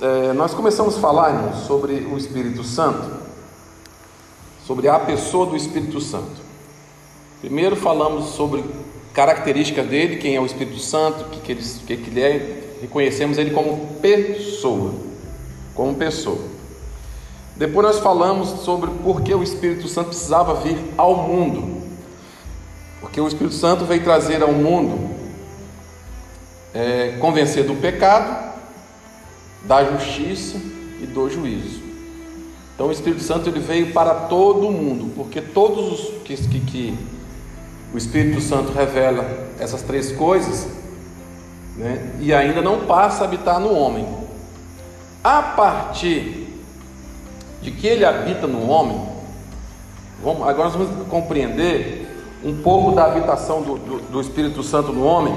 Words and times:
é, 0.00 0.32
nós 0.32 0.54
começamos 0.54 0.96
a 0.96 1.00
falar, 1.00 1.34
irmãos, 1.34 1.66
sobre 1.66 1.94
o 1.94 2.16
Espírito 2.16 2.62
Santo, 2.64 3.10
sobre 4.66 4.88
a 4.88 4.98
pessoa 4.98 5.46
do 5.46 5.56
Espírito 5.56 6.00
Santo. 6.00 6.42
Primeiro 7.40 7.76
falamos 7.76 8.30
sobre 8.30 8.64
características 9.12 9.86
dele, 9.86 10.16
quem 10.16 10.34
é 10.34 10.40
o 10.40 10.46
Espírito 10.46 10.78
Santo, 10.78 11.24
o 11.24 11.28
que, 11.30 11.40
que, 11.40 11.52
ele, 11.52 11.62
que, 11.86 11.96
que 11.96 12.10
ele 12.10 12.20
é, 12.20 12.78
reconhecemos 12.80 13.38
ele 13.38 13.50
como 13.50 13.94
pessoa, 14.00 14.92
como 15.74 15.94
pessoa. 15.94 16.38
Depois 17.56 17.86
nós 17.86 17.98
falamos 18.00 18.48
sobre 18.62 18.90
por 18.90 19.22
que 19.22 19.32
o 19.32 19.42
Espírito 19.42 19.86
Santo 19.86 20.08
precisava 20.08 20.54
vir 20.54 20.76
ao 20.96 21.16
mundo. 21.16 21.82
Porque 23.00 23.20
o 23.20 23.28
Espírito 23.28 23.54
Santo 23.54 23.84
veio 23.84 24.02
trazer 24.02 24.42
ao 24.42 24.52
mundo 24.52 25.14
é, 26.74 27.16
convencer 27.20 27.64
do 27.64 27.76
pecado, 27.76 28.43
da 29.66 29.84
justiça 29.84 30.58
e 31.00 31.06
do 31.06 31.28
juízo. 31.28 31.82
Então 32.74 32.88
o 32.88 32.92
Espírito 32.92 33.22
Santo 33.22 33.48
ele 33.48 33.60
veio 33.60 33.92
para 33.92 34.14
todo 34.14 34.70
mundo, 34.70 35.12
porque 35.14 35.40
todos 35.40 35.92
os 35.92 36.22
que, 36.24 36.36
que, 36.36 36.60
que 36.60 36.98
o 37.92 37.96
Espírito 37.96 38.40
Santo 38.40 38.72
revela 38.72 39.24
essas 39.58 39.82
três 39.82 40.10
coisas, 40.12 40.66
né, 41.76 42.14
e 42.20 42.34
ainda 42.34 42.60
não 42.60 42.80
passa 42.80 43.24
a 43.24 43.26
habitar 43.26 43.60
no 43.60 43.72
homem. 43.72 44.06
A 45.22 45.40
partir 45.40 46.48
de 47.62 47.70
que 47.70 47.86
ele 47.86 48.04
habita 48.04 48.46
no 48.46 48.68
homem, 48.68 49.00
vamos, 50.22 50.46
agora 50.46 50.68
nós 50.68 50.74
vamos 50.74 51.08
compreender 51.08 52.04
um 52.44 52.60
pouco 52.60 52.92
da 52.92 53.06
habitação 53.06 53.62
do, 53.62 53.78
do, 53.78 54.00
do 54.00 54.20
Espírito 54.20 54.62
Santo 54.62 54.92
no 54.92 55.04
homem 55.04 55.34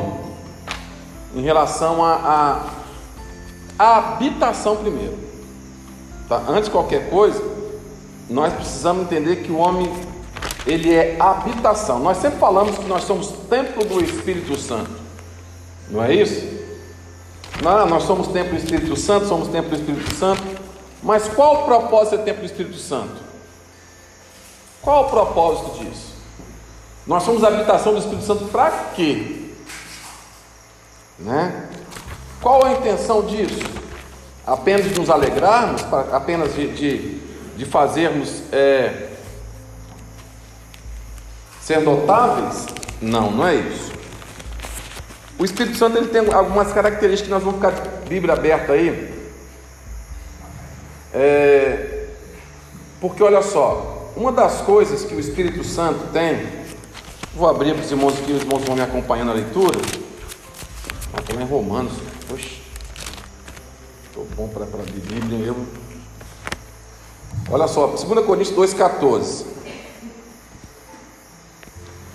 em 1.35 1.41
relação 1.41 2.03
a, 2.03 2.15
a, 2.15 2.61
a 3.77 3.97
habitação 3.97 4.77
primeiro. 4.77 5.17
Tá? 6.27 6.43
Antes 6.47 6.65
de 6.65 6.71
qualquer 6.71 7.09
coisa, 7.09 7.41
nós 8.29 8.53
precisamos 8.53 9.03
entender 9.03 9.37
que 9.37 9.51
o 9.51 9.57
homem 9.57 9.91
ele 10.65 10.93
é 10.93 11.15
habitação. 11.19 11.99
Nós 11.99 12.17
sempre 12.17 12.39
falamos 12.39 12.77
que 12.77 12.85
nós 12.85 13.03
somos 13.03 13.29
templo 13.49 13.85
do 13.85 14.03
Espírito 14.03 14.57
Santo. 14.57 14.91
Não 15.89 16.03
é 16.03 16.13
isso? 16.13 16.57
Não, 17.63 17.85
nós 17.87 18.03
somos 18.03 18.27
templo 18.27 18.51
do 18.51 18.57
Espírito 18.57 18.95
Santo, 18.97 19.27
somos 19.27 19.47
templo 19.47 19.69
do 19.69 19.75
Espírito 19.77 20.13
Santo. 20.15 20.43
Mas 21.01 21.27
qual 21.29 21.61
o 21.61 21.65
propósito 21.65 22.17
de 22.17 22.23
templo 22.23 22.41
do 22.41 22.45
Espírito 22.45 22.77
Santo? 22.77 23.15
Qual 24.81 25.05
o 25.05 25.09
propósito 25.09 25.79
disso? 25.79 26.15
Nós 27.05 27.23
somos 27.23 27.43
habitação 27.43 27.93
do 27.93 27.99
Espírito 27.99 28.25
Santo 28.25 28.45
para 28.45 28.71
quê? 28.93 29.51
Né? 31.17 31.69
Qual 32.41 32.65
a 32.65 32.73
intenção 32.73 33.25
disso? 33.25 33.63
Apenas 34.45 34.85
de 34.85 34.99
nos 34.99 35.09
alegrarmos, 35.09 35.83
apenas 36.11 36.53
de, 36.53 36.67
de, 36.73 37.19
de 37.57 37.65
fazermos 37.65 38.43
é, 38.51 39.09
ser 41.61 41.81
notáveis? 41.81 42.67
Não, 43.01 43.31
não 43.31 43.47
é 43.47 43.55
isso. 43.55 43.91
O 45.39 45.45
Espírito 45.45 45.77
Santo 45.77 45.97
ele 45.97 46.07
tem 46.07 46.33
algumas 46.33 46.71
características 46.71 47.27
que 47.27 47.29
nós 47.29 47.43
vamos 47.43 47.57
ficar 47.57 47.71
de 47.71 48.09
Bíblia 48.09 48.33
aberta 48.33 48.73
aí. 48.73 49.13
É, 51.13 52.07
porque 52.99 53.21
olha 53.21 53.41
só, 53.41 54.11
uma 54.15 54.31
das 54.31 54.61
coisas 54.61 55.03
que 55.03 55.13
o 55.13 55.19
Espírito 55.19 55.63
Santo 55.63 56.11
tem, 56.11 56.47
vou 57.35 57.47
abrir 57.47 57.73
para 57.73 57.83
os 57.83 57.91
irmãos 57.91 58.17
aqui, 58.17 58.31
os 58.31 58.41
irmãos 58.41 58.63
vão 58.63 58.75
me 58.75 58.81
acompanhando 58.81 59.27
na 59.27 59.33
leitura. 59.33 59.77
Estou 61.19 61.39
em 61.39 61.45
Romanos, 61.45 61.93
bom 64.37 64.47
para 64.47 64.65
a 64.65 64.83
Bíblia, 64.83 65.47
eu. 65.47 65.55
Olha 67.49 67.67
só, 67.67 67.87
2 67.87 68.23
Coríntios 68.23 68.55
2,14. 68.55 69.45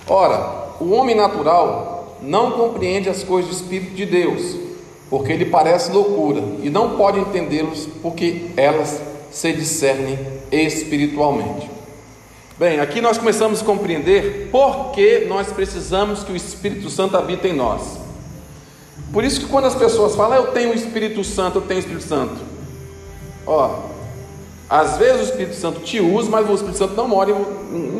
Ora, 0.06 0.76
o 0.78 0.92
homem 0.92 1.16
natural 1.16 2.19
não 2.22 2.52
compreende 2.52 3.08
as 3.08 3.24
coisas 3.24 3.50
do 3.50 3.56
Espírito 3.56 3.94
de 3.96 4.06
Deus, 4.06 4.56
porque 5.10 5.32
ele 5.32 5.46
parece 5.46 5.91
loucura, 5.91 6.41
e 6.62 6.70
não 6.70 6.96
pode 6.96 7.19
entendê-los, 7.19 7.88
porque 8.00 8.52
elas 8.56 9.00
se 9.32 9.52
discernem 9.52 10.16
espiritualmente. 10.52 11.69
Bem, 12.56 12.78
aqui 12.78 13.00
nós 13.00 13.19
começamos 13.19 13.62
a 13.62 13.64
compreender 13.64 14.48
por 14.52 14.92
que 14.92 15.25
nós 15.25 15.48
precisamos 15.48 16.22
que 16.22 16.30
o 16.30 16.36
Espírito 16.36 16.88
Santo 16.88 17.16
habite 17.16 17.48
em 17.48 17.52
nós. 17.52 17.98
Por 19.12 19.24
isso 19.24 19.40
que 19.40 19.46
quando 19.46 19.66
as 19.66 19.74
pessoas 19.74 20.16
falam, 20.16 20.38
eu 20.38 20.46
tenho 20.52 20.70
o 20.70 20.74
Espírito 20.74 21.22
Santo, 21.22 21.58
eu 21.58 21.62
tenho 21.62 21.78
o 21.78 21.82
Espírito 21.82 22.04
Santo. 22.04 22.36
Ó, 23.46 23.80
às 24.70 24.96
vezes 24.96 25.20
o 25.20 25.24
Espírito 25.24 25.54
Santo 25.54 25.80
te 25.80 26.00
usa, 26.00 26.30
mas 26.30 26.48
o 26.48 26.54
Espírito 26.54 26.78
Santo 26.78 26.94
não 26.94 27.06
mora 27.06 27.30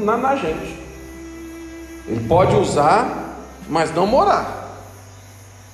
na, 0.03 0.17
na 0.17 0.37
gente. 0.37 0.81
Ele 2.09 2.27
pode 2.27 2.57
usar, 2.57 3.37
mas 3.69 3.95
não 3.95 4.07
morar. 4.07 4.81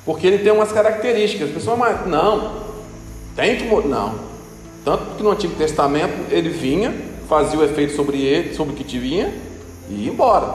Porque 0.04 0.27
ele 0.27 0.38
tem 0.38 0.53
umas 0.53 0.72
características. 0.72 1.50
A 1.50 1.53
pessoa, 1.53 1.77
mas 1.77 2.04
não, 2.06 2.65
tem 3.37 3.56
que 3.56 3.65
morar. 3.65 3.87
Não. 3.87 4.15
Tanto 4.84 5.16
que 5.16 5.22
no 5.22 5.31
Antigo 5.31 5.54
Testamento 5.54 6.32
ele 6.32 6.48
vinha, 6.48 6.94
fazia 7.28 7.59
o 7.59 7.65
efeito 7.65 7.94
sobre 7.94 8.21
ele, 8.21 8.54
sobre 8.54 8.72
o 8.72 8.77
que 8.77 8.82
te 8.82 8.98
vinha, 8.98 9.32
e 9.88 10.04
ia 10.04 10.10
embora. 10.10 10.53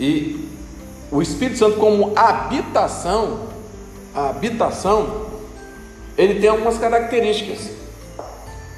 E 0.00 0.48
o 1.10 1.22
Espírito 1.22 1.58
Santo, 1.58 1.76
como 1.76 2.12
habitação, 2.16 3.40
a 4.16 4.30
habitação, 4.30 5.26
ele 6.16 6.40
tem 6.40 6.48
algumas 6.48 6.78
características. 6.78 7.70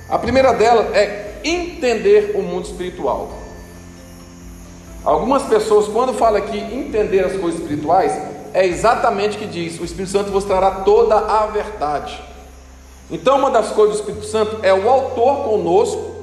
A 0.09 0.19
primeira 0.19 0.53
delas 0.53 0.93
é 0.95 1.41
entender 1.45 2.33
o 2.35 2.43
mundo 2.43 2.67
espiritual. 2.67 3.31
Algumas 5.05 5.45
pessoas, 5.45 5.87
quando 5.87 6.13
falam 6.13 6.43
aqui 6.43 6.59
entender 6.59 7.25
as 7.25 7.37
coisas 7.37 7.61
espirituais, 7.61 8.13
é 8.53 8.67
exatamente 8.67 9.37
o 9.37 9.41
que 9.41 9.47
diz: 9.47 9.79
o 9.79 9.85
Espírito 9.85 10.11
Santo 10.11 10.33
vos 10.33 10.45
trará 10.45 10.83
toda 10.83 11.17
a 11.17 11.47
verdade. 11.47 12.21
Então, 13.11 13.39
uma 13.39 13.51
das 13.51 13.71
coisas 13.71 13.97
do 13.97 14.01
Espírito 14.01 14.27
Santo 14.27 14.59
é 14.63 14.75
o 14.75 14.89
autor 14.89 15.45
conosco, 15.45 16.17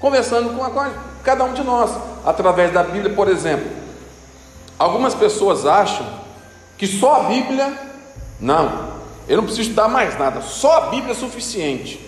conversando 0.00 0.54
com, 0.56 0.62
a, 0.62 0.90
cada 1.22 1.44
um 1.44 1.54
de 1.54 1.62
nós, 1.62 1.90
através 2.24 2.72
da 2.72 2.82
Bíblia, 2.82 3.14
por 3.14 3.28
exemplo. 3.28 3.70
Algumas 4.78 5.14
pessoas 5.14 5.64
acham 5.64 6.06
que 6.76 6.86
só 6.86 7.20
a 7.20 7.24
Bíblia, 7.24 7.87
não, 8.40 8.98
eu 9.28 9.36
não 9.36 9.44
preciso 9.44 9.68
estudar 9.68 9.88
mais 9.88 10.18
nada, 10.18 10.40
só 10.40 10.76
a 10.76 10.80
Bíblia 10.88 11.12
é 11.12 11.14
suficiente. 11.14 12.00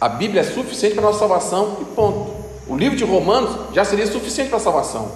A 0.00 0.08
Bíblia 0.08 0.42
é 0.42 0.44
suficiente 0.44 0.94
para 0.94 1.04
a 1.04 1.06
nossa 1.06 1.20
salvação 1.20 1.78
e 1.80 1.84
ponto. 1.84 2.34
O 2.66 2.76
livro 2.76 2.96
de 2.96 3.04
Romanos 3.04 3.74
já 3.74 3.84
seria 3.84 4.06
suficiente 4.06 4.48
para 4.48 4.58
a 4.58 4.60
salvação. 4.60 5.12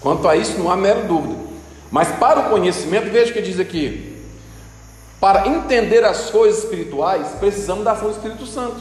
Quanto 0.00 0.28
a 0.28 0.36
isso, 0.36 0.58
não 0.58 0.70
há 0.70 0.76
mera 0.76 1.02
dúvida. 1.02 1.34
Mas 1.90 2.08
para 2.12 2.40
o 2.40 2.50
conhecimento, 2.50 3.10
veja 3.10 3.30
o 3.30 3.34
que 3.34 3.40
diz 3.40 3.58
aqui: 3.58 4.22
para 5.20 5.46
entender 5.48 6.04
as 6.04 6.30
coisas 6.30 6.62
espirituais, 6.62 7.28
precisamos 7.40 7.84
da 7.84 7.92
ação 7.92 8.08
do 8.08 8.14
Espírito 8.14 8.46
Santo. 8.46 8.76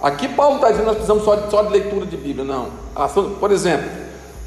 Aqui 0.00 0.28
Paulo 0.28 0.56
está 0.56 0.70
dizendo 0.70 0.82
que 0.82 0.86
nós 0.88 0.96
precisamos 0.96 1.24
só 1.24 1.34
de, 1.36 1.50
só 1.50 1.62
de 1.62 1.72
leitura 1.72 2.04
de 2.04 2.16
Bíblia, 2.16 2.44
não. 2.44 2.68
Ação, 2.94 3.36
por 3.40 3.50
exemplo, 3.50 3.88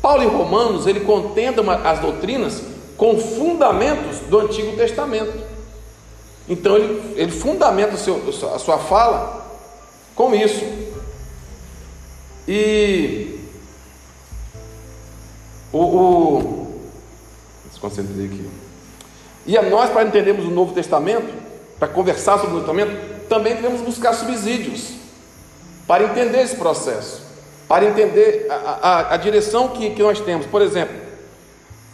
Paulo 0.02 0.22
em 0.22 0.28
Romanos 0.28 0.86
ele 0.86 1.00
contenda 1.00 1.62
as 1.84 2.00
doutrinas 2.00 2.62
com 2.98 3.18
fundamentos 3.20 4.20
do 4.22 4.40
Antigo 4.40 4.76
Testamento. 4.76 5.46
Então 6.50 6.76
ele, 6.76 7.14
ele 7.16 7.32
fundamenta 7.32 7.96
seu, 7.96 8.22
a 8.54 8.60
sua 8.60 8.80
fala 8.80 9.46
com 10.16 10.34
isso. 10.34 10.66
E 12.48 13.40
o, 15.72 15.80
o 15.80 16.82
desconcentrei 17.70 18.26
aqui. 18.26 18.50
E 19.46 19.58
a 19.58 19.62
nós, 19.62 19.90
para 19.90 20.04
entendermos 20.04 20.46
o 20.46 20.50
Novo 20.52 20.74
Testamento, 20.74 21.34
para 21.78 21.88
conversar 21.88 22.40
sobre 22.40 22.56
o 22.56 22.60
Novo 22.60 22.66
Testamento, 22.66 23.28
também 23.30 23.56
devemos 23.56 23.82
buscar 23.82 24.14
subsídios 24.14 24.94
para 25.86 26.04
entender 26.04 26.42
esse 26.42 26.56
processo, 26.56 27.22
para 27.68 27.86
entender 27.86 28.48
a, 28.50 28.56
a, 28.56 29.14
a 29.14 29.18
direção 29.18 29.70
que, 29.70 29.92
que 29.92 30.02
nós 30.02 30.20
temos. 30.20 30.46
Por 30.46 30.62
exemplo, 30.62 31.07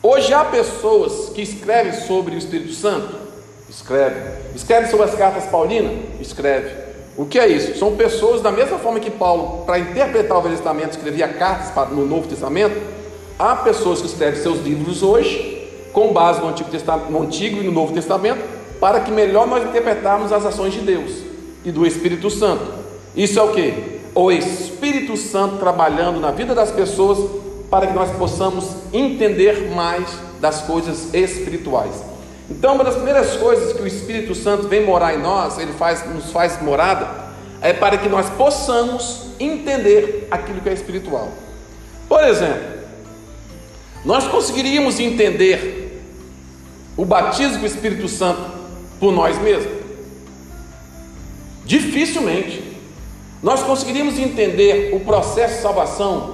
hoje 0.04 0.34
há 0.34 0.44
pessoas 0.44 1.30
que 1.30 1.42
escrevem 1.42 1.94
sobre 1.94 2.36
o 2.36 2.38
Espírito 2.38 2.74
Santo, 2.74 3.16
escreve, 3.70 4.20
escreve 4.54 4.92
sobre 4.92 5.06
as 5.06 5.16
cartas 5.16 5.46
paulinas, 5.46 5.94
escreve. 6.20 6.84
O 7.16 7.26
que 7.26 7.40
é 7.40 7.48
isso? 7.48 7.78
São 7.78 7.96
pessoas, 7.96 8.42
da 8.42 8.52
mesma 8.52 8.78
forma 8.80 9.00
que 9.00 9.10
Paulo, 9.10 9.64
para 9.66 9.80
interpretar 9.80 10.38
o 10.38 10.42
Velho 10.42 10.56
Testamento, 10.56 10.92
escrevia 10.92 11.28
cartas 11.28 11.72
no 11.92 12.06
Novo 12.06 12.28
Testamento, 12.28 12.76
há 13.38 13.56
pessoas 13.56 14.02
que 14.02 14.08
escrevem 14.08 14.42
seus 14.42 14.60
livros 14.60 15.02
hoje, 15.02 15.70
com 15.94 16.12
base 16.12 16.42
no 16.42 16.50
Antigo, 16.50 16.70
Testamento, 16.70 17.12
no 17.12 17.22
Antigo 17.22 17.62
e 17.62 17.64
no 17.64 17.72
Novo 17.72 17.94
Testamento, 17.94 18.42
para 18.80 19.00
que 19.00 19.12
melhor 19.12 19.48
nós 19.48 19.64
interpretarmos 19.64 20.32
as 20.32 20.46
ações 20.46 20.74
de 20.74 20.80
Deus 20.80 21.12
e 21.64 21.72
do 21.72 21.86
Espírito 21.86 22.30
Santo. 22.30 22.66
Isso 23.16 23.40
é 23.40 23.44
o 23.44 23.52
que? 23.52 24.02
O 24.16 24.32
Espírito 24.32 25.16
Santo 25.16 25.58
trabalhando 25.58 26.20
na 26.20 26.32
vida 26.32 26.56
das 26.56 26.72
pessoas 26.72 27.43
para 27.74 27.88
que 27.88 27.94
nós 27.94 28.12
possamos 28.18 28.68
entender 28.94 29.72
mais 29.72 30.08
das 30.40 30.62
coisas 30.62 31.12
espirituais. 31.12 32.04
Então, 32.48 32.75
uma 32.75 32.84
das 32.84 32.94
primeiras 32.94 33.36
coisas 33.38 33.74
que 33.74 33.81
o 33.81 33.88
Espírito 33.88 34.36
Santo 34.36 34.68
vem 34.68 34.86
morar 34.86 35.16
em 35.16 35.20
nós, 35.20 35.58
ele 35.58 35.74
faz, 35.74 36.08
nos 36.08 36.31
faz 36.31 36.62
morada, 36.62 37.08
é 37.62 37.74
para 37.74 37.98
que 37.98 38.08
nós 38.08 38.30
possamos 38.30 39.24
entender 39.40 40.28
aquilo 40.30 40.62
que 40.62 40.70
é 40.70 40.74
espiritual. 40.74 41.31
Por 42.08 42.24
exemplo, 42.24 42.62
nós 44.06 44.28
conseguiríamos 44.28 45.00
entender 45.00 46.00
o 46.96 47.04
batismo 47.04 47.58
com 47.58 47.64
o 47.64 47.68
Espírito 47.68 48.08
Santo 48.08 48.52
por 49.00 49.12
nós 49.12 49.36
mesmos? 49.42 49.80
Dificilmente. 51.66 52.78
Nós 53.42 53.64
conseguiríamos 53.64 54.19
entender 54.19 54.94
o 54.94 55.00
processo 55.00 55.56
de 55.56 55.62
salvação 55.64 56.32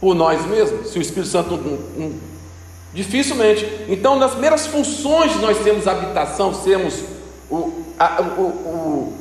por 0.00 0.14
nós 0.14 0.44
mesmos, 0.46 0.90
se 0.90 0.98
o 0.98 1.02
Espírito 1.02 1.28
Santo 1.28 1.56
não, 1.56 1.78
não, 1.96 2.14
dificilmente. 2.94 3.66
Então, 3.88 4.18
nas 4.18 4.32
primeiras 4.32 4.66
funções 4.66 5.32
de 5.32 5.38
nós 5.38 5.58
termos 5.58 5.86
habitação, 5.86 6.54
sermos 6.54 7.04
o, 7.50 7.84
a, 7.98 8.22
o, 8.22 8.42
o 8.42 9.20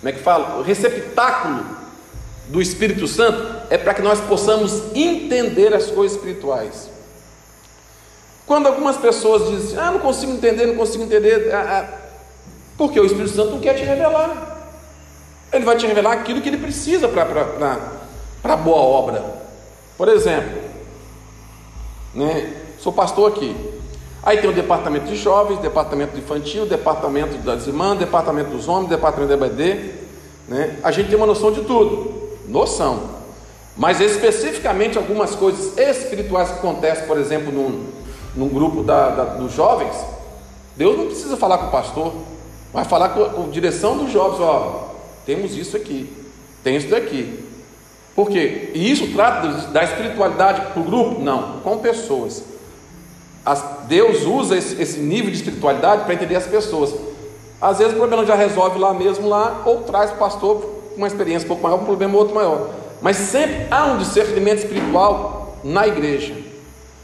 como 0.00 0.08
é 0.08 0.12
que 0.12 0.22
fala? 0.22 0.58
O 0.58 0.62
receptáculo 0.62 1.64
do 2.48 2.60
Espírito 2.60 3.06
Santo 3.06 3.56
é 3.70 3.78
para 3.78 3.94
que 3.94 4.02
nós 4.02 4.20
possamos 4.20 4.94
entender 4.94 5.72
as 5.72 5.86
coisas 5.86 6.16
espirituais. 6.16 6.90
Quando 8.46 8.66
algumas 8.66 8.98
pessoas 8.98 9.48
dizem, 9.50 9.78
ah, 9.78 9.90
não 9.90 10.00
consigo 10.00 10.32
entender, 10.32 10.66
não 10.66 10.76
consigo 10.76 11.04
entender, 11.04 11.50
ah, 11.54 11.88
ah, 11.88 11.98
porque 12.76 13.00
o 13.00 13.06
Espírito 13.06 13.34
Santo 13.34 13.52
não 13.52 13.60
quer 13.60 13.74
te 13.74 13.82
revelar. 13.82 14.70
Ele 15.50 15.64
vai 15.64 15.76
te 15.76 15.86
revelar 15.86 16.12
aquilo 16.12 16.42
que 16.42 16.50
ele 16.50 16.58
precisa 16.58 17.08
para 17.08 17.22
a 18.44 18.56
boa 18.56 18.76
obra. 18.76 19.43
Por 19.96 20.08
exemplo, 20.08 20.60
né, 22.14 22.52
sou 22.78 22.92
pastor 22.92 23.30
aqui. 23.30 23.54
Aí 24.22 24.38
tem 24.38 24.48
o 24.48 24.54
departamento 24.54 25.06
de 25.06 25.16
jovens, 25.16 25.58
departamento 25.60 26.14
de 26.14 26.20
infantil, 26.20 26.66
departamento 26.66 27.36
das 27.38 27.66
irmãs, 27.66 27.98
departamento 27.98 28.50
dos 28.50 28.66
homens, 28.68 28.88
departamento 28.88 29.36
da 29.36 29.46
EBD. 29.46 29.92
Né? 30.48 30.78
A 30.82 30.90
gente 30.90 31.08
tem 31.08 31.16
uma 31.16 31.26
noção 31.26 31.52
de 31.52 31.62
tudo. 31.62 32.30
Noção. 32.48 33.14
Mas 33.76 34.00
especificamente 34.00 34.96
algumas 34.96 35.34
coisas 35.34 35.76
espirituais 35.76 36.48
que 36.48 36.58
acontecem, 36.58 37.06
por 37.06 37.18
exemplo, 37.18 37.52
num, 37.52 37.86
num 38.34 38.48
grupo 38.48 38.82
da, 38.82 39.10
da, 39.10 39.24
dos 39.24 39.52
jovens, 39.52 39.94
Deus 40.76 40.96
não 40.96 41.06
precisa 41.06 41.36
falar 41.36 41.58
com 41.58 41.66
o 41.66 41.70
pastor, 41.70 42.12
vai 42.72 42.84
falar 42.84 43.10
com, 43.10 43.24
com 43.28 43.44
a 43.44 43.48
direção 43.48 43.98
dos 43.98 44.10
jovens, 44.10 44.40
ó, 44.40 44.94
temos 45.26 45.56
isso 45.56 45.76
aqui, 45.76 46.10
tem 46.62 46.76
isso 46.76 46.88
daqui. 46.88 47.43
Por 48.14 48.28
quê? 48.28 48.70
E 48.74 48.90
isso 48.90 49.12
trata 49.12 49.48
da 49.68 49.82
espiritualidade 49.82 50.72
para 50.72 50.80
o 50.80 50.84
grupo? 50.84 51.20
Não, 51.20 51.60
com 51.60 51.78
pessoas. 51.78 52.44
As, 53.44 53.62
Deus 53.88 54.22
usa 54.22 54.56
esse, 54.56 54.80
esse, 54.80 55.00
nível 55.00 55.30
de 55.30 55.36
espiritualidade 55.36 56.04
para 56.04 56.14
entender 56.14 56.36
as 56.36 56.46
pessoas. 56.46 56.94
Às 57.60 57.78
vezes 57.78 57.92
o 57.92 57.96
problema 57.96 58.24
já 58.24 58.34
resolve 58.34 58.78
lá 58.78 58.94
mesmo 58.94 59.28
lá, 59.28 59.62
ou 59.64 59.82
traz 59.82 60.12
o 60.12 60.14
pastor 60.14 60.82
uma 60.96 61.06
experiência 61.06 61.44
um 61.44 61.48
pouco 61.48 61.62
maior, 61.62 61.80
um 61.80 61.84
problema 61.84 62.16
outro 62.16 62.34
maior. 62.34 62.70
Mas 63.02 63.16
sempre 63.16 63.66
há 63.70 63.86
um 63.86 63.98
discernimento 63.98 64.58
espiritual 64.58 65.58
na 65.64 65.86
igreja. 65.86 66.36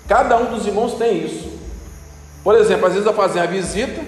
Cada 0.07 0.37
um 0.37 0.55
dos 0.55 0.67
irmãos 0.67 0.95
tem 0.95 1.25
isso. 1.25 1.51
Por 2.43 2.55
exemplo, 2.55 2.87
às 2.87 2.93
vezes 2.93 3.07
eu 3.07 3.13
fazer 3.13 3.41
uma 3.41 3.47
visita, 3.47 4.01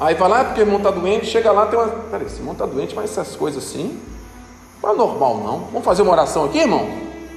Aí 0.00 0.14
vai 0.14 0.30
lá, 0.30 0.44
porque 0.46 0.62
o 0.62 0.64
irmão 0.64 0.78
está 0.78 0.90
doente, 0.90 1.26
chega 1.26 1.52
lá, 1.52 1.66
tem 1.66 1.78
uma. 1.78 1.88
Peraí, 1.88 2.26
esse 2.26 2.38
irmão 2.38 2.54
está 2.54 2.64
doente, 2.64 2.94
mas 2.94 3.10
essas 3.10 3.36
coisas 3.36 3.62
assim, 3.62 4.00
não 4.82 4.90
é 4.90 4.96
normal 4.96 5.36
não. 5.38 5.58
Vamos 5.72 5.84
fazer 5.84 6.02
uma 6.02 6.12
oração 6.12 6.44
aqui, 6.44 6.58
irmão? 6.58 6.88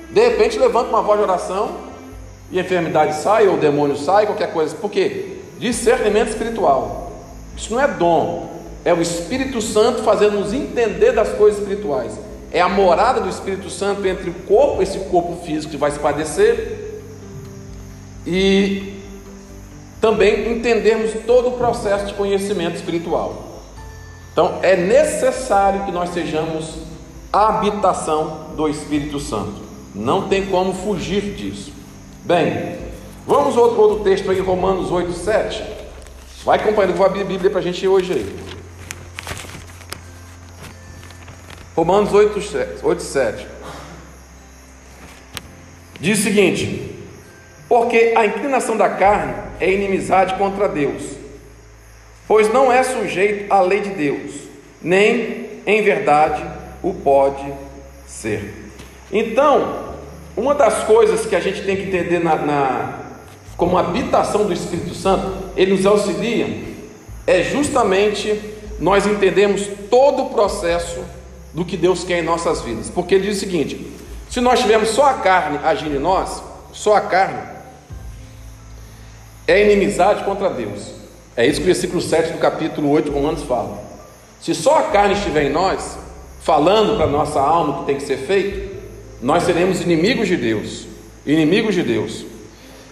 De 0.10 0.22
repente 0.22 0.58
levanta 0.60 0.90
uma 0.90 1.02
voz 1.02 1.20
de 1.20 1.24
oração 1.24 1.72
e 2.52 2.60
a 2.60 2.62
enfermidade 2.62 3.16
sai, 3.16 3.48
ou 3.48 3.56
o 3.56 3.58
demônio 3.58 3.98
sai, 3.98 4.26
qualquer 4.26 4.54
coisa. 4.54 4.76
Por 4.76 4.92
quê? 4.92 5.38
Discernimento 5.58 6.30
espiritual. 6.30 7.12
Isso 7.58 7.74
não 7.74 7.82
é 7.82 7.88
dom, 7.88 8.50
é 8.86 8.94
o 8.94 9.02
Espírito 9.02 9.62
Santo 9.62 10.04
fazendo 10.04 10.40
nos 10.40 10.54
entender 10.54 11.12
das 11.14 11.30
coisas 11.30 11.60
espirituais. 11.60 12.14
É 12.52 12.62
a 12.62 12.70
morada 12.70 13.22
do 13.22 13.30
Espírito 13.30 13.70
Santo 13.70 14.06
entre 14.06 14.30
o 14.30 14.34
corpo, 14.34 14.82
esse 14.82 15.00
corpo 15.00 15.44
físico 15.44 15.72
que 15.72 15.78
vai 15.78 15.90
se 15.90 16.00
padecer, 16.00 17.02
e 18.26 19.02
também 20.00 20.52
entendermos 20.52 21.12
todo 21.26 21.50
o 21.50 21.52
processo 21.54 22.06
de 22.06 22.14
conhecimento 22.14 22.76
espiritual. 22.76 23.62
Então, 24.32 24.60
é 24.62 24.76
necessário 24.76 25.86
que 25.86 25.92
nós 25.92 26.10
sejamos 26.10 26.76
habitação 27.34 28.52
do 28.56 28.70
Espírito 28.70 29.20
Santo. 29.20 29.64
Não 29.96 30.28
tem 30.28 30.46
como 30.46 30.72
fugir 30.72 31.34
disso. 31.34 31.74
Bem, 32.24 32.78
vamos 33.26 33.58
outro, 33.58 33.82
outro 33.82 34.04
texto 34.04 34.30
aí, 34.30 34.40
Romanos 34.40 34.92
8, 34.92 35.12
7. 35.12 35.64
Vai 36.46 36.60
acompanhando, 36.60 36.96
vou 36.96 37.06
abrir 37.06 37.22
a 37.22 37.26
Bíblia 37.26 37.50
para 37.50 37.60
a 37.60 37.64
gente 37.64 37.88
hoje 37.88 38.14
aí. 38.14 38.36
Romanos 41.76 42.14
8, 42.14 42.40
8, 42.84 43.02
7. 43.02 43.48
Diz 46.00 46.20
o 46.20 46.24
seguinte: 46.24 46.94
porque 47.68 48.14
a 48.16 48.26
inclinação 48.28 48.78
da 48.78 48.90
carne 48.90 49.34
é 49.60 49.72
inimizade 49.72 50.36
contra 50.36 50.68
Deus, 50.68 51.02
pois 52.28 52.52
não 52.54 52.72
é 52.72 52.84
sujeito 52.84 53.52
à 53.52 53.62
lei 53.62 53.82
de 53.82 53.90
Deus, 53.90 54.34
nem 54.82 55.48
em 55.66 55.82
verdade 55.82 56.53
o 56.84 56.94
pode 56.94 57.52
ser. 58.06 58.72
Então, 59.12 59.96
uma 60.36 60.54
das 60.54 60.84
coisas 60.84 61.26
que 61.26 61.36
a 61.36 61.40
gente 61.40 61.64
tem 61.64 61.76
que 61.78 61.84
entender 61.84 62.20
na, 62.20 62.36
na 62.36 63.00
como 63.56 63.78
habitação 63.78 64.46
do 64.46 64.54
Espírito 64.54 64.94
Santo, 64.94 65.52
ele 65.56 65.74
nos 65.74 65.86
auxilia, 65.86 66.74
é 67.26 67.42
justamente 67.44 68.40
nós 68.80 69.06
entendemos 69.06 69.68
todo 69.90 70.24
o 70.24 70.30
processo 70.30 71.00
do 71.54 71.64
que 71.64 71.78
Deus 71.78 72.04
quer 72.04 72.20
em 72.20 72.24
nossas 72.24 72.62
vidas. 72.62 72.90
Porque 72.90 73.16
ele 73.16 73.28
diz 73.28 73.38
o 73.38 73.40
seguinte: 73.40 73.94
se 74.30 74.42
nós 74.42 74.60
tivermos 74.60 74.90
só 74.90 75.06
a 75.06 75.14
carne 75.14 75.60
agindo 75.64 75.96
em 75.96 76.00
nós, 76.00 76.44
só 76.74 76.96
a 76.96 77.02
carne, 77.02 77.42
é 79.48 79.64
inimizade 79.72 80.24
contra 80.24 80.50
Deus. 80.50 80.92
É 81.36 81.46
isso 81.46 81.58
que 81.58 81.64
o 81.64 81.68
versículo 81.68 82.02
7 82.02 82.34
do 82.34 82.40
capítulo 82.40 82.90
8 82.90 83.10
de 83.10 83.16
Romanos 83.16 83.44
fala. 83.44 83.82
Se 84.42 84.54
só 84.54 84.80
a 84.80 84.84
carne 84.84 85.14
estiver 85.14 85.46
em 85.46 85.50
nós, 85.52 85.98
falando 86.44 86.98
para 86.98 87.08
nossa 87.08 87.40
alma 87.40 87.74
o 87.74 87.80
que 87.80 87.86
tem 87.86 87.96
que 87.96 88.04
ser 88.04 88.18
feito, 88.18 88.74
nós 89.22 89.44
seremos 89.44 89.82
inimigos 89.82 90.28
de 90.28 90.36
Deus. 90.36 90.86
Inimigos 91.26 91.74
de 91.74 91.84
Deus. 91.84 92.26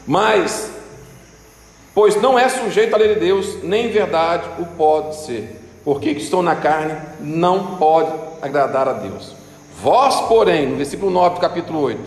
Mas, 0.07 0.71
pois 1.93 2.19
não 2.21 2.39
é 2.39 2.47
sujeito 2.47 2.95
à 2.95 2.97
lei 2.97 3.13
de 3.13 3.19
Deus, 3.19 3.61
nem 3.61 3.87
em 3.87 3.91
verdade 3.91 4.47
o 4.57 4.65
pode 4.65 5.17
ser. 5.17 5.61
Porque 5.83 6.13
que 6.13 6.21
estão 6.21 6.41
na 6.41 6.55
carne 6.55 6.97
não 7.19 7.75
pode 7.75 8.11
agradar 8.41 8.87
a 8.87 8.93
Deus. 8.93 9.35
Vós, 9.81 10.21
porém, 10.27 10.67
no 10.67 10.77
versículo 10.77 11.11
9 11.11 11.35
do 11.35 11.41
capítulo 11.41 11.81
8, 11.81 11.99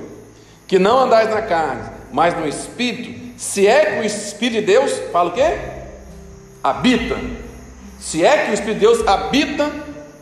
que 0.67 0.79
não 0.79 1.01
andais 1.01 1.29
na 1.29 1.43
carne, 1.43 1.91
mas 2.11 2.35
no 2.35 2.49
Espírito, 2.49 3.35
se 3.37 3.67
é 3.67 3.97
que 3.97 4.01
o 4.01 4.05
Espírito 4.05 4.61
de 4.61 4.67
Deus, 4.67 4.93
fala 5.13 5.29
o 5.29 5.33
quê? 5.33 5.59
Habita. 6.63 7.17
Se 7.99 8.25
é 8.25 8.45
que 8.45 8.51
o 8.53 8.55
Espírito 8.55 8.79
de 8.79 8.87
Deus 8.87 9.07
habita 9.07 9.71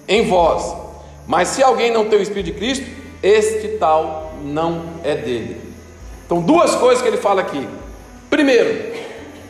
em 0.08 0.26
vós. 0.26 0.81
Mas 1.32 1.48
se 1.48 1.62
alguém 1.62 1.90
não 1.90 2.04
tem 2.04 2.18
o 2.18 2.22
Espírito 2.22 2.44
de 2.44 2.52
Cristo, 2.52 2.84
este 3.22 3.78
tal 3.78 4.34
não 4.44 4.82
é 5.02 5.14
dele. 5.14 5.58
Então, 6.26 6.42
duas 6.42 6.74
coisas 6.74 7.00
que 7.00 7.08
ele 7.08 7.16
fala 7.16 7.40
aqui. 7.40 7.66
Primeiro, 8.28 8.92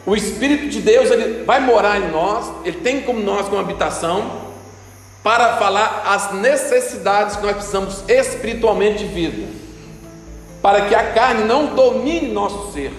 o 0.07 0.15
Espírito 0.15 0.69
de 0.69 0.81
Deus 0.81 1.11
ele 1.11 1.43
vai 1.43 1.59
morar 1.59 2.01
em 2.01 2.09
nós, 2.12 2.49
ele 2.65 2.77
tem 2.83 3.03
como 3.03 3.19
nós 3.19 3.49
como 3.49 3.61
habitação 3.61 4.31
para 5.25 5.57
falar 5.57 6.05
as 6.07 6.33
necessidades 6.35 7.35
que 7.35 7.43
nós 7.43 7.57
precisamos 7.57 8.05
espiritualmente 8.07 8.99
de 8.99 9.07
vida, 9.07 9.49
para 10.62 10.83
que 10.83 10.95
a 10.95 11.11
carne 11.12 11.43
não 11.43 11.75
domine 11.75 12.29
nosso 12.29 12.71
ser 12.73 12.93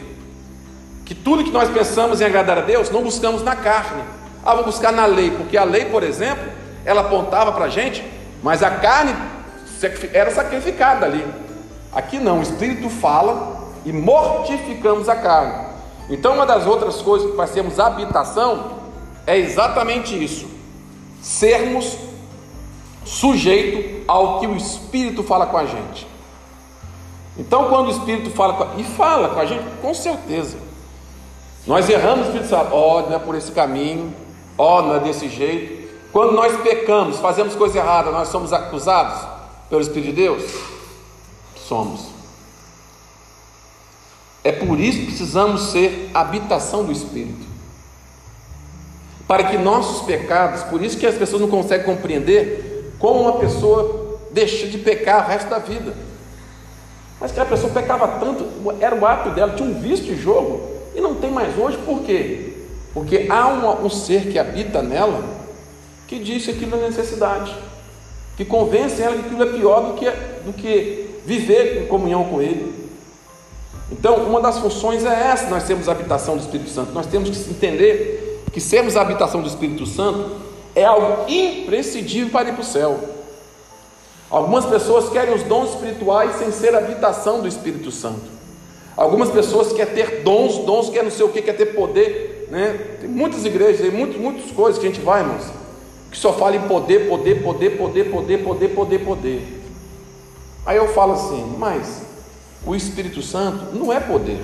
que 1.06 1.16
tudo 1.16 1.46
que 1.46 1.52
nós 1.52 1.70
pensamos 1.70 2.20
em 2.20 2.26
agradar 2.26 2.58
a 2.58 2.62
Deus, 2.62 2.90
não 2.90 3.02
buscamos 3.02 3.42
na 3.44 3.56
carne. 3.56 4.04
Ah, 4.44 4.56
vou 4.56 4.66
buscar 4.66 4.92
na 4.92 5.06
lei, 5.06 5.32
porque 5.32 5.56
a 5.56 5.64
lei, 5.64 5.86
por 5.86 6.04
exemplo, 6.04 6.52
ela 6.84 7.00
apontava 7.00 7.54
para 7.54 7.66
a 7.66 7.70
gente, 7.70 8.04
mas 8.44 8.62
a 8.62 8.70
carne 8.70 9.16
era 10.14 10.30
sacrificada 10.30 11.06
ali. 11.06 11.26
Aqui 11.92 12.20
não, 12.20 12.40
o 12.40 12.42
Espírito 12.42 12.90
fala 12.90 13.72
e 13.86 13.94
mortificamos 13.94 15.08
a 15.08 15.16
carne. 15.16 15.68
Então, 16.10 16.34
uma 16.34 16.46
das 16.46 16.68
outras 16.68 17.02
coisas 17.02 17.32
que 17.32 17.38
nós 17.38 17.52
temos 17.52 17.80
habitação 17.80 18.74
é 19.26 19.38
exatamente 19.38 20.22
isso: 20.22 20.48
sermos 21.22 21.98
sujeito 23.06 24.04
ao 24.08 24.40
que 24.40 24.48
o 24.48 24.58
Espírito 24.58 25.24
fala 25.24 25.46
com 25.46 25.58
a 25.58 25.66
gente. 25.66 26.06
Então, 27.38 27.70
quando 27.70 27.88
o 27.88 27.92
Espírito 27.92 28.30
fala 28.32 28.54
com 28.54 28.64
a, 28.64 28.76
e 28.78 28.84
fala 28.84 29.30
com 29.30 29.40
a 29.40 29.46
gente, 29.46 29.64
com 29.82 29.94
certeza. 29.94 30.58
Nós 31.66 31.90
erramos, 31.90 32.28
Espírito 32.28 32.50
Santo, 32.50 32.70
ó, 32.74 33.00
oh, 33.00 33.10
não 33.10 33.16
é 33.16 33.20
por 33.20 33.36
esse 33.36 33.52
caminho, 33.52 34.14
ó, 34.58 34.80
oh, 34.80 34.82
não 34.82 34.96
é 34.96 35.00
desse 35.00 35.30
jeito. 35.30 35.83
Quando 36.14 36.34
nós 36.34 36.62
pecamos, 36.62 37.18
fazemos 37.18 37.56
coisa 37.56 37.80
errada, 37.80 38.12
nós 38.12 38.28
somos 38.28 38.54
acusados 38.54 39.28
pelo 39.68 39.82
Espírito 39.82 40.12
de 40.12 40.14
Deus? 40.14 40.44
Somos. 41.68 42.02
É 44.44 44.52
por 44.52 44.80
isso 44.80 45.00
que 45.00 45.06
precisamos 45.08 45.72
ser 45.72 46.12
habitação 46.14 46.86
do 46.86 46.92
Espírito. 46.92 47.52
para 49.26 49.46
que 49.46 49.58
nossos 49.58 50.06
pecados, 50.06 50.64
por 50.64 50.84
isso 50.84 50.98
que 50.98 51.08
as 51.08 51.16
pessoas 51.16 51.42
não 51.42 51.50
conseguem 51.50 51.86
compreender 51.86 52.94
como 53.00 53.22
uma 53.22 53.40
pessoa 53.40 54.20
deixa 54.32 54.68
de 54.68 54.78
pecar 54.78 55.26
o 55.26 55.28
resto 55.30 55.50
da 55.50 55.58
vida. 55.58 55.96
Mas 57.20 57.32
que 57.32 57.40
a 57.40 57.46
pessoa 57.46 57.74
pecava 57.74 58.08
tanto, 58.20 58.46
era 58.80 58.94
o 58.94 59.06
ato 59.08 59.32
dela, 59.32 59.54
tinha 59.56 59.68
um 59.68 59.80
vício 59.80 60.06
de 60.06 60.22
jogo, 60.22 60.62
e 60.94 61.02
não 61.02 61.16
tem 61.16 61.32
mais 61.32 61.58
hoje, 61.58 61.78
por 61.80 62.02
quê? 62.02 62.54
Porque 62.94 63.26
há 63.30 63.48
um, 63.48 63.86
um 63.86 63.90
ser 63.90 64.30
que 64.30 64.38
habita 64.38 64.84
nela 64.84 65.43
que 66.14 66.20
diz 66.20 66.46
que 66.46 66.52
aquilo 66.52 66.76
é 66.76 66.88
necessidade, 66.88 67.56
que 68.38 68.46
convence 68.46 69.02
ela 69.02 69.16
que 69.16 69.26
aquilo 69.26 69.44
é 69.44 69.58
pior 69.58 69.82
do 69.82 69.94
que, 69.94 70.06
do 70.46 70.54
que 70.54 71.10
viver 71.26 71.82
em 71.82 71.88
comunhão 71.88 72.26
com 72.26 72.40
Ele. 72.40 72.72
Então, 73.92 74.18
uma 74.18 74.40
das 74.40 74.60
funções 74.60 75.04
é 75.06 75.28
essa: 75.32 75.50
nós 75.50 75.64
temos 75.64 75.90
a 75.90 75.92
habitação 75.92 76.38
do 76.38 76.42
Espírito 76.42 76.70
Santo. 76.70 76.92
Nós 76.92 77.08
temos 77.08 77.30
que 77.30 77.50
entender 77.50 78.44
que 78.52 78.62
sermos 78.62 78.96
a 78.96 79.02
habitação 79.02 79.42
do 79.42 79.48
Espírito 79.48 79.86
Santo 79.88 80.32
é 80.76 80.86
algo 80.86 81.26
imprescindível 81.28 82.30
para 82.30 82.50
ir 82.50 82.54
para 82.54 82.62
o 82.62 82.66
céu. 82.66 83.00
Algumas 84.30 84.66
pessoas 84.66 85.10
querem 85.10 85.34
os 85.34 85.44
dons 85.44 85.72
espirituais 85.72 86.36
sem 86.36 86.52
ser 86.52 86.76
a 86.76 86.80
habitação 86.80 87.42
do 87.42 87.48
Espírito 87.48 87.92
Santo. 87.92 88.34
Algumas 88.96 89.30
pessoas 89.30 89.74
querem 89.74 89.94
ter 89.94 90.22
dons, 90.22 90.60
dons 90.60 90.90
quer 90.90 91.04
não 91.04 91.12
sei 91.12 91.26
o 91.26 91.30
que, 91.30 91.42
quer 91.42 91.56
ter 91.56 91.68
poder. 91.68 92.48
Né? 92.52 92.98
Tem 93.02 93.10
muitas 93.10 93.46
igrejas, 93.46 93.82
tem 93.82 93.92
muitas, 93.92 94.20
muitas 94.20 94.52
coisas 94.52 94.80
que 94.80 94.88
a 94.88 94.90
gente 94.90 95.02
vai, 95.02 95.22
irmãos, 95.22 95.63
que 96.14 96.20
só 96.20 96.32
fala 96.32 96.56
em 96.56 96.68
poder, 96.68 97.10
poder, 97.10 97.42
poder, 97.42 97.72
poder, 97.72 98.04
poder, 98.12 98.44
poder, 98.44 98.68
poder, 98.70 99.00
poder. 99.00 99.62
Aí 100.64 100.78
eu 100.78 100.88
falo 100.90 101.14
assim, 101.14 101.56
mas 101.58 102.04
o 102.64 102.76
Espírito 102.76 103.24
Santo 103.24 103.76
não 103.76 103.92
é 103.92 104.00
poder. 104.00 104.40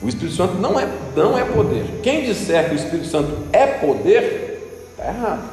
O 0.00 0.08
Espírito 0.08 0.36
Santo 0.36 0.54
não 0.54 0.78
é, 0.78 0.88
não 1.16 1.36
é 1.36 1.44
poder. 1.44 1.84
Quem 2.00 2.24
disser 2.26 2.68
que 2.68 2.76
o 2.76 2.76
Espírito 2.76 3.08
Santo 3.08 3.38
é 3.52 3.66
poder, 3.66 4.86
está 4.92 5.08
errado. 5.08 5.50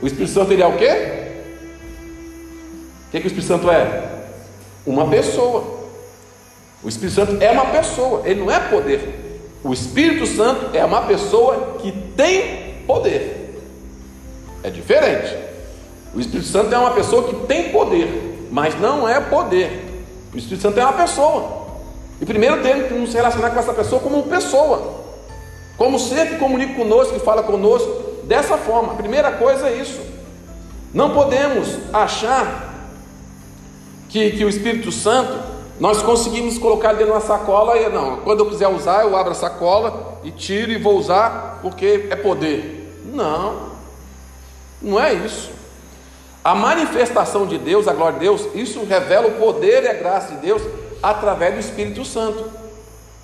O 0.00 0.06
Espírito 0.06 0.32
Santo 0.32 0.52
ele 0.54 0.62
é 0.62 0.66
o 0.66 0.78
quê? 0.78 1.32
O 3.06 3.10
que, 3.10 3.20
que 3.20 3.26
o 3.26 3.28
Espírito 3.28 3.48
Santo 3.48 3.70
é? 3.70 4.30
Uma 4.86 5.06
pessoa. 5.08 5.82
O 6.82 6.88
Espírito 6.88 7.14
Santo 7.16 7.36
é 7.38 7.50
uma 7.50 7.66
pessoa, 7.66 8.22
ele 8.24 8.40
não 8.40 8.50
é 8.50 8.58
poder. 8.58 9.50
O 9.62 9.74
Espírito 9.74 10.26
Santo 10.26 10.74
é 10.74 10.82
uma 10.82 11.02
pessoa 11.02 11.76
que 11.82 11.92
tem 12.16 12.61
poder. 12.86 13.60
É 14.62 14.70
diferente. 14.70 15.36
O 16.14 16.20
Espírito 16.20 16.48
Santo 16.48 16.74
é 16.74 16.78
uma 16.78 16.92
pessoa 16.92 17.24
que 17.24 17.46
tem 17.46 17.70
poder 17.70 18.32
mas 18.52 18.78
não 18.78 19.08
é 19.08 19.18
poder. 19.18 20.04
O 20.32 20.36
Espírito 20.36 20.60
Santo 20.60 20.78
é 20.78 20.84
uma 20.84 20.92
pessoa. 20.92 21.62
E 22.20 22.26
primeiro 22.26 22.62
temos 22.62 22.86
que 22.86 22.94
nos 22.94 23.14
relacionar 23.14 23.50
com 23.50 23.58
essa 23.58 23.72
pessoa 23.72 24.00
como 24.00 24.24
pessoa, 24.24 25.00
como 25.78 25.98
ser 25.98 26.28
que 26.28 26.36
comunica 26.36 26.74
conosco, 26.74 27.14
que 27.14 27.20
fala 27.20 27.42
conosco, 27.42 27.90
dessa 28.24 28.58
forma. 28.58 28.92
A 28.92 28.96
primeira 28.96 29.32
coisa 29.32 29.70
é 29.70 29.76
isso. 29.76 29.98
Não 30.92 31.14
podemos 31.14 31.78
achar 31.94 32.90
que, 34.10 34.32
que 34.32 34.44
o 34.44 34.50
Espírito 34.50 34.92
Santo 34.92 35.32
nós 35.80 36.02
conseguimos 36.02 36.58
colocar 36.58 36.92
dentro 36.92 37.06
de 37.06 37.12
uma 37.12 37.20
sacola 37.22 37.78
e 37.78 37.88
não, 37.88 38.18
quando 38.18 38.40
eu 38.40 38.50
quiser 38.50 38.68
usar, 38.68 39.02
eu 39.02 39.16
abro 39.16 39.32
a 39.32 39.34
sacola 39.34 40.11
e 40.24 40.30
tiro 40.30 40.70
e 40.70 40.78
vou 40.78 40.98
usar 40.98 41.58
porque 41.62 42.08
é 42.10 42.16
poder. 42.16 43.02
Não, 43.04 43.72
não 44.80 45.00
é 45.00 45.12
isso. 45.12 45.50
A 46.44 46.54
manifestação 46.54 47.46
de 47.46 47.56
Deus, 47.56 47.86
a 47.86 47.92
glória 47.92 48.18
de 48.18 48.24
Deus, 48.24 48.48
isso 48.54 48.84
revela 48.84 49.28
o 49.28 49.38
poder 49.38 49.84
e 49.84 49.88
a 49.88 49.94
graça 49.94 50.34
de 50.34 50.40
Deus 50.40 50.62
através 51.02 51.54
do 51.54 51.60
Espírito 51.60 52.04
Santo. 52.04 52.50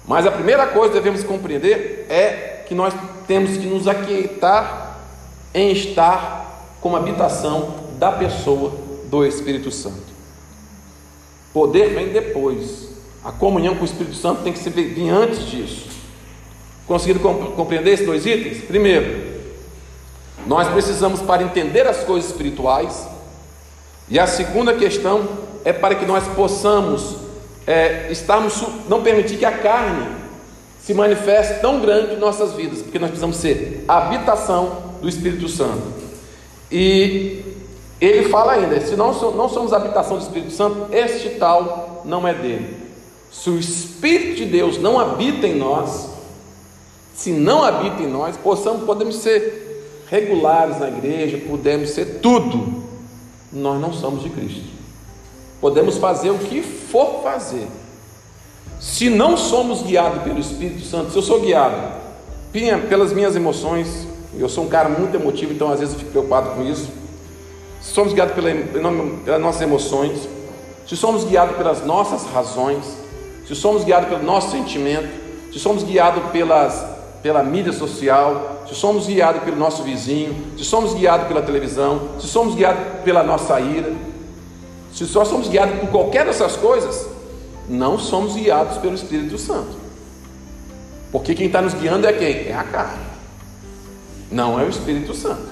Mas 0.06 0.24
a 0.24 0.30
primeira 0.30 0.66
coisa 0.68 0.88
que 0.88 0.98
devemos 0.98 1.24
compreender 1.24 2.06
é 2.08 2.64
que 2.66 2.74
nós 2.74 2.94
temos 3.26 3.56
que 3.56 3.66
nos 3.66 3.88
aquietar 3.88 4.98
em 5.52 5.72
estar 5.72 6.76
como 6.80 6.96
habitação 6.96 7.74
da 7.98 8.12
pessoa 8.12 8.72
do 9.06 9.24
Espírito 9.26 9.70
Santo. 9.70 10.08
Poder 11.52 11.94
vem 11.94 12.08
depois. 12.08 12.88
A 13.24 13.32
comunhão 13.32 13.74
com 13.74 13.82
o 13.82 13.84
Espírito 13.84 14.14
Santo 14.14 14.42
tem 14.42 14.52
que 14.52 14.70
vir 14.70 15.10
antes 15.10 15.44
disso. 15.44 15.87
Conseguindo 16.88 17.20
compreender 17.20 17.92
esses 17.92 18.06
dois 18.06 18.24
itens? 18.24 18.64
Primeiro, 18.64 19.38
nós 20.46 20.66
precisamos 20.68 21.20
para 21.20 21.42
entender 21.42 21.86
as 21.86 22.02
coisas 22.02 22.30
espirituais. 22.30 23.06
E 24.08 24.18
a 24.18 24.26
segunda 24.26 24.72
questão 24.72 25.28
é 25.64 25.72
para 25.72 25.94
que 25.94 26.06
nós 26.06 26.26
possamos 26.28 27.16
é, 27.66 28.10
estarmos, 28.10 28.64
não 28.88 29.02
permitir 29.02 29.36
que 29.36 29.44
a 29.44 29.58
carne 29.58 30.16
se 30.80 30.94
manifeste 30.94 31.60
tão 31.60 31.80
grande 31.80 32.14
em 32.14 32.18
nossas 32.18 32.54
vidas, 32.54 32.80
porque 32.80 32.98
nós 32.98 33.10
precisamos 33.10 33.36
ser 33.36 33.84
a 33.86 33.98
habitação 33.98 34.94
do 35.02 35.08
Espírito 35.08 35.46
Santo. 35.46 35.82
E 36.72 37.44
ele 38.00 38.30
fala 38.30 38.52
ainda: 38.52 38.80
se 38.80 38.96
não, 38.96 39.12
não 39.32 39.48
somos 39.50 39.74
a 39.74 39.76
habitação 39.76 40.16
do 40.16 40.22
Espírito 40.22 40.52
Santo, 40.52 40.86
este 40.90 41.30
tal 41.30 42.00
não 42.06 42.26
é 42.26 42.32
dele. 42.32 42.74
Se 43.30 43.50
o 43.50 43.58
Espírito 43.58 44.36
de 44.36 44.46
Deus 44.46 44.78
não 44.78 44.98
habita 44.98 45.46
em 45.46 45.54
nós, 45.54 46.17
se 47.18 47.32
não 47.32 47.64
habita 47.64 48.00
em 48.00 48.06
nós, 48.06 48.36
possamos, 48.36 48.84
podemos 48.84 49.16
ser 49.16 50.04
regulares 50.08 50.78
na 50.78 50.86
igreja, 50.86 51.42
podemos 51.48 51.90
ser 51.90 52.20
tudo, 52.20 52.84
nós 53.52 53.80
não 53.80 53.92
somos 53.92 54.22
de 54.22 54.30
Cristo. 54.30 54.62
Podemos 55.60 55.98
fazer 55.98 56.30
o 56.30 56.38
que 56.38 56.62
for 56.62 57.20
fazer. 57.24 57.66
Se 58.78 59.10
não 59.10 59.36
somos 59.36 59.82
guiados 59.82 60.22
pelo 60.22 60.38
Espírito 60.38 60.86
Santo, 60.86 61.10
se 61.10 61.16
eu 61.16 61.22
sou 61.22 61.40
guiado 61.40 61.92
pelas 62.88 63.12
minhas 63.12 63.34
emoções, 63.34 64.06
eu 64.38 64.48
sou 64.48 64.62
um 64.62 64.68
cara 64.68 64.88
muito 64.88 65.16
emotivo, 65.16 65.52
então 65.52 65.72
às 65.72 65.80
vezes 65.80 65.94
eu 65.94 65.98
fico 65.98 66.12
preocupado 66.12 66.50
com 66.50 66.62
isso. 66.62 66.88
Se 67.80 67.94
somos 67.94 68.12
guiados 68.12 68.32
pela, 68.32 68.48
pelas 69.24 69.40
nossas 69.40 69.62
emoções, 69.62 70.28
se 70.86 70.96
somos 70.96 71.24
guiados 71.24 71.56
pelas 71.56 71.84
nossas 71.84 72.30
razões, 72.32 72.84
se 73.44 73.56
somos 73.56 73.82
guiados 73.82 74.08
pelo 74.08 74.22
nosso 74.22 74.52
sentimento, 74.52 75.08
se 75.52 75.58
somos 75.58 75.82
guiados 75.82 76.30
pelas 76.30 76.97
pela 77.22 77.42
mídia 77.42 77.72
social, 77.72 78.64
se 78.68 78.74
somos 78.74 79.06
guiados 79.06 79.42
pelo 79.42 79.56
nosso 79.56 79.82
vizinho, 79.82 80.34
se 80.56 80.64
somos 80.64 80.94
guiados 80.94 81.26
pela 81.26 81.42
televisão, 81.42 82.10
se 82.20 82.26
somos 82.28 82.54
guiados 82.54 83.02
pela 83.04 83.22
nossa 83.22 83.58
ira, 83.60 83.92
se 84.92 85.06
só 85.06 85.24
somos 85.24 85.48
guiados 85.48 85.80
por 85.80 85.90
qualquer 85.90 86.26
dessas 86.26 86.56
coisas, 86.56 87.08
não 87.68 87.98
somos 87.98 88.34
guiados 88.34 88.78
pelo 88.78 88.94
Espírito 88.94 89.38
Santo. 89.38 89.76
Porque 91.10 91.34
quem 91.34 91.46
está 91.46 91.60
nos 91.60 91.74
guiando 91.74 92.06
é 92.06 92.12
quem? 92.12 92.48
É 92.48 92.54
a 92.54 92.64
carne, 92.64 93.04
não 94.30 94.60
é 94.60 94.64
o 94.64 94.68
Espírito 94.68 95.14
Santo. 95.14 95.48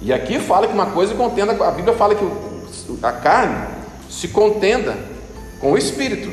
E 0.00 0.12
aqui 0.12 0.38
fala 0.38 0.66
que 0.66 0.74
uma 0.74 0.86
coisa 0.86 1.14
contenda, 1.14 1.52
a 1.52 1.70
Bíblia 1.70 1.94
fala 1.96 2.14
que 2.14 2.24
a 3.02 3.12
carne 3.12 3.66
se 4.08 4.28
contenda 4.28 4.96
com 5.60 5.72
o 5.72 5.78
Espírito. 5.78 6.30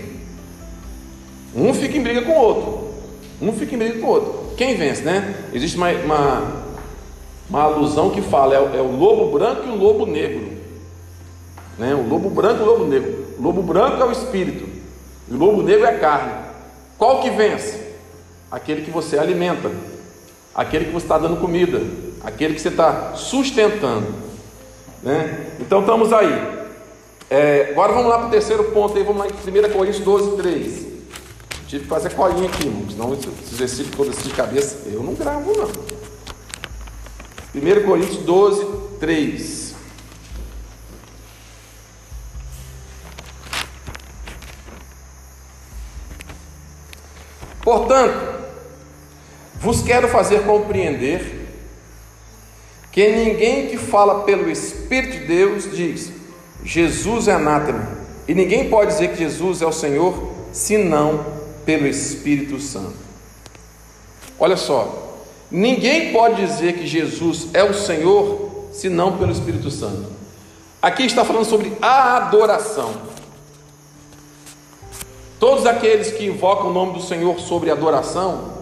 Um 1.56 1.74
fica 1.74 1.98
em 1.98 2.04
briga 2.04 2.22
com 2.24 2.32
o 2.32 2.42
outro. 2.42 2.93
Um 3.44 3.52
fica 3.52 3.76
em 3.76 4.00
com 4.00 4.08
o 4.08 4.10
outro. 4.10 4.56
Quem 4.56 4.78
vence, 4.78 5.02
né? 5.02 5.36
Existe 5.52 5.76
uma, 5.76 5.92
uma, 5.92 6.64
uma 7.50 7.62
alusão 7.64 8.10
que 8.10 8.22
fala: 8.22 8.56
é, 8.56 8.78
é, 8.78 8.82
o 8.82 8.96
lobo 8.96 9.38
branco 9.38 9.68
e 9.68 9.70
o 9.70 9.76
lobo 9.76 10.06
negro. 10.06 10.54
Né? 11.78 11.94
O 11.94 12.08
lobo 12.08 12.30
branco 12.30 12.62
e 12.62 12.64
o 12.64 12.66
lobo 12.66 12.86
negro. 12.86 13.26
O 13.38 13.44
lobo 13.44 13.62
branco 13.62 14.02
é 14.02 14.06
o 14.06 14.12
espírito, 14.12 14.66
e 15.30 15.34
o 15.34 15.38
lobo 15.38 15.62
negro 15.62 15.86
é 15.86 15.90
a 15.90 16.00
carne. 16.00 16.32
Qual 16.98 17.20
que 17.22 17.30
vence? 17.32 17.82
Aquele 18.50 18.84
que 18.84 18.92
você 18.92 19.18
alimenta, 19.18 19.70
aquele 20.56 20.86
que 20.86 20.92
você 20.92 21.06
está 21.06 21.18
dando 21.18 21.42
comida, 21.42 21.82
aquele 22.24 22.54
que 22.54 22.62
você 22.62 22.70
está 22.70 23.14
sustentando. 23.16 24.08
Né? 25.02 25.48
Então 25.60 25.82
estamos 25.82 26.14
aí. 26.14 26.64
É, 27.30 27.70
agora 27.72 27.92
vamos 27.92 28.10
lá 28.10 28.20
para 28.20 28.28
o 28.28 28.32
terceiro 28.32 28.64
ponto 28.66 28.96
aí, 28.96 29.04
vamos 29.04 29.22
lá 29.22 29.28
em 29.28 29.68
1 29.68 29.74
Coríntios 29.74 30.06
12, 30.06 30.38
3. 30.38 30.93
Tive 31.74 31.86
que 31.86 31.90
fazer 31.90 32.12
colinha 32.12 32.48
aqui, 32.48 32.68
irmão, 32.68 32.88
senão 32.88 33.14
esses 33.16 33.58
versículos 33.58 33.96
todos 33.96 34.16
assim 34.16 34.30
de 34.30 34.36
cabeça, 34.36 34.78
eu 34.86 35.02
não 35.02 35.16
gravo 35.16 35.52
não. 35.58 35.70
1 37.56 37.84
Coríntios 37.84 38.18
12, 38.18 38.68
3. 39.00 39.74
Portanto, 47.64 48.44
vos 49.56 49.82
quero 49.82 50.08
fazer 50.10 50.44
compreender 50.44 51.50
que 52.92 53.10
ninguém 53.10 53.66
que 53.70 53.78
fala 53.80 54.22
pelo 54.26 54.48
Espírito 54.48 55.14
de 55.14 55.26
Deus 55.26 55.72
diz 55.76 56.12
Jesus 56.64 57.28
é 57.28 57.34
anátema, 57.34 57.98
e 58.28 58.36
ninguém 58.36 58.70
pode 58.70 58.92
dizer 58.92 59.10
que 59.10 59.18
Jesus 59.18 59.64
é 59.64 59.66
o 59.66 59.72
Senhor, 59.72 60.34
senão 60.52 61.42
pelo 61.66 61.88
Espírito 61.88 62.60
Santo. 62.60 62.96
Olha 64.40 64.58
só, 64.58 65.18
ninguém 65.50 66.12
pode 66.12 66.46
dizer 66.46 66.74
que 66.74 66.88
Jesus 66.88 67.48
é 67.54 67.64
o 67.64 67.74
Senhor 67.74 68.68
senão 68.72 69.18
pelo 69.18 69.32
Espírito 69.32 69.70
Santo. 69.70 70.12
Aqui 70.82 71.04
está 71.04 71.24
falando 71.24 71.46
sobre 71.46 71.78
a 71.82 72.18
adoração. 72.18 72.94
Todos 75.40 75.66
aqueles 75.66 76.12
que 76.12 76.26
invocam 76.26 76.70
o 76.70 76.74
nome 76.74 76.94
do 76.94 77.02
Senhor 77.02 77.40
sobre 77.40 77.70
adoração, 77.70 78.54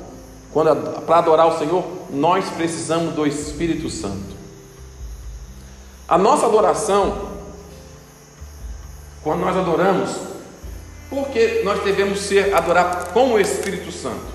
quando 0.51 1.01
para 1.05 1.17
adorar 1.17 1.48
o 1.48 1.58
Senhor, 1.58 1.84
nós 2.12 2.50
precisamos 2.50 3.13
do 3.13 3.25
Espírito 3.25 3.89
Santo. 3.89 4.36
A 6.08 6.17
nossa 6.17 6.46
adoração, 6.46 7.29
quando 9.24 9.39
nós 9.39 9.55
adoramos, 9.55 10.12
porque 11.12 11.62
nós 11.65 11.84
devemos 11.84 12.22
ser 12.22 12.56
adorar 12.56 13.10
com 13.10 13.34
o 13.34 13.39
Espírito 13.39 13.91
Santo. 13.91 14.32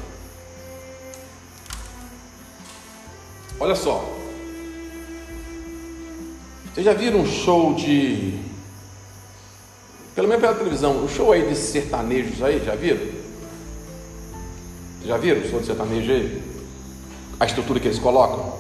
Olha 3.59 3.75
só. 3.75 4.07
Vocês 6.75 6.85
já 6.85 6.93
viram 6.93 7.21
um 7.21 7.27
show 7.27 7.73
de. 7.73 8.39
Pelo 10.15 10.29
menos 10.29 10.43
pela 10.43 10.55
televisão, 10.55 11.03
um 11.03 11.09
show 11.09 11.33
aí 11.33 11.49
de 11.49 11.57
sertanejos 11.57 12.43
aí, 12.43 12.63
já 12.63 12.75
viram? 12.75 13.07
Já 15.03 15.17
viram 15.17 15.41
o 15.41 15.49
show 15.49 15.61
de 15.61 15.67
sertanejo 15.67 16.13
aí? 16.13 16.43
A 17.41 17.47
estrutura 17.47 17.81
que 17.81 17.89
eles 17.89 17.99
colocam? 17.99 18.53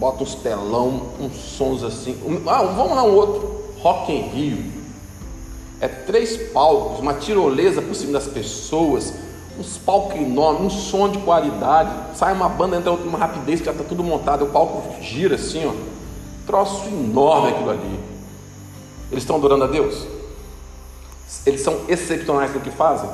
Bota 0.00 0.24
uns 0.24 0.34
telão, 0.34 1.12
uns 1.20 1.36
sons 1.36 1.84
assim. 1.84 2.20
Ah, 2.48 2.64
vamos 2.64 2.96
lá 2.96 3.04
um 3.04 3.14
outro. 3.14 3.62
Rock 3.78 4.10
em 4.10 4.28
Rio. 4.30 4.81
É 5.82 5.88
três 5.88 6.36
palcos, 6.52 7.00
uma 7.00 7.14
tirolesa 7.14 7.82
por 7.82 7.92
cima 7.96 8.12
das 8.12 8.28
pessoas, 8.28 9.14
uns 9.58 9.76
palcos 9.78 10.14
enormes, 10.14 10.62
um 10.62 10.70
som 10.70 11.08
de 11.08 11.18
qualidade. 11.18 11.90
Sai 12.16 12.32
uma 12.32 12.48
banda, 12.48 12.76
entra 12.76 12.92
outra, 12.92 13.08
uma 13.08 13.18
rapidez 13.18 13.58
que 13.58 13.66
já 13.66 13.72
está 13.72 13.82
tudo 13.82 14.04
montado. 14.04 14.44
O 14.44 14.50
palco 14.50 15.02
gira 15.02 15.34
assim, 15.34 15.66
ó. 15.66 15.72
Troço 16.46 16.86
enorme 16.86 17.48
aquilo 17.48 17.70
ali. 17.70 18.00
Eles 19.10 19.24
estão 19.24 19.34
adorando 19.34 19.64
a 19.64 19.66
Deus? 19.66 20.06
Eles 21.44 21.62
são 21.62 21.80
excepcionais 21.88 22.54
no 22.54 22.60
que 22.60 22.70
fazem? 22.70 23.10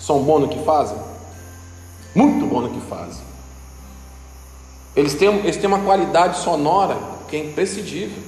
São 0.00 0.22
bons 0.22 0.40
no 0.40 0.48
que 0.48 0.64
fazem? 0.64 0.96
Muito 2.14 2.46
bons 2.46 2.62
no 2.62 2.70
que 2.70 2.80
fazem. 2.88 3.22
Eles 4.96 5.12
têm, 5.12 5.28
eles 5.40 5.58
têm 5.58 5.66
uma 5.66 5.80
qualidade 5.80 6.38
sonora 6.38 6.96
que 7.28 7.36
é 7.36 7.40
imprescindível. 7.40 8.22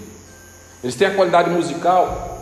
Eles 0.85 0.95
têm 0.97 1.09
a 1.09 1.15
qualidade 1.15 1.49
musical 1.49 2.40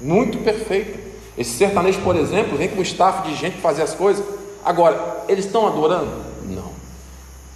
muito 0.00 0.38
perfeita. 0.38 0.98
Esse 1.36 1.50
sertanejo, 1.58 2.00
por 2.00 2.16
exemplo, 2.16 2.56
vem 2.56 2.68
com 2.68 2.78
um 2.78 2.82
staff 2.82 3.28
de 3.28 3.34
gente 3.34 3.58
fazer 3.58 3.82
as 3.82 3.94
coisas. 3.94 4.24
Agora, 4.64 5.24
eles 5.28 5.44
estão 5.46 5.66
adorando? 5.66 6.10
Não. 6.46 6.70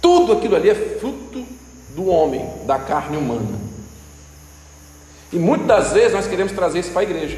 Tudo 0.01 0.33
aquilo 0.33 0.55
ali 0.55 0.69
é 0.69 0.75
fruto 0.75 1.45
do 1.95 2.07
homem, 2.07 2.45
da 2.65 2.77
carne 2.77 3.17
humana. 3.17 3.59
E 5.31 5.37
muitas 5.37 5.67
das 5.67 5.93
vezes 5.93 6.13
nós 6.13 6.27
queremos 6.27 6.51
trazer 6.51 6.79
isso 6.79 6.91
para 6.91 7.01
a 7.01 7.03
igreja. 7.03 7.37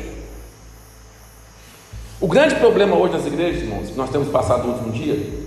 O 2.19 2.27
grande 2.27 2.55
problema 2.55 2.95
hoje 2.95 3.13
nas 3.13 3.25
igrejas, 3.25 3.63
irmãos, 3.63 3.89
que 3.89 3.97
nós 3.97 4.09
temos 4.09 4.29
passado 4.29 4.67
no 4.67 4.73
último 4.73 4.91
dia, 4.91 5.41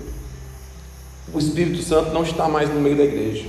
o 1.32 1.38
Espírito 1.38 1.82
Santo 1.82 2.11
não 2.11 2.23
está 2.23 2.49
mais 2.49 2.68
no 2.68 2.80
meio 2.80 2.96
da 2.96 3.04
igreja. 3.04 3.46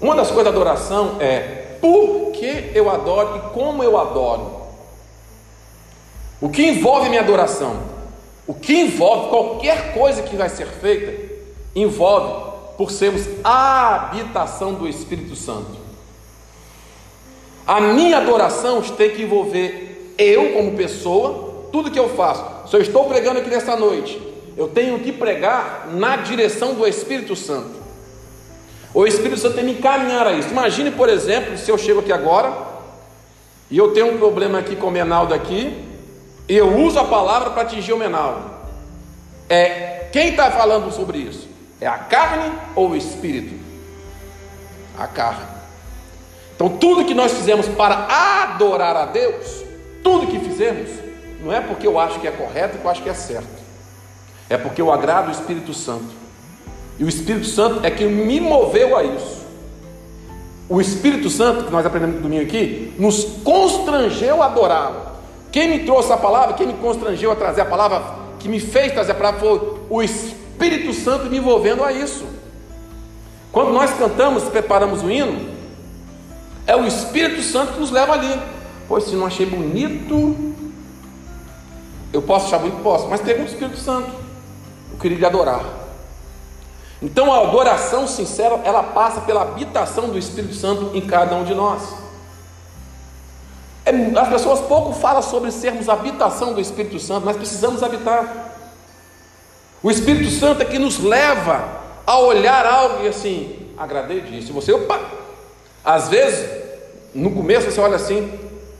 Uma 0.00 0.16
das 0.16 0.28
coisas 0.28 0.44
da 0.44 0.50
adoração 0.50 1.16
é 1.20 1.76
por 1.80 2.32
que 2.32 2.72
eu 2.74 2.90
adoro 2.90 3.36
e 3.36 3.54
como 3.54 3.84
eu 3.84 3.98
adoro. 3.98 4.59
O 6.40 6.48
que 6.48 6.66
envolve 6.66 7.08
minha 7.08 7.20
adoração? 7.20 7.76
O 8.46 8.54
que 8.54 8.74
envolve 8.74 9.28
qualquer 9.28 9.92
coisa 9.92 10.22
que 10.22 10.34
vai 10.36 10.48
ser 10.48 10.66
feita, 10.66 11.30
envolve 11.76 12.50
por 12.76 12.90
sermos 12.90 13.26
a 13.44 13.94
habitação 13.94 14.72
do 14.72 14.88
Espírito 14.88 15.36
Santo. 15.36 15.78
A 17.66 17.80
minha 17.80 18.16
adoração 18.16 18.80
tem 18.80 19.10
que 19.10 19.22
envolver 19.22 20.14
eu 20.16 20.54
como 20.54 20.76
pessoa, 20.76 21.68
tudo 21.70 21.90
que 21.90 21.98
eu 21.98 22.08
faço. 22.08 22.68
Se 22.68 22.74
eu 22.74 22.80
estou 22.80 23.04
pregando 23.04 23.38
aqui 23.38 23.50
nessa 23.50 23.76
noite, 23.76 24.20
eu 24.56 24.66
tenho 24.66 24.98
que 24.98 25.12
pregar 25.12 25.88
na 25.92 26.16
direção 26.16 26.74
do 26.74 26.86
Espírito 26.86 27.36
Santo. 27.36 27.80
O 28.92 29.06
Espírito 29.06 29.38
Santo 29.38 29.54
tem 29.54 29.66
que 29.66 29.72
me 29.72 29.78
encaminhar 29.78 30.26
a 30.26 30.32
isso. 30.32 30.48
Imagine, 30.48 30.90
por 30.90 31.08
exemplo, 31.08 31.56
se 31.56 31.70
eu 31.70 31.78
chego 31.78 32.00
aqui 32.00 32.12
agora 32.12 32.52
e 33.70 33.78
eu 33.78 33.92
tenho 33.92 34.14
um 34.14 34.18
problema 34.18 34.58
aqui 34.58 34.74
com 34.74 34.88
o 34.88 34.90
Menaldo 34.90 35.32
aqui, 35.32 35.89
eu 36.56 36.76
uso 36.78 36.98
a 36.98 37.04
palavra 37.04 37.50
para 37.50 37.62
atingir 37.62 37.92
o 37.92 37.98
Menaldo. 37.98 38.50
É 39.48 40.08
quem 40.12 40.30
está 40.30 40.50
falando 40.50 40.92
sobre 40.92 41.18
isso? 41.18 41.48
É 41.80 41.86
a 41.86 41.98
carne 41.98 42.52
ou 42.74 42.90
o 42.90 42.96
espírito? 42.96 43.54
A 44.98 45.06
carne. 45.06 45.46
Então, 46.54 46.68
tudo 46.68 47.04
que 47.04 47.14
nós 47.14 47.32
fizemos 47.32 47.66
para 47.68 48.06
adorar 48.42 48.94
a 48.96 49.06
Deus, 49.06 49.64
tudo 50.02 50.26
que 50.26 50.38
fizemos, 50.40 50.90
não 51.42 51.52
é 51.52 51.60
porque 51.60 51.86
eu 51.86 51.98
acho 51.98 52.20
que 52.20 52.28
é 52.28 52.30
correto, 52.30 52.78
que 52.78 52.84
eu 52.84 52.90
acho 52.90 53.02
que 53.02 53.08
é 53.08 53.14
certo. 53.14 53.60
É 54.48 54.58
porque 54.58 54.82
eu 54.82 54.92
agrado 54.92 55.28
o 55.28 55.32
Espírito 55.32 55.72
Santo. 55.72 56.20
E 56.98 57.04
o 57.04 57.08
Espírito 57.08 57.46
Santo 57.46 57.86
é 57.86 57.90
quem 57.90 58.08
me 58.08 58.40
moveu 58.40 58.96
a 58.96 59.02
isso. 59.02 59.40
O 60.68 60.80
Espírito 60.80 61.30
Santo, 61.30 61.64
que 61.64 61.72
nós 61.72 61.86
aprendemos 61.86 62.20
domingo 62.20 62.42
aqui, 62.42 62.92
nos 62.98 63.24
constrangeu 63.42 64.42
a 64.42 64.46
adorá-lo. 64.46 65.09
Quem 65.52 65.68
me 65.68 65.84
trouxe 65.84 66.12
a 66.12 66.16
palavra, 66.16 66.54
quem 66.54 66.66
me 66.66 66.74
constrangeu 66.74 67.32
a 67.32 67.36
trazer 67.36 67.62
a 67.62 67.64
palavra, 67.64 68.02
que 68.38 68.48
me 68.48 68.60
fez 68.60 68.92
trazer 68.92 69.12
a 69.12 69.14
palavra, 69.14 69.40
foi 69.40 69.80
o 69.88 70.02
Espírito 70.02 70.92
Santo 70.92 71.26
me 71.26 71.38
envolvendo 71.38 71.82
a 71.82 71.92
isso. 71.92 72.24
Quando 73.50 73.72
nós 73.72 73.92
cantamos, 73.94 74.44
preparamos 74.44 75.02
o 75.02 75.10
hino, 75.10 75.50
é 76.66 76.76
o 76.76 76.86
Espírito 76.86 77.42
Santo 77.42 77.72
que 77.72 77.80
nos 77.80 77.90
leva 77.90 78.12
ali. 78.12 78.40
Pois 78.86 79.04
se 79.04 79.14
não 79.14 79.26
achei 79.26 79.46
bonito, 79.46 80.54
eu 82.12 82.22
posso 82.22 82.46
achar 82.46 82.58
bonito? 82.58 82.82
Posso, 82.82 83.08
mas 83.08 83.20
tem 83.20 83.34
o 83.40 83.44
Espírito 83.44 83.76
Santo 83.76 84.20
queria 85.00 85.18
lhe 85.18 85.26
adorar. 85.26 85.64
Então 87.02 87.32
a 87.32 87.40
adoração 87.40 88.06
sincera, 88.06 88.60
ela 88.62 88.82
passa 88.82 89.22
pela 89.22 89.42
habitação 89.42 90.10
do 90.10 90.18
Espírito 90.18 90.54
Santo 90.54 90.90
em 90.94 91.00
cada 91.00 91.34
um 91.34 91.44
de 91.44 91.54
nós. 91.54 91.82
É, 93.84 93.90
as 94.18 94.28
pessoas 94.28 94.60
pouco 94.60 94.92
falam 94.92 95.22
sobre 95.22 95.50
sermos 95.50 95.88
habitação 95.88 96.52
do 96.52 96.60
Espírito 96.60 96.98
Santo, 96.98 97.24
mas 97.24 97.36
precisamos 97.36 97.82
habitar. 97.82 98.50
O 99.82 99.90
Espírito 99.90 100.30
Santo 100.30 100.62
é 100.62 100.64
que 100.64 100.78
nos 100.78 100.98
leva 100.98 101.80
a 102.06 102.18
olhar 102.18 102.66
algo 102.66 103.04
e 103.04 103.08
assim, 103.08 103.56
agradei 103.78 104.20
disso. 104.20 104.52
Você, 104.52 104.72
opa! 104.72 105.00
Às 105.82 106.08
vezes, 106.08 106.48
no 107.14 107.30
começo 107.30 107.70
você 107.70 107.80
olha 107.80 107.96
assim, 107.96 108.30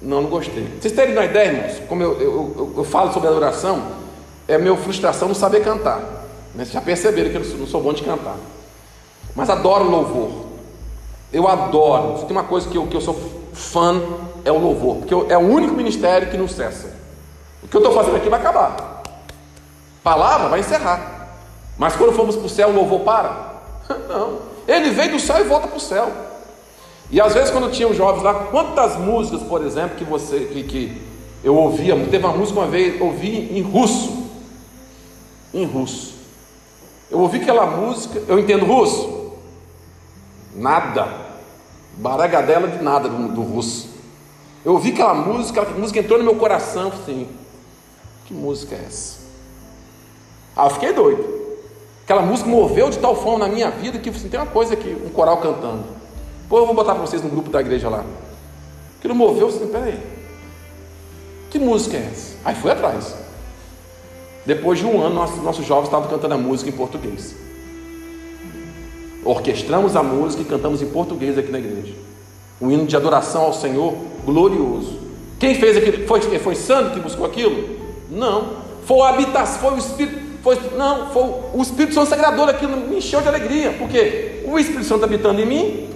não, 0.03 0.23
não 0.23 0.31
gostei. 0.31 0.69
Vocês 0.79 0.93
terem 0.93 1.13
uma 1.13 1.25
ideia, 1.25 1.53
irmãos, 1.53 1.83
como 1.89 2.03
eu, 2.03 2.21
eu, 2.21 2.55
eu, 2.57 2.75
eu 2.79 2.85
falo 2.85 3.13
sobre 3.13 3.29
adoração, 3.29 3.83
é 4.47 4.57
a 4.57 4.59
minha 4.59 4.77
frustração 4.77 5.29
não 5.29 5.35
saber 5.35 5.63
cantar. 5.65 6.01
Vocês 6.55 6.73
já 6.73 6.81
perceberam 6.81 7.31
que 7.31 7.37
eu 7.37 7.59
não 7.59 7.67
sou 7.67 7.83
bom 7.83 7.93
de 7.93 8.03
cantar. 8.03 8.37
Mas 9.35 9.49
adoro 9.49 9.89
louvor. 9.89 10.47
Eu 11.33 11.47
adoro. 11.47 12.19
Tem 12.25 12.33
uma 12.33 12.45
coisa 12.45 12.69
que 12.69 12.77
eu, 12.77 12.87
que 12.87 12.97
eu 12.97 13.01
sou 13.01 13.40
fã, 13.61 14.01
é 14.45 14.51
o 14.51 14.59
louvor. 14.59 14.97
Porque 14.97 15.15
é 15.15 15.37
o 15.37 15.41
único 15.41 15.75
ministério 15.75 16.31
que 16.31 16.37
não 16.37 16.49
cessa. 16.49 16.93
O 17.63 17.69
que 17.69 17.77
eu 17.77 17.81
estou 17.81 17.95
fazendo 17.95 18.17
aqui 18.17 18.29
vai 18.29 18.41
acabar. 18.41 19.03
Palavra 20.03 20.49
vai 20.49 20.61
encerrar. 20.61 21.29
Mas 21.79 21.95
quando 21.95 22.13
formos 22.13 22.37
para 22.37 22.47
o 22.47 22.49
céu, 22.49 22.69
o 22.71 22.75
louvor 22.75 23.01
para? 23.01 23.61
Não. 24.09 24.39
Ele 24.67 24.91
vem 24.91 25.11
do 25.11 25.19
céu 25.19 25.41
e 25.41 25.45
volta 25.45 25.69
para 25.69 25.77
o 25.77 25.81
céu. 25.81 26.11
E 27.11 27.21
às 27.21 27.35
vezes, 27.35 27.51
quando 27.51 27.71
tinha 27.71 27.89
os 27.89 27.97
jovens 27.97 28.23
lá, 28.23 28.35
quantas 28.35 28.97
músicas, 28.97 29.43
por 29.43 29.65
exemplo, 29.65 29.97
que 29.97 30.05
você 30.05 30.41
que, 30.41 30.63
que 30.63 31.03
eu 31.43 31.57
ouvia, 31.57 31.95
teve 32.07 32.25
uma 32.25 32.37
música 32.37 32.61
uma 32.61 32.69
vez, 32.69 33.01
ouvi 33.01 33.59
em 33.59 33.63
russo 33.63 34.21
em 35.53 35.65
russo. 35.65 36.15
Eu 37.11 37.19
ouvi 37.21 37.39
aquela 37.39 37.67
música, 37.67 38.23
eu 38.29 38.39
entendo 38.39 38.65
russo? 38.65 39.33
Nada. 40.55 41.30
Baragadela 41.97 42.69
de 42.69 42.83
nada 42.83 43.09
do, 43.09 43.29
do 43.29 43.43
russo. 43.43 43.91
Eu 44.65 44.73
ouvi 44.73 44.91
aquela 44.91 45.15
música, 45.15 45.63
aquela 45.63 45.79
música 45.79 45.99
entrou 45.99 46.19
no 46.19 46.25
meu 46.25 46.37
coração, 46.37 46.89
assim, 46.89 47.29
que 48.27 48.35
música 48.35 48.75
é 48.75 48.85
essa? 48.87 49.19
Ah, 50.57 50.67
eu 50.67 50.71
fiquei 50.71 50.93
doido. 50.93 51.25
Aquela 52.05 52.23
música 52.23 52.49
moveu 52.49 52.91
de 52.91 52.99
tal 52.99 53.15
forma 53.15 53.47
na 53.47 53.53
minha 53.53 53.71
vida 53.71 53.99
que 53.99 54.11
assim, 54.11 54.29
tem 54.29 54.39
uma 54.39 54.47
coisa 54.47 54.75
aqui, 54.75 54.97
um 55.05 55.11
coral 55.11 55.39
cantando. 55.39 55.85
Pô, 56.49 56.59
eu 56.59 56.67
vou 56.67 56.75
botar 56.75 56.95
para 56.95 57.07
vocês 57.07 57.23
no 57.23 57.29
grupo 57.29 57.51
da 57.51 57.61
igreja 57.61 57.89
lá. 57.89 58.05
Aquilo 58.99 59.15
moveu, 59.15 59.49
assim, 59.49 59.67
peraí. 59.69 59.99
Que 61.51 61.59
música 61.59 61.97
é 61.97 62.11
essa? 62.13 62.37
Aí 62.45 62.55
fui 62.55 62.71
atrás. 62.71 63.15
Depois 64.45 64.79
de 64.79 64.87
um 64.87 65.01
ano, 65.01 65.15
nossos, 65.15 65.43
nossos 65.43 65.65
jovens 65.65 65.85
estavam 65.85 66.09
cantando 66.09 66.35
a 66.35 66.39
música 66.39 66.69
em 66.69 66.73
português. 66.73 67.35
Orquestramos 69.25 69.97
a 69.97 70.03
música 70.03 70.43
e 70.43 70.47
cantamos 70.47 70.81
em 70.81 70.87
português 70.87 71.37
aqui 71.37 71.51
na 71.51 71.59
igreja. 71.59 71.95
Um 72.61 72.71
hino 72.71 72.87
de 72.87 72.97
adoração 72.97 73.43
ao 73.43 73.53
Senhor 73.53 73.95
glorioso. 74.25 74.99
Quem 75.39 75.55
fez 75.55 75.77
aquilo? 75.77 76.07
Foi, 76.07 76.21
foi 76.21 76.55
santo 76.55 76.95
que 76.95 77.01
buscou 77.01 77.27
aquilo? 77.27 77.79
Não. 78.11 78.61
Foi 78.85 78.97
o 78.99 79.03
habitação, 79.03 79.61
foi 79.61 79.75
o 79.75 79.79
Espírito. 79.79 80.31
Foi, 80.43 80.59
não, 80.77 81.11
foi 81.11 81.23
o 81.53 81.63
Espírito 81.63 81.95
Santo 81.95 82.09
Sagrador 82.09 82.49
aquilo 82.49 82.77
me 82.77 82.97
encheu 82.97 83.21
de 83.21 83.29
alegria. 83.29 83.75
Porque 83.79 84.43
o 84.47 84.59
Espírito 84.59 84.85
Santo 84.85 85.05
habitando 85.05 85.41
em 85.41 85.47
mim. 85.47 85.91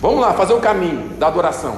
Vamos 0.00 0.20
lá, 0.20 0.32
fazer 0.34 0.54
o 0.54 0.60
caminho 0.60 1.10
da 1.18 1.26
adoração. 1.26 1.76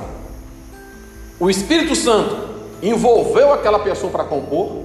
O 1.38 1.48
Espírito 1.48 1.94
Santo 1.94 2.36
envolveu 2.82 3.52
aquela 3.52 3.78
pessoa 3.78 4.10
para 4.10 4.24
compor. 4.24 4.84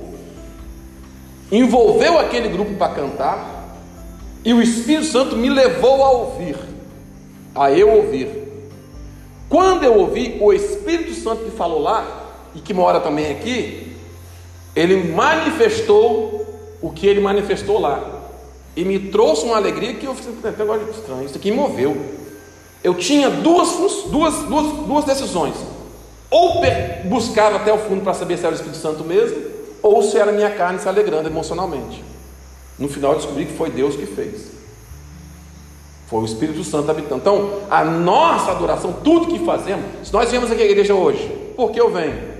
envolveu 1.51 2.17
aquele 2.17 2.49
grupo 2.49 2.73
para 2.75 2.93
cantar, 2.93 3.54
e 4.45 4.53
o 4.53 4.61
Espírito 4.61 5.07
Santo 5.07 5.35
me 5.35 5.49
levou 5.49 6.03
a 6.03 6.11
ouvir, 6.11 6.55
a 7.55 7.71
eu 7.71 7.89
ouvir. 7.89 8.29
Quando 9.49 9.83
eu 9.83 9.97
ouvi 9.97 10.37
o 10.39 10.53
Espírito 10.53 11.15
Santo 11.15 11.45
que 11.45 11.51
falou 11.51 11.81
lá, 11.81 12.25
e 12.53 12.59
que 12.59 12.73
mora 12.73 12.99
também 12.99 13.31
aqui, 13.31 13.97
ele 14.75 15.11
manifestou 15.11 16.45
o 16.81 16.91
que 16.91 17.07
ele 17.07 17.19
manifestou 17.19 17.79
lá. 17.79 18.21
E 18.75 18.85
me 18.85 18.99
trouxe 18.99 19.45
uma 19.45 19.55
alegria 19.55 19.95
que 19.95 20.05
eu 20.05 20.13
fiz 20.13 20.27
um 20.27 20.41
negócio 20.41 20.89
estranho, 20.91 21.25
isso 21.25 21.37
aqui 21.37 21.49
me 21.49 21.57
moveu. 21.57 21.97
Eu 22.83 22.93
tinha 22.93 23.29
duas, 23.29 23.69
duas, 24.11 24.43
duas, 24.43 24.65
duas 24.85 25.05
decisões. 25.05 25.55
Ou 26.29 26.61
buscava 27.05 27.55
até 27.55 27.73
o 27.73 27.79
fundo 27.79 28.03
para 28.03 28.13
saber 28.13 28.37
se 28.37 28.45
era 28.45 28.53
o 28.53 28.55
Espírito 28.55 28.77
Santo 28.77 29.03
mesmo, 29.03 29.37
ou 29.81 30.03
se 30.03 30.17
era 30.17 30.31
minha 30.31 30.51
carne 30.51 30.79
se 30.79 30.87
alegrando 30.87 31.27
emocionalmente. 31.27 32.03
No 32.77 32.87
final 32.87 33.11
eu 33.13 33.17
descobri 33.17 33.45
que 33.45 33.53
foi 33.53 33.69
Deus 33.69 33.95
que 33.95 34.05
fez. 34.05 34.55
Foi 36.07 36.21
o 36.21 36.25
Espírito 36.25 36.63
Santo 36.63 36.91
habitando. 36.91 37.21
Então, 37.21 37.61
a 37.69 37.83
nossa 37.83 38.51
adoração, 38.51 38.93
tudo 39.03 39.27
que 39.27 39.43
fazemos, 39.43 39.85
se 40.03 40.13
nós 40.13 40.29
viemos 40.29 40.51
aqui 40.51 40.61
à 40.61 40.65
igreja 40.65 40.93
hoje, 40.93 41.27
por 41.55 41.71
que 41.71 41.79
eu 41.79 41.91
venho? 41.91 42.35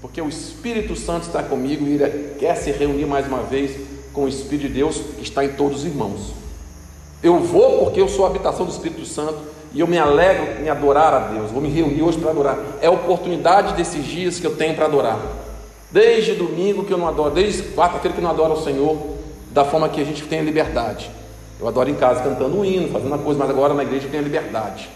Porque 0.00 0.20
o 0.20 0.28
Espírito 0.28 0.94
Santo 0.94 1.24
está 1.24 1.42
comigo 1.42 1.86
e 1.86 1.94
ele 1.94 2.34
quer 2.38 2.54
se 2.54 2.70
reunir 2.70 3.06
mais 3.06 3.26
uma 3.26 3.42
vez 3.42 3.72
com 4.12 4.24
o 4.24 4.28
Espírito 4.28 4.68
de 4.68 4.74
Deus 4.74 4.98
que 5.16 5.22
está 5.22 5.44
em 5.44 5.50
todos 5.54 5.78
os 5.78 5.84
irmãos. 5.84 6.32
Eu 7.20 7.40
vou 7.40 7.84
porque 7.84 8.00
eu 8.00 8.08
sou 8.08 8.24
a 8.24 8.28
habitação 8.28 8.64
do 8.64 8.70
Espírito 8.70 9.04
Santo 9.04 9.38
e 9.74 9.80
eu 9.80 9.88
me 9.88 9.98
alegro 9.98 10.62
em 10.62 10.68
adorar 10.68 11.12
a 11.12 11.18
Deus. 11.18 11.50
Vou 11.50 11.60
me 11.60 11.68
reunir 11.68 12.02
hoje 12.02 12.18
para 12.18 12.30
adorar. 12.30 12.58
É 12.80 12.86
a 12.86 12.90
oportunidade 12.92 13.74
desses 13.74 14.04
dias 14.04 14.38
que 14.38 14.46
eu 14.46 14.54
tenho 14.54 14.76
para 14.76 14.84
adorar. 14.84 15.18
Desde 15.90 16.34
domingo 16.34 16.84
que 16.84 16.92
eu 16.92 16.98
não 16.98 17.08
adoro, 17.08 17.34
desde 17.34 17.62
quarta-feira 17.74 18.14
que 18.14 18.20
eu 18.20 18.24
não 18.24 18.30
adoro 18.30 18.52
o 18.52 18.62
Senhor, 18.62 19.17
da 19.58 19.64
forma 19.64 19.88
que 19.88 20.00
a 20.00 20.04
gente 20.04 20.22
tem 20.22 20.38
a 20.38 20.42
liberdade. 20.42 21.10
Eu 21.58 21.66
adoro 21.66 21.90
em 21.90 21.96
casa 21.96 22.22
cantando 22.22 22.56
um 22.56 22.64
hino, 22.64 22.92
fazendo 22.92 23.08
uma 23.08 23.18
coisa, 23.18 23.40
mas 23.40 23.50
agora 23.50 23.74
na 23.74 23.82
igreja 23.82 24.06
eu 24.06 24.10
tenho 24.10 24.22
a 24.22 24.24
liberdade. 24.24 24.88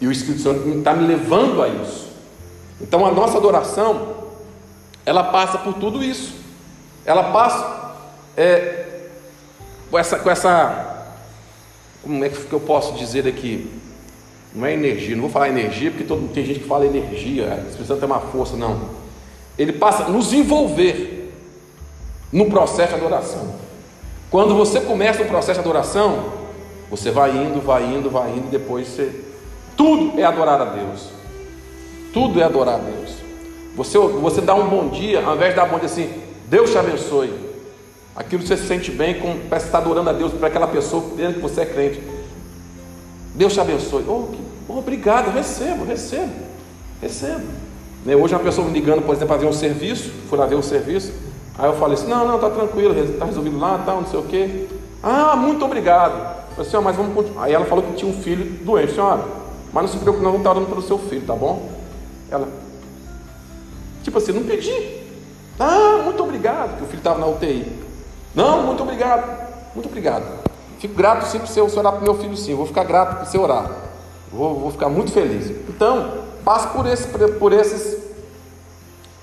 E 0.00 0.08
o 0.08 0.10
Espírito 0.10 0.42
Santo 0.42 0.68
está 0.76 0.92
me 0.92 1.06
levando 1.06 1.62
a 1.62 1.68
isso. 1.68 2.08
Então 2.80 3.06
a 3.06 3.12
nossa 3.12 3.38
adoração, 3.38 4.14
ela 5.04 5.22
passa 5.22 5.58
por 5.58 5.74
tudo 5.74 6.02
isso. 6.02 6.34
Ela 7.04 7.30
passa 7.30 7.94
é, 8.36 8.86
com 9.88 9.96
essa, 9.96 10.18
com 10.18 10.28
essa, 10.28 11.14
como 12.02 12.24
é 12.24 12.28
que 12.28 12.52
eu 12.52 12.58
posso 12.58 12.94
dizer 12.94 13.28
aqui? 13.28 13.70
Não 14.52 14.66
é 14.66 14.72
energia, 14.72 15.14
não 15.14 15.22
vou 15.22 15.30
falar 15.30 15.48
energia, 15.48 15.92
porque 15.92 16.02
todo, 16.02 16.26
tem 16.32 16.44
gente 16.44 16.58
que 16.58 16.66
fala 16.66 16.84
energia, 16.84 17.52
a 17.52 17.68
expressão 17.70 17.96
tem 17.96 18.06
uma 18.06 18.18
força, 18.18 18.56
não. 18.56 18.80
Ele 19.56 19.74
passa 19.74 20.06
a 20.06 20.08
nos 20.08 20.32
envolver 20.32 21.32
no 22.32 22.46
processo 22.46 22.88
de 22.88 23.00
adoração. 23.00 23.65
Quando 24.36 24.54
você 24.54 24.82
começa 24.82 25.22
o 25.22 25.26
processo 25.26 25.62
de 25.62 25.66
adoração, 25.66 26.26
você 26.90 27.10
vai 27.10 27.30
indo, 27.30 27.58
vai 27.58 27.82
indo, 27.84 28.10
vai 28.10 28.32
indo, 28.32 28.48
e 28.48 28.50
depois 28.50 28.86
você. 28.86 29.10
Tudo 29.74 30.20
é 30.20 30.24
adorar 30.24 30.60
a 30.60 30.64
Deus. 30.66 31.08
Tudo 32.12 32.38
é 32.38 32.44
adorar 32.44 32.74
a 32.74 32.78
Deus. 32.80 33.14
Você, 33.74 33.96
você 33.96 34.42
dá 34.42 34.54
um 34.54 34.68
bom 34.68 34.88
dia, 34.88 35.24
ao 35.24 35.36
invés 35.36 35.52
de 35.52 35.56
dar 35.56 35.64
um 35.64 35.70
bom 35.70 35.78
dia 35.78 35.86
assim, 35.86 36.12
Deus 36.50 36.70
te 36.70 36.76
abençoe. 36.76 37.32
Aquilo 38.14 38.46
você 38.46 38.58
se 38.58 38.66
sente 38.66 38.90
bem, 38.90 39.18
como 39.18 39.40
parece 39.48 39.68
estar 39.68 39.78
adorando 39.78 40.10
a 40.10 40.12
Deus 40.12 40.34
para 40.34 40.48
aquela 40.48 40.66
pessoa, 40.66 41.02
que 41.16 41.40
você 41.40 41.62
é 41.62 41.64
crente. 41.64 42.02
Deus 43.34 43.54
te 43.54 43.60
abençoe. 43.60 44.04
Oh, 44.06 44.24
que, 44.24 44.38
oh, 44.68 44.80
obrigado, 44.80 45.32
recebo, 45.32 45.82
recebo, 45.86 46.34
recebo. 47.00 47.46
Né, 48.04 48.14
hoje 48.14 48.34
uma 48.34 48.44
pessoa 48.44 48.68
me 48.68 48.74
ligando, 48.74 49.00
por 49.00 49.14
exemplo, 49.14 49.28
para 49.28 49.38
ver 49.38 49.46
um 49.46 49.54
serviço, 49.54 50.12
fui 50.28 50.36
lá 50.36 50.44
ver 50.44 50.56
um 50.56 50.62
serviço. 50.62 51.10
Aí 51.58 51.66
eu 51.66 51.74
falei 51.74 51.94
assim: 51.94 52.08
não, 52.08 52.26
não, 52.26 52.36
está 52.36 52.50
tranquilo, 52.50 52.98
está 52.98 53.24
resolvido 53.24 53.58
lá, 53.58 53.82
tal, 53.84 54.00
não 54.00 54.06
sei 54.06 54.20
o 54.20 54.22
quê. 54.24 54.66
Ah, 55.02 55.36
muito 55.36 55.64
obrigado. 55.64 56.36
Eu 56.58 56.64
falei 56.64 56.68
assim, 56.68 56.84
mas 56.84 56.96
vamos 56.96 57.14
continuar. 57.14 57.44
Aí 57.44 57.52
ela 57.52 57.64
falou 57.64 57.84
que 57.84 57.94
tinha 57.94 58.10
um 58.10 58.22
filho 58.22 58.64
doente, 58.64 58.92
senhora, 58.92 59.24
mas 59.72 59.84
não 59.84 59.92
se 59.92 59.98
preocupe, 59.98 60.24
não, 60.24 60.36
está 60.36 60.50
orando 60.50 60.66
pelo 60.66 60.82
seu 60.82 60.98
filho, 60.98 61.26
tá 61.26 61.34
bom? 61.34 61.70
Ela, 62.30 62.48
tipo 64.02 64.18
assim, 64.18 64.32
não 64.32 64.42
pedi. 64.42 65.04
Ah, 65.58 66.02
muito 66.04 66.22
obrigado, 66.22 66.76
que 66.76 66.84
o 66.84 66.86
filho 66.86 66.98
estava 66.98 67.18
na 67.18 67.26
UTI. 67.26 67.86
Não, 68.34 68.62
muito 68.62 68.82
obrigado, 68.82 69.48
muito 69.74 69.88
obrigado. 69.88 70.24
Fico 70.78 70.94
grato 70.94 71.24
sim 71.26 71.38
por 71.38 71.48
você 71.48 71.60
orar 71.60 71.92
para 71.92 72.02
meu 72.02 72.14
filho, 72.14 72.36
sim. 72.36 72.54
vou 72.54 72.66
ficar 72.66 72.84
grato 72.84 73.16
por 73.16 73.26
você 73.26 73.38
orar. 73.38 73.70
Vou, 74.30 74.58
vou 74.60 74.70
ficar 74.70 74.88
muito 74.88 75.10
feliz. 75.12 75.50
Então, 75.68 76.24
passe 76.44 76.68
por, 76.68 76.86
esse, 76.86 77.08
por 77.38 77.52
esses 77.52 77.95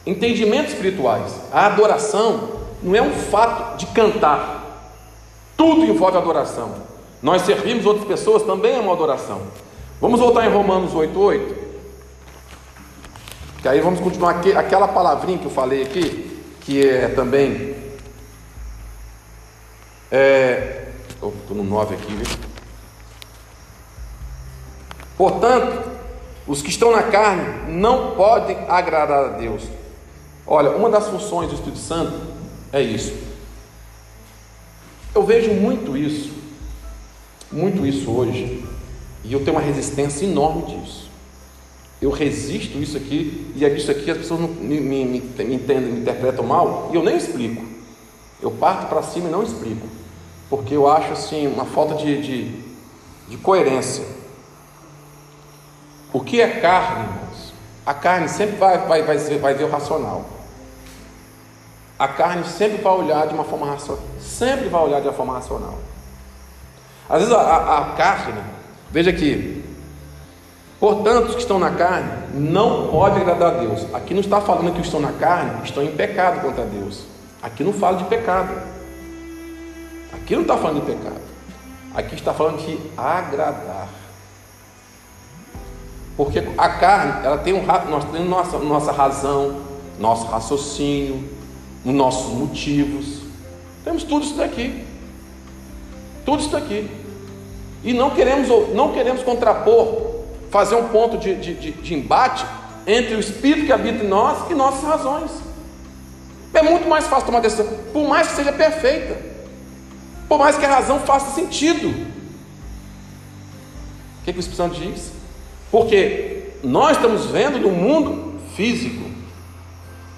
entendimentos 0.06 0.74
espirituais. 0.74 1.34
A 1.52 1.66
adoração 1.66 2.62
não 2.82 2.96
é 2.96 3.02
um 3.02 3.14
fato 3.14 3.78
de 3.78 3.86
cantar. 3.88 4.64
Tudo 5.56 5.86
envolve 5.86 6.18
adoração. 6.18 6.76
Nós 7.22 7.44
servimos 7.44 7.86
outras 7.86 8.06
pessoas 8.06 8.44
também 8.44 8.76
é 8.76 8.80
uma 8.80 8.94
adoração. 8.94 9.42
Vamos 10.02 10.20
voltar 10.20 10.46
em 10.46 10.50
Romanos 10.52 10.92
8,8. 10.94 11.56
Que 13.62 13.70
aí 13.70 13.80
vamos 13.80 14.02
continuar 14.02 14.32
aqui, 14.32 14.52
aquela 14.52 14.90
palavrinha 14.90 15.38
que 15.38 15.46
eu 15.46 15.52
falei 15.52 15.84
aqui, 15.84 16.44
que 16.60 16.86
é 16.86 17.08
também. 17.08 17.74
É, 20.12 20.88
estou 21.14 21.56
no 21.56 21.64
9 21.64 21.96
aqui, 21.96 22.14
viu? 22.14 22.38
Portanto, 25.18 25.90
os 26.46 26.62
que 26.62 26.70
estão 26.70 26.92
na 26.92 27.04
carne 27.04 27.72
não 27.72 28.16
podem 28.16 28.58
agradar 28.68 29.26
a 29.26 29.28
Deus. 29.30 29.64
Olha, 30.46 30.72
uma 30.72 30.90
das 30.90 31.08
funções 31.08 31.50
do 31.50 31.56
Espírito 31.56 31.80
Santo 31.80 32.14
é 32.72 32.82
isso. 32.82 33.14
Eu 35.16 35.24
vejo 35.24 35.52
muito 35.52 35.96
isso, 35.96 36.32
muito 37.52 37.86
isso 37.86 38.10
hoje, 38.12 38.66
e 39.24 39.32
eu 39.32 39.44
tenho 39.44 39.56
uma 39.56 39.62
resistência 39.62 40.26
enorme 40.26 40.64
disso. 40.64 41.10
Eu 42.02 42.10
resisto 42.10 42.80
isso 42.80 42.98
aqui, 42.98 43.54
e 43.56 43.64
é 43.64 43.70
disso 43.70 43.92
aqui 43.92 44.10
as 44.12 44.18
pessoas 44.18 44.42
me, 44.42 44.80
me, 44.80 45.06
me, 45.06 45.20
me 45.22 45.56
entendem, 45.56 45.92
me 45.92 46.00
interpretam 46.02 46.44
mal, 46.44 46.90
e 46.92 46.96
eu 46.96 47.04
nem 47.04 47.16
explico. 47.16 47.64
Eu 48.42 48.52
parto 48.52 48.88
para 48.88 49.04
cima 49.04 49.30
e 49.30 49.32
não 49.32 49.44
explico, 49.44 49.88
porque 50.50 50.76
eu 50.76 50.90
acho 50.90 51.14
assim 51.14 51.48
uma 51.48 51.66
falta 51.66 51.96
de, 51.96 52.22
de, 52.22 52.64
de 53.30 53.38
coerência. 53.38 54.04
O 56.12 56.20
que 56.20 56.42
é 56.42 56.60
carne? 56.60 57.23
A 57.86 57.94
carne 57.94 58.30
sempre 58.30 58.56
vai, 58.56 58.78
vai, 58.80 59.04
vai, 59.04 59.18
ver, 59.18 59.40
vai 59.40 59.54
ver 59.54 59.66
o 59.66 59.70
racional. 59.70 60.26
A 62.00 62.08
carne 62.08 62.44
sempre 62.46 62.82
vai 62.82 62.94
olhar 62.94 63.28
de 63.28 63.34
uma 63.34 63.44
forma 63.44 63.66
racional. 63.66 64.04
Sempre 64.20 64.70
vai 64.70 64.82
olhar 64.82 65.02
de 65.02 65.08
uma 65.08 65.14
forma 65.14 65.34
racional. 65.34 65.78
Às 67.10 67.20
vezes 67.20 67.34
a, 67.34 67.40
a, 67.40 67.78
a 67.80 67.86
carne, 67.96 68.42
veja 68.90 69.10
aqui, 69.10 69.64
portanto, 70.80 71.30
os 71.30 71.36
que 71.36 71.42
estão 71.42 71.60
na 71.60 71.72
carne 71.72 72.10
não 72.34 72.88
podem 72.88 73.22
agradar 73.22 73.56
a 73.56 73.58
Deus. 73.60 73.86
Aqui 73.94 74.14
não 74.14 74.22
está 74.22 74.40
falando 74.40 74.74
que 74.74 74.82
os 74.82 74.88
que 74.90 74.96
estão 74.96 75.02
na 75.02 75.12
carne 75.12 75.64
estão 75.64 75.84
em 75.84 75.96
pecado 75.96 76.42
contra 76.42 76.64
Deus. 76.66 77.04
Aqui 77.42 77.64
não 77.64 77.74
fala 77.74 77.98
de 77.98 78.06
pecado. 78.06 78.54
Aqui 80.14 80.36
não 80.36 80.44
está 80.44 80.56
falando 80.56 80.80
de 80.80 80.94
pecado. 80.94 81.22
Aqui 81.94 82.16
está 82.16 82.34
falando 82.34 82.66
de 82.66 82.80
agradar. 82.98 83.90
Porque 86.16 86.44
a 86.58 86.70
carne, 86.70 87.26
ela 87.26 87.38
tem 87.38 87.54
um, 87.54 87.66
nós 87.66 88.06
temos 88.12 88.30
nossa, 88.30 88.60
nossa 88.60 88.92
razão, 88.92 89.62
nosso 90.00 90.28
raciocínio, 90.28 91.28
os 91.84 91.94
nossos 91.94 92.32
motivos. 92.34 93.24
Temos 93.84 94.04
tudo 94.04 94.26
isso 94.26 94.36
daqui. 94.36 94.86
Tudo 96.24 96.42
isso 96.42 96.52
daqui. 96.52 96.90
E 97.84 97.94
não 97.94 98.12
queremos, 98.12 98.48
não 98.74 98.94
queremos 98.94 99.24
contrapor, 99.24 100.22
fazer 100.52 100.76
um 100.76 100.88
ponto 100.90 101.18
de, 101.18 101.36
de, 101.36 101.54
de, 101.56 101.72
de 101.72 101.94
embate 101.94 102.46
entre 102.86 103.16
o 103.16 103.20
Espírito 103.20 103.66
que 103.66 103.74
habita 103.74 104.04
em 104.04 104.08
nós 104.08 104.50
e 104.50 104.54
nossas 104.54 104.84
razões. 104.84 105.32
É 106.54 106.62
muito 106.62 106.88
mais 106.88 107.08
fácil 107.08 107.26
tomar 107.26 107.40
decisão, 107.40 107.66
por 107.92 108.08
mais 108.08 108.28
que 108.28 108.36
seja 108.36 108.54
perfeita, 108.54 109.20
por 110.30 110.38
mais 110.38 110.56
que 110.56 110.66
a 110.66 110.70
razão 110.70 111.00
faça 111.00 111.32
sentido. 111.32 111.90
O 111.90 111.94
que, 114.24 114.32
que 114.32 114.38
o 114.38 114.40
Espírito 114.40 114.58
Santo 114.58 114.80
diz? 114.80 115.23
Porque 115.74 116.52
nós 116.64 116.98
estamos 116.98 117.26
vendo 117.26 117.58
no 117.58 117.72
mundo 117.72 118.36
físico. 118.56 119.10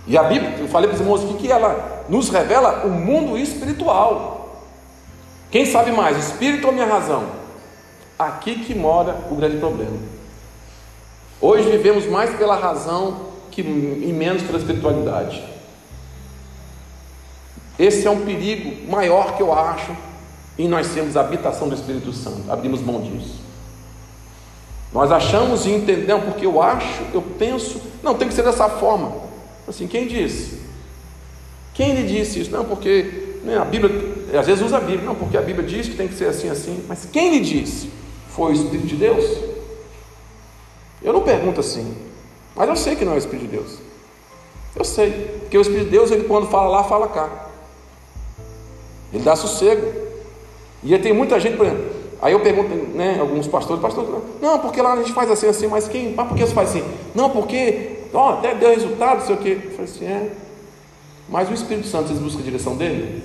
E 0.05 0.17
a 0.17 0.23
Bíblia, 0.23 0.57
eu 0.59 0.67
falei 0.67 0.89
para 0.89 0.95
os 0.95 0.99
irmãos 1.01 1.23
aqui 1.23 1.35
que 1.35 1.49
ela 1.49 2.03
nos 2.09 2.27
revela 2.27 2.85
o 2.85 2.89
mundo 2.89 3.37
espiritual. 3.37 4.65
Quem 5.49 5.65
sabe 5.65 5.93
mais, 5.93 6.17
espírito 6.17 6.67
ou 6.67 6.73
minha 6.73 6.85
razão? 6.85 7.23
Aqui 8.19 8.65
que 8.65 8.75
mora 8.75 9.15
o 9.31 9.35
grande 9.35 9.55
problema. 9.55 9.97
Hoje 11.39 11.71
vivemos 11.71 12.05
mais 12.05 12.35
pela 12.35 12.57
razão 12.57 13.27
que, 13.49 13.61
e 13.61 14.13
menos 14.13 14.43
pela 14.43 14.57
espiritualidade. 14.57 15.41
Esse 17.79 18.05
é 18.05 18.11
um 18.11 18.25
perigo 18.25 18.91
maior 18.91 19.37
que 19.37 19.41
eu 19.41 19.53
acho 19.53 19.95
em 20.59 20.67
nós 20.67 20.87
sermos 20.87 21.15
a 21.15 21.21
habitação 21.21 21.69
do 21.69 21.75
Espírito 21.75 22.11
Santo. 22.11 22.51
Abrimos 22.51 22.81
mão 22.81 22.99
disso. 22.99 23.44
Nós 24.95 25.11
achamos 25.11 25.65
e 25.65 25.71
entendemos, 25.71 26.23
porque 26.23 26.45
eu 26.45 26.61
acho, 26.61 27.03
eu 27.13 27.21
penso, 27.21 27.81
não 28.01 28.15
tem 28.15 28.29
que 28.29 28.33
ser 28.33 28.43
dessa 28.43 28.69
forma. 28.69 29.13
Assim, 29.67 29.87
quem 29.87 30.07
disse? 30.07 30.57
Quem 31.73 31.93
lhe 31.93 32.07
disse 32.07 32.39
isso? 32.39 32.49
Não, 32.49 32.63
porque 32.63 33.39
né, 33.43 33.57
a 33.57 33.65
Bíblia, 33.65 33.91
às 34.39 34.47
vezes 34.47 34.63
usa 34.63 34.77
a 34.77 34.79
Bíblia, 34.79 35.01
não, 35.01 35.13
porque 35.13 35.35
a 35.35 35.41
Bíblia 35.41 35.67
diz 35.67 35.89
que 35.89 35.97
tem 35.97 36.07
que 36.07 36.13
ser 36.13 36.29
assim, 36.29 36.49
assim, 36.49 36.81
mas 36.87 37.05
quem 37.11 37.29
lhe 37.29 37.41
disse? 37.41 37.91
Foi 38.29 38.53
o 38.53 38.55
Espírito 38.55 38.87
de 38.87 38.95
Deus? 38.95 39.25
Eu 41.03 41.11
não 41.11 41.23
pergunto 41.23 41.59
assim, 41.59 41.93
mas 42.55 42.69
eu 42.69 42.75
sei 42.77 42.95
que 42.95 43.03
não 43.03 43.11
é 43.11 43.15
o 43.15 43.19
Espírito 43.19 43.49
de 43.49 43.57
Deus. 43.57 43.79
Eu 44.77 44.85
sei, 44.85 45.11
porque 45.41 45.57
o 45.57 45.61
Espírito 45.61 45.87
de 45.87 45.91
Deus, 45.91 46.09
ele 46.09 46.23
quando 46.23 46.47
fala 46.47 46.69
lá, 46.69 46.85
fala 46.85 47.09
cá. 47.09 47.49
Ele 49.11 49.23
dá 49.23 49.35
sossego. 49.35 49.91
E 50.81 50.97
tem 50.99 51.11
muita 51.11 51.37
gente, 51.37 51.57
por 51.57 51.65
exemplo, 51.65 51.94
aí 52.25 52.33
eu 52.33 52.39
pergunto, 52.39 52.73
né, 52.95 53.19
alguns 53.19 53.47
pastores, 53.47 53.79
pastores, 53.79 54.09
não, 54.41 54.57
porque 54.57 54.81
lá 54.81 54.93
a 54.93 54.95
gente 54.95 55.13
faz 55.13 55.29
assim, 55.29 55.47
assim, 55.47 55.67
mas 55.67 55.87
quem, 55.87 56.11
mas 56.15 56.27
por 56.27 56.35
que 56.35 56.43
você 56.43 56.55
faz 56.55 56.69
assim? 56.69 56.83
Não, 57.13 57.29
porque, 57.29 57.99
ó, 58.11 58.31
até 58.31 58.55
deu 58.55 58.71
resultado, 58.71 59.19
não 59.19 59.25
sei 59.27 59.35
o 59.35 59.37
quê. 59.37 59.59
Eu 59.63 59.71
falei 59.71 59.85
assim, 59.85 60.05
é, 60.05 60.31
mas 61.29 61.51
o 61.51 61.53
Espírito 61.53 61.87
Santo, 61.87 62.07
vocês 62.07 62.19
buscam 62.19 62.39
a 62.39 62.43
direção 62.43 62.75
dele? 62.75 63.21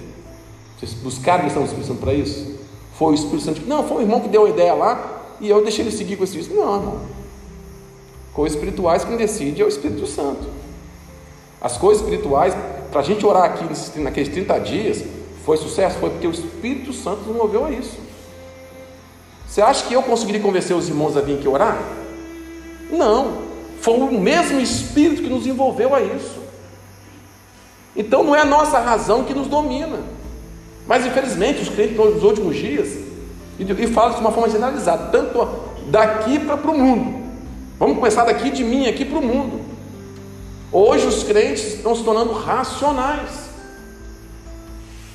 Vocês 0.78 0.92
buscaram 0.92 1.38
a 1.38 1.42
direção 1.44 1.62
do 1.62 1.66
Espírito 1.66 1.88
Santo 1.88 2.00
para 2.00 2.12
isso? 2.12 2.58
Foi 2.92 3.12
o 3.12 3.14
Espírito 3.14 3.40
Santo? 3.40 3.62
Não, 3.66 3.88
foi 3.88 3.96
o 3.96 4.00
irmão 4.02 4.20
que 4.20 4.28
deu 4.28 4.44
a 4.44 4.50
ideia 4.50 4.74
lá 4.74 5.22
e 5.40 5.48
eu 5.48 5.62
deixei 5.62 5.82
ele 5.82 5.96
seguir 5.96 6.16
com 6.16 6.24
esse 6.24 6.38
Espírito. 6.38 6.62
Não, 6.62 6.76
irmão. 6.76 7.00
Coisas 8.34 8.58
espirituais 8.58 9.02
quem 9.02 9.16
decide 9.16 9.62
é 9.62 9.64
o 9.64 9.68
Espírito 9.68 10.06
Santo. 10.06 10.46
As 11.58 11.78
coisas 11.78 12.02
espirituais, 12.02 12.54
para 12.92 13.00
a 13.00 13.04
gente 13.04 13.24
orar 13.24 13.44
aqui 13.44 13.64
naqueles 13.98 14.28
30 14.28 14.58
dias, 14.58 15.04
foi 15.42 15.56
sucesso? 15.56 15.98
Foi 15.98 16.10
porque 16.10 16.26
o 16.26 16.30
Espírito 16.30 16.92
Santo 16.92 17.22
nos 17.22 17.34
moveu 17.34 17.64
a 17.64 17.70
isso. 17.70 18.09
Você 19.50 19.60
acha 19.60 19.84
que 19.84 19.94
eu 19.94 20.02
conseguiria 20.04 20.40
convencer 20.40 20.76
os 20.76 20.88
irmãos 20.88 21.16
a 21.16 21.20
vir 21.20 21.38
aqui 21.38 21.48
orar? 21.48 21.76
Não. 22.88 23.38
Foi 23.80 23.94
o 23.94 24.12
mesmo 24.12 24.60
Espírito 24.60 25.22
que 25.22 25.28
nos 25.28 25.44
envolveu 25.44 25.92
a 25.92 26.00
isso. 26.00 26.38
Então 27.96 28.22
não 28.22 28.36
é 28.36 28.42
a 28.42 28.44
nossa 28.44 28.78
razão 28.78 29.24
que 29.24 29.34
nos 29.34 29.48
domina. 29.48 29.98
Mas 30.86 31.04
infelizmente 31.04 31.62
os 31.62 31.68
crentes 31.68 31.96
nos 31.96 32.22
últimos 32.22 32.54
dias, 32.54 32.90
e, 33.58 33.64
e 33.64 33.86
falam 33.88 34.14
de 34.14 34.20
uma 34.20 34.30
forma 34.30 34.48
generalizada, 34.48 35.08
tanto 35.10 35.44
daqui 35.88 36.38
para 36.38 36.70
o 36.70 36.78
mundo. 36.78 37.20
Vamos 37.76 37.96
começar 37.96 38.24
daqui 38.26 38.50
de 38.50 38.62
mim, 38.62 38.86
aqui 38.86 39.04
para 39.04 39.18
o 39.18 39.22
mundo. 39.22 39.62
Hoje 40.70 41.08
os 41.08 41.24
crentes 41.24 41.74
estão 41.74 41.96
se 41.96 42.04
tornando 42.04 42.32
racionais. 42.32 43.50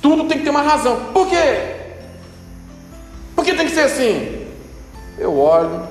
Tudo 0.01 0.25
tem 0.25 0.39
que 0.39 0.43
ter 0.43 0.49
uma 0.49 0.61
razão. 0.61 1.13
Por 1.13 1.25
quê? 1.29 1.74
Que 3.45 3.53
tem 3.53 3.67
que 3.67 3.75
ser 3.75 3.81
assim? 3.81 4.47
Eu 5.19 5.37
olho. 5.37 5.87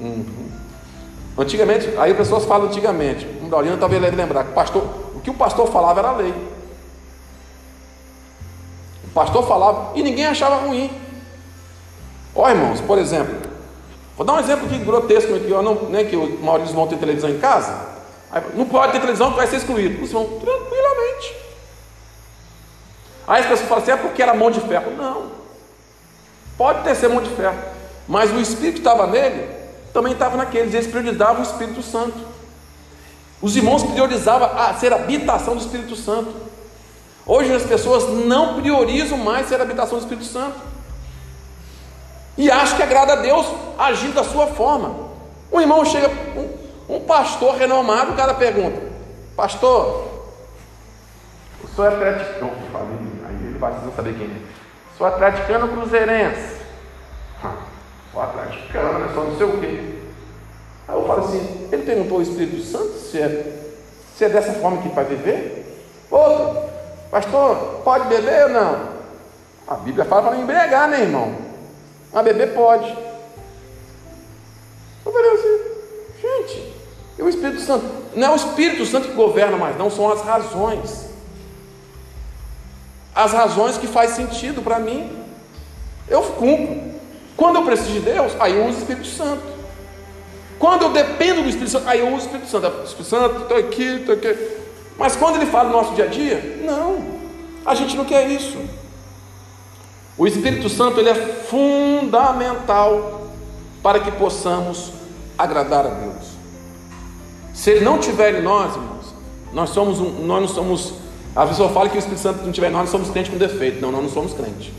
Uhum. 0.00 0.48
Antigamente, 1.36 1.86
aí 1.98 2.12
as 2.12 2.16
pessoas 2.16 2.46
falam 2.46 2.66
antigamente, 2.66 3.26
o 3.42 3.46
Daulino 3.46 3.76
talvez 3.76 4.00
deve 4.00 4.16
lembrar, 4.16 4.44
que 4.44 4.52
pastor, 4.52 4.82
o 5.14 5.20
que 5.20 5.30
o 5.30 5.34
pastor 5.34 5.68
falava 5.68 6.00
era 6.00 6.12
lei. 6.12 6.34
O 9.04 9.08
pastor 9.10 9.46
falava 9.46 9.92
e 9.96 10.02
ninguém 10.02 10.26
achava 10.26 10.56
ruim. 10.56 10.90
Ó 12.34 12.48
irmãos, 12.48 12.80
por 12.80 12.98
exemplo, 12.98 13.36
vou 14.16 14.26
dar 14.26 14.32
um 14.32 14.40
exemplo 14.40 14.66
aqui 14.66 14.78
grotesco 14.78 15.34
aqui, 15.34 15.52
ó, 15.52 15.62
não, 15.62 15.74
né, 15.90 16.04
que 16.04 16.16
o 16.16 16.38
Maurício 16.42 16.74
vão 16.74 16.88
ter 16.88 16.96
televisão 16.96 17.28
em 17.28 17.38
casa. 17.38 17.78
Aí, 18.30 18.42
não 18.54 18.64
pode 18.64 18.92
ter 18.92 19.00
televisão, 19.00 19.34
vai 19.34 19.46
ser 19.46 19.56
excluído. 19.56 20.02
Os 20.02 20.10
vão 20.10 20.24
tranquilamente. 20.24 21.36
Aí 23.26 23.42
as 23.42 23.46
pessoas 23.46 23.68
falam 23.68 23.82
assim, 23.82 23.92
é 23.92 23.96
porque 23.96 24.22
era 24.22 24.34
mão 24.34 24.50
de 24.50 24.60
ferro. 24.60 24.90
Não. 24.96 25.37
Pode 26.58 26.82
ter 26.82 26.96
ser 26.96 27.08
mão 27.08 27.22
de 27.22 27.30
ferro. 27.30 27.56
Mas 28.08 28.32
o 28.32 28.40
Espírito 28.40 28.74
que 28.74 28.80
estava 28.80 29.06
nele 29.06 29.48
também 29.92 30.12
estava 30.12 30.36
naqueles. 30.36 30.74
Eles 30.74 30.88
priorizavam 30.88 31.40
o 31.40 31.44
Espírito 31.44 31.82
Santo. 31.82 32.18
Os 33.40 33.56
irmãos 33.56 33.84
priorizavam 33.84 34.50
a 34.58 34.74
ser 34.74 34.92
habitação 34.92 35.54
do 35.54 35.60
Espírito 35.60 35.94
Santo. 35.94 36.34
Hoje 37.24 37.54
as 37.54 37.62
pessoas 37.62 38.08
não 38.26 38.60
priorizam 38.60 39.16
mais 39.18 39.46
ser 39.46 39.60
habitação 39.60 39.98
do 39.98 40.02
Espírito 40.02 40.26
Santo. 40.26 40.56
E 42.36 42.50
acham 42.50 42.76
que 42.76 42.82
agrada 42.82 43.12
a 43.12 43.16
Deus 43.16 43.46
agindo 43.78 44.14
da 44.14 44.24
sua 44.24 44.48
forma. 44.48 45.08
Um 45.52 45.60
irmão 45.60 45.84
chega, 45.84 46.10
um, 46.36 46.96
um 46.96 47.00
pastor 47.00 47.54
renomado, 47.56 48.12
o 48.12 48.16
cara 48.16 48.34
pergunta: 48.34 48.80
Pastor, 49.36 50.08
o 51.62 51.68
senhor 51.68 51.92
é 51.92 51.94
atleticano? 51.94 52.52
Aí 53.26 53.46
ele 53.46 53.58
vai 53.58 53.72
saber 53.94 54.14
quem 54.14 54.26
é. 54.26 54.57
Sou 54.98 55.06
atleticano 55.06 55.68
cruzeirense? 55.68 56.58
O 58.12 58.20
atleticano, 58.20 59.04
é 59.04 59.14
só 59.14 59.20
não 59.20 59.36
sei 59.36 59.46
o 59.46 59.60
quê. 59.60 59.94
Aí 60.88 60.96
eu 60.96 61.06
falo 61.06 61.24
assim: 61.24 61.68
ele 61.70 61.84
perguntou 61.84 62.16
ao 62.16 62.22
Espírito 62.22 62.60
Santo 62.64 62.98
se 62.98 63.16
é, 63.20 63.62
se 64.16 64.24
é 64.24 64.28
dessa 64.28 64.54
forma 64.54 64.82
que 64.82 64.88
vai 64.88 65.04
viver? 65.04 65.86
Outro, 66.10 66.68
pastor, 67.12 67.80
pode 67.84 68.08
beber 68.08 68.44
ou 68.44 68.48
não? 68.48 68.98
A 69.68 69.74
Bíblia 69.74 70.04
fala 70.04 70.22
para 70.22 70.30
não 70.32 70.42
embriagar, 70.42 70.88
né, 70.88 71.02
irmão? 71.02 71.32
Mas 72.12 72.24
beber 72.24 72.54
pode. 72.54 72.90
Eu 75.06 75.12
falei 75.12 75.30
assim, 75.30 75.60
gente, 76.20 76.74
o 77.20 77.28
Espírito 77.28 77.60
Santo? 77.60 77.84
Não 78.16 78.28
é 78.28 78.30
o 78.32 78.36
Espírito 78.36 78.84
Santo 78.84 79.08
que 79.08 79.14
governa 79.14 79.56
mais, 79.56 79.76
não, 79.78 79.90
são 79.90 80.10
as 80.10 80.22
razões. 80.22 81.07
As 83.18 83.32
razões 83.32 83.76
que 83.76 83.88
faz 83.88 84.12
sentido 84.12 84.62
para 84.62 84.78
mim, 84.78 85.10
eu 86.08 86.22
cumpro. 86.22 86.80
Quando 87.36 87.56
eu 87.56 87.64
preciso 87.64 87.90
de 87.90 87.98
Deus, 87.98 88.32
aí 88.38 88.56
eu 88.56 88.66
uso 88.66 88.76
o 88.76 88.80
Espírito 88.80 89.08
Santo. 89.08 89.42
Quando 90.56 90.82
eu 90.82 90.92
dependo 90.92 91.42
do 91.42 91.48
Espírito 91.48 91.72
Santo, 91.72 91.88
aí 91.88 91.98
eu 91.98 92.14
uso 92.14 92.14
o 92.14 92.26
Espírito 92.26 92.48
Santo. 92.48 92.66
Espírito 92.84 93.04
Santo, 93.04 93.42
estou 93.42 93.56
aqui, 93.56 93.82
estou 93.82 94.14
aqui. 94.14 94.38
Mas 94.96 95.16
quando 95.16 95.34
ele 95.34 95.46
fala 95.46 95.68
no 95.68 95.76
nosso 95.76 95.94
dia 95.94 96.04
a 96.04 96.06
dia, 96.06 96.62
não. 96.64 97.04
A 97.66 97.74
gente 97.74 97.96
não 97.96 98.04
quer 98.04 98.30
isso. 98.30 98.56
O 100.16 100.24
Espírito 100.24 100.68
Santo 100.68 101.00
ele 101.00 101.10
é 101.10 101.16
fundamental 101.16 103.22
para 103.82 103.98
que 103.98 104.12
possamos 104.12 104.92
agradar 105.36 105.86
a 105.86 105.90
Deus. 105.90 106.28
Se 107.52 107.72
ele 107.72 107.84
não 107.84 107.98
tiver 107.98 108.36
em 108.36 108.42
nós, 108.42 108.76
irmãos, 108.76 109.12
nós 109.52 109.70
somos 109.70 109.98
um, 109.98 110.24
nós 110.24 110.40
não 110.40 110.48
somos. 110.48 111.07
A 111.38 111.46
pessoa 111.46 111.68
fala 111.68 111.88
que 111.88 111.96
o 111.96 112.00
Espírito 112.00 112.20
Santo 112.20 112.44
não 112.44 112.50
tiver 112.50 112.68
nós, 112.68 112.80
nós 112.80 112.90
somos 112.90 113.10
crentes 113.10 113.30
com 113.30 113.38
defeito. 113.38 113.80
Não, 113.80 113.92
nós 113.92 114.02
não 114.02 114.10
somos 114.10 114.32
crente. 114.32 114.74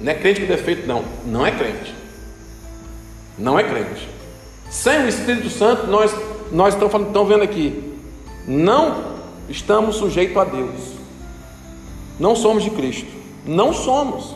Não 0.00 0.10
é 0.10 0.14
crente 0.14 0.40
com 0.40 0.46
defeito, 0.46 0.86
não. 0.86 1.04
Não 1.26 1.44
é 1.44 1.50
crente. 1.50 1.94
Não 3.36 3.58
é 3.58 3.62
crente. 3.62 4.08
Sem 4.70 5.04
o 5.04 5.06
Espírito 5.08 5.50
Santo, 5.50 5.86
nós, 5.86 6.16
nós 6.50 6.72
estamos, 6.72 6.90
falando, 6.90 7.08
estamos 7.08 7.28
vendo 7.28 7.42
aqui, 7.42 7.94
não 8.48 9.16
estamos 9.50 9.96
sujeitos 9.96 10.34
a 10.38 10.44
Deus. 10.44 10.80
Não 12.18 12.34
somos 12.34 12.64
de 12.64 12.70
Cristo. 12.70 13.12
Não 13.44 13.74
somos. 13.74 14.34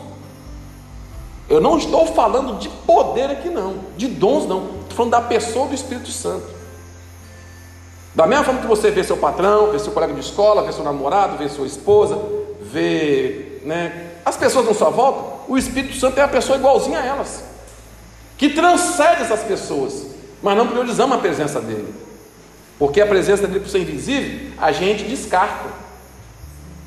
Eu 1.49 1.59
não 1.59 1.75
estou 1.79 2.05
falando 2.05 2.59
de 2.59 2.69
poder 2.69 3.31
aqui, 3.31 3.49
não. 3.49 3.77
De 3.97 4.07
dons, 4.07 4.45
não. 4.45 4.65
Estou 4.81 4.95
falando 4.95 5.11
da 5.13 5.21
pessoa 5.21 5.67
do 5.67 5.73
Espírito 5.73 6.11
Santo. 6.11 6.60
Da 8.13 8.27
mesma 8.27 8.43
forma 8.43 8.61
que 8.61 8.67
você 8.67 8.91
vê 8.91 9.03
seu 9.03 9.17
patrão, 9.17 9.71
vê 9.71 9.79
seu 9.79 9.91
colega 9.91 10.13
de 10.13 10.19
escola, 10.19 10.63
vê 10.63 10.71
seu 10.71 10.83
namorado, 10.83 11.37
vê 11.37 11.47
sua 11.47 11.65
esposa, 11.65 12.19
vê 12.61 13.59
né, 13.63 14.11
as 14.25 14.35
pessoas 14.35 14.65
na 14.65 14.73
sua 14.73 14.89
volta, 14.89 15.43
o 15.47 15.57
Espírito 15.57 15.95
Santo 15.95 16.19
é 16.19 16.23
a 16.23 16.27
pessoa 16.27 16.57
igualzinha 16.57 16.99
a 16.99 17.05
elas, 17.05 17.43
que 18.37 18.49
transcende 18.49 19.21
essas 19.21 19.43
pessoas 19.43 20.11
mas 20.41 20.57
não 20.57 20.67
priorizamos 20.67 21.15
a 21.15 21.19
presença 21.19 21.61
dele, 21.61 21.93
porque 22.79 22.99
a 22.99 23.05
presença 23.05 23.45
dele, 23.45 23.59
por 23.59 23.69
ser 23.69 23.79
invisível, 23.79 24.51
a 24.57 24.71
gente 24.71 25.03
descarta, 25.03 25.69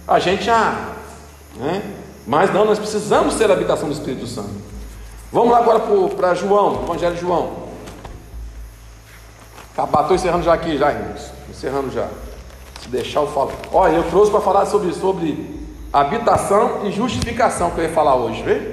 a 0.06 0.18
gente, 0.18 0.50
ah, 0.50 0.92
né? 1.56 1.82
mas 2.26 2.52
não, 2.52 2.64
nós 2.64 2.78
precisamos 2.78 3.34
ser 3.34 3.50
a 3.50 3.54
habitação 3.54 3.88
do 3.88 3.94
Espírito 3.94 4.26
Santo. 4.26 4.50
Vamos 5.32 5.52
lá 5.52 5.58
agora 5.58 5.80
para 6.16 6.34
João, 6.34 6.82
Evangelho 6.82 7.14
de 7.14 7.20
João. 7.20 7.63
Acabar, 9.74 10.02
estou 10.02 10.14
encerrando 10.14 10.44
já 10.44 10.54
aqui, 10.54 10.78
já, 10.78 10.92
irmãos. 10.92 11.32
Encerrando 11.50 11.90
já. 11.90 12.08
Se 12.80 12.88
deixar 12.88 13.22
eu 13.22 13.26
falo. 13.26 13.50
Olha, 13.72 13.96
eu 13.96 14.04
trouxe 14.04 14.30
para 14.30 14.40
falar 14.40 14.66
sobre, 14.66 14.92
sobre 14.94 15.68
habitação 15.92 16.86
e 16.86 16.92
justificação 16.92 17.72
que 17.72 17.80
eu 17.80 17.84
ia 17.84 17.92
falar 17.92 18.14
hoje, 18.14 18.40
vê? 18.44 18.72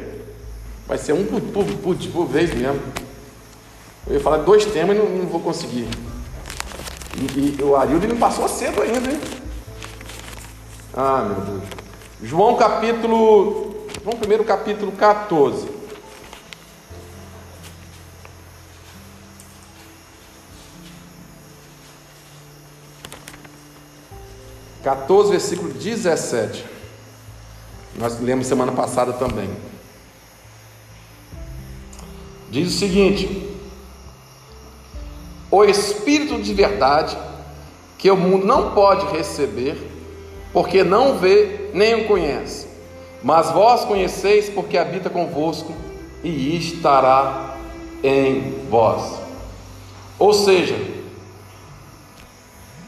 Vai 0.87 0.99
ser 0.99 1.13
um 1.13 1.25
por, 1.25 1.41
por, 1.41 1.65
por, 1.65 1.95
por 1.95 2.25
vez 2.27 2.53
mesmo. 2.53 2.79
Eu 4.05 4.13
ia 4.13 4.19
falar 4.19 4.37
dois 4.37 4.63
temas 4.65 4.95
e 4.95 4.99
não, 4.99 5.09
não 5.09 5.25
vou 5.25 5.39
conseguir. 5.39 5.87
E, 7.17 7.57
e 7.59 7.63
o 7.63 7.75
Arildo 7.75 8.07
me 8.07 8.15
passou 8.17 8.47
cedo 8.47 8.83
ainda, 8.83 9.09
hein? 9.09 9.19
Ah, 10.93 11.25
meu 11.27 11.41
Deus. 11.41 11.63
João 12.21 12.55
capítulo. 12.57 13.87
Vamos 14.03 14.19
primeiro 14.19 14.43
capítulo 14.43 14.91
14. 14.91 15.80
Quatorze, 24.83 25.31
versículo 25.31 25.71
17. 25.73 26.65
Nós 27.97 28.19
lemos 28.19 28.47
semana 28.47 28.71
passada 28.71 29.13
também. 29.13 29.49
Diz 32.49 32.73
o 32.73 32.77
seguinte: 32.77 33.49
o 35.51 35.63
Espírito 35.63 36.41
de 36.41 36.53
verdade, 36.53 37.17
que 37.97 38.09
o 38.09 38.17
mundo 38.17 38.45
não 38.45 38.71
pode 38.71 39.05
receber, 39.15 39.77
porque 40.51 40.83
não 40.83 41.17
vê 41.17 41.69
nem 41.73 42.03
o 42.03 42.07
conhece. 42.07 42.67
Mas 43.21 43.51
vós 43.51 43.85
conheceis, 43.85 44.49
porque 44.49 44.77
habita 44.77 45.09
convosco 45.09 45.73
e 46.23 46.57
estará 46.57 47.55
em 48.03 48.65
vós. 48.69 49.19
Ou 50.17 50.33
seja, 50.33 50.75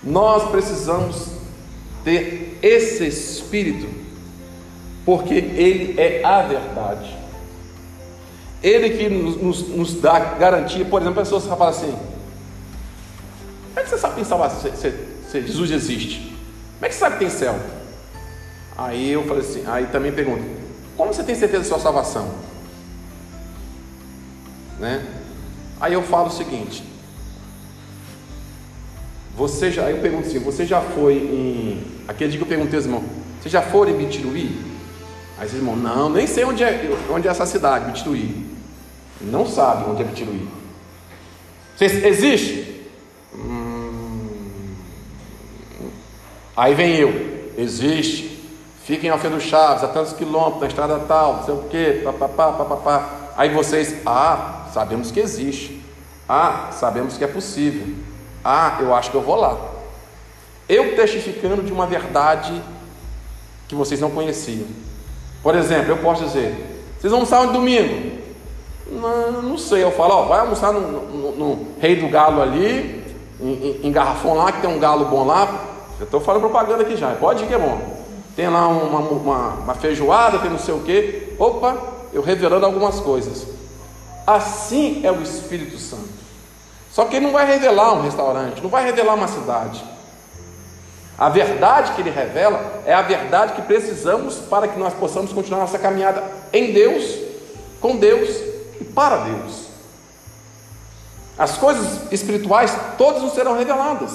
nós 0.03 0.49
precisamos 0.49 1.42
ter 2.03 2.59
esse 2.61 3.05
espírito, 3.07 3.87
porque 5.05 5.33
ele 5.33 5.99
é 5.99 6.23
a 6.23 6.41
verdade. 6.41 7.17
Ele 8.61 8.89
que 8.91 9.09
nos, 9.09 9.35
nos, 9.35 9.67
nos 9.69 9.93
dá 9.95 10.19
garantia, 10.19 10.85
por 10.85 11.01
exemplo, 11.01 11.21
pessoas 11.21 11.45
falam 11.45 11.67
assim: 11.67 11.91
como 11.91 13.79
é 13.79 13.83
que 13.83 13.89
você 13.89 13.97
sabe 13.97 14.15
que 14.15 14.25
salvar 14.25 14.51
se, 14.51 14.71
se, 14.75 14.93
se 15.29 15.41
Jesus 15.41 15.71
existe? 15.71 16.19
Como 16.19 16.85
é 16.85 16.87
que 16.87 16.93
você 16.93 16.99
sabe 16.99 17.15
que 17.15 17.19
tem 17.19 17.29
céu? 17.29 17.59
Aí 18.77 19.11
eu 19.11 19.23
falei 19.25 19.41
assim, 19.41 19.63
aí 19.67 19.85
também 19.87 20.11
pergunto, 20.11 20.43
como 20.97 21.13
você 21.13 21.23
tem 21.23 21.35
certeza 21.35 21.63
da 21.63 21.69
sua 21.69 21.79
salvação? 21.79 22.29
Né? 24.79 25.05
Aí 25.79 25.93
eu 25.93 26.01
falo 26.03 26.27
o 26.27 26.31
seguinte, 26.31 26.83
você 29.35 29.71
já, 29.71 29.89
eu 29.89 29.97
pergunto 29.97 30.27
assim, 30.27 30.39
você 30.39 30.65
já 30.65 30.79
foi 30.79 31.15
em. 31.15 31.83
Aquele 32.07 32.31
dia 32.31 32.37
que 32.37 32.43
eu 32.43 32.49
perguntei 32.49 32.77
aos 32.77 32.85
irmãos, 32.85 33.03
você 33.41 33.49
já 33.49 33.61
foi 33.61 33.89
em 33.89 33.97
Bitiruí? 33.97 34.55
Aí 35.37 35.47
os 35.47 35.53
irmãos, 35.53 35.77
não, 35.77 36.09
nem 36.09 36.27
sei 36.27 36.43
onde 36.43 36.63
é, 36.63 36.95
onde 37.09 37.27
é 37.27 37.31
essa 37.31 37.45
cidade, 37.45 37.91
Bitiruí. 37.91 38.45
Não 39.21 39.47
sabe 39.47 39.89
onde 39.89 40.03
é 40.03 40.05
Bitiruí. 40.05 40.47
Você 41.75 41.85
existe? 41.85 42.89
Hum... 43.33 44.27
Aí 46.55 46.75
vem 46.75 46.95
eu, 46.95 47.51
existe. 47.57 48.33
Fica 48.85 49.07
em 49.07 49.09
Alfredo 49.09 49.39
Chaves, 49.39 49.83
a 49.83 49.87
tantos 49.87 50.13
quilômetros, 50.13 50.61
na 50.61 50.67
estrada 50.67 50.99
tal, 50.99 51.37
não 51.37 51.45
sei 51.45 51.53
o 51.53 51.63
quê, 51.69 52.01
papapá, 52.03 52.51
papapá. 52.51 53.31
Aí 53.35 53.49
vocês, 53.49 53.95
ah, 54.05 54.67
sabemos 54.71 55.09
que 55.09 55.19
existe. 55.19 55.81
Ah, 56.29 56.69
sabemos 56.71 57.17
que 57.17 57.23
é 57.23 57.27
possível. 57.27 57.95
Ah, 58.43 58.77
eu 58.81 58.93
acho 58.93 59.11
que 59.11 59.17
eu 59.17 59.21
vou 59.21 59.35
lá. 59.35 59.57
Eu 60.67 60.95
testificando 60.95 61.63
de 61.63 61.71
uma 61.71 61.85
verdade 61.85 62.61
que 63.67 63.75
vocês 63.75 63.99
não 63.99 64.11
conheciam. 64.11 64.67
Por 65.41 65.55
exemplo, 65.55 65.89
eu 65.89 65.97
posso 65.97 66.23
dizer: 66.23 66.55
vocês 66.99 67.11
vão 67.11 67.21
almoçar 67.21 67.45
no 67.45 67.53
domingo? 67.53 68.21
Não, 68.89 69.41
não 69.41 69.57
sei. 69.57 69.83
Eu 69.83 69.91
falo: 69.91 70.13
ó, 70.13 70.21
vai 70.23 70.39
almoçar 70.39 70.71
no, 70.71 70.81
no, 70.81 71.31
no 71.35 71.67
Rei 71.79 71.95
do 71.95 72.07
Galo 72.07 72.41
ali, 72.41 73.03
em, 73.41 73.51
em, 73.51 73.79
em, 73.87 73.91
Garrafão 73.91 74.35
lá, 74.35 74.51
que 74.51 74.61
tem 74.61 74.69
um 74.69 74.79
galo 74.79 75.05
bom 75.05 75.25
lá. 75.25 75.69
Eu 75.99 76.05
estou 76.05 76.21
falando 76.21 76.41
propaganda 76.41 76.83
aqui 76.83 76.95
já. 76.95 77.11
Pode 77.15 77.43
ir 77.43 77.47
que 77.47 77.53
é 77.53 77.59
bom. 77.59 77.79
Tem 78.35 78.49
lá 78.49 78.67
uma, 78.67 78.99
uma, 78.99 79.47
uma 79.49 79.75
feijoada, 79.75 80.39
tem 80.39 80.49
não 80.49 80.57
sei 80.57 80.73
o 80.73 80.79
que. 80.79 81.35
Opa, 81.37 81.77
eu 82.13 82.21
revelando 82.21 82.65
algumas 82.65 82.99
coisas. 82.99 83.45
Assim 84.25 85.01
é 85.05 85.11
o 85.11 85.21
Espírito 85.21 85.77
Santo. 85.77 86.12
Só 86.93 87.05
que 87.05 87.15
ele 87.15 87.25
não 87.25 87.33
vai 87.33 87.47
revelar 87.47 87.95
um 87.95 88.03
restaurante, 88.03 88.61
não 88.61 88.69
vai 88.69 88.85
revelar 88.85 89.15
uma 89.15 89.27
cidade. 89.27 89.83
A 91.17 91.27
verdade 91.27 91.93
que 91.93 92.01
ele 92.01 92.11
revela 92.11 92.83
é 92.85 92.93
a 92.93 93.01
verdade 93.01 93.53
que 93.53 93.63
precisamos 93.63 94.35
para 94.35 94.67
que 94.67 94.77
nós 94.77 94.93
possamos 94.93 95.33
continuar 95.33 95.61
nossa 95.61 95.79
caminhada 95.79 96.23
em 96.53 96.71
Deus, 96.71 97.17
com 97.81 97.95
Deus 97.95 98.29
e 98.79 98.83
para 98.83 99.17
Deus. 99.17 99.69
As 101.35 101.57
coisas 101.57 102.11
espirituais 102.11 102.77
todas 102.95 103.23
nos 103.23 103.33
serão 103.33 103.57
reveladas. 103.57 104.11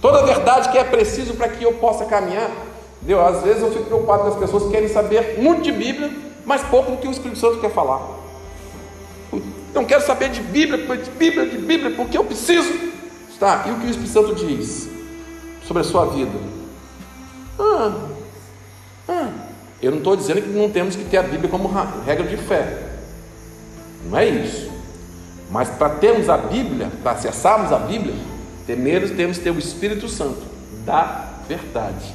Toda 0.00 0.20
a 0.20 0.26
verdade 0.26 0.68
que 0.68 0.78
é 0.78 0.84
preciso 0.84 1.34
para 1.34 1.48
que 1.48 1.64
eu 1.64 1.72
possa 1.74 2.04
caminhar. 2.04 2.52
Deus, 3.02 3.36
às 3.36 3.42
vezes 3.42 3.62
eu 3.62 3.72
fico 3.72 3.86
preocupado 3.86 4.22
com 4.22 4.28
as 4.28 4.36
pessoas 4.36 4.62
que 4.62 4.70
querem 4.70 4.88
saber 4.88 5.40
muito 5.42 5.62
de 5.62 5.72
Bíblia, 5.72 6.08
mas 6.46 6.62
pouco 6.62 6.92
do 6.92 6.98
que 6.98 7.08
o 7.08 7.10
Espírito 7.10 7.40
Santo 7.40 7.58
quer 7.58 7.72
falar. 7.72 8.00
Não 9.78 9.84
quero 9.84 10.04
saber 10.04 10.30
de 10.30 10.40
Bíblia, 10.40 10.76
de 10.96 11.10
Bíblia, 11.12 11.46
de 11.46 11.56
Bíblia, 11.56 11.92
porque 11.94 12.18
eu 12.18 12.24
preciso. 12.24 12.68
Tá, 13.38 13.66
e 13.68 13.70
o 13.70 13.76
que 13.76 13.86
o 13.86 13.90
Espírito 13.90 14.12
Santo 14.12 14.34
diz 14.34 14.88
sobre 15.64 15.82
a 15.82 15.84
sua 15.84 16.06
vida? 16.06 16.32
Ah, 17.56 17.92
ah. 19.08 19.28
Eu 19.80 19.92
não 19.92 19.98
estou 19.98 20.16
dizendo 20.16 20.42
que 20.42 20.48
não 20.48 20.68
temos 20.68 20.96
que 20.96 21.04
ter 21.04 21.18
a 21.18 21.22
Bíblia 21.22 21.48
como 21.48 21.70
regra 22.04 22.26
de 22.26 22.36
fé. 22.36 22.88
Não 24.10 24.18
é 24.18 24.26
isso. 24.26 24.68
Mas 25.48 25.68
para 25.68 25.90
termos 25.90 26.28
a 26.28 26.36
Bíblia, 26.36 26.90
para 27.00 27.12
acessarmos 27.12 27.70
a 27.70 27.78
Bíblia, 27.78 28.16
primeiro 28.66 29.08
temos 29.14 29.38
que 29.38 29.44
ter 29.44 29.50
o 29.52 29.58
Espírito 29.60 30.08
Santo 30.08 30.42
da 30.84 31.34
verdade. 31.46 32.12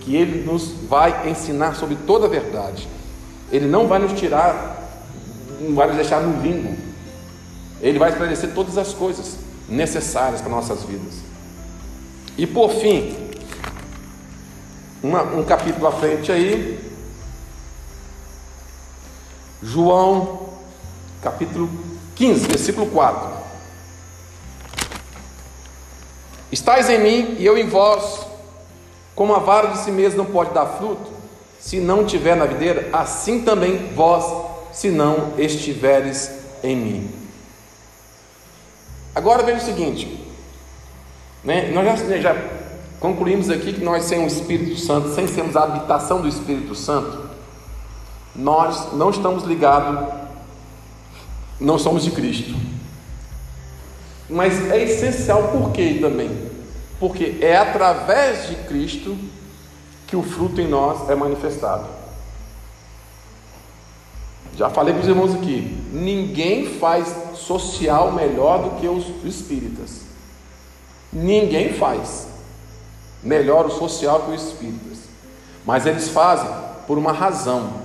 Que 0.00 0.16
ele 0.16 0.44
nos 0.44 0.72
vai 0.88 1.30
ensinar 1.30 1.76
sobre 1.76 1.96
toda 2.04 2.26
a 2.26 2.28
verdade. 2.28 2.88
Ele 3.52 3.66
não 3.66 3.86
vai 3.86 4.00
nos 4.00 4.12
tirar, 4.18 4.82
não 5.60 5.72
vai 5.76 5.86
nos 5.86 5.94
deixar 5.94 6.20
no 6.20 6.42
limbo. 6.42 6.85
Ele 7.80 7.98
vai 7.98 8.10
esclarecer 8.10 8.54
todas 8.54 8.78
as 8.78 8.92
coisas 8.94 9.36
necessárias 9.68 10.40
para 10.40 10.50
nossas 10.50 10.82
vidas. 10.82 11.14
E 12.38 12.46
por 12.46 12.70
fim, 12.70 13.16
uma, 15.02 15.22
um 15.22 15.44
capítulo 15.44 15.86
à 15.86 15.92
frente 15.92 16.30
aí, 16.32 16.78
João, 19.62 20.48
capítulo 21.22 21.68
15, 22.14 22.46
versículo 22.46 22.86
4. 22.86 23.36
Estais 26.52 26.88
em 26.88 26.98
mim 26.98 27.36
e 27.38 27.44
eu 27.44 27.58
em 27.58 27.68
vós, 27.68 28.26
como 29.14 29.34
a 29.34 29.38
vara 29.38 29.68
de 29.68 29.78
si 29.78 29.90
mesmo 29.90 30.18
não 30.18 30.26
pode 30.26 30.52
dar 30.52 30.66
fruto, 30.66 31.10
se 31.58 31.80
não 31.80 32.04
tiver 32.04 32.36
na 32.36 32.46
videira, 32.46 32.88
assim 32.92 33.42
também 33.42 33.92
vós, 33.94 34.24
se 34.72 34.90
não 34.90 35.32
estiveres 35.38 36.30
em 36.62 36.76
mim. 36.76 37.25
Agora 39.16 39.42
veja 39.42 39.62
o 39.62 39.64
seguinte, 39.64 40.22
né? 41.42 41.70
nós 41.72 41.86
já, 41.86 42.18
já 42.18 42.36
concluímos 43.00 43.48
aqui 43.48 43.72
que 43.72 43.82
nós 43.82 44.04
sem 44.04 44.22
o 44.22 44.26
Espírito 44.26 44.78
Santo, 44.78 45.14
sem 45.14 45.26
sermos 45.26 45.56
a 45.56 45.62
habitação 45.62 46.20
do 46.20 46.28
Espírito 46.28 46.74
Santo, 46.74 47.30
nós 48.34 48.92
não 48.92 49.08
estamos 49.08 49.44
ligados, 49.44 50.06
não 51.58 51.78
somos 51.78 52.04
de 52.04 52.10
Cristo. 52.10 52.54
Mas 54.28 54.70
é 54.70 54.82
essencial 54.82 55.44
por 55.44 55.72
quê 55.72 55.96
também? 55.98 56.30
Porque 57.00 57.38
é 57.40 57.56
através 57.56 58.48
de 58.48 58.56
Cristo 58.66 59.16
que 60.06 60.14
o 60.14 60.22
fruto 60.22 60.60
em 60.60 60.68
nós 60.68 61.08
é 61.08 61.14
manifestado. 61.14 61.86
Já 64.56 64.70
falei 64.70 64.94
para 64.94 65.02
os 65.02 65.08
irmãos 65.08 65.34
aqui: 65.34 65.76
ninguém 65.92 66.66
faz 66.78 67.14
social 67.34 68.12
melhor 68.12 68.62
do 68.62 68.80
que 68.80 68.88
os 68.88 69.04
espíritas. 69.24 70.00
Ninguém 71.12 71.74
faz 71.74 72.28
melhor 73.22 73.66
o 73.66 73.70
social 73.70 74.22
que 74.22 74.32
os 74.32 74.46
espíritas. 74.46 74.98
Mas 75.64 75.84
eles 75.86 76.08
fazem 76.08 76.48
por 76.86 76.96
uma 76.96 77.12
razão. 77.12 77.84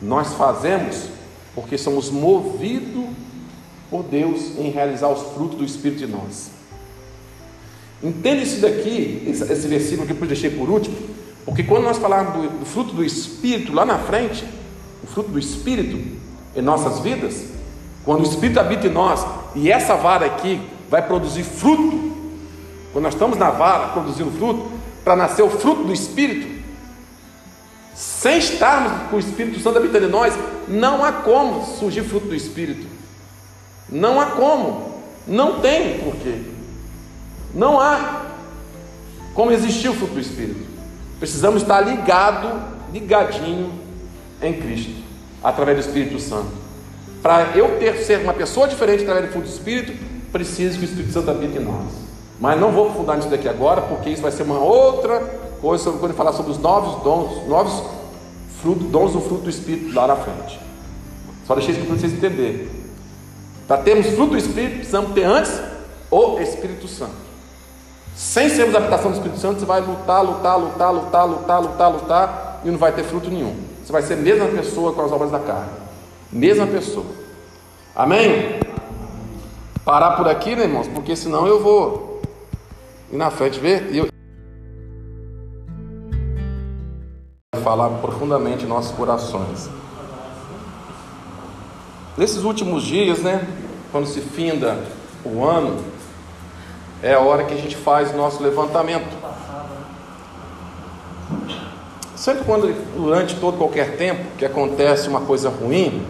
Nós 0.00 0.34
fazemos 0.34 1.08
porque 1.54 1.76
somos 1.76 2.10
movidos 2.10 3.06
por 3.90 4.04
Deus 4.04 4.56
em 4.58 4.70
realizar 4.70 5.08
os 5.08 5.34
frutos 5.34 5.58
do 5.58 5.64
Espírito 5.64 6.04
em 6.04 6.06
nós. 6.06 6.50
Entenda 8.02 8.42
isso 8.42 8.60
daqui, 8.60 9.24
esse, 9.26 9.66
versículo 9.66 10.06
que 10.06 10.12
eu 10.12 10.28
deixei 10.28 10.50
por 10.50 10.70
último, 10.70 10.96
porque 11.44 11.64
quando 11.64 11.82
nós 11.84 11.98
falarmos 11.98 12.34
do, 12.34 12.58
do 12.60 12.64
fruto 12.64 12.94
do 12.94 13.04
Espírito 13.04 13.72
lá 13.72 13.84
na 13.84 13.98
frente, 13.98 14.44
fruto 15.12 15.30
do 15.30 15.38
Espírito 15.38 15.98
em 16.54 16.62
nossas 16.62 17.00
vidas, 17.00 17.44
quando 18.04 18.20
o 18.20 18.28
Espírito 18.28 18.58
habita 18.58 18.86
em 18.86 18.90
nós 18.90 19.24
e 19.54 19.70
essa 19.70 19.94
vara 19.94 20.26
aqui 20.26 20.60
vai 20.90 21.02
produzir 21.02 21.42
fruto, 21.42 22.16
quando 22.92 23.04
nós 23.04 23.14
estamos 23.14 23.36
na 23.36 23.50
vara 23.50 23.88
produzindo 23.88 24.30
fruto, 24.30 24.70
para 25.04 25.14
nascer 25.14 25.42
o 25.42 25.50
fruto 25.50 25.84
do 25.84 25.92
Espírito, 25.92 26.58
sem 27.94 28.38
estarmos 28.38 29.10
com 29.10 29.16
o 29.16 29.18
Espírito 29.18 29.60
Santo 29.60 29.78
habitando 29.78 30.06
em 30.06 30.10
nós, 30.10 30.34
não 30.68 31.04
há 31.04 31.12
como 31.12 31.64
surgir 31.78 32.02
fruto 32.02 32.28
do 32.28 32.34
Espírito. 32.34 32.86
Não 33.90 34.20
há 34.20 34.26
como. 34.26 35.02
Não 35.26 35.60
tem 35.60 35.98
porquê. 35.98 36.42
Não 37.54 37.80
há 37.80 38.26
como 39.34 39.50
existir 39.50 39.88
o 39.88 39.94
fruto 39.94 40.14
do 40.14 40.20
Espírito. 40.20 40.64
Precisamos 41.18 41.62
estar 41.62 41.80
ligado, 41.80 42.62
ligadinho 42.92 43.77
em 44.42 44.54
Cristo, 44.54 44.92
através 45.42 45.78
do 45.78 45.88
Espírito 45.88 46.18
Santo. 46.20 46.50
Para 47.22 47.56
eu 47.56 47.78
ter 47.78 47.96
ser 48.04 48.20
uma 48.20 48.32
pessoa 48.32 48.68
diferente 48.68 49.02
através 49.02 49.26
do 49.26 49.32
fruto 49.32 49.48
do 49.48 49.52
Espírito, 49.52 49.92
preciso 50.32 50.78
que 50.78 50.84
o 50.84 50.88
Espírito 50.88 51.12
Santo 51.12 51.30
habite 51.30 51.58
em 51.58 51.64
nós. 51.64 51.86
Mas 52.40 52.60
não 52.60 52.70
vou 52.70 52.86
aprofundar 52.86 53.16
nisso 53.16 53.28
daqui 53.28 53.48
agora, 53.48 53.80
porque 53.82 54.10
isso 54.10 54.22
vai 54.22 54.30
ser 54.30 54.44
uma 54.44 54.58
outra 54.58 55.20
coisa 55.60 55.82
sobre 55.82 55.98
quando 55.98 56.14
falar 56.14 56.32
sobre 56.32 56.52
os 56.52 56.58
novos 56.58 57.02
dons, 57.02 57.48
novos 57.48 57.82
frutos, 58.62 58.86
dons 58.88 59.12
do 59.12 59.20
fruto 59.20 59.42
do 59.42 59.50
Espírito 59.50 59.92
lá 59.92 60.06
na 60.06 60.16
frente. 60.16 60.60
Só 61.46 61.54
deixei 61.54 61.74
isso 61.74 61.84
para 61.84 61.96
vocês 61.96 62.12
entenderem. 62.12 62.68
Para 63.66 63.78
termos 63.78 64.06
fruto 64.06 64.30
do 64.30 64.38
Espírito, 64.38 64.76
precisamos 64.76 65.12
ter 65.12 65.24
antes 65.24 65.60
o 66.10 66.38
Espírito 66.38 66.86
Santo. 66.86 67.28
Sem 68.14 68.48
sermos 68.48 68.74
a 68.74 68.78
habitação 68.78 69.10
do 69.10 69.14
Espírito 69.14 69.40
Santo, 69.40 69.60
você 69.60 69.66
vai 69.66 69.80
lutar, 69.80 70.24
lutar, 70.24 70.58
lutar, 70.58 70.92
lutar, 70.92 71.26
lutar, 71.28 71.62
lutar, 71.62 71.92
lutar, 71.92 72.60
e 72.64 72.70
não 72.70 72.78
vai 72.78 72.92
ter 72.92 73.04
fruto 73.04 73.30
nenhum. 73.30 73.54
Você 73.88 73.92
vai 73.92 74.02
ser 74.02 74.12
a 74.12 74.16
mesma 74.18 74.46
pessoa 74.48 74.92
com 74.92 75.00
as 75.00 75.10
obras 75.10 75.30
da 75.30 75.38
carne. 75.38 75.70
Mesma 76.30 76.66
pessoa. 76.66 77.06
Amém? 77.96 78.60
Parar 79.82 80.10
por 80.10 80.28
aqui, 80.28 80.54
né, 80.54 80.64
irmãos? 80.64 80.86
Porque 80.88 81.16
senão 81.16 81.46
eu 81.46 81.62
vou 81.62 82.20
ir 83.10 83.16
na 83.16 83.30
frente 83.30 83.58
ver. 83.58 83.88
E 83.90 83.96
eu... 83.96 84.08
falar 87.64 87.88
profundamente 88.00 88.66
em 88.66 88.68
nossos 88.68 88.94
corações. 88.94 89.70
Nesses 92.14 92.44
últimos 92.44 92.82
dias, 92.82 93.20
né, 93.20 93.48
quando 93.90 94.06
se 94.06 94.20
finda 94.20 94.84
o 95.24 95.42
ano, 95.42 95.82
é 97.02 97.14
a 97.14 97.20
hora 97.20 97.44
que 97.44 97.54
a 97.54 97.56
gente 97.56 97.74
faz 97.74 98.12
o 98.12 98.18
nosso 98.18 98.42
levantamento. 98.42 99.08
Sempre 102.18 102.42
quando, 102.44 102.74
durante 102.96 103.36
todo 103.36 103.56
qualquer 103.56 103.96
tempo 103.96 104.24
que 104.36 104.44
acontece 104.44 105.08
uma 105.08 105.20
coisa 105.20 105.48
ruim, 105.48 106.04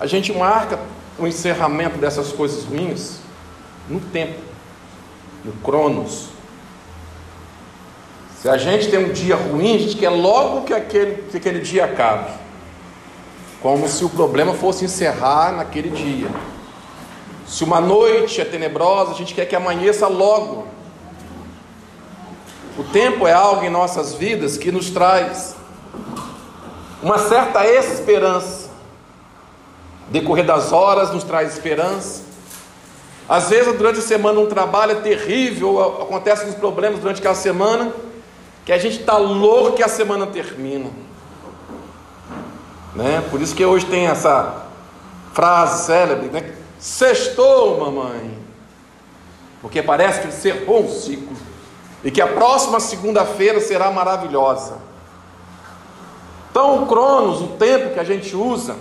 a 0.00 0.06
gente 0.06 0.32
marca 0.32 0.80
o 1.16 1.28
encerramento 1.28 1.96
dessas 1.96 2.32
coisas 2.32 2.64
ruins 2.64 3.20
no 3.88 4.00
tempo, 4.00 4.40
no 5.44 5.52
cronos. 5.62 6.30
Se 8.42 8.48
a 8.48 8.56
gente 8.56 8.90
tem 8.90 8.98
um 8.98 9.12
dia 9.12 9.36
ruim, 9.36 9.76
a 9.76 9.78
gente 9.78 9.96
quer 9.96 10.10
logo 10.10 10.62
que 10.62 10.74
aquele, 10.74 11.22
que 11.30 11.36
aquele 11.36 11.60
dia 11.60 11.84
acabe. 11.84 12.32
Como 13.62 13.86
se 13.86 14.04
o 14.04 14.08
problema 14.08 14.54
fosse 14.54 14.84
encerrar 14.84 15.52
naquele 15.52 15.90
dia. 15.90 16.28
Se 17.46 17.62
uma 17.62 17.80
noite 17.80 18.40
é 18.40 18.44
tenebrosa, 18.44 19.12
a 19.12 19.14
gente 19.14 19.32
quer 19.32 19.46
que 19.46 19.54
amanheça 19.54 20.08
logo. 20.08 20.66
O 22.78 22.84
tempo 22.84 23.26
é 23.26 23.32
algo 23.32 23.64
em 23.64 23.70
nossas 23.70 24.14
vidas 24.14 24.58
que 24.58 24.70
nos 24.70 24.90
traz 24.90 25.56
uma 27.02 27.18
certa 27.18 27.66
esperança. 27.66 28.68
Decorrer 30.08 30.44
das 30.44 30.72
horas 30.72 31.10
nos 31.10 31.24
traz 31.24 31.52
esperança. 31.54 32.22
Às 33.28 33.48
vezes, 33.48 33.76
durante 33.76 33.98
a 33.98 34.02
semana, 34.02 34.38
um 34.38 34.46
trabalho 34.46 34.92
é 34.92 34.94
terrível, 34.96 36.02
acontecem 36.02 36.48
uns 36.48 36.54
problemas 36.54 37.00
durante 37.00 37.18
aquela 37.18 37.34
semana, 37.34 37.92
que 38.64 38.72
a 38.72 38.78
gente 38.78 39.00
está 39.00 39.16
louco 39.16 39.76
que 39.76 39.82
a 39.82 39.88
semana 39.88 40.26
termina. 40.26 40.90
Né? 42.94 43.22
Por 43.30 43.40
isso 43.40 43.54
que 43.54 43.64
hoje 43.64 43.86
tem 43.86 44.06
essa 44.06 44.66
frase 45.32 45.86
célebre, 45.86 46.28
né? 46.28 46.52
Sextou, 46.78 47.80
mamãe. 47.80 48.38
Porque 49.60 49.82
parece 49.82 50.20
que 50.20 50.28
encerrou 50.28 50.84
um 50.84 50.88
ciclo. 50.88 51.45
E 52.06 52.10
que 52.12 52.22
a 52.22 52.28
próxima 52.28 52.78
segunda-feira 52.78 53.60
será 53.60 53.90
maravilhosa. 53.90 54.78
Então, 56.48 56.84
o 56.84 56.86
Cronos, 56.86 57.42
o 57.42 57.48
tempo 57.48 57.94
que 57.94 57.98
a 57.98 58.04
gente 58.04 58.36
usa, 58.36 58.76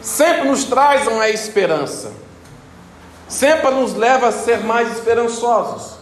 sempre 0.00 0.46
nos 0.46 0.62
traz 0.62 1.08
uma 1.08 1.28
esperança. 1.28 2.12
Sempre 3.28 3.72
nos 3.72 3.96
leva 3.96 4.28
a 4.28 4.32
ser 4.32 4.60
mais 4.60 4.92
esperançosos. 4.92 5.98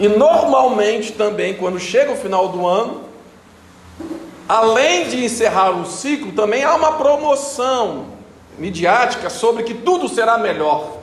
E 0.00 0.08
normalmente 0.08 1.12
também, 1.12 1.54
quando 1.54 1.78
chega 1.78 2.10
o 2.10 2.16
final 2.16 2.48
do 2.48 2.66
ano, 2.66 3.04
além 4.48 5.08
de 5.10 5.24
encerrar 5.24 5.70
o 5.70 5.86
ciclo, 5.86 6.32
também 6.32 6.64
há 6.64 6.74
uma 6.74 6.94
promoção 6.94 8.06
midiática 8.58 9.30
sobre 9.30 9.62
que 9.62 9.74
tudo 9.74 10.08
será 10.08 10.38
melhor. 10.38 10.97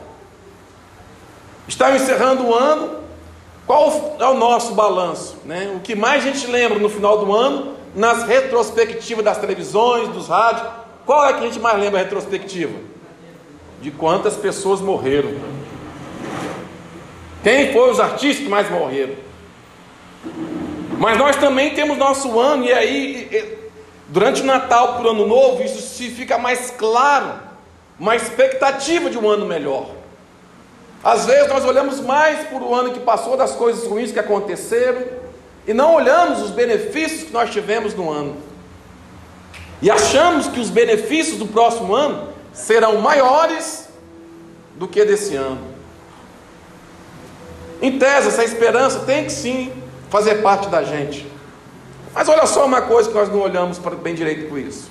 Está 1.67 1.95
encerrando 1.95 2.45
o 2.45 2.53
ano, 2.53 2.99
qual 3.65 4.17
é 4.19 4.25
o 4.25 4.35
nosso 4.35 4.73
balanço? 4.73 5.37
Né? 5.45 5.73
O 5.75 5.79
que 5.79 5.95
mais 5.95 6.23
a 6.23 6.31
gente 6.31 6.45
lembra 6.47 6.77
no 6.77 6.89
final 6.89 7.25
do 7.25 7.33
ano, 7.33 7.75
nas 7.95 8.23
retrospectivas 8.23 9.25
das 9.25 9.37
televisões, 9.37 10.09
dos 10.09 10.27
rádios, 10.27 10.67
qual 11.05 11.25
é 11.25 11.33
que 11.33 11.39
a 11.39 11.43
gente 11.43 11.59
mais 11.59 11.79
lembra 11.79 11.99
a 11.99 12.03
retrospectiva? 12.03 12.77
De 13.81 13.91
quantas 13.91 14.35
pessoas 14.35 14.81
morreram. 14.81 15.31
Quem 17.43 17.71
foi 17.71 17.91
os 17.91 17.99
artistas 17.99 18.43
que 18.43 18.49
mais 18.49 18.69
morreram? 18.69 19.15
Mas 20.97 21.17
nós 21.17 21.35
também 21.35 21.73
temos 21.73 21.97
nosso 21.97 22.39
ano, 22.39 22.65
e 22.65 22.73
aí, 22.73 23.69
durante 24.07 24.41
o 24.41 24.45
Natal 24.45 24.95
para 24.95 25.07
o 25.07 25.09
Ano 25.09 25.27
Novo, 25.27 25.63
isso 25.63 25.81
se 25.81 26.09
fica 26.09 26.37
mais 26.37 26.71
claro, 26.71 27.39
uma 27.99 28.15
expectativa 28.15 29.09
de 29.09 29.17
um 29.17 29.29
ano 29.29 29.45
melhor. 29.45 29.89
Às 31.05 31.27
vezes 31.27 31.47
nós 31.47 31.63
olhamos 31.63 31.99
mais 31.99 32.47
por 32.47 32.63
o 32.63 32.73
ano 32.73 32.91
que 32.91 32.99
passou, 32.99 33.37
das 33.37 33.51
coisas 33.51 33.85
ruins 33.85 34.11
que 34.11 34.17
aconteceram, 34.17 35.03
e 35.67 35.71
não 35.71 35.93
olhamos 35.93 36.41
os 36.41 36.49
benefícios 36.49 37.25
que 37.25 37.31
nós 37.31 37.51
tivemos 37.51 37.93
no 37.93 38.11
ano. 38.11 38.35
E 39.83 39.91
achamos 39.91 40.47
que 40.47 40.59
os 40.59 40.71
benefícios 40.71 41.37
do 41.37 41.45
próximo 41.45 41.93
ano 41.93 42.29
serão 42.51 42.97
maiores 42.97 43.87
do 44.77 44.87
que 44.87 45.05
desse 45.05 45.35
ano. 45.35 45.61
Em 47.79 47.99
tese, 47.99 48.29
essa 48.29 48.43
esperança 48.43 49.01
tem 49.01 49.25
que 49.25 49.31
sim 49.31 49.71
fazer 50.09 50.41
parte 50.41 50.69
da 50.69 50.81
gente. 50.81 51.31
Mas 52.15 52.27
olha 52.27 52.47
só 52.47 52.65
uma 52.65 52.81
coisa 52.81 53.09
que 53.09 53.15
nós 53.15 53.29
não 53.29 53.41
olhamos 53.41 53.77
bem 54.01 54.15
direito 54.15 54.49
com 54.49 54.57
isso. 54.57 54.89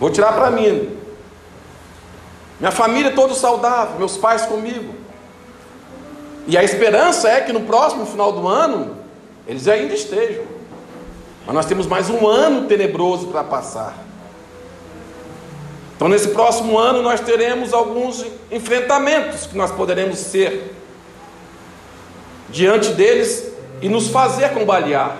Vou 0.00 0.10
tirar 0.10 0.32
para 0.32 0.50
mim. 0.50 1.03
Minha 2.58 2.70
família 2.70 3.12
toda 3.12 3.34
saudável, 3.34 3.98
meus 3.98 4.16
pais 4.16 4.42
comigo. 4.42 4.94
E 6.46 6.56
a 6.56 6.62
esperança 6.62 7.28
é 7.28 7.40
que 7.40 7.52
no 7.52 7.62
próximo 7.62 8.06
final 8.06 8.32
do 8.32 8.46
ano 8.46 8.96
eles 9.46 9.66
ainda 9.68 9.94
estejam. 9.94 10.44
Mas 11.46 11.54
nós 11.54 11.66
temos 11.66 11.86
mais 11.86 12.08
um 12.08 12.26
ano 12.26 12.66
tenebroso 12.66 13.28
para 13.28 13.44
passar. 13.44 13.94
Então, 15.96 16.08
nesse 16.08 16.28
próximo 16.28 16.76
ano, 16.78 17.02
nós 17.02 17.20
teremos 17.20 17.72
alguns 17.72 18.24
enfrentamentos 18.50 19.46
que 19.46 19.56
nós 19.56 19.70
poderemos 19.70 20.18
ser 20.18 20.74
diante 22.50 22.92
deles 22.92 23.52
e 23.80 23.88
nos 23.88 24.08
fazer 24.08 24.50
combalear. 24.50 25.16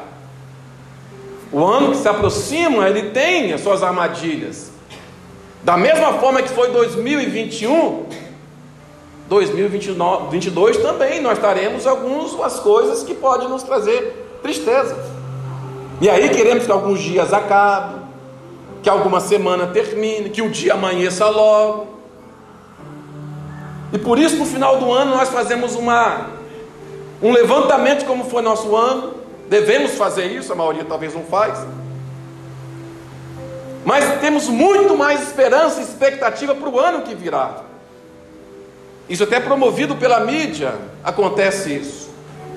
O 1.53 1.64
ano 1.64 1.93
que 1.93 1.99
se 1.99 2.09
aproxima, 2.09 2.89
ele 2.89 3.11
tem 3.11 3.53
as 3.53 3.61
suas 3.61 3.82
armadilhas. 3.82 4.74
Da 5.65 5.79
mesma 5.79 6.12
forma 6.15 6.43
que 6.43 6.51
foi 6.51 6.71
2021, 6.71 8.05
2022 9.27 10.77
também 10.77 11.23
nós 11.23 11.39
teremos 11.39 11.87
algumas 11.87 12.61
coisas 12.61 13.03
que 13.03 13.15
podem 13.15 13.49
nos 13.49 13.62
trazer 13.62 14.39
tristeza. 14.43 14.95
E 16.03 16.11
aí 16.11 16.29
queremos 16.29 16.67
que 16.67 16.71
alguns 16.71 17.01
dias 17.01 17.33
acabem, 17.33 18.03
que 18.83 18.91
alguma 18.91 19.21
semana 19.21 19.69
termine, 19.69 20.29
que 20.29 20.43
o 20.43 20.51
dia 20.51 20.75
amanheça 20.75 21.27
logo. 21.31 21.87
E 23.91 23.97
por 23.97 24.19
isso 24.19 24.37
no 24.37 24.45
final 24.45 24.77
do 24.79 24.93
ano 24.93 25.12
nós 25.17 25.31
fazemos 25.31 25.75
uma 25.75 26.27
um 27.23 27.33
levantamento 27.33 28.05
como 28.05 28.25
foi 28.25 28.43
nosso 28.43 28.77
ano. 28.77 29.15
Devemos 29.49 29.93
fazer 29.93 30.27
isso, 30.27 30.53
a 30.53 30.57
maioria 30.57 30.85
talvez 30.85 31.15
não 31.15 31.23
faz. 31.23 31.67
Mas 33.85 34.20
temos 34.20 34.49
muito 34.49 34.97
mais 34.97 35.22
esperança 35.22 35.80
e 35.80 35.85
expectativa 35.85 36.55
para 36.55 36.68
o 36.68 36.80
ano 36.80 37.03
que 37.03 37.14
virá. 37.14 37.62
Isso 39.09 39.24
até 39.24 39.39
promovido 39.39 39.97
pela 39.97 40.20
mídia, 40.20 40.74
acontece 41.03 41.74
isso. 41.74 42.11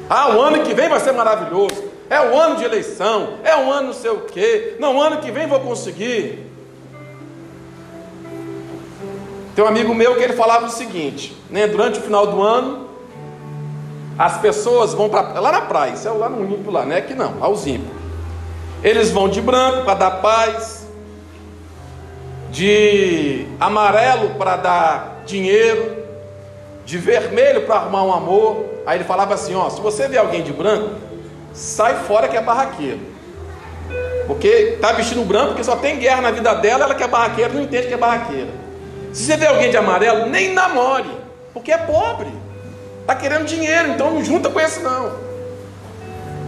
Ah, 0.09 0.30
o 0.36 0.41
ano 0.41 0.63
que 0.63 0.73
vem 0.73 0.88
vai 0.88 0.99
ser 0.99 1.11
maravilhoso. 1.11 1.84
É 2.09 2.21
o 2.21 2.38
ano 2.38 2.55
de 2.55 2.63
eleição, 2.63 3.39
é 3.43 3.55
o 3.57 3.69
ano 3.69 3.88
não 3.88 3.93
sei 3.93 4.11
o 4.11 4.21
quê. 4.21 4.78
Não, 4.80 4.95
o 4.95 5.01
ano 5.01 5.17
que 5.17 5.30
vem 5.30 5.45
vou 5.45 5.59
conseguir. 5.59 6.47
Tem 9.53 9.65
um 9.65 9.67
amigo 9.67 9.93
meu 9.93 10.15
que 10.15 10.23
ele 10.23 10.34
falava 10.34 10.67
o 10.67 10.69
seguinte, 10.69 11.36
né, 11.49 11.67
durante 11.67 11.99
o 11.99 12.01
final 12.01 12.28
do 12.28 12.41
ano, 12.41 12.88
as 14.17 14.38
pessoas 14.38 14.93
vão 14.93 15.09
para 15.09 15.39
lá 15.39 15.51
na 15.51 15.61
praia, 15.61 15.93
isso 15.93 16.07
é 16.07 16.11
lá 16.11 16.30
no 16.30 16.45
ímpio 16.45 16.71
lá, 16.71 16.86
não 16.86 16.95
é 16.95 17.01
que 17.01 17.15
não, 17.15 17.43
aos 17.43 17.65
ímpios. 17.65 17.91
Eles 18.84 19.09
vão 19.09 19.28
de 19.28 19.41
branco 19.41 19.84
para 19.84 19.95
dar 19.95 20.11
paz, 20.21 20.87
de 22.58 23.45
amarelo 23.60 24.32
para 24.32 24.55
dar 24.55 25.22
dinheiro, 25.28 25.95
de 26.84 26.97
vermelho 26.97 27.68
para 27.68 27.76
arrumar 27.76 28.03
um 28.03 28.12
amor. 28.12 28.66
Aí 28.84 28.97
ele 28.97 29.03
falava 29.03 29.36
assim: 29.36 29.53
ó, 29.53 29.70
se 29.70 29.80
você 29.80 30.08
vê 30.08 30.18
alguém 30.18 30.41
de 30.41 30.51
branco, 30.51 30.95
sai 31.53 31.93
fora 32.08 32.28
que 32.28 32.36
é 32.36 32.41
barraqueiro. 32.41 32.99
Porque 34.26 34.47
está 34.47 34.91
vestindo 34.91 35.24
branco, 35.24 35.49
porque 35.49 35.64
só 35.64 35.76
tem 35.76 35.99
guerra 35.99 36.22
na 36.22 36.32
vida 36.32 36.55
dela, 36.55 36.86
ela 36.86 36.95
que 36.95 37.03
é 37.03 37.08
barraqueira 37.08 37.53
não 37.53 37.62
entende 37.62 37.89
que 37.89 37.93
é 37.93 37.97
barraqueira. 37.97 38.49
Se 39.14 39.26
você 39.26 39.38
vê 39.38 39.45
alguém 39.45 39.70
de 39.70 39.78
amarelo, 39.78 40.26
nem 40.26 40.51
namore, 40.51 41.12
porque 41.53 41.72
é 41.72 41.78
pobre. 41.78 42.32
Está 43.01 43.14
querendo 43.14 43.45
dinheiro, 43.45 43.89
então 43.89 44.16
não 44.16 44.26
junta 44.26 44.49
com 44.49 44.60
esse 44.60 44.80
não. 44.80 45.12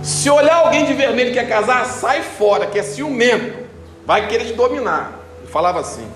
Se 0.01 0.27
olhar 0.27 0.55
alguém 0.55 0.85
de 0.85 0.93
vermelho 0.93 1.29
que 1.29 1.39
quer 1.39 1.47
casar, 1.47 1.85
sai 1.85 2.23
fora, 2.23 2.65
que 2.65 2.79
é 2.79 2.83
ciumento. 2.83 3.59
Vai 4.07 4.27
querer 4.27 4.45
te 4.45 4.53
dominar. 4.53 5.18
Falava 5.51 5.79
assim. 5.79 6.07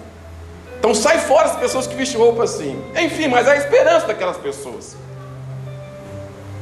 Então 0.80 0.94
sai 0.94 1.20
fora 1.20 1.46
as 1.46 1.56
pessoas 1.56 1.88
que 1.88 1.96
vestem 1.96 2.20
roupa 2.20 2.44
assim. 2.44 2.84
Enfim, 2.96 3.28
mas 3.28 3.48
é 3.48 3.52
a 3.52 3.56
esperança 3.56 4.08
daquelas 4.08 4.38
pessoas. 4.38 4.96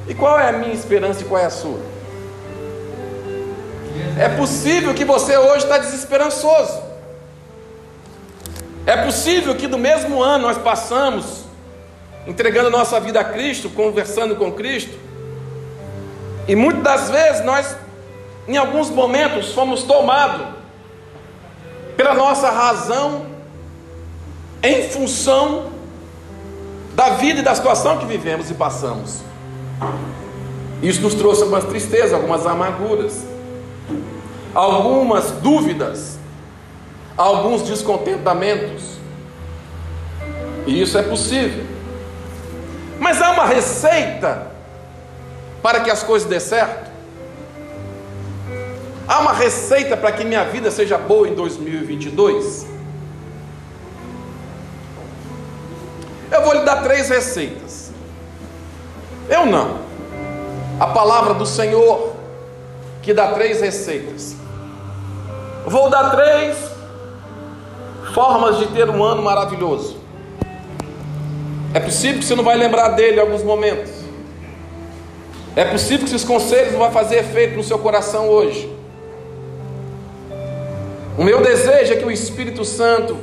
E 0.08 0.14
qual 0.14 0.40
é 0.40 0.50
a 0.50 0.52
minha 0.52 0.74
esperança 0.74 1.22
e 1.22 1.26
qual 1.26 1.42
é 1.42 1.46
a 1.46 1.50
sua? 1.50 1.80
É 4.20 4.30
possível 4.30 4.94
que 4.94 5.06
você 5.06 5.38
hoje 5.38 5.64
está 5.64 5.78
desesperançoso. 5.78 6.82
É 8.86 8.98
possível 8.98 9.56
que 9.56 9.68
do 9.68 9.78
mesmo 9.78 10.22
ano 10.22 10.48
nós 10.48 10.58
passamos 10.58 11.46
entregando 12.28 12.70
nossa 12.70 13.00
vida 13.00 13.20
a 13.20 13.24
Cristo, 13.24 13.70
conversando 13.70 14.36
com 14.36 14.52
Cristo, 14.52 14.98
e 16.48 16.56
muitas 16.56 16.84
das 16.84 17.10
vezes 17.10 17.46
nós, 17.46 17.76
em 18.48 18.58
alguns 18.58 18.90
momentos, 18.90 19.54
fomos 19.54 19.84
tomados 19.84 20.61
pela 21.96 22.14
nossa 22.14 22.50
razão 22.50 23.26
em 24.64 24.90
função 24.90 25.72
da 26.94 27.12
vida 27.12 27.40
e 27.40 27.44
da 27.44 27.56
situação 27.56 27.98
que 27.98 28.06
vivemos 28.06 28.50
e 28.50 28.54
passamos. 28.54 29.20
Isso 30.82 31.02
nos 31.02 31.14
trouxe 31.14 31.42
algumas 31.44 31.64
tristezas, 31.64 32.14
algumas 32.14 32.46
amarguras, 32.46 33.24
algumas 34.54 35.32
dúvidas, 35.32 36.18
alguns 37.18 37.64
descontentamentos. 37.64 38.84
E 40.68 40.82
isso 40.82 40.98
é 40.98 41.04
possível. 41.04 41.66
Mas 43.00 43.22
há 43.22 43.32
uma 43.32 43.46
receita 43.46 44.48
para 45.62 45.80
que 45.80 45.90
as 45.90 46.04
coisas 46.04 46.28
dê 46.28 46.40
certo? 46.40 46.91
Há 49.08 49.20
uma 49.20 49.34
receita 49.34 49.98
para 49.98 50.12
que 50.12 50.24
minha 50.24 50.44
vida 50.46 50.72
seja 50.72 50.98
boa 50.98 51.28
em 51.28 51.34
2022? 51.34 52.68
Eu 56.32 56.42
vou 56.44 56.54
lhe 56.54 56.62
dar 56.62 56.82
três 56.84 57.10
receitas. 57.10 57.92
Eu 59.30 59.46
não. 59.46 59.80
A 60.80 60.88
palavra 60.88 61.34
do 61.34 61.46
Senhor 61.46 62.14
que 63.02 63.14
dá 63.14 63.34
três 63.34 63.60
receitas. 63.62 64.36
Vou 65.66 65.90
dar 65.90 66.12
três 66.12 66.58
formas 68.14 68.58
de 68.58 68.68
ter 68.68 68.90
um 68.90 69.04
ano 69.04 69.22
maravilhoso. 69.22 69.98
É 71.74 71.80
possível 71.80 72.20
que 72.20 72.26
você 72.26 72.36
não 72.36 72.44
vai 72.44 72.58
lembrar 72.58 72.90
dele 72.90 73.18
em 73.18 73.20
alguns 73.20 73.44
momentos. 73.44 73.92
É 75.56 75.66
possível 75.66 76.00
que 76.00 76.16
esses 76.16 76.28
conselhos 76.28 76.72
não 76.74 76.80
vão 76.80 76.92
fazer 76.92 77.18
efeito 77.18 77.58
no 77.58 77.64
seu 77.64 77.80
coração 77.80 78.28
hoje. 78.30 78.81
O 81.18 81.24
meu 81.24 81.42
desejo 81.42 81.94
é 81.94 81.96
que 81.98 82.06
o 82.06 82.12
Espírito 82.12 82.64
Santo, 82.64 83.18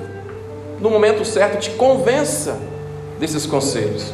no 0.78 0.91
momento 0.91 1.24
certo, 1.24 1.59
te 1.59 1.70
convença 1.70 2.59
desses 3.18 3.47
conselhos. 3.47 4.12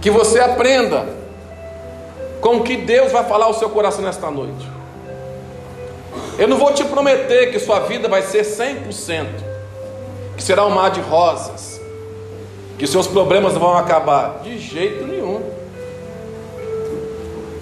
Que 0.00 0.10
você 0.10 0.40
aprenda 0.40 1.06
com 2.40 2.56
o 2.56 2.62
que 2.62 2.76
Deus 2.76 3.12
vai 3.12 3.24
falar 3.24 3.46
ao 3.46 3.54
seu 3.54 3.68
coração 3.68 4.02
nesta 4.02 4.30
noite. 4.30 4.66
Eu 6.38 6.48
não 6.48 6.58
vou 6.58 6.72
te 6.72 6.84
prometer 6.84 7.50
que 7.50 7.58
sua 7.58 7.80
vida 7.80 8.08
vai 8.08 8.22
ser 8.22 8.42
100%, 8.42 9.26
que 10.36 10.42
será 10.42 10.66
um 10.66 10.70
mar 10.70 10.90
de 10.90 11.00
rosas, 11.00 11.80
que 12.78 12.86
seus 12.86 13.06
problemas 13.06 13.54
vão 13.54 13.76
acabar. 13.76 14.40
De 14.42 14.58
jeito 14.58 15.06
nenhum. 15.06 15.42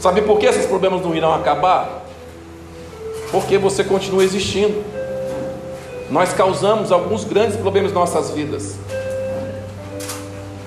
Sabe 0.01 0.22
por 0.22 0.39
que 0.39 0.47
esses 0.47 0.66
problemas 0.66 1.03
não 1.03 1.14
irão 1.14 1.33
acabar? 1.33 2.03
Porque 3.31 3.59
você 3.59 3.83
continua 3.83 4.25
existindo. 4.25 4.83
Nós 6.11 6.33
causamos 6.33 6.93
alguns 6.93 7.25
grandes 7.25 7.57
problemas 7.57 7.91
em 7.91 7.95
nossas 7.95 8.31
vidas. 8.31 8.77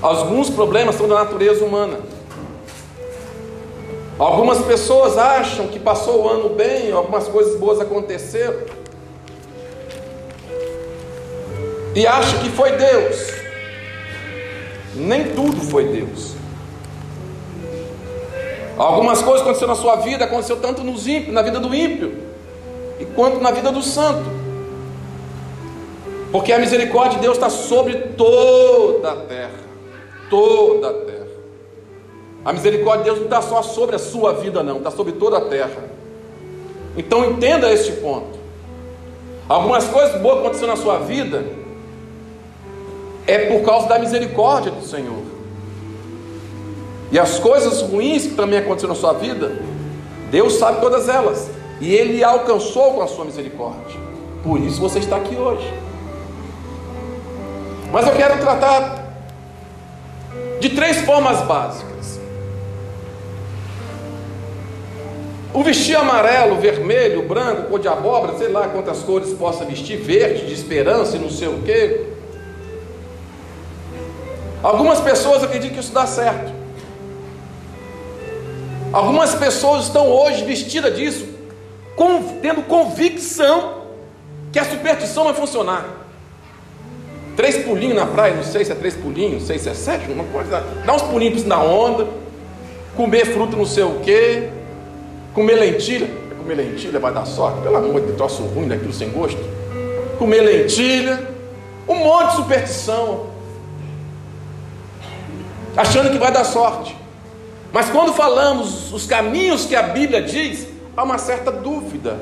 Alguns 0.01 0.49
problemas 0.49 0.95
são 0.95 1.07
da 1.07 1.15
natureza 1.15 1.63
humana. 1.63 1.99
Algumas 4.19 4.59
pessoas 4.59 5.17
acham 5.17 5.67
que 5.67 5.79
passou 5.79 6.23
o 6.23 6.29
ano 6.29 6.49
bem, 6.49 6.91
algumas 6.91 7.27
coisas 7.27 7.59
boas 7.59 7.79
aconteceram. 7.79 8.59
E 11.95 12.05
acham 12.05 12.39
que 12.39 12.49
foi 12.49 12.71
Deus. 12.73 13.27
Nem 14.95 15.33
tudo 15.33 15.61
foi 15.61 15.85
Deus. 15.85 16.35
Algumas 18.77 19.21
coisas 19.21 19.41
aconteceram 19.41 19.73
na 19.73 19.79
sua 19.79 19.95
vida, 19.97 20.25
aconteceu 20.25 20.57
tanto 20.57 20.83
nos 20.83 21.07
ímpios, 21.07 21.33
na 21.33 21.41
vida 21.41 21.59
do 21.59 21.73
ímpio, 21.73 22.26
e 22.99 23.05
quanto 23.05 23.39
na 23.39 23.51
vida 23.51 23.71
do 23.71 23.81
santo. 23.81 24.37
Porque 26.31 26.51
a 26.51 26.59
misericórdia 26.59 27.15
de 27.15 27.21
Deus 27.21 27.37
está 27.37 27.49
sobre 27.49 27.93
toda 28.17 29.11
a 29.11 29.15
terra 29.15 29.67
toda 30.29 30.89
a 30.89 30.93
terra. 30.93 31.27
A 32.45 32.53
misericórdia 32.53 33.03
de 33.03 33.09
Deus 33.09 33.17
não 33.19 33.25
está 33.25 33.41
só 33.41 33.61
sobre 33.61 33.95
a 33.95 33.99
sua 33.99 34.33
vida, 34.33 34.63
não, 34.63 34.77
está 34.77 34.91
sobre 34.91 35.13
toda 35.13 35.37
a 35.37 35.41
terra. 35.41 35.83
Então 36.95 37.25
entenda 37.25 37.71
este 37.71 37.91
ponto. 37.93 38.37
Algumas 39.47 39.85
coisas 39.85 40.21
boas 40.21 40.39
aconteceram 40.39 40.75
na 40.75 40.81
sua 40.81 40.99
vida 40.99 41.45
é 43.25 43.51
por 43.51 43.65
causa 43.65 43.87
da 43.87 43.99
misericórdia 43.99 44.71
do 44.71 44.85
Senhor. 44.85 45.21
E 47.11 47.19
as 47.19 47.39
coisas 47.39 47.81
ruins 47.81 48.27
que 48.27 48.35
também 48.35 48.59
aconteceram 48.59 48.93
na 48.93 48.99
sua 48.99 49.13
vida, 49.13 49.59
Deus 50.29 50.53
sabe 50.53 50.81
todas 50.81 51.07
elas. 51.07 51.49
E 51.79 51.93
Ele 51.93 52.23
alcançou 52.23 52.93
com 52.93 53.01
a 53.01 53.07
sua 53.07 53.25
misericórdia. 53.25 53.99
Por 54.43 54.59
isso 54.59 54.79
você 54.79 54.99
está 54.99 55.17
aqui 55.17 55.35
hoje. 55.35 55.71
Mas 57.91 58.05
eu 58.07 58.13
quero 58.15 58.39
tratar 58.39 59.07
de 60.59 60.69
três 60.69 61.01
formas 61.01 61.41
básicas. 61.41 62.19
O 65.53 65.63
vestir 65.63 65.95
amarelo, 65.95 66.57
vermelho, 66.57 67.27
branco, 67.27 67.69
cor 67.69 67.79
de 67.79 67.87
abóbora, 67.87 68.37
sei 68.37 68.49
lá 68.49 68.67
quantas 68.67 68.99
cores 68.99 69.33
possa 69.33 69.65
vestir, 69.65 69.97
verde, 69.97 70.45
de 70.45 70.53
esperança 70.53 71.15
e 71.15 71.19
não 71.19 71.29
sei 71.29 71.47
o 71.47 71.61
quê. 71.63 72.05
Algumas 74.61 74.99
pessoas 74.99 75.43
acreditam 75.43 75.75
que 75.75 75.79
isso 75.79 75.93
dá 75.93 76.05
certo. 76.05 76.51
Algumas 78.91 79.35
pessoas 79.35 79.85
estão 79.85 80.07
hoje 80.07 80.43
vestidas 80.43 80.95
disso, 80.95 81.25
tendo 82.41 82.61
convicção 82.63 83.83
que 84.51 84.59
a 84.59 84.65
superstição 84.65 85.25
vai 85.25 85.33
funcionar. 85.33 85.85
Três 87.35 87.63
pulinhos 87.63 87.95
na 87.95 88.05
praia, 88.05 88.35
não 88.35 88.43
sei 88.43 88.65
se 88.65 88.71
é 88.71 88.75
três 88.75 88.95
pulinhos, 88.95 89.41
não 89.41 89.47
sei 89.47 89.59
se 89.59 89.69
é 89.69 89.73
sete, 89.73 90.11
uma 90.11 90.23
coisa. 90.25 90.63
Dá 90.85 90.93
uns 90.93 91.03
pulinhos 91.03 91.43
na 91.43 91.61
onda, 91.61 92.07
comer 92.95 93.25
fruta 93.25 93.55
não 93.55 93.65
sei 93.65 93.83
o 93.83 93.99
quê, 93.99 94.49
comer 95.33 95.55
lentilha. 95.55 96.09
Comer 96.37 96.55
lentilha 96.55 96.99
vai 96.99 97.13
dar 97.13 97.25
sorte, 97.25 97.61
pelo 97.61 97.75
amor 97.75 97.99
de 97.99 98.07
Deus, 98.07 98.17
troço 98.17 98.41
ruim 98.43 98.67
daquilo 98.67 98.93
sem 98.93 99.09
gosto. 99.09 99.39
Comer 100.17 100.41
lentilha, 100.41 101.27
um 101.87 101.95
monte 101.95 102.29
de 102.29 102.35
superstição, 102.37 103.27
achando 105.75 106.09
que 106.09 106.17
vai 106.17 106.31
dar 106.31 106.43
sorte. 106.43 106.95
Mas 107.71 107.89
quando 107.89 108.13
falamos 108.13 108.91
os 108.93 109.05
caminhos 109.05 109.65
que 109.65 109.75
a 109.75 109.83
Bíblia 109.83 110.21
diz, 110.21 110.67
há 110.97 111.03
uma 111.03 111.17
certa 111.17 111.51
dúvida. 111.51 112.17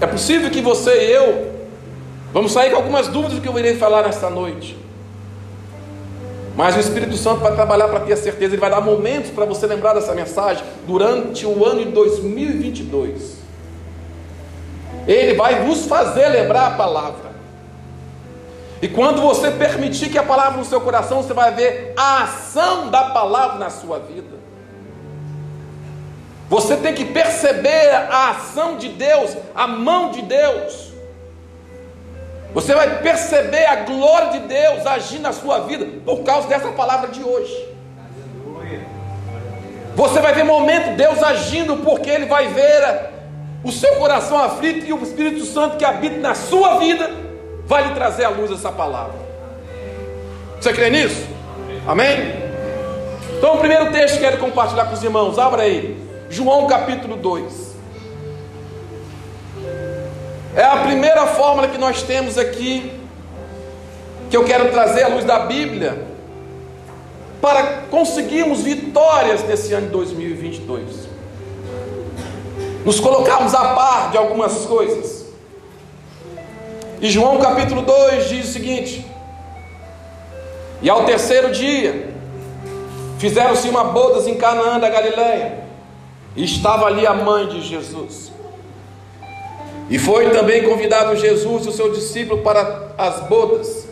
É 0.00 0.06
possível 0.06 0.48
que 0.50 0.62
você 0.62 0.90
e 0.90 1.12
eu 1.12 1.58
Vamos 2.32 2.52
sair 2.52 2.70
com 2.70 2.76
algumas 2.76 3.08
dúvidas 3.08 3.34
do 3.34 3.40
que 3.40 3.48
eu 3.48 3.58
irei 3.58 3.76
falar 3.76 4.02
nesta 4.02 4.28
noite. 4.28 4.76
Mas 6.54 6.76
o 6.76 6.80
Espírito 6.80 7.16
Santo 7.16 7.40
vai 7.40 7.54
trabalhar 7.54 7.88
para 7.88 8.00
ter 8.00 8.12
a 8.12 8.16
certeza, 8.16 8.54
ele 8.54 8.60
vai 8.60 8.70
dar 8.70 8.80
momentos 8.80 9.30
para 9.30 9.44
você 9.44 9.66
lembrar 9.66 9.94
dessa 9.94 10.14
mensagem 10.14 10.62
durante 10.86 11.46
o 11.46 11.64
ano 11.64 11.84
de 11.84 11.92
2022. 11.92 13.38
Ele 15.06 15.34
vai 15.34 15.64
vos 15.64 15.86
fazer 15.86 16.28
lembrar 16.28 16.66
a 16.66 16.70
palavra. 16.72 17.28
E 18.82 18.88
quando 18.88 19.22
você 19.22 19.50
permitir 19.50 20.10
que 20.10 20.18
a 20.18 20.22
palavra 20.22 20.58
no 20.58 20.64
seu 20.64 20.80
coração, 20.80 21.22
você 21.22 21.32
vai 21.32 21.54
ver 21.54 21.94
a 21.96 22.24
ação 22.24 22.90
da 22.90 23.04
palavra 23.10 23.58
na 23.58 23.70
sua 23.70 23.98
vida. 23.98 24.37
Você 26.48 26.76
tem 26.76 26.94
que 26.94 27.04
perceber 27.04 27.90
a 28.10 28.30
ação 28.30 28.76
de 28.76 28.88
Deus, 28.88 29.36
a 29.54 29.66
mão 29.66 30.10
de 30.10 30.22
Deus. 30.22 30.88
Você 32.54 32.74
vai 32.74 33.02
perceber 33.02 33.66
a 33.66 33.76
glória 33.76 34.40
de 34.40 34.40
Deus 34.40 34.86
agir 34.86 35.18
na 35.18 35.32
sua 35.32 35.60
vida 35.60 35.86
por 36.04 36.22
causa 36.22 36.48
dessa 36.48 36.68
palavra 36.68 37.10
de 37.10 37.22
hoje. 37.22 37.68
Você 39.94 40.20
vai 40.20 40.32
ver 40.32 40.44
momento 40.44 40.96
Deus 40.96 41.22
agindo 41.22 41.76
porque 41.78 42.08
Ele 42.08 42.26
vai 42.26 42.48
ver 42.48 43.10
o 43.62 43.70
seu 43.70 43.96
coração 43.96 44.38
aflito 44.38 44.86
e 44.86 44.92
o 44.92 45.02
Espírito 45.02 45.44
Santo 45.44 45.76
que 45.76 45.84
habita 45.84 46.16
na 46.18 46.34
sua 46.34 46.78
vida 46.78 47.10
vai 47.66 47.86
lhe 47.86 47.94
trazer 47.94 48.24
à 48.24 48.30
luz 48.30 48.50
essa 48.50 48.72
palavra. 48.72 49.18
Você 50.58 50.72
crê 50.72 50.88
nisso? 50.88 51.26
Amém? 51.86 52.48
Então, 53.36 53.54
o 53.54 53.58
primeiro 53.58 53.92
texto 53.92 54.14
que 54.14 54.20
quero 54.20 54.38
compartilhar 54.38 54.86
com 54.86 54.94
os 54.94 55.02
irmãos, 55.02 55.38
abra 55.38 55.62
aí, 55.62 56.07
João 56.30 56.66
capítulo 56.66 57.16
2. 57.16 57.68
É 60.54 60.64
a 60.64 60.76
primeira 60.78 61.26
fórmula 61.26 61.68
que 61.68 61.78
nós 61.78 62.02
temos 62.02 62.36
aqui, 62.36 62.92
que 64.30 64.36
eu 64.36 64.44
quero 64.44 64.70
trazer 64.70 65.04
à 65.04 65.08
luz 65.08 65.24
da 65.24 65.40
Bíblia, 65.40 66.06
para 67.40 67.82
conseguirmos 67.90 68.62
vitórias 68.62 69.42
nesse 69.44 69.72
ano 69.72 69.86
de 69.86 69.92
2022. 69.92 71.08
Nos 72.84 73.00
colocarmos 73.00 73.54
a 73.54 73.74
par 73.74 74.10
de 74.10 74.18
algumas 74.18 74.66
coisas. 74.66 75.26
E 77.00 77.10
João 77.10 77.38
capítulo 77.38 77.82
2 77.82 78.28
diz 78.28 78.48
o 78.48 78.52
seguinte: 78.52 79.06
E 80.82 80.90
ao 80.90 81.04
terceiro 81.04 81.52
dia, 81.52 82.12
fizeram-se 83.18 83.68
uma 83.68 83.84
bodas 83.84 84.26
em 84.26 84.34
Canaã 84.34 84.78
da 84.78 84.88
Galileia, 84.88 85.57
estava 86.44 86.86
ali 86.86 87.06
a 87.06 87.14
mãe 87.14 87.48
de 87.48 87.60
Jesus. 87.62 88.32
E 89.90 89.98
foi 89.98 90.30
também 90.30 90.62
convidado 90.62 91.16
Jesus 91.16 91.66
e 91.66 91.68
o 91.68 91.72
seu 91.72 91.92
discípulo 91.92 92.42
para 92.42 92.92
as 92.98 93.26
bodas. 93.28 93.88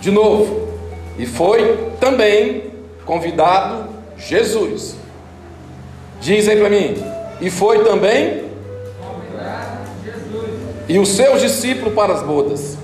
De 0.00 0.10
novo, 0.10 0.68
e 1.16 1.26
foi 1.26 1.90
também 2.00 2.70
convidado 3.04 3.88
Jesus. 4.16 4.96
Diz 6.20 6.48
aí 6.48 6.58
para 6.58 6.70
mim. 6.70 6.96
E 7.40 7.50
foi 7.50 7.84
também 7.84 8.48
e 10.88 10.98
os 10.98 11.10
seus 11.10 11.42
discípulos 11.42 11.94
para 11.94 12.14
as 12.14 12.22
bodas. 12.22 12.78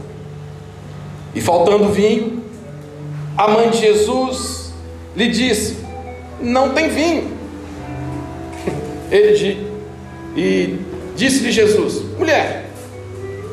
E 1.35 1.41
faltando 1.41 1.89
vinho, 1.89 2.45
a 3.37 3.49
mãe 3.49 3.71
de 3.71 3.79
Jesus 3.79 4.73
lhe 5.17 5.29
disse: 5.29 5.79
Não 6.41 6.71
tem 6.71 6.89
vinho. 6.89 7.34
Ele 9.15 9.65
e 10.37 10.77
disse-lhe 11.15 11.53
Jesus: 11.53 12.03
Mulher, 12.19 12.65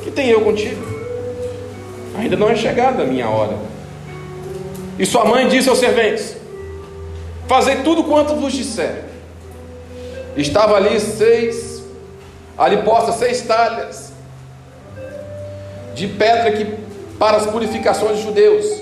que 0.03 0.09
tem 0.09 0.29
eu 0.29 0.41
contigo? 0.41 0.81
Ainda 2.17 2.35
não 2.35 2.49
é 2.49 2.55
chegada 2.55 3.03
a 3.03 3.05
minha 3.05 3.29
hora. 3.29 3.55
E 4.97 5.05
sua 5.05 5.23
mãe 5.23 5.47
disse 5.47 5.69
aos 5.69 5.77
serventes: 5.77 6.35
Fazei 7.47 7.77
tudo 7.83 8.03
quanto 8.05 8.35
vos 8.35 8.51
disser. 8.51 9.03
Estava 10.35 10.77
ali 10.77 10.99
seis, 10.99 11.83
ali 12.57 12.77
postas 12.77 13.15
seis 13.15 13.41
talhas 13.41 14.11
de 15.93 16.07
pedra 16.07 16.53
que 16.53 16.65
para 17.19 17.37
as 17.37 17.45
purificações 17.45 18.13
dos 18.13 18.21
judeus. 18.21 18.81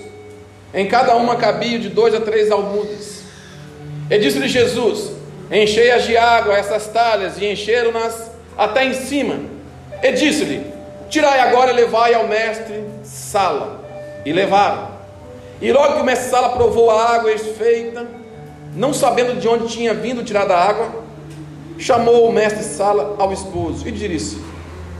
Em 0.73 0.87
cada 0.87 1.15
uma 1.17 1.35
cabia 1.35 1.77
de 1.77 1.89
dois 1.89 2.13
a 2.13 2.21
três 2.21 2.49
almudes. 2.49 3.23
E 4.09 4.17
disse-lhe 4.17 4.47
Jesus: 4.47 5.18
Enchei-as 5.51 6.03
de 6.03 6.15
água 6.15 6.55
essas 6.55 6.87
talhas, 6.87 7.39
e 7.39 7.45
encheram-nas 7.51 8.29
até 8.57 8.85
em 8.85 8.93
cima. 8.93 9.39
E 10.03 10.11
disse-lhe: 10.11 10.65
Tirai 11.09 11.39
agora 11.39 11.71
e 11.71 11.75
levai 11.75 12.13
ao 12.13 12.27
mestre 12.27 12.83
Sala. 13.03 13.83
E 14.25 14.31
levaram. 14.31 14.89
E 15.61 15.71
logo 15.71 15.95
que 15.95 16.01
o 16.01 16.05
mestre 16.05 16.29
Sala 16.29 16.49
provou 16.49 16.91
a 16.91 17.15
água 17.15 17.35
feita, 17.37 18.07
não 18.75 18.93
sabendo 18.93 19.39
de 19.39 19.47
onde 19.47 19.67
tinha 19.67 19.93
vindo 19.93 20.23
tirar 20.23 20.45
da 20.45 20.57
água, 20.57 20.87
chamou 21.79 22.27
o 22.27 22.31
mestre 22.31 22.63
Sala 22.63 23.15
ao 23.17 23.33
esposo 23.33 23.87
e 23.87 23.91
disse: 23.91 24.39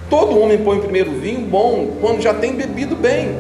Todo 0.10 0.40
homem 0.40 0.58
põe 0.58 0.80
primeiro 0.80 1.12
vinho 1.12 1.42
bom 1.42 1.98
quando 2.02 2.22
já 2.22 2.34
tem 2.34 2.54
bebido 2.54 2.96
bem, 2.96 3.38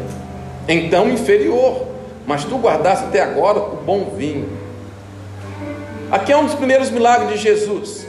então 0.67 1.09
inferior, 1.09 1.87
mas 2.27 2.43
tu 2.43 2.57
guardaste 2.57 3.05
até 3.05 3.21
agora 3.21 3.59
o 3.59 3.77
bom 3.77 4.13
vinho. 4.15 4.58
Aqui 6.11 6.31
é 6.31 6.37
um 6.37 6.45
dos 6.45 6.55
primeiros 6.55 6.89
milagres 6.89 7.31
de 7.33 7.37
Jesus. 7.37 8.07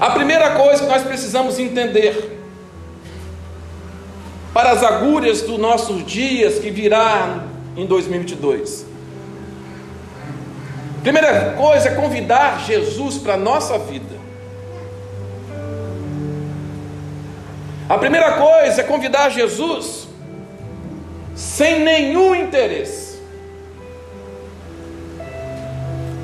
A 0.00 0.10
primeira 0.10 0.50
coisa 0.50 0.82
que 0.82 0.88
nós 0.88 1.02
precisamos 1.04 1.58
entender 1.58 2.40
para 4.52 4.72
as 4.72 4.82
agulhas 4.82 5.42
dos 5.42 5.58
nossos 5.58 6.04
dias 6.04 6.58
que 6.58 6.70
virá 6.70 7.44
em 7.76 7.86
2022. 7.86 8.84
Primeira 11.02 11.52
coisa 11.52 11.90
é 11.90 11.94
convidar 11.94 12.64
Jesus 12.66 13.16
para 13.16 13.34
a 13.34 13.36
nossa 13.36 13.78
vida. 13.78 14.16
A 17.88 17.96
primeira 17.96 18.32
coisa 18.32 18.80
é 18.80 18.84
convidar 18.84 19.30
Jesus 19.30 20.08
sem 21.36 21.84
nenhum 21.84 22.34
interesse. 22.34 23.05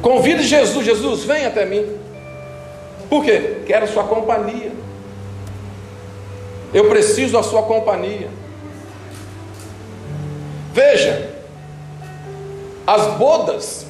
Convide 0.03 0.43
Jesus, 0.43 0.85
Jesus, 0.85 1.25
vem 1.25 1.47
até 1.47 1.65
mim. 1.65 1.87
Por 3.09 3.25
quê? 3.25 3.63
Quero 3.65 3.87
sua 3.87 4.03
companhia. 4.05 4.73
Eu 6.75 6.89
preciso 6.89 7.35
da 7.35 7.43
sua 7.43 7.63
companhia. 7.63 8.29
Veja, 10.73 11.31
as 12.87 13.07
bodas, 13.19 13.87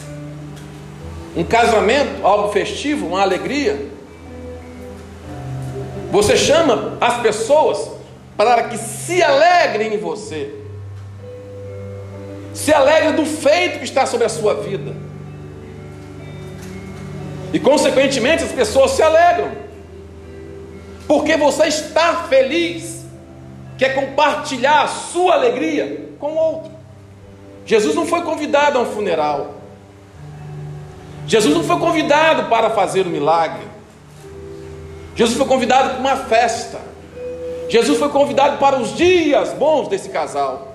um 1.34 1.44
casamento, 1.44 2.26
algo 2.26 2.52
festivo, 2.52 3.06
uma 3.06 3.22
alegria. 3.22 3.86
Você 6.10 6.36
chama 6.36 6.98
as 7.00 7.22
pessoas 7.22 7.90
para 8.36 8.64
que 8.64 8.76
se 8.76 9.22
alegrem 9.22 9.94
em 9.94 9.98
você, 9.98 10.52
se 12.52 12.72
alegrem 12.72 13.14
do 13.14 13.24
feito 13.24 13.78
que 13.78 13.84
está 13.84 14.04
sobre 14.04 14.26
a 14.26 14.28
sua 14.28 14.54
vida, 14.54 14.94
e 17.52 17.60
consequentemente 17.60 18.44
as 18.44 18.52
pessoas 18.52 18.92
se 18.92 19.02
alegram 19.02 19.62
porque 21.06 21.36
você 21.36 21.66
está 21.66 22.24
feliz, 22.24 23.04
quer 23.76 23.94
compartilhar 23.94 24.84
a 24.84 24.88
sua 24.88 25.34
alegria 25.34 26.08
com 26.18 26.32
o 26.32 26.36
outro. 26.36 26.72
Jesus 27.66 27.94
não 27.94 28.06
foi 28.06 28.22
convidado 28.22 28.78
a 28.78 28.80
um 28.80 28.86
funeral, 28.86 29.54
Jesus 31.26 31.54
não 31.54 31.62
foi 31.62 31.78
convidado 31.78 32.44
para 32.44 32.70
fazer 32.70 33.06
um 33.06 33.10
milagre, 33.10 33.66
Jesus 35.14 35.36
foi 35.36 35.46
convidado 35.46 35.90
para 35.90 35.98
uma 35.98 36.16
festa, 36.16 36.80
Jesus 37.68 37.98
foi 37.98 38.08
convidado 38.08 38.56
para 38.58 38.78
os 38.78 38.96
dias 38.96 39.52
bons 39.52 39.88
desse 39.88 40.08
casal. 40.08 40.68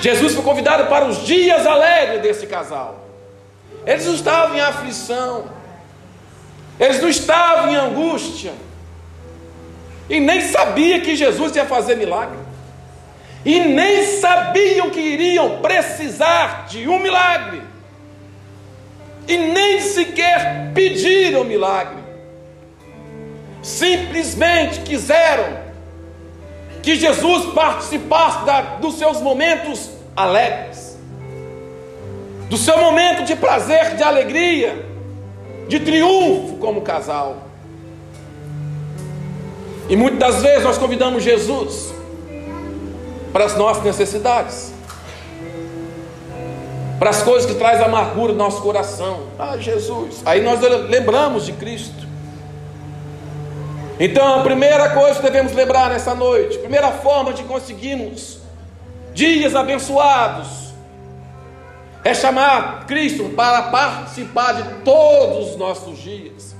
Jesus 0.00 0.34
foi 0.34 0.42
convidado 0.42 0.86
para 0.88 1.04
os 1.06 1.26
dias 1.26 1.66
alegres 1.66 2.22
desse 2.22 2.46
casal. 2.46 2.99
Eles 3.90 4.06
não 4.06 4.14
estavam 4.14 4.56
em 4.56 4.60
aflição, 4.60 5.46
eles 6.78 7.02
não 7.02 7.08
estavam 7.08 7.72
em 7.72 7.74
angústia. 7.74 8.52
E 10.08 10.20
nem 10.20 10.42
sabiam 10.42 11.00
que 11.00 11.16
Jesus 11.16 11.56
ia 11.56 11.66
fazer 11.66 11.96
milagre. 11.96 12.38
E 13.44 13.58
nem 13.58 14.20
sabiam 14.20 14.90
que 14.90 15.00
iriam 15.00 15.58
precisar 15.60 16.66
de 16.68 16.86
um 16.88 17.00
milagre. 17.00 17.62
E 19.26 19.36
nem 19.36 19.80
sequer 19.80 20.70
pediram 20.72 21.42
milagre. 21.42 22.00
Simplesmente 23.60 24.82
quiseram 24.82 25.58
que 26.80 26.94
Jesus 26.94 27.52
participasse 27.54 28.44
da, 28.44 28.60
dos 28.60 28.98
seus 28.98 29.20
momentos 29.20 29.90
alegres, 30.14 30.89
do 32.50 32.58
seu 32.58 32.76
momento 32.78 33.24
de 33.24 33.34
prazer, 33.34 33.96
de 33.96 34.02
alegria 34.02 34.90
de 35.70 35.78
triunfo 35.78 36.56
como 36.56 36.82
casal. 36.82 37.36
E 39.88 39.94
muitas 39.94 40.18
das 40.18 40.42
vezes 40.42 40.64
nós 40.64 40.76
convidamos 40.76 41.22
Jesus 41.22 41.94
para 43.32 43.44
as 43.44 43.56
nossas 43.56 43.84
necessidades, 43.84 44.72
para 46.98 47.10
as 47.10 47.22
coisas 47.22 47.48
que 47.48 47.56
traz 47.56 47.80
amargura 47.80 48.32
no 48.32 48.38
nosso 48.38 48.60
coração. 48.62 49.28
Ah, 49.38 49.56
Jesus. 49.56 50.22
Aí 50.26 50.42
nós 50.42 50.60
lembramos 50.88 51.46
de 51.46 51.52
Cristo. 51.52 52.08
Então, 54.00 54.40
a 54.40 54.42
primeira 54.42 54.90
coisa 54.90 55.20
que 55.20 55.22
devemos 55.22 55.52
lembrar 55.52 55.90
nessa 55.90 56.16
noite, 56.16 56.58
primeira 56.58 56.90
forma 56.90 57.32
de 57.32 57.44
conseguirmos 57.44 58.38
dias 59.14 59.54
abençoados, 59.54 60.69
é 62.02 62.14
chamar 62.14 62.86
Cristo 62.86 63.30
para 63.30 63.62
participar 63.64 64.52
de 64.52 64.82
todos 64.84 65.50
os 65.50 65.56
nossos 65.56 65.98
dias, 65.98 66.56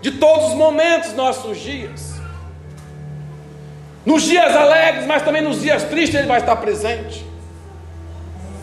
de 0.00 0.12
todos 0.12 0.48
os 0.48 0.54
momentos 0.54 1.12
nossos 1.12 1.58
dias. 1.58 2.14
Nos 4.04 4.22
dias 4.22 4.56
alegres, 4.56 5.06
mas 5.06 5.22
também 5.22 5.42
nos 5.42 5.60
dias 5.60 5.84
tristes, 5.84 6.18
Ele 6.18 6.26
vai 6.26 6.40
estar 6.40 6.56
presente. 6.56 7.24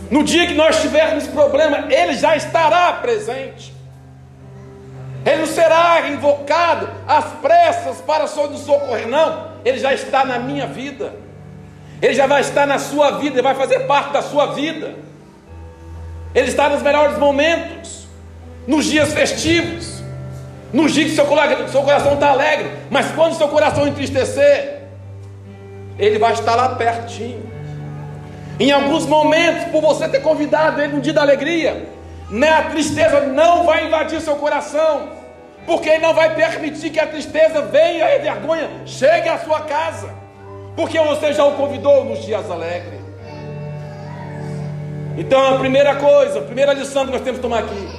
No 0.10 0.24
dia 0.24 0.48
que 0.48 0.54
nós 0.54 0.82
tivermos 0.82 1.28
problema, 1.28 1.92
Ele 1.92 2.14
já 2.16 2.36
estará 2.36 2.94
presente. 2.94 3.74
Ele 5.26 5.38
não 5.38 5.46
será 5.46 6.08
invocado 6.10 6.90
às 7.06 7.26
pressas 7.42 8.02
para 8.02 8.24
nos 8.24 8.62
socorrer, 8.62 9.08
não. 9.08 9.52
Ele 9.64 9.78
já 9.78 9.94
está 9.94 10.24
na 10.24 10.40
minha 10.40 10.66
vida. 10.66 11.14
Ele 12.02 12.14
já 12.14 12.26
vai 12.26 12.42
estar 12.42 12.66
na 12.66 12.80
sua 12.80 13.18
vida, 13.18 13.36
ele 13.36 13.42
vai 13.42 13.56
fazer 13.56 13.82
parte 13.82 14.14
da 14.14 14.22
sua 14.22 14.48
vida. 14.54 14.96
Ele 16.34 16.48
está 16.48 16.70
nos 16.70 16.82
melhores 16.82 17.18
momentos, 17.18 18.08
nos 18.68 18.86
dias 18.86 19.14
festivos. 19.14 19.98
Nos 20.74 20.94
dias 20.94 21.12
que 21.12 21.16
seu, 21.16 21.26
seu 21.70 21.82
coração 21.82 22.16
está 22.16 22.30
alegre, 22.30 22.70
mas 22.90 23.10
quando 23.12 23.38
seu 23.38 23.48
coração 23.48 23.88
entristecer, 23.88 24.82
ele 25.98 26.20
vai 26.20 26.34
estar 26.34 26.56
lá 26.56 26.76
pertinho. 26.76 27.50
Em 28.60 28.72
alguns 28.72 29.06
momentos, 29.06 29.66
por 29.72 29.82
você 29.82 30.10
ter 30.10 30.20
convidado 30.22 30.82
ele 30.82 30.94
no 30.94 31.02
dia 31.02 31.14
da 31.14 31.22
alegria, 31.22 31.88
né, 32.30 32.50
a 32.50 32.64
tristeza 32.64 33.22
não 33.22 33.64
vai 33.66 33.88
invadir 33.88 34.20
seu 34.20 34.36
coração, 34.36 35.10
porque 35.66 35.88
ele 35.88 36.00
não 36.06 36.14
vai 36.14 36.36
permitir 36.36 36.90
que 36.90 37.00
a 37.00 37.08
tristeza 37.08 37.62
venha 37.62 38.10
e 38.10 38.16
a 38.16 38.34
vergonha 38.34 38.70
chegue 38.86 39.30
à 39.30 39.40
sua 39.40 39.62
casa, 39.62 40.10
porque 40.76 41.00
você 41.00 41.34
já 41.34 41.46
o 41.46 41.54
convidou 41.54 42.04
nos 42.04 42.26
dias 42.26 42.50
alegres. 42.52 43.07
Então, 45.18 45.56
a 45.56 45.58
primeira 45.58 45.96
coisa, 45.96 46.40
a 46.40 46.44
primeira 46.44 46.74
lição 46.74 47.04
que 47.06 47.12
nós 47.12 47.22
temos 47.22 47.40
que 47.40 47.42
tomar 47.42 47.60
aqui: 47.60 47.90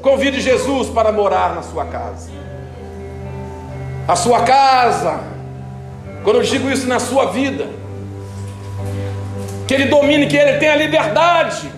convide 0.00 0.40
Jesus 0.40 0.88
para 0.88 1.10
morar 1.10 1.52
na 1.56 1.62
sua 1.62 1.84
casa. 1.86 2.30
A 4.06 4.14
sua 4.14 4.42
casa, 4.42 5.20
quando 6.22 6.36
eu 6.36 6.42
digo 6.42 6.70
isso 6.70 6.86
na 6.86 7.00
sua 7.00 7.26
vida, 7.26 7.66
que 9.66 9.74
Ele 9.74 9.86
domine, 9.86 10.28
que 10.28 10.36
Ele 10.36 10.58
tenha 10.58 10.76
liberdade 10.76 11.70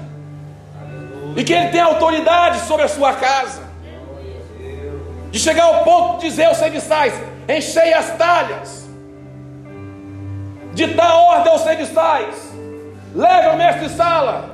e 1.37 1.43
que 1.43 1.55
Ele 1.55 1.69
tenha 1.69 1.87
autoridade 1.87 2.61
sobre 2.61 2.85
a 2.85 2.89
sua 2.89 3.15
casa, 3.15 3.63
de 5.31 5.39
chegar 5.39 5.65
ao 5.65 5.85
ponto 5.85 6.21
de 6.21 6.29
dizer 6.29 6.45
aos 6.45 6.59
serviçais: 6.59 7.15
enchei 7.49 7.95
as 7.95 8.15
talhas, 8.19 8.87
de 10.75 10.87
dar 10.89 11.15
ordem 11.15 11.51
aos 11.51 11.63
serviçais, 11.63 12.53
leve 13.15 13.49
ao 13.49 13.57
mestre 13.57 13.89
sala, 13.89 14.52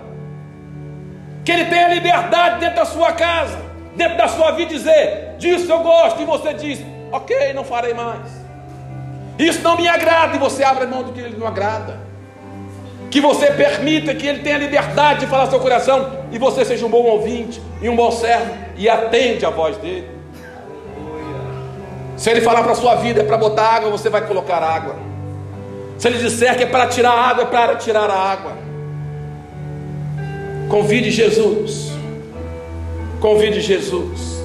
que 1.48 1.52
Ele 1.52 1.64
tenha 1.64 1.88
liberdade 1.88 2.60
dentro 2.60 2.76
da 2.76 2.84
sua 2.84 3.10
casa, 3.12 3.58
dentro 3.96 4.18
da 4.18 4.28
sua 4.28 4.50
vida, 4.50 4.68
dizer: 4.68 5.36
disso 5.38 5.72
eu 5.72 5.78
gosto, 5.78 6.20
e 6.20 6.26
você 6.26 6.52
diz: 6.52 6.78
ok, 7.10 7.54
não 7.54 7.64
farei 7.64 7.94
mais. 7.94 8.20
Isso 9.38 9.62
não 9.62 9.74
me 9.74 9.88
agrada, 9.88 10.36
e 10.36 10.38
você 10.38 10.62
abre 10.62 10.84
mão 10.84 11.02
do 11.02 11.10
que 11.10 11.20
ele 11.20 11.38
não 11.38 11.46
agrada 11.46 12.06
que 13.10 13.22
você 13.22 13.50
permita 13.50 14.14
que 14.14 14.26
ele 14.26 14.40
tenha 14.40 14.58
liberdade 14.58 15.20
de 15.20 15.26
falar 15.28 15.46
seu 15.46 15.58
coração 15.58 16.26
e 16.30 16.36
você 16.36 16.62
seja 16.62 16.84
um 16.84 16.90
bom 16.90 17.04
ouvinte 17.04 17.58
e 17.80 17.88
um 17.88 17.96
bom 17.96 18.10
servo 18.10 18.54
e 18.76 18.86
atende 18.86 19.46
a 19.46 19.50
voz 19.50 19.78
dele. 19.78 20.10
Se 22.18 22.28
ele 22.28 22.42
falar 22.42 22.62
para 22.62 22.72
a 22.72 22.74
sua 22.74 22.96
vida 22.96 23.22
é 23.22 23.24
para 23.24 23.38
botar 23.38 23.76
água, 23.76 23.90
você 23.90 24.10
vai 24.10 24.26
colocar 24.26 24.62
água. 24.62 24.94
Se 25.96 26.06
ele 26.08 26.18
disser 26.18 26.54
que 26.54 26.64
é 26.64 26.66
para 26.66 26.86
tirar 26.88 27.12
água, 27.12 27.44
é 27.44 27.46
para 27.46 27.76
tirar 27.76 28.10
a 28.10 28.14
água. 28.14 28.67
Convide 30.68 31.10
Jesus. 31.10 31.90
Convide 33.20 33.60
Jesus. 33.60 34.38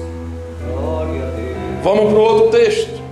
Vamos 1.82 2.12
para 2.12 2.18
o 2.18 2.20
outro 2.20 2.50
texto 2.50 3.02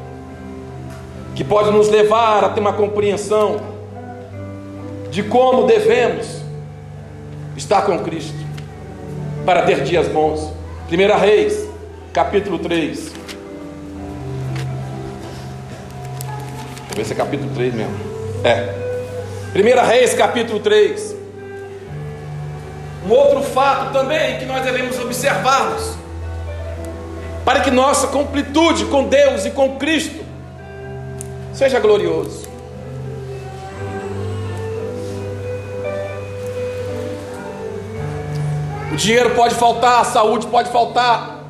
que 1.34 1.44
pode 1.44 1.70
nos 1.70 1.88
levar 1.88 2.42
a 2.42 2.48
ter 2.48 2.60
uma 2.60 2.72
compreensão 2.72 3.60
de 5.10 5.22
como 5.22 5.66
devemos 5.66 6.40
estar 7.54 7.82
com 7.82 7.98
Cristo 7.98 8.34
para 9.44 9.62
ter 9.62 9.82
dias 9.82 10.08
bons. 10.08 10.50
1 10.90 11.20
Reis, 11.20 11.68
capítulo 12.14 12.58
3. 12.58 12.98
Deixa 12.98 13.12
eu 16.90 16.96
ver 16.96 17.04
se 17.04 17.12
é 17.12 17.16
capítulo 17.16 17.50
3 17.54 17.74
mesmo. 17.74 17.94
É. 18.42 18.74
1 19.54 19.86
Reis, 19.86 20.14
capítulo 20.14 20.60
3. 20.60 21.21
Um 23.04 23.10
outro 23.10 23.42
fato 23.42 23.92
também 23.92 24.38
que 24.38 24.44
nós 24.44 24.62
devemos 24.62 24.98
observarmos, 24.98 25.96
para 27.44 27.60
que 27.60 27.70
nossa 27.70 28.06
completude 28.06 28.84
com 28.86 29.08
Deus 29.08 29.44
e 29.44 29.50
com 29.50 29.76
Cristo 29.76 30.24
seja 31.52 31.80
glorioso. 31.80 32.48
O 38.92 38.96
dinheiro 38.96 39.30
pode 39.30 39.54
faltar, 39.54 40.02
a 40.02 40.04
saúde 40.04 40.46
pode 40.46 40.70
faltar, 40.70 41.40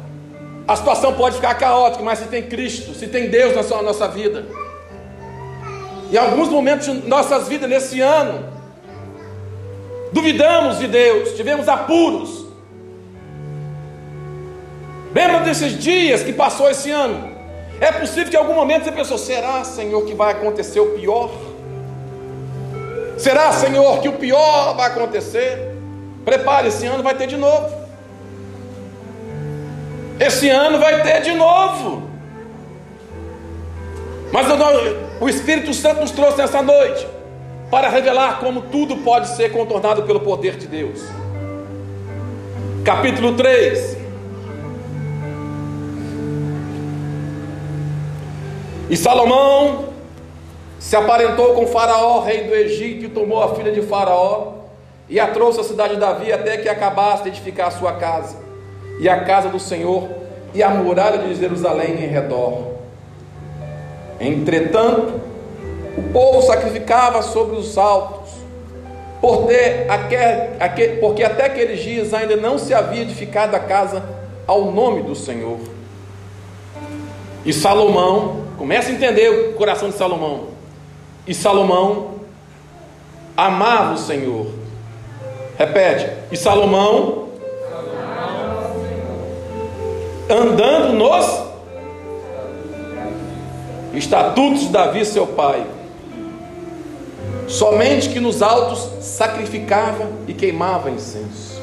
a 0.66 0.76
situação 0.76 1.12
pode 1.14 1.36
ficar 1.36 1.54
caótica, 1.54 2.02
mas 2.02 2.20
se 2.20 2.26
tem 2.26 2.42
Cristo, 2.44 2.94
se 2.94 3.08
tem 3.08 3.28
Deus 3.28 3.54
na 3.54 3.62
sua, 3.62 3.82
nossa 3.82 4.08
vida. 4.08 4.46
Em 6.10 6.16
alguns 6.16 6.48
momentos 6.48 6.86
de 6.86 7.08
nossas 7.08 7.48
vidas 7.48 7.68
nesse 7.68 8.00
ano, 8.00 8.44
duvidamos 10.12 10.78
de 10.78 10.86
Deus, 10.86 11.32
tivemos 11.36 11.68
apuros. 11.68 12.46
Lembra 15.14 15.40
desses 15.40 15.78
dias 15.78 16.22
que 16.22 16.32
passou 16.32 16.70
esse 16.70 16.90
ano? 16.90 17.32
É 17.80 17.90
possível 17.90 18.30
que 18.30 18.36
em 18.36 18.38
algum 18.38 18.54
momento 18.54 18.84
você 18.84 18.92
pensou: 18.92 19.18
será, 19.18 19.64
Senhor, 19.64 20.04
que 20.04 20.14
vai 20.14 20.32
acontecer 20.32 20.80
o 20.80 20.90
pior? 20.90 21.30
Será, 23.18 23.52
Senhor, 23.52 24.00
que 24.00 24.08
o 24.08 24.12
pior 24.12 24.74
vai 24.74 24.86
acontecer? 24.88 25.76
Prepare, 26.24 26.68
esse 26.68 26.86
ano 26.86 27.02
vai 27.02 27.14
ter 27.14 27.26
de 27.26 27.36
novo. 27.36 27.82
Esse 30.20 30.48
ano 30.48 30.78
vai 30.78 31.02
ter 31.02 31.20
de 31.22 31.32
novo. 31.32 32.08
Mas 34.32 34.46
o 35.20 35.28
Espírito 35.28 35.74
Santo 35.74 36.00
nos 36.00 36.10
trouxe 36.10 36.38
nessa 36.38 36.62
noite 36.62 37.06
para 37.72 37.88
revelar 37.88 38.38
como 38.38 38.60
tudo 38.60 38.98
pode 38.98 39.28
ser 39.28 39.50
contornado 39.50 40.02
pelo 40.02 40.20
poder 40.20 40.58
de 40.58 40.66
Deus. 40.66 41.00
Capítulo 42.84 43.34
3. 43.34 43.96
E 48.90 48.94
Salomão 48.94 49.86
se 50.78 50.94
aparentou 50.94 51.54
com 51.54 51.66
Faraó, 51.66 52.20
rei 52.20 52.44
do 52.44 52.54
Egito, 52.54 53.06
e 53.06 53.08
tomou 53.08 53.42
a 53.42 53.54
filha 53.54 53.72
de 53.72 53.80
Faraó 53.80 54.52
e 55.08 55.18
a 55.18 55.28
trouxe 55.28 55.60
à 55.60 55.64
cidade 55.64 55.94
de 55.94 56.00
Davi 56.00 56.30
até 56.30 56.58
que 56.58 56.68
acabasse 56.68 57.22
de 57.22 57.30
edificar 57.30 57.68
a 57.68 57.70
sua 57.70 57.94
casa, 57.94 58.36
e 59.00 59.08
a 59.08 59.24
casa 59.24 59.48
do 59.48 59.58
Senhor, 59.58 60.10
e 60.52 60.62
a 60.62 60.68
muralha 60.68 61.26
de 61.26 61.34
Jerusalém 61.36 62.04
em 62.04 62.08
redor. 62.08 62.72
Entretanto, 64.20 65.31
o 65.96 66.02
povo 66.12 66.42
sacrificava 66.42 67.22
sobre 67.22 67.56
os 67.56 67.76
altos, 67.78 68.30
porque 69.20 69.86
até 71.22 71.46
aqueles 71.46 71.80
dias 71.80 72.12
ainda 72.12 72.36
não 72.36 72.58
se 72.58 72.74
havia 72.74 73.02
edificado 73.02 73.54
a 73.54 73.60
casa 73.60 74.02
ao 74.46 74.72
nome 74.72 75.02
do 75.02 75.14
Senhor. 75.14 75.58
E 77.44 77.52
Salomão, 77.52 78.44
começa 78.56 78.90
a 78.90 78.92
entender 78.92 79.28
o 79.28 79.54
coração 79.54 79.90
de 79.90 79.96
Salomão. 79.96 80.48
E 81.26 81.34
Salomão 81.34 82.20
amava 83.36 83.94
o 83.94 83.98
Senhor 83.98 84.62
Repete. 85.58 86.10
E 86.30 86.36
Salomão, 86.36 87.28
andando 90.28 90.94
nos 90.94 91.42
estatutos 93.94 94.62
de 94.62 94.68
Davi, 94.68 95.04
seu 95.04 95.26
pai, 95.26 95.64
somente 97.52 98.08
que 98.08 98.18
nos 98.18 98.40
altos 98.40 99.04
sacrificava 99.04 100.08
e 100.26 100.32
queimava 100.32 100.90
incenso. 100.90 101.60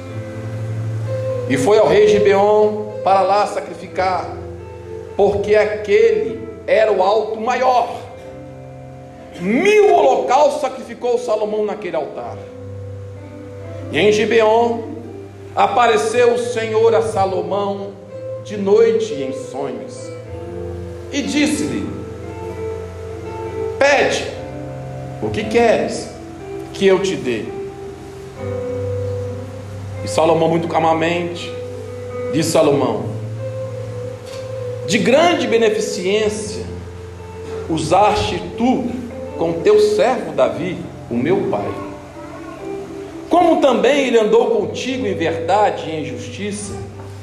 E 1.49 1.57
foi 1.57 1.79
ao 1.79 1.87
rei 1.87 2.07
Gibeon 2.07 2.99
para 3.03 3.21
lá 3.21 3.47
sacrificar, 3.47 4.37
porque 5.17 5.55
aquele 5.55 6.47
era 6.67 6.91
o 6.91 7.01
alto 7.01 7.41
maior. 7.41 7.89
Mil 9.41 9.91
holocaustos 9.95 10.61
sacrificou 10.61 11.17
Salomão 11.17 11.65
naquele 11.65 11.95
altar. 11.95 12.37
E 13.91 13.97
em 13.97 14.11
Gibeon 14.11 14.83
apareceu 15.55 16.35
o 16.35 16.37
Senhor 16.37 16.93
a 16.93 17.01
Salomão 17.01 17.93
de 18.43 18.57
noite 18.57 19.13
em 19.15 19.33
sonhos 19.33 20.07
e 21.11 21.23
disse-lhe: 21.23 21.89
Pede 23.79 24.38
o 25.21 25.29
que 25.29 25.43
queres 25.45 26.09
que 26.73 26.85
eu 26.85 27.01
te 27.01 27.15
dê. 27.15 27.45
E 30.03 30.07
Salomão, 30.07 30.49
muito 30.49 30.67
calmamente, 30.67 31.51
disse 32.33 32.51
Salomão: 32.51 33.05
De 34.87 34.97
grande 34.97 35.47
beneficência 35.47 36.65
usaste 37.69 38.41
tu 38.57 38.87
com 39.37 39.53
teu 39.61 39.79
servo 39.79 40.31
Davi, 40.31 40.77
o 41.09 41.15
meu 41.15 41.49
pai 41.49 41.89
como 43.29 43.61
também 43.61 44.07
ele 44.07 44.19
andou 44.19 44.47
contigo 44.49 45.05
em 45.05 45.13
verdade 45.13 45.87
e 45.87 45.95
em 45.95 46.05
justiça, 46.05 46.73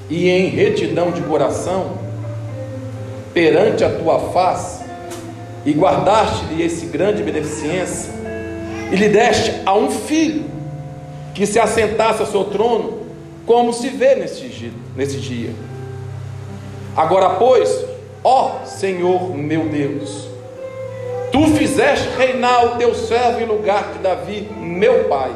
e 0.09 0.31
em 0.31 0.47
retidão 0.47 1.11
de 1.11 1.21
coração, 1.23 1.99
perante 3.35 3.83
a 3.83 3.91
tua 3.91 4.21
face, 4.31 4.76
e 5.67 5.73
guardaste-lhe 5.73 6.63
esse 6.63 6.87
grande 6.87 7.25
beneficência, 7.25 8.13
e 8.93 8.95
lhe 8.95 9.09
deste 9.09 9.53
a 9.67 9.75
um 9.75 9.91
filho, 9.91 10.45
que 11.35 11.45
se 11.45 11.59
assentasse 11.59 12.21
ao 12.21 12.27
seu 12.27 12.45
trono, 12.45 13.01
como 13.45 13.73
se 13.73 13.89
vê 13.89 14.15
nesse 14.15 14.47
dia. 14.47 14.71
Dia. 14.97 15.51
Agora, 16.97 17.31
pois, 17.31 17.85
ó 18.25 18.65
Senhor 18.65 19.37
meu 19.37 19.69
Deus, 19.69 20.29
tu 21.31 21.49
fizeste 21.49 22.09
reinar 22.17 22.65
o 22.65 22.77
teu 22.79 22.95
servo 22.95 23.41
em 23.41 23.45
lugar 23.45 23.93
de 23.93 23.99
Davi, 23.99 24.49
meu 24.57 25.05
pai. 25.05 25.33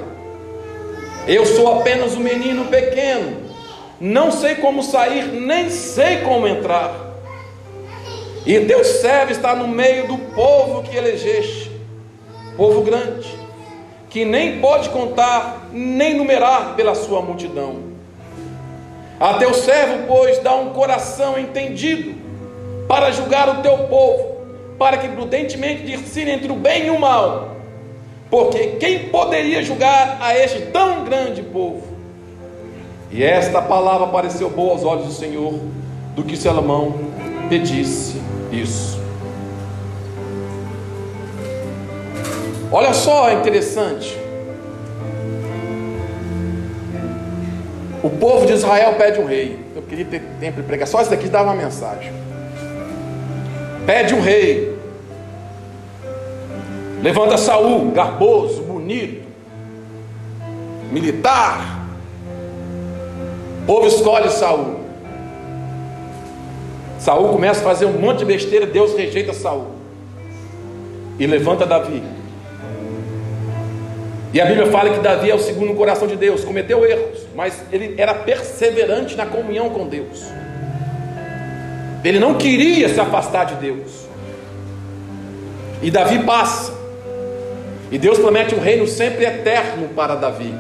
Eu 1.26 1.45
sou 1.45 1.81
apenas 1.81 2.14
um 2.14 2.20
menino 2.20 2.66
pequeno, 2.66 3.37
não 4.01 4.31
sei 4.31 4.55
como 4.55 4.83
sair, 4.83 5.26
nem 5.26 5.68
sei 5.68 6.18
como 6.18 6.47
entrar. 6.47 7.10
E 8.47 8.59
teu 8.61 8.82
servo 8.84 9.32
está 9.32 9.55
no 9.55 9.68
meio 9.68 10.09
do 10.09 10.16
povo 10.16 10.82
que 10.82 10.97
elegeste, 10.97 11.70
povo 12.57 12.80
grande, 12.82 13.28
que 14.09 14.24
nem 14.24 14.61
pode 14.61 14.88
contar, 14.88 15.68
nem 15.72 16.14
numerar 16.14 16.74
pela 16.74 16.95
sua 16.95 17.20
multidão. 17.20 17.91
A 19.18 19.34
teu 19.34 19.53
servo, 19.53 20.07
pois, 20.09 20.38
dá 20.38 20.55
um 20.55 20.70
coração 20.70 21.38
entendido 21.38 22.14
para 22.88 23.11
julgar 23.11 23.59
o 23.59 23.62
teu 23.62 23.76
povo, 23.88 24.36
para 24.78 24.97
que 24.97 25.09
prudentemente 25.09 25.84
discerne 25.84 26.32
entre 26.32 26.51
o 26.51 26.57
bem 26.57 26.86
e 26.86 26.91
o 26.91 26.99
mal. 26.99 27.57
Porque 28.30 28.76
quem 28.78 29.11
poderia 29.11 29.62
julgar 29.62 30.16
a 30.20 30.34
este 30.34 30.62
tão 30.66 31.05
grande 31.05 31.43
povo? 31.43 31.82
E 33.11 33.22
esta 33.22 33.61
palavra 33.61 34.07
pareceu 34.07 34.49
boa 34.49 34.72
aos 34.72 34.84
olhos 34.84 35.07
do 35.07 35.12
Senhor, 35.12 35.53
do 36.14 36.22
que 36.22 36.36
Salomão 36.36 37.11
pedisse 37.51 38.23
isso. 38.53 39.01
Olha 42.71 42.95
só, 42.95 43.29
é 43.29 43.35
interessante. 43.35 44.17
O 48.03 48.09
povo 48.09 48.47
de 48.47 48.53
Israel 48.53 48.95
pede 48.95 49.19
um 49.19 49.27
rei. 49.27 49.59
Eu 49.75 49.83
queria 49.83 50.05
ter 50.05 50.23
tempo 50.39 50.61
de 50.61 50.67
pregar. 50.67 50.87
Só 50.87 51.01
isso 51.03 51.11
daqui 51.11 51.29
dava 51.29 51.51
uma 51.51 51.57
mensagem. 51.57 52.13
Pede 53.85 54.15
um 54.15 54.21
rei. 54.21 54.79
Levanta 57.03 57.37
Saul, 57.37 57.91
garboso, 57.91 58.63
bonito, 58.63 59.27
militar. 60.93 61.89
O 63.63 63.67
povo 63.67 63.87
escolhe 63.89 64.31
Saul. 64.31 64.80
Saul 67.01 67.31
começa 67.31 67.61
a 67.61 67.65
fazer 67.65 67.87
um 67.87 67.99
monte 67.99 68.19
de 68.19 68.27
besteira, 68.27 68.67
Deus 68.67 68.95
rejeita 68.95 69.33
Saul. 69.33 69.69
E 71.19 71.27
levanta 71.27 71.65
Davi. 71.65 72.03
E 74.35 74.41
a 74.41 74.45
Bíblia 74.45 74.67
fala 74.67 74.91
que 74.91 75.01
Davi 75.01 75.31
é 75.31 75.35
o 75.35 75.39
segundo 75.39 75.75
coração 75.75 76.07
de 76.07 76.15
Deus, 76.15 76.45
cometeu 76.45 76.85
erros, 76.85 77.27
mas 77.35 77.65
ele 77.73 77.95
era 77.97 78.15
perseverante 78.15 79.17
na 79.17 79.25
comunhão 79.25 79.71
com 79.71 79.89
Deus. 79.89 80.27
Ele 82.05 82.19
não 82.19 82.35
queria 82.35 82.89
se 82.89 83.01
afastar 83.01 83.45
de 83.45 83.55
Deus. 83.55 84.07
E 85.83 85.91
Davi 85.91 86.19
passa. 86.23 86.73
E 87.91 87.99
Deus 87.99 88.19
promete 88.19 88.55
um 88.55 88.61
reino 88.61 88.87
sempre 88.87 89.25
eterno 89.25 89.89
para 89.97 90.15
Davi. 90.17 90.55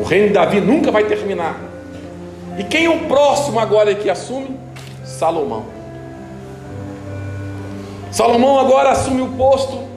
O 0.00 0.02
reino 0.02 0.28
de 0.28 0.32
Davi 0.32 0.60
nunca 0.60 0.90
vai 0.90 1.04
terminar. 1.04 1.69
E 2.60 2.62
quem 2.62 2.84
é 2.84 2.90
o 2.90 3.06
próximo 3.06 3.58
agora 3.58 3.94
que 3.94 4.10
assume? 4.10 4.54
Salomão. 5.02 5.64
Salomão 8.12 8.60
agora 8.60 8.90
assume 8.90 9.22
o 9.22 9.28
posto 9.28 9.88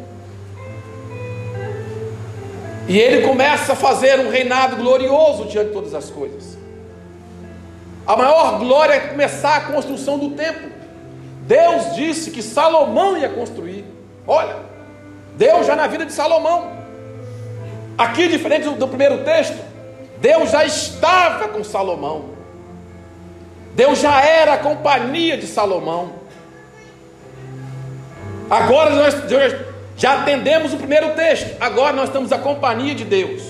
e 2.87 2.97
ele 2.97 3.27
começa 3.27 3.73
a 3.73 3.75
fazer 3.75 4.17
um 4.21 4.29
reinado 4.29 4.77
glorioso 4.77 5.43
diante 5.43 5.67
de 5.67 5.73
todas 5.73 5.93
as 5.93 6.09
coisas. 6.09 6.57
A 8.07 8.15
maior 8.15 8.59
glória 8.59 8.93
é 8.93 8.99
começar 9.07 9.57
a 9.57 9.61
construção 9.73 10.17
do 10.17 10.29
templo. 10.29 10.71
Deus 11.41 11.93
disse 11.95 12.31
que 12.31 12.41
Salomão 12.41 13.17
ia 13.17 13.27
construir. 13.27 13.83
Olha, 14.25 14.55
Deus 15.35 15.67
já 15.67 15.75
na 15.75 15.87
vida 15.87 16.05
de 16.05 16.13
Salomão. 16.13 16.71
Aqui, 17.97 18.29
diferente 18.29 18.63
do, 18.63 18.75
do 18.75 18.87
primeiro 18.87 19.21
texto, 19.25 19.57
Deus 20.21 20.49
já 20.49 20.63
estava 20.63 21.49
com 21.49 21.61
Salomão. 21.61 22.32
Deus 23.75 23.99
já 23.99 24.21
era 24.21 24.53
a 24.53 24.57
companhia 24.57 25.37
de 25.37 25.47
Salomão. 25.47 26.13
Agora 28.49 28.91
nós, 28.91 29.15
já 29.97 30.21
atendemos 30.21 30.73
o 30.73 30.77
primeiro 30.77 31.11
texto, 31.11 31.55
agora 31.59 31.93
nós 31.93 32.05
estamos 32.09 32.31
a 32.31 32.37
companhia 32.37 32.93
de 32.93 33.03
Deus. 33.03 33.41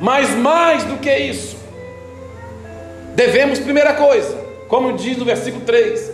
Mas 0.00 0.30
mais 0.30 0.84
do 0.84 0.96
que 0.96 1.14
isso, 1.14 1.56
devemos, 3.14 3.58
primeira 3.58 3.94
coisa, 3.94 4.36
como 4.68 4.94
diz 4.94 5.16
no 5.16 5.24
versículo 5.24 5.64
3, 5.64 6.10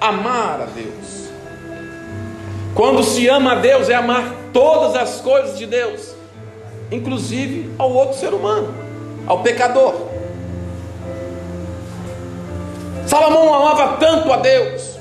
amar 0.00 0.60
a 0.60 0.66
Deus. 0.66 1.26
Quando 2.74 3.02
se 3.02 3.26
ama 3.28 3.52
a 3.52 3.54
Deus, 3.56 3.88
é 3.88 3.94
amar 3.94 4.32
todas 4.52 4.94
as 4.94 5.20
coisas 5.20 5.58
de 5.58 5.66
Deus, 5.66 6.14
inclusive 6.90 7.70
ao 7.78 7.90
outro 7.90 8.16
ser 8.18 8.32
humano, 8.32 8.72
ao 9.26 9.42
pecador. 9.42 10.15
Salomão 13.06 13.54
amava 13.54 13.96
tanto 13.98 14.32
a 14.32 14.36
Deus, 14.36 14.98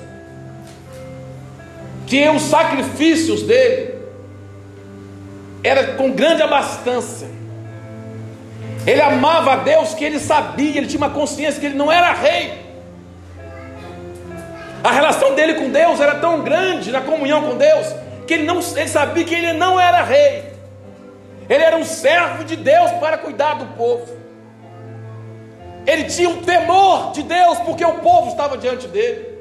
que 2.06 2.28
os 2.30 2.44
sacrifícios 2.44 3.42
dele 3.44 3.96
era 5.64 5.94
com 5.94 6.12
grande 6.12 6.44
abastança. 6.44 7.26
Ele 8.86 9.02
amava 9.02 9.54
a 9.54 9.56
Deus 9.58 9.96
que 9.96 10.06
ele 10.06 10.20
sabia, 10.20 10.78
ele 10.78 10.86
tinha 10.88 11.00
uma 11.00 11.10
consciência 11.10 11.60
que 11.60 11.66
ele 11.66 11.76
não 11.76 11.92
era 11.92 12.14
rei. 12.14 12.64
A 14.84 14.92
relação 14.92 15.34
dele 15.34 15.56
com 15.56 15.72
Deus 15.72 16.00
era 16.00 16.16
tão 16.16 16.42
grande 16.42 16.92
na 16.92 17.02
comunhão 17.02 17.42
com 17.42 17.58
Deus 17.58 17.88
que 18.28 18.36
ele 18.36 18.44
não 18.44 18.60
ele 18.60 18.88
sabia 18.88 19.24
que 19.24 19.34
ele 19.34 19.54
não 19.54 19.80
era 19.80 20.04
rei. 20.04 20.44
Ele 21.50 21.64
era 21.64 21.78
um 21.78 21.84
servo 21.84 22.44
de 22.44 22.56
Deus 22.56 22.92
para 22.94 23.18
cuidar 23.18 23.56
do 23.56 23.66
povo. 23.76 24.25
Ele 25.86 26.06
tinha 26.06 26.30
um 26.30 26.42
temor 26.42 27.12
de 27.12 27.24
Deus 27.24 27.60
porque 27.60 27.86
o 27.86 28.00
povo 28.00 28.30
estava 28.30 28.58
diante 28.58 28.88
dele. 28.88 29.36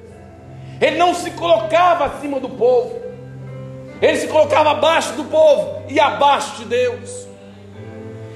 Ele 0.80 0.96
não 0.96 1.14
se 1.14 1.30
colocava 1.30 2.04
acima 2.06 2.40
do 2.40 2.48
povo, 2.48 3.00
ele 4.02 4.18
se 4.18 4.26
colocava 4.28 4.72
abaixo 4.72 5.12
do 5.14 5.24
povo 5.24 5.82
e 5.88 5.98
abaixo 5.98 6.56
de 6.56 6.64
Deus. 6.64 7.26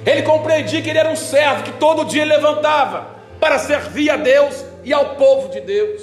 Ele 0.06 0.22
compreendia 0.22 0.80
que 0.80 0.88
ele 0.88 0.98
era 0.98 1.10
um 1.10 1.16
servo 1.16 1.64
que 1.64 1.72
todo 1.72 2.04
dia 2.04 2.24
levantava 2.24 3.08
para 3.38 3.58
servir 3.58 4.08
a 4.10 4.16
Deus 4.16 4.64
e 4.84 4.92
ao 4.92 5.16
povo 5.16 5.48
de 5.48 5.60
Deus. 5.60 6.02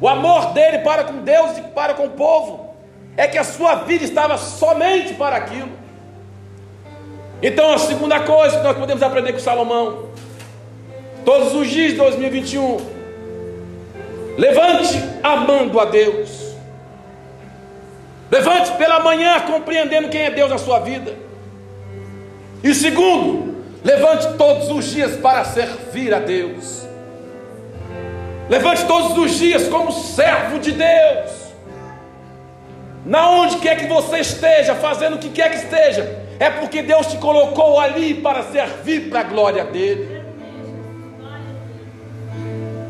O 0.00 0.06
amor 0.06 0.52
dele 0.52 0.80
para 0.80 1.04
com 1.04 1.22
Deus 1.22 1.56
e 1.56 1.62
para 1.62 1.94
com 1.94 2.06
o 2.06 2.10
povo 2.10 2.74
é 3.16 3.26
que 3.26 3.38
a 3.38 3.44
sua 3.44 3.76
vida 3.76 4.04
estava 4.04 4.36
somente 4.36 5.14
para 5.14 5.36
aquilo. 5.36 5.70
Então, 7.42 7.72
a 7.72 7.78
segunda 7.78 8.20
coisa 8.20 8.58
que 8.58 8.62
nós 8.62 8.76
podemos 8.76 9.02
aprender 9.02 9.32
com 9.32 9.38
Salomão, 9.38 10.10
todos 11.26 11.54
os 11.56 11.68
dias 11.68 11.90
de 11.90 11.96
2021, 11.98 12.96
Levante 14.38 15.02
amando 15.22 15.80
a 15.80 15.86
Deus. 15.86 16.54
Levante 18.30 18.72
pela 18.72 19.00
manhã 19.00 19.40
compreendendo 19.40 20.08
quem 20.08 20.22
é 20.22 20.30
Deus 20.30 20.50
na 20.50 20.58
sua 20.58 20.78
vida. 20.78 21.14
E 22.62 22.74
segundo, 22.74 23.56
levante 23.82 24.34
todos 24.36 24.68
os 24.68 24.84
dias 24.84 25.16
para 25.16 25.42
servir 25.44 26.14
a 26.14 26.18
Deus. 26.18 26.86
Levante 28.48 28.84
todos 28.84 29.16
os 29.16 29.32
dias 29.32 29.66
como 29.68 29.90
servo 29.90 30.58
de 30.58 30.72
Deus. 30.72 31.30
Na 33.06 33.30
onde 33.30 33.56
quer 33.56 33.76
que 33.76 33.86
você 33.86 34.18
esteja, 34.18 34.74
fazendo 34.74 35.16
o 35.16 35.18
que 35.18 35.30
quer 35.30 35.50
que 35.50 35.56
esteja, 35.56 36.24
é 36.38 36.50
porque 36.50 36.82
Deus 36.82 37.06
te 37.06 37.16
colocou 37.16 37.80
ali 37.80 38.14
para 38.14 38.42
servir 38.42 39.08
para 39.08 39.20
a 39.20 39.24
glória 39.24 39.64
dele. 39.64 40.15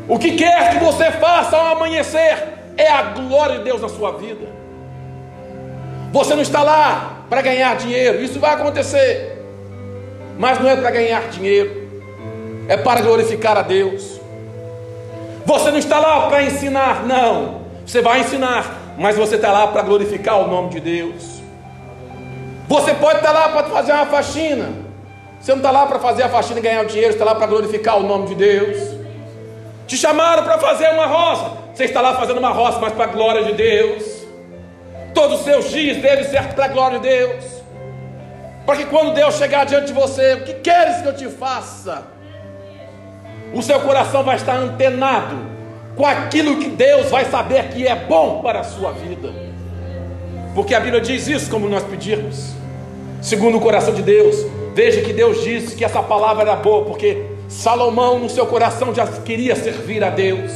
O 0.07 0.17
que 0.17 0.31
quer 0.31 0.71
que 0.71 0.83
você 0.83 1.11
faça 1.11 1.57
ao 1.57 1.75
amanhecer 1.75 2.57
é 2.77 2.89
a 2.89 3.01
glória 3.01 3.57
de 3.57 3.65
Deus 3.65 3.81
na 3.81 3.89
sua 3.89 4.11
vida. 4.13 4.47
Você 6.13 6.33
não 6.33 6.41
está 6.41 6.63
lá 6.63 7.23
para 7.29 7.41
ganhar 7.41 7.75
dinheiro, 7.75 8.23
isso 8.23 8.39
vai 8.39 8.53
acontecer, 8.53 9.43
mas 10.39 10.59
não 10.59 10.69
é 10.69 10.77
para 10.77 10.89
ganhar 10.91 11.27
dinheiro, 11.27 11.89
é 12.69 12.77
para 12.77 13.01
glorificar 13.01 13.57
a 13.57 13.61
Deus. 13.61 14.17
Você 15.45 15.71
não 15.71 15.77
está 15.77 15.99
lá 15.99 16.27
para 16.27 16.43
ensinar, 16.43 17.05
não, 17.05 17.61
você 17.85 18.01
vai 18.01 18.21
ensinar, 18.21 18.95
mas 18.97 19.17
você 19.17 19.35
está 19.35 19.51
lá 19.51 19.67
para 19.67 19.81
glorificar 19.81 20.39
o 20.39 20.47
nome 20.47 20.69
de 20.69 20.79
Deus. 20.79 21.41
Você 22.69 22.93
pode 22.93 23.19
estar 23.19 23.31
lá 23.31 23.49
para 23.49 23.63
fazer 23.65 23.91
uma 23.91 24.05
faxina, 24.05 24.69
você 25.39 25.51
não 25.51 25.57
está 25.57 25.71
lá 25.71 25.85
para 25.85 25.99
fazer 25.99 26.23
a 26.23 26.29
faxina 26.29 26.59
e 26.59 26.63
ganhar 26.63 26.83
o 26.83 26.87
dinheiro, 26.87 27.11
você 27.11 27.19
está 27.19 27.25
lá 27.25 27.35
para 27.35 27.47
glorificar 27.47 27.97
o 27.97 28.03
nome 28.03 28.27
de 28.27 28.35
Deus. 28.35 28.97
Te 29.87 29.97
chamaram 29.97 30.43
para 30.43 30.59
fazer 30.59 30.89
uma 30.89 31.07
roça. 31.07 31.51
Você 31.73 31.85
está 31.85 32.01
lá 32.01 32.15
fazendo 32.15 32.37
uma 32.37 32.51
roça, 32.51 32.77
mas 32.79 32.93
para 32.93 33.05
a 33.05 33.07
glória 33.07 33.43
de 33.45 33.53
Deus. 33.53 34.03
Todos 35.13 35.39
os 35.39 35.45
seus 35.45 35.71
dias 35.71 35.97
devem 35.97 36.25
ser 36.25 36.43
para 36.53 36.65
a 36.65 36.67
glória 36.67 36.99
de 36.99 37.07
Deus. 37.07 37.45
Para 38.65 38.75
que 38.75 38.85
quando 38.85 39.13
Deus 39.13 39.35
chegar 39.35 39.65
diante 39.65 39.87
de 39.87 39.93
você, 39.93 40.33
o 40.33 40.43
que 40.43 40.53
queres 40.55 41.01
que 41.01 41.07
eu 41.07 41.15
te 41.15 41.29
faça? 41.29 42.17
o 43.53 43.61
seu 43.61 43.79
coração 43.79 44.23
vai 44.23 44.35
estar 44.35 44.55
antenado 44.55 45.35
com 45.95 46.05
aquilo 46.05 46.57
que 46.57 46.69
Deus 46.69 47.09
vai 47.09 47.25
saber 47.25 47.69
que 47.69 47.87
é 47.87 47.95
bom 47.95 48.41
para 48.41 48.59
a 48.59 48.63
sua 48.63 48.91
vida. 48.91 49.29
Porque 50.53 50.75
a 50.75 50.79
Bíblia 50.79 51.01
diz 51.01 51.27
isso, 51.27 51.49
como 51.49 51.67
nós 51.67 51.83
pedirmos, 51.83 52.53
segundo 53.21 53.57
o 53.57 53.61
coração 53.61 53.93
de 53.93 54.01
Deus. 54.01 54.35
Veja 54.73 55.01
que 55.01 55.11
Deus 55.11 55.43
disse 55.43 55.75
que 55.75 55.83
essa 55.83 56.03
palavra 56.03 56.43
era 56.43 56.55
boa, 56.55 56.85
porque 56.85 57.23
Salomão, 57.47 58.19
no 58.19 58.29
seu 58.29 58.45
coração, 58.45 58.93
já 58.93 59.07
queria 59.07 59.55
servir 59.55 60.03
a 60.03 60.09
Deus. 60.09 60.51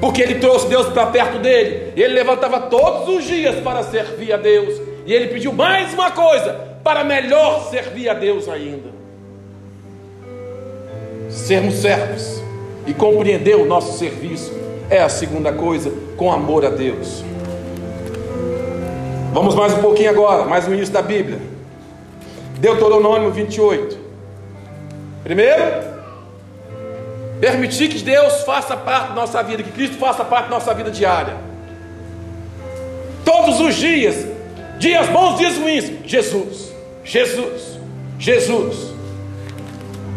Porque 0.00 0.20
ele 0.20 0.36
trouxe 0.36 0.66
Deus 0.66 0.88
para 0.88 1.06
perto 1.06 1.38
dele, 1.38 1.92
ele 1.96 2.12
levantava 2.12 2.60
todos 2.62 3.08
os 3.16 3.24
dias 3.24 3.56
para 3.60 3.84
servir 3.84 4.32
a 4.32 4.36
Deus, 4.36 4.80
e 5.06 5.12
ele 5.12 5.28
pediu 5.28 5.52
mais 5.52 5.94
uma 5.94 6.10
coisa, 6.10 6.54
para 6.82 7.04
melhor 7.04 7.68
servir 7.70 8.08
a 8.08 8.14
Deus 8.14 8.48
ainda. 8.48 8.90
Sermos 11.30 11.74
servos 11.74 12.42
e 12.84 12.92
compreender 12.92 13.54
o 13.56 13.64
nosso 13.64 13.96
serviço 13.96 14.52
é 14.90 15.00
a 15.00 15.08
segunda 15.08 15.52
coisa, 15.52 15.92
com 16.16 16.32
amor 16.32 16.66
a 16.66 16.70
Deus. 16.70 17.24
Vamos 19.32 19.54
mais 19.54 19.72
um 19.72 19.80
pouquinho 19.80 20.10
agora, 20.10 20.44
mais 20.44 20.66
no 20.66 20.74
início 20.74 20.92
da 20.92 21.00
Bíblia. 21.00 21.38
Deuteronômio 22.58 23.30
28. 23.30 24.01
Primeiro, 25.22 25.64
permitir 27.40 27.88
que 27.88 28.02
Deus 28.02 28.42
faça 28.42 28.76
parte 28.76 29.08
da 29.08 29.14
nossa 29.14 29.42
vida, 29.42 29.62
que 29.62 29.70
Cristo 29.70 29.96
faça 29.98 30.24
parte 30.24 30.44
da 30.44 30.56
nossa 30.56 30.74
vida 30.74 30.90
diária. 30.90 31.36
Todos 33.24 33.60
os 33.60 33.74
dias, 33.74 34.26
dias 34.78 35.08
bons, 35.08 35.38
dias 35.38 35.56
ruins, 35.56 35.92
Jesus, 36.04 36.72
Jesus, 37.04 37.78
Jesus. 38.18 38.92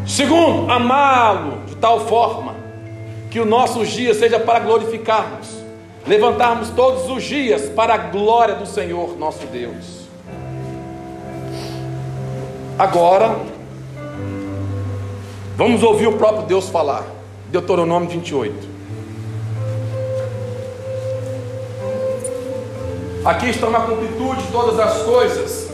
Segundo, 0.08 0.72
amá-lo 0.72 1.66
de 1.66 1.76
tal 1.76 2.08
forma 2.08 2.56
que 3.30 3.40
os 3.40 3.48
nossos 3.48 3.90
dias 3.90 4.18
seja 4.18 4.40
para 4.40 4.60
glorificarmos, 4.60 5.50
levantarmos 6.08 6.70
todos 6.70 7.10
os 7.10 7.24
dias 7.24 7.64
para 7.70 7.94
a 7.94 7.98
glória 7.98 8.56
do 8.56 8.66
Senhor 8.66 9.18
nosso 9.18 9.46
Deus. 9.48 10.06
Agora, 12.78 13.36
vamos 15.56 15.84
ouvir 15.84 16.08
o 16.08 16.18
próprio 16.18 16.46
Deus 16.46 16.70
falar. 16.70 17.06
Deuteronômio 17.50 18.10
28. 18.10 18.76
Aqui 23.26 23.50
está 23.50 23.70
na 23.70 23.80
completude 23.80 24.44
de 24.44 24.52
todas 24.52 24.80
as 24.80 25.02
coisas. 25.04 25.72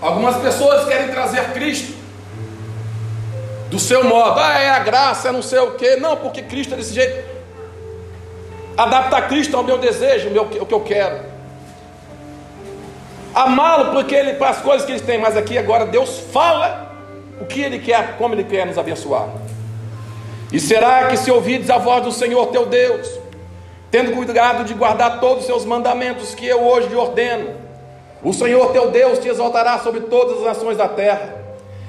Algumas 0.00 0.36
pessoas 0.36 0.86
querem 0.86 1.08
trazer 1.08 1.52
Cristo 1.52 1.94
do 3.70 3.78
seu 3.78 4.04
modo, 4.04 4.38
ah, 4.38 4.60
é 4.60 4.70
a 4.70 4.78
graça, 4.78 5.28
é 5.28 5.32
não 5.32 5.42
sei 5.42 5.58
o 5.58 5.72
que, 5.72 5.96
não, 5.96 6.16
porque 6.16 6.42
Cristo 6.42 6.74
é 6.74 6.76
desse 6.76 6.94
jeito. 6.94 7.24
Adaptar 8.76 9.28
Cristo 9.28 9.56
ao 9.56 9.64
meu 9.64 9.78
desejo, 9.78 10.30
ao 10.30 10.44
o 10.44 10.66
que 10.66 10.74
eu 10.74 10.80
quero. 10.80 11.33
Amá-lo 13.34 13.90
porque 13.90 14.14
ele, 14.14 14.34
para 14.34 14.50
as 14.50 14.58
coisas 14.58 14.86
que 14.86 14.92
ele 14.92 15.00
tem, 15.00 15.18
mas 15.18 15.36
aqui 15.36 15.58
agora 15.58 15.86
Deus 15.86 16.20
fala 16.32 16.94
o 17.40 17.44
que 17.44 17.60
ele 17.60 17.80
quer, 17.80 18.16
como 18.16 18.34
ele 18.34 18.44
quer 18.44 18.64
nos 18.64 18.78
abençoar. 18.78 19.28
E 20.52 20.60
será 20.60 21.08
que 21.08 21.16
se 21.16 21.32
ouvides 21.32 21.68
a 21.68 21.78
voz 21.78 22.04
do 22.04 22.12
Senhor 22.12 22.46
teu 22.46 22.64
Deus, 22.64 23.10
tendo 23.90 24.12
cuidado 24.12 24.62
de 24.62 24.72
guardar 24.72 25.18
todos 25.18 25.40
os 25.40 25.46
seus 25.46 25.64
mandamentos 25.64 26.32
que 26.32 26.46
eu 26.46 26.62
hoje 26.62 26.88
lhe 26.88 26.94
ordeno, 26.94 27.50
o 28.22 28.32
Senhor 28.32 28.70
teu 28.70 28.90
Deus 28.92 29.18
te 29.18 29.28
exaltará 29.28 29.80
sobre 29.80 30.02
todas 30.02 30.38
as 30.38 30.44
nações 30.44 30.76
da 30.76 30.86
terra, 30.86 31.34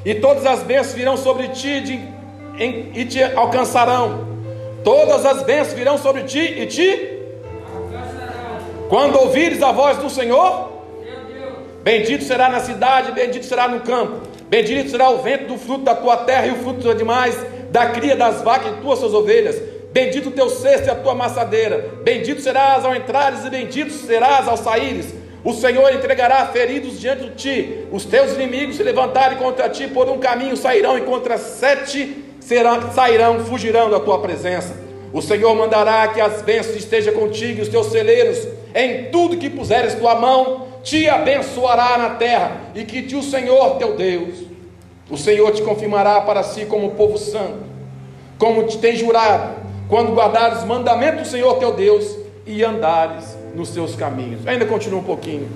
e 0.03 0.15
todas 0.15 0.47
as 0.47 0.63
bênçãos 0.63 0.95
virão 0.95 1.15
sobre 1.15 1.49
ti 1.49 1.79
de, 1.79 1.93
em, 2.57 2.91
e 2.95 3.05
te 3.05 3.23
alcançarão. 3.23 4.27
Todas 4.83 5.25
as 5.25 5.43
bênçãos 5.43 5.73
virão 5.73 5.97
sobre 5.97 6.23
ti 6.23 6.39
e 6.39 6.65
te 6.65 7.19
alcançarão. 7.71 8.87
Quando 8.89 9.19
ouvires 9.19 9.61
a 9.61 9.71
voz 9.71 9.97
do 9.97 10.09
Senhor, 10.09 10.74
bendito 11.86 12.23
será 12.23 12.49
na 12.49 12.59
cidade, 12.59 13.11
bendito 13.11 13.45
será 13.45 13.67
no 13.67 13.81
campo, 13.81 14.27
bendito 14.49 14.89
será 14.89 15.11
o 15.11 15.19
vento 15.19 15.45
do 15.45 15.57
fruto 15.59 15.83
da 15.83 15.93
tua 15.93 16.17
terra 16.17 16.47
e 16.47 16.51
o 16.51 16.55
fruto 16.55 16.79
dos 16.79 16.97
demais, 16.97 17.38
da 17.69 17.91
cria 17.91 18.15
das 18.15 18.41
vacas 18.41 18.73
e 18.73 18.81
tuas 18.81 18.97
suas 18.97 19.13
ovelhas. 19.13 19.61
Bendito 19.93 20.29
o 20.29 20.31
teu 20.31 20.49
cesto 20.49 20.88
e 20.88 20.89
a 20.89 20.95
tua 20.95 21.11
amassadeira. 21.11 21.99
Bendito 22.03 22.41
serás 22.41 22.83
ao 22.83 22.95
entrares 22.95 23.45
e 23.45 23.49
bendito 23.49 23.93
serás 23.93 24.47
ao 24.47 24.57
saíres. 24.57 25.13
O 25.43 25.53
Senhor 25.53 25.93
entregará 25.93 26.47
feridos 26.47 26.99
diante 26.99 27.25
de 27.25 27.36
ti. 27.36 27.86
Os 27.91 28.03
teus 28.03 28.33
inimigos 28.33 28.77
se 28.77 28.83
levantarem 28.83 29.38
contra 29.38 29.69
ti 29.69 29.88
por 29.88 30.09
um 30.09 30.17
caminho 30.17 30.57
sairão 30.57 30.97
e 30.97 31.01
contra 31.01 31.38
sete 31.38 32.25
serão, 32.39 32.91
sairão, 32.91 33.45
fugirão 33.45 33.91
da 33.91 33.99
tua 33.99 34.19
presença. 34.19 34.75
O 35.13 35.21
Senhor 35.21 35.53
mandará 35.55 36.07
que 36.07 36.19
as 36.19 36.41
bênçãos 36.41 36.75
estejam 36.75 37.13
contigo 37.13 37.59
e 37.59 37.61
os 37.61 37.69
teus 37.69 37.88
celeiros, 37.88 38.45
em 38.73 39.05
tudo 39.11 39.38
que 39.38 39.49
puseres 39.49 39.93
tua 39.93 40.15
mão, 40.15 40.64
te 40.86 41.09
abençoará 41.09 41.97
na 41.97 42.11
terra, 42.11 42.61
e 42.75 42.86
que 42.86 43.01
te 43.01 43.15
o 43.15 43.23
Senhor 43.23 43.77
teu 43.77 43.97
Deus, 43.97 44.36
o 45.09 45.17
Senhor 45.17 45.51
te 45.51 45.63
confirmará 45.63 46.21
para 46.21 46.43
si 46.43 46.65
como 46.65 46.91
povo 46.91 47.17
santo, 47.17 47.63
como 48.38 48.63
te 48.63 48.77
tem 48.77 48.95
jurado, 48.95 49.55
quando 49.89 50.13
guardares 50.13 50.59
os 50.59 50.63
mandamentos 50.63 51.23
do 51.23 51.27
Senhor 51.27 51.55
teu 51.55 51.73
Deus 51.73 52.15
e 52.45 52.63
andares 52.63 53.36
nos 53.55 53.69
seus 53.69 53.95
caminhos. 53.95 54.45
Ainda 54.47 54.65
continua 54.65 54.99
um 54.99 55.03
pouquinho. 55.03 55.49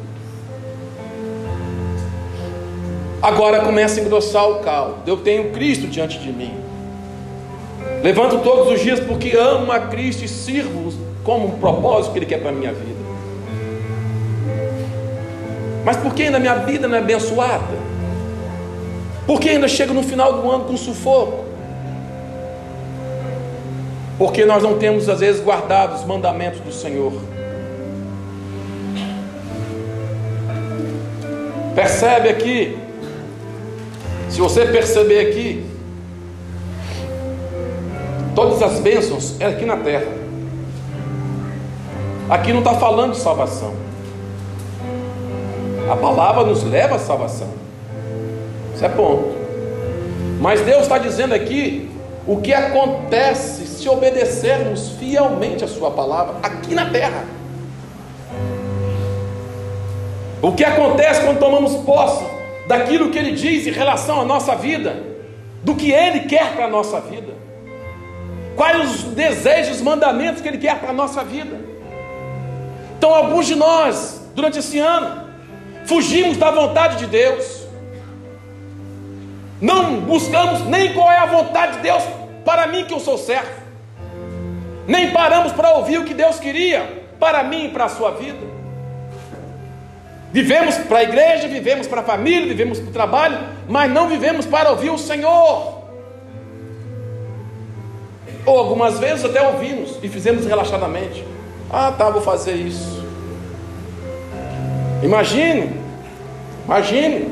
Agora 3.21 3.59
começa 3.59 3.99
a 3.99 4.03
engrossar 4.03 4.49
o 4.49 4.59
caldo. 4.59 5.03
Eu 5.05 5.17
tenho 5.17 5.51
Cristo 5.51 5.87
diante 5.87 6.17
de 6.17 6.31
mim. 6.31 6.53
Levanto 8.01 8.39
todos 8.39 8.73
os 8.73 8.81
dias 8.81 8.99
porque 8.99 9.35
amo 9.35 9.71
a 9.71 9.79
Cristo 9.81 10.23
e 10.23 10.27
sirvo 10.27 10.91
como 11.23 11.47
um 11.47 11.59
propósito 11.59 12.13
que 12.13 12.19
Ele 12.19 12.25
quer 12.25 12.39
para 12.39 12.49
a 12.49 12.53
minha 12.53 12.71
vida. 12.71 12.98
Mas 15.89 15.97
por 15.97 16.13
que 16.13 16.21
ainda 16.21 16.37
minha 16.37 16.53
vida 16.53 16.87
não 16.87 16.95
é 16.95 16.99
abençoada? 16.99 17.75
Por 19.25 19.39
que 19.39 19.49
ainda 19.49 19.67
chego 19.67 19.91
no 19.91 20.03
final 20.03 20.33
do 20.33 20.51
ano 20.51 20.65
com 20.65 20.77
sufoco? 20.77 21.45
Porque 24.15 24.45
nós 24.45 24.61
não 24.61 24.77
temos 24.77 25.09
às 25.09 25.19
vezes 25.19 25.41
guardado 25.41 25.95
os 25.95 26.05
mandamentos 26.05 26.59
do 26.59 26.71
Senhor. 26.71 27.11
Percebe 31.73 32.29
aqui, 32.29 32.77
se 34.29 34.39
você 34.39 34.67
perceber 34.67 35.31
aqui, 35.31 35.65
todas 38.35 38.61
as 38.61 38.79
bênçãos 38.79 39.41
é 39.41 39.47
aqui 39.47 39.65
na 39.65 39.77
terra. 39.77 40.11
Aqui 42.29 42.53
não 42.53 42.59
está 42.59 42.75
falando 42.75 43.13
de 43.13 43.19
salvação. 43.19 43.88
A 45.89 45.95
palavra 45.95 46.43
nos 46.43 46.63
leva 46.63 46.97
à 46.97 46.99
salvação. 46.99 47.49
Isso 48.75 48.85
é 48.85 48.89
ponto. 48.89 49.39
Mas 50.39 50.61
Deus 50.61 50.83
está 50.83 50.99
dizendo 50.99 51.33
aqui 51.33 51.89
o 52.27 52.37
que 52.37 52.53
acontece 52.53 53.65
se 53.65 53.89
obedecermos 53.89 54.91
fielmente 54.99 55.63
a 55.63 55.67
Sua 55.67 55.89
palavra 55.89 56.35
aqui 56.43 56.75
na 56.75 56.91
terra. 56.91 57.25
O 60.41 60.51
que 60.51 60.63
acontece 60.63 61.21
quando 61.21 61.39
tomamos 61.39 61.75
posse 61.83 62.23
daquilo 62.67 63.09
que 63.09 63.17
Ele 63.17 63.31
diz 63.31 63.65
em 63.65 63.71
relação 63.71 64.21
à 64.21 64.25
nossa 64.25 64.55
vida, 64.55 64.95
do 65.63 65.73
que 65.73 65.91
Ele 65.91 66.21
quer 66.21 66.53
para 66.53 66.65
a 66.65 66.69
nossa 66.69 67.01
vida, 67.01 67.33
quais 68.55 68.79
os 68.79 69.03
desejos, 69.05 69.77
os 69.77 69.81
mandamentos 69.81 70.39
que 70.39 70.47
Ele 70.47 70.59
quer 70.59 70.79
para 70.79 70.91
a 70.91 70.93
nossa 70.93 71.23
vida. 71.23 71.57
Então, 72.95 73.13
alguns 73.13 73.47
de 73.47 73.55
nós, 73.55 74.21
durante 74.35 74.59
esse 74.59 74.77
ano, 74.77 75.28
fugimos 75.89 76.37
da 76.37 76.51
vontade 76.51 76.97
de 76.97 77.07
Deus, 77.07 77.67
não 79.59 79.99
buscamos 80.01 80.63
nem 80.67 80.93
qual 80.93 81.11
é 81.11 81.17
a 81.17 81.25
vontade 81.25 81.77
de 81.77 81.79
Deus 81.79 82.03
para 82.45 82.67
mim, 82.67 82.85
que 82.85 82.93
eu 82.93 82.99
sou 82.99 83.17
servo, 83.17 83.49
nem 84.87 85.11
paramos 85.11 85.51
para 85.51 85.73
ouvir 85.73 85.97
o 85.97 86.05
que 86.05 86.13
Deus 86.13 86.39
queria 86.39 87.07
para 87.19 87.43
mim 87.43 87.65
e 87.65 87.69
para 87.69 87.85
a 87.85 87.89
sua 87.89 88.11
vida. 88.11 88.47
Vivemos 90.31 90.77
para 90.77 90.99
a 90.99 91.03
igreja, 91.03 91.47
vivemos 91.47 91.87
para 91.87 92.01
a 92.01 92.03
família, 92.03 92.47
vivemos 92.47 92.79
para 92.79 92.89
o 92.89 92.93
trabalho, 92.93 93.39
mas 93.67 93.91
não 93.91 94.07
vivemos 94.07 94.45
para 94.45 94.69
ouvir 94.69 94.91
o 94.91 94.97
Senhor. 94.97 95.79
Ou 98.45 98.59
algumas 98.59 98.99
vezes 98.99 99.25
até 99.25 99.41
ouvimos 99.41 99.97
e 100.03 100.07
fizemos 100.07 100.45
relaxadamente. 100.45 101.25
Ah, 101.71 101.91
tá, 101.91 102.11
vou 102.11 102.21
fazer 102.21 102.53
isso. 102.53 103.03
Imagine, 105.01 105.78
imagine 106.69 107.31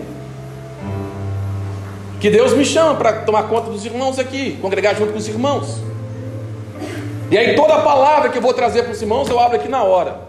que 2.20 2.32
Deus 2.32 2.54
me 2.54 2.66
chama 2.66 2.96
para 2.96 3.22
tomar 3.22 3.44
conta 3.44 3.70
dos 3.70 3.86
irmãos 3.86 4.18
aqui, 4.18 4.58
congregar 4.60 4.96
junto 4.96 5.12
com 5.12 5.20
os 5.20 5.28
irmãos. 5.28 5.80
E 7.30 7.38
aí 7.38 7.56
toda 7.56 7.76
a 7.76 7.82
palavra 7.82 8.30
que 8.30 8.40
eu 8.40 8.42
vou 8.42 8.54
trazer 8.54 8.82
para 8.82 8.94
os 8.94 9.02
irmãos 9.02 9.30
eu 9.30 9.40
abro 9.40 9.58
aqui 9.58 9.68
na 9.68 9.84
hora. 9.84 10.22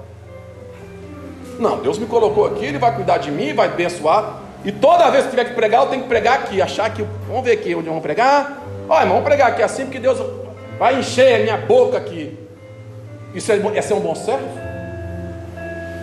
Não, 1.59 1.79
Deus 1.79 1.99
me 1.99 2.07
colocou 2.07 2.45
aqui, 2.45 2.67
Ele 2.67 2.79
vai 2.79 2.95
cuidar 2.95 3.17
de 3.17 3.31
mim, 3.31 3.55
vai 3.55 3.69
abençoar. 3.69 4.41
E 4.63 4.71
toda 4.71 5.11
vez 5.11 5.25
que 5.25 5.31
tiver 5.31 5.47
que 5.47 5.55
pregar, 5.55 5.85
eu 5.85 5.89
tenho 5.89 6.03
que 6.03 6.09
pregar 6.09 6.35
aqui, 6.35 6.61
achar 6.61 6.93
que. 6.93 7.03
Vamos 7.27 7.45
ver 7.45 7.53
aqui 7.53 7.75
onde 7.75 7.89
vamos 7.89 8.03
pregar. 8.03 8.63
Olha, 8.89 9.07
vamos 9.07 9.25
pregar 9.25 9.49
aqui 9.49 9.63
assim, 9.63 9.85
porque 9.85 9.99
Deus 9.99 10.19
vai 10.79 10.99
encher 10.99 11.37
a 11.37 11.39
minha 11.39 11.57
boca 11.57 11.97
aqui. 11.97 12.39
Isso 13.35 13.51
é, 13.51 13.61
é 13.75 13.81
ser 13.81 13.95
um 13.95 14.01
bom 14.01 14.15
servo? 14.15 14.49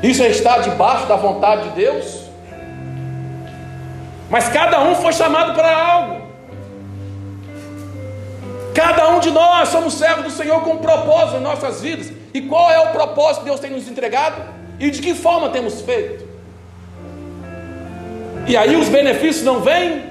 Isso 0.01 0.23
é 0.23 0.27
estar 0.29 0.59
debaixo 0.59 1.05
da 1.05 1.15
vontade 1.15 1.69
de 1.69 1.75
Deus? 1.75 2.24
Mas 4.29 4.49
cada 4.49 4.81
um 4.81 4.95
foi 4.95 5.13
chamado 5.13 5.53
para 5.53 5.75
algo. 5.75 6.25
Cada 8.73 9.09
um 9.09 9.19
de 9.19 9.31
nós 9.31 9.69
somos 9.69 9.93
servos 9.93 10.25
do 10.25 10.31
Senhor 10.31 10.61
com 10.61 10.71
um 10.71 10.77
propósito 10.77 11.37
em 11.37 11.41
nossas 11.41 11.81
vidas. 11.81 12.11
E 12.33 12.41
qual 12.41 12.69
é 12.69 12.79
o 12.79 12.91
propósito 12.91 13.39
que 13.39 13.45
Deus 13.45 13.59
tem 13.59 13.71
nos 13.71 13.87
entregado? 13.87 14.41
E 14.79 14.89
de 14.91 15.01
que 15.01 15.13
forma 15.13 15.49
temos 15.49 15.79
feito? 15.81 16.27
E 18.45 18.57
aí 18.57 18.75
os 18.75 18.89
benefícios 18.89 19.45
não 19.45 19.61
vêm? 19.61 20.03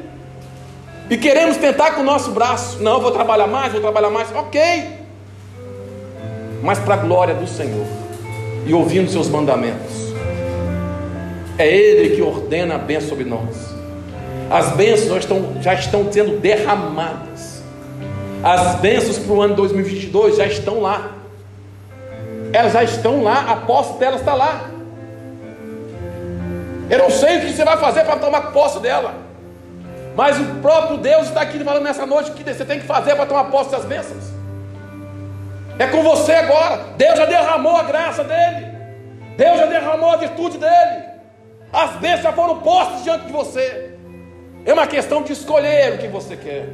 E 1.11 1.19
queremos 1.19 1.59
tentar 1.59 1.93
com 1.93 2.01
o 2.01 2.05
nosso 2.05 2.31
braço. 2.31 2.83
Não, 2.83 3.01
vou 3.01 3.11
trabalhar 3.11 3.47
mais, 3.47 3.71
vou 3.73 3.81
trabalhar 3.81 4.09
mais. 4.09 4.35
Ok. 4.35 4.61
Mas 6.63 6.79
para 6.79 6.95
a 6.95 6.99
glória 6.99 7.35
do 7.35 7.47
Senhor. 7.47 7.87
E 8.67 8.73
ouvindo 8.73 9.11
seus 9.11 9.29
mandamentos. 9.29 10.15
É 11.59 11.69
Ele 11.69 12.17
que 12.17 12.23
ordena 12.23 12.77
a 12.77 12.79
bênção 12.79 13.11
sobre 13.11 13.25
nós. 13.25 13.74
As 14.51 14.73
bênçãos 14.73 15.19
estão, 15.19 15.63
já 15.63 15.75
estão 15.75 16.13
sendo 16.13 16.39
derramadas. 16.39 17.63
As 18.43 18.77
bênçãos 18.77 19.19
para 19.19 19.33
o 19.33 19.41
ano 19.41 19.55
2022 19.55 20.37
já 20.37 20.47
estão 20.47 20.81
lá. 20.81 21.13
Elas 22.53 22.73
já 22.73 22.85
estão 22.85 23.23
lá, 23.23 23.51
a 23.51 23.57
posse 23.57 23.99
delas 23.99 24.21
está 24.21 24.35
lá. 24.35 24.71
Eu 26.91 26.99
não 26.99 27.11
sei 27.11 27.39
o 27.39 27.41
que 27.41 27.53
você 27.53 27.65
vai 27.65 27.77
fazer 27.79 28.05
para 28.05 28.17
tomar 28.17 28.53
posse 28.53 28.79
dela. 28.81 29.15
Mas 30.15 30.39
o 30.39 30.45
próprio 30.57 30.99
Deus 30.99 31.29
está 31.29 31.41
aqui 31.41 31.59
falando 31.65 31.83
nessa 31.83 32.07
noite 32.07 32.31
o 32.31 32.35
que 32.35 32.45
você 32.45 32.65
tem 32.65 32.79
que 32.79 32.87
fazer 32.87 33.17
para 33.17 33.27
tomar 33.27 33.45
posse 33.45 33.71
das 33.71 33.85
bênçãos. 33.85 34.25
É 35.79 35.87
com 35.87 36.03
você 36.03 36.33
agora. 36.33 36.85
Deus 36.97 37.19
já 37.19 37.27
derramou 37.27 37.77
a 37.77 37.83
graça 37.83 38.23
dele. 38.23 38.69
Deus 39.37 39.59
já 39.59 39.67
derramou 39.67 40.11
a 40.11 40.17
virtude 40.17 40.59
dele. 40.59 41.05
As 41.73 41.93
bênçãos 41.97 42.23
já 42.23 42.33
foram 42.33 42.59
postas 42.61 43.03
diante 43.03 43.27
de 43.27 43.33
você. 43.33 43.94
É 44.67 44.73
uma 44.73 44.87
questão 44.87 45.23
de 45.23 45.33
escolher 45.33 45.95
o 45.95 45.99
que 45.99 46.09
você 46.09 46.37
quer. 46.37 46.69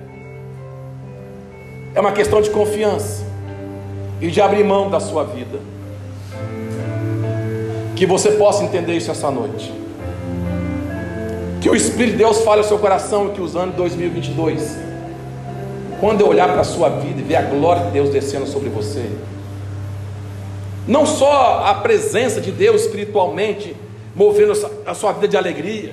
É 1.92 2.00
uma 2.00 2.12
questão 2.12 2.40
de 2.40 2.48
confiança 2.50 3.24
e 4.20 4.28
de 4.30 4.40
abrir 4.40 4.62
mão 4.62 4.88
da 4.88 5.00
sua 5.00 5.24
vida. 5.24 5.58
Que 7.96 8.06
você 8.06 8.32
possa 8.32 8.62
entender 8.62 8.96
isso 8.96 9.10
essa 9.10 9.28
noite. 9.28 9.72
Que 11.60 11.68
o 11.68 11.74
Espírito 11.74 12.12
de 12.12 12.18
Deus 12.18 12.42
fale 12.42 12.60
ao 12.60 12.66
seu 12.66 12.78
coração 12.78 13.30
que 13.30 13.40
os 13.40 13.56
anos 13.56 13.74
2022, 13.74 14.78
quando 15.98 16.20
eu 16.20 16.28
olhar 16.28 16.48
para 16.48 16.60
a 16.60 16.64
sua 16.64 16.88
vida 16.88 17.20
e 17.20 17.24
ver 17.24 17.36
a 17.36 17.42
glória 17.42 17.86
de 17.86 17.90
Deus 17.90 18.10
descendo 18.10 18.46
sobre 18.46 18.68
você, 18.68 19.04
não 20.86 21.04
só 21.04 21.64
a 21.66 21.74
presença 21.74 22.40
de 22.40 22.52
Deus 22.52 22.82
espiritualmente 22.82 23.76
movendo 24.14 24.52
a 24.86 24.94
sua 24.94 25.12
vida 25.12 25.28
de 25.28 25.36
alegria, 25.36 25.92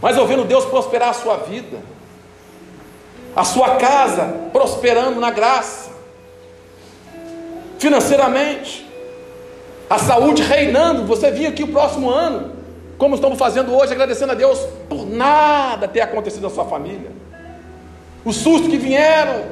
mas 0.00 0.16
ouvindo 0.16 0.44
Deus 0.44 0.64
prosperar 0.64 1.10
a 1.10 1.14
sua 1.14 1.36
vida, 1.36 1.78
a 3.34 3.44
sua 3.44 3.76
casa 3.76 4.48
prosperando 4.52 5.20
na 5.20 5.30
graça, 5.30 5.90
financeiramente, 7.78 8.86
a 9.88 9.98
saúde 9.98 10.42
reinando. 10.42 11.04
Você 11.04 11.30
vinha 11.30 11.48
aqui 11.48 11.62
o 11.62 11.68
próximo 11.68 12.10
ano 12.10 12.60
como 13.00 13.14
estamos 13.14 13.38
fazendo 13.38 13.74
hoje, 13.74 13.92
agradecendo 13.92 14.32
a 14.32 14.34
Deus 14.34 14.58
por 14.86 15.06
nada 15.06 15.88
ter 15.88 16.02
acontecido 16.02 16.42
na 16.42 16.50
sua 16.50 16.66
família. 16.66 17.10
Os 18.22 18.36
sustos 18.36 18.68
que 18.68 18.76
vieram, 18.76 19.46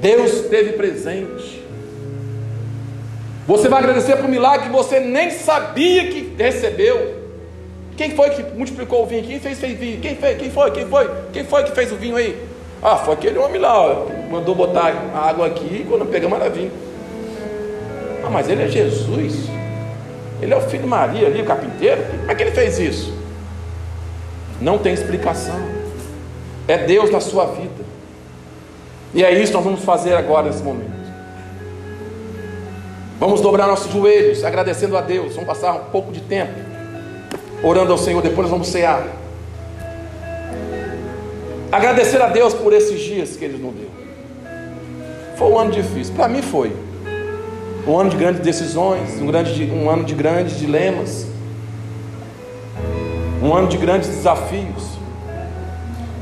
Deus 0.00 0.32
esteve 0.32 0.72
presente. 0.72 1.62
Você 3.46 3.68
vai 3.68 3.78
agradecer 3.78 4.16
por 4.16 4.24
um 4.24 4.28
milagre 4.28 4.66
que 4.66 4.72
você 4.72 4.98
nem 4.98 5.30
sabia 5.30 6.08
que 6.08 6.34
recebeu. 6.36 7.17
Quem 7.98 8.12
foi 8.12 8.30
que 8.30 8.42
multiplicou 8.56 9.02
o 9.02 9.06
vinho? 9.06 9.24
Quem 9.24 9.40
fez, 9.40 9.58
fez 9.58 9.76
vinho? 9.76 10.00
Quem 10.00 10.14
fez? 10.14 10.38
Quem 10.38 10.50
foi? 10.50 10.70
Quem 10.70 10.86
foi? 10.86 11.10
Quem 11.32 11.44
foi 11.44 11.64
que 11.64 11.72
fez 11.72 11.90
o 11.90 11.96
vinho 11.96 12.14
aí? 12.14 12.40
Ah, 12.80 12.96
foi 12.96 13.14
aquele 13.14 13.36
homem 13.38 13.60
lá, 13.60 13.76
ó, 13.76 14.06
mandou 14.30 14.54
botar 14.54 14.94
a 15.12 15.28
água 15.28 15.48
aqui 15.48 15.80
e 15.80 15.84
quando 15.84 16.06
pegamos 16.06 16.38
era 16.38 16.48
vinho. 16.48 16.70
Ah, 18.24 18.30
mas 18.30 18.48
ele 18.48 18.62
é 18.62 18.68
Jesus. 18.68 19.48
Ele 20.40 20.54
é 20.54 20.56
o 20.56 20.60
filho 20.60 20.84
de 20.84 20.88
Maria 20.88 21.26
ali, 21.26 21.42
o 21.42 21.44
carpinteiro. 21.44 22.00
Como 22.20 22.30
é 22.30 22.34
que 22.36 22.42
ele 22.44 22.52
fez 22.52 22.78
isso? 22.78 23.12
Não 24.60 24.78
tem 24.78 24.94
explicação. 24.94 25.58
É 26.68 26.78
Deus 26.78 27.10
na 27.10 27.18
sua 27.18 27.46
vida. 27.46 27.84
E 29.12 29.24
é 29.24 29.32
isso 29.32 29.50
que 29.50 29.56
nós 29.56 29.64
vamos 29.64 29.82
fazer 29.82 30.14
agora 30.14 30.46
nesse 30.46 30.62
momento. 30.62 30.98
Vamos 33.18 33.40
dobrar 33.40 33.66
nossos 33.66 33.92
joelhos, 33.92 34.44
agradecendo 34.44 34.96
a 34.96 35.00
Deus. 35.00 35.32
Vamos 35.32 35.48
passar 35.48 35.72
um 35.72 35.90
pouco 35.90 36.12
de 36.12 36.20
tempo 36.20 36.77
orando 37.62 37.92
ao 37.92 37.98
Senhor. 37.98 38.22
Depois 38.22 38.42
nós 38.42 38.50
vamos 38.50 38.68
cear. 38.68 39.06
Agradecer 41.70 42.20
a 42.22 42.28
Deus 42.28 42.54
por 42.54 42.72
esses 42.72 43.00
dias 43.00 43.36
que 43.36 43.44
Ele 43.44 43.58
nos 43.58 43.74
deu. 43.74 43.90
Foi 45.36 45.48
um 45.48 45.58
ano 45.58 45.70
difícil. 45.70 46.14
Para 46.14 46.28
mim 46.28 46.42
foi 46.42 46.72
um 47.86 47.98
ano 47.98 48.10
de 48.10 48.16
grandes 48.16 48.42
decisões, 48.42 49.20
um, 49.20 49.26
grande, 49.26 49.64
um 49.72 49.88
ano 49.88 50.04
de 50.04 50.14
grandes 50.14 50.58
dilemas, 50.58 51.26
um 53.42 53.54
ano 53.54 53.68
de 53.68 53.78
grandes 53.78 54.08
desafios, 54.08 54.98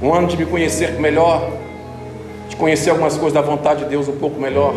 um 0.03 0.15
ano 0.15 0.29
de 0.29 0.37
me 0.37 0.47
conhecer 0.47 0.93
melhor, 1.01 1.51
de 2.49 2.57
conhecer 2.57 2.91
algumas 2.91 3.17
coisas 3.17 3.33
da 3.33 3.41
vontade 3.41 3.85
de 3.85 3.91
Deus 3.91 4.07
um 4.07 4.17
pouco 4.17 4.41
melhor, 4.41 4.75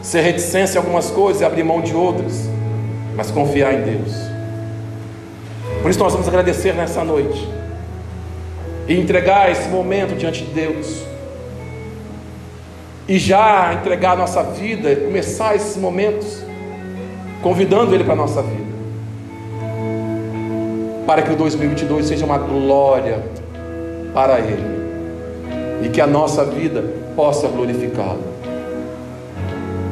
ser 0.00 0.20
reticência 0.20 0.78
em 0.78 0.80
algumas 0.80 1.10
coisas 1.10 1.42
e 1.42 1.44
abrir 1.44 1.62
mão 1.62 1.80
de 1.82 1.94
outras, 1.94 2.48
mas 3.14 3.30
confiar 3.30 3.74
em 3.74 3.82
Deus. 3.82 4.31
Por 5.82 5.90
isso 5.90 5.98
nós 5.98 6.12
vamos 6.12 6.28
agradecer 6.28 6.72
nessa 6.74 7.02
noite 7.02 7.46
e 8.86 8.94
entregar 8.94 9.50
esse 9.50 9.68
momento 9.68 10.16
diante 10.16 10.44
de 10.44 10.52
Deus. 10.52 11.02
E 13.08 13.18
já 13.18 13.74
entregar 13.74 14.12
a 14.12 14.16
nossa 14.16 14.44
vida, 14.44 14.94
começar 14.94 15.56
esses 15.56 15.76
momentos, 15.76 16.40
convidando 17.42 17.94
Ele 17.96 18.04
para 18.04 18.12
a 18.12 18.16
nossa 18.16 18.42
vida, 18.42 18.72
para 21.04 21.22
que 21.22 21.32
o 21.32 21.36
2022 21.36 22.06
seja 22.06 22.24
uma 22.24 22.38
glória 22.38 23.20
para 24.14 24.38
Ele. 24.38 24.82
E 25.84 25.88
que 25.88 26.00
a 26.00 26.06
nossa 26.06 26.44
vida 26.44 26.84
possa 27.16 27.48
glorificá-lo. 27.48 28.22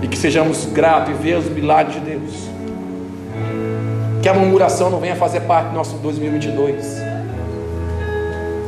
E 0.03 0.07
que 0.07 0.17
sejamos 0.17 0.67
gratos 0.67 1.11
e 1.11 1.15
ver 1.15 1.37
os 1.39 1.47
milagres 1.47 1.97
de 1.97 2.11
Deus. 2.11 2.60
Que 4.23 4.29
a 4.29 4.35
murmuração 4.35 4.91
não 4.91 5.01
venha 5.01 5.17
fazer 5.17 5.41
parte 5.41 5.69
do 5.69 5.75
nosso 5.75 5.97
2022. 5.97 6.97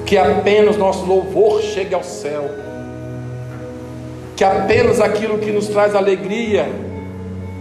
Que 0.06 0.16
apenas 0.16 0.76
nosso 0.76 1.04
louvor 1.04 1.60
chegue 1.62 1.94
ao 1.94 2.02
céu 2.02 2.62
que 4.42 4.44
apenas 4.44 5.00
aquilo 5.00 5.38
que 5.38 5.52
nos 5.52 5.68
traz 5.68 5.94
alegria 5.94 6.68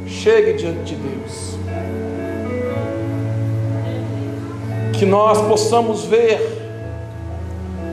chegue 0.08 0.54
diante 0.54 0.80
de 0.84 0.96
Deus. 0.96 1.56
Que 4.94 5.06
nós 5.06 5.40
possamos 5.42 6.06
ver 6.06 6.40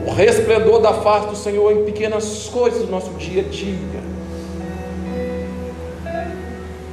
o 0.07 0.11
resplendor 0.11 0.81
da 0.81 0.93
face 0.93 1.27
do 1.27 1.35
Senhor 1.35 1.71
em 1.71 1.85
pequenas 1.85 2.49
coisas 2.51 2.81
do 2.81 2.89
nosso 2.89 3.11
dia 3.11 3.41
a 3.41 3.45
dia. 3.45 3.99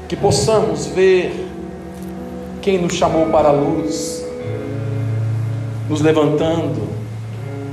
Que 0.07 0.17
possamos 0.17 0.85
ver 0.85 1.47
quem 2.67 2.79
nos 2.79 2.95
chamou 2.95 3.27
para 3.27 3.51
a 3.51 3.53
luz, 3.53 4.27
nos 5.89 6.01
levantando 6.01 6.83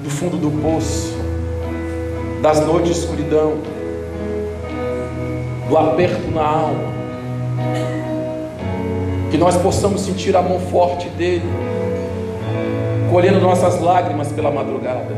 do 0.04 0.10
fundo 0.12 0.38
do 0.38 0.52
poço, 0.62 1.18
das 2.44 2.64
noites 2.64 2.94
de 2.94 3.00
escuridão 3.00 3.56
do 5.68 5.76
aperto 5.76 6.30
na 6.30 6.46
alma. 6.46 6.94
Que 9.32 9.38
nós 9.40 9.58
possamos 9.58 10.02
sentir 10.02 10.38
a 10.38 10.44
mão 10.44 10.60
forte 10.60 11.10
dele, 11.10 11.50
colhendo 13.10 13.40
nossas 13.40 13.82
lágrimas 13.82 14.32
pela 14.32 14.52
madrugada. 14.52 15.16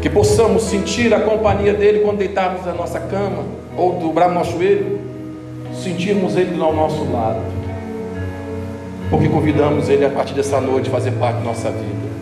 Que 0.00 0.10
possamos 0.10 0.64
sentir 0.64 1.14
a 1.14 1.20
companhia 1.20 1.72
dele 1.72 2.00
quando 2.00 2.18
deitarmos 2.18 2.66
na 2.66 2.74
nossa 2.74 2.98
cama 2.98 3.44
ou 3.76 4.00
dobrarmos 4.00 4.38
nosso 4.38 4.58
joelho, 4.58 5.11
sentirmos 5.82 6.36
ele 6.36 6.60
ao 6.62 6.74
nosso 6.74 7.04
lado. 7.10 7.40
Porque 9.10 9.28
convidamos 9.28 9.88
ele 9.88 10.04
a 10.04 10.10
partir 10.10 10.34
dessa 10.34 10.60
noite 10.60 10.88
a 10.88 10.92
fazer 10.92 11.12
parte 11.12 11.36
da 11.36 11.44
nossa 11.44 11.70
vida. 11.70 12.12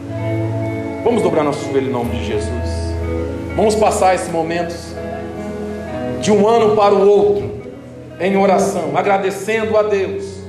Vamos 1.05 1.23
dobrar 1.23 1.45
nosso 1.45 1.71
joelho 1.71 1.89
em 1.89 1.93
nome 1.93 2.11
de 2.11 2.27
Jesus. 2.27 2.91
Vamos 3.57 3.75
passar 3.75 4.15
esses 4.15 4.31
momentos 4.31 4.95
de 6.21 6.31
um 6.31 6.47
ano 6.47 6.77
para 6.77 6.95
o 6.95 7.09
outro, 7.09 7.51
em 8.21 8.37
oração, 8.37 8.93
agradecendo 8.95 9.77
a 9.77 9.83
Deus 9.83 10.41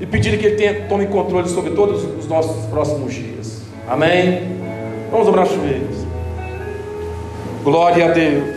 e 0.00 0.06
pedindo 0.06 0.36
que 0.38 0.46
Ele 0.46 0.56
tenha, 0.56 0.86
tome 0.88 1.06
controle 1.06 1.48
sobre 1.48 1.70
todos 1.70 2.04
os 2.04 2.26
nossos 2.26 2.66
próximos 2.66 3.14
dias. 3.14 3.62
Amém? 3.88 4.42
Vamos 5.10 5.26
dobrar 5.26 5.44
os 5.44 5.52
joelhos. 5.52 6.04
Glória 7.62 8.06
a 8.06 8.08
Deus. 8.08 8.55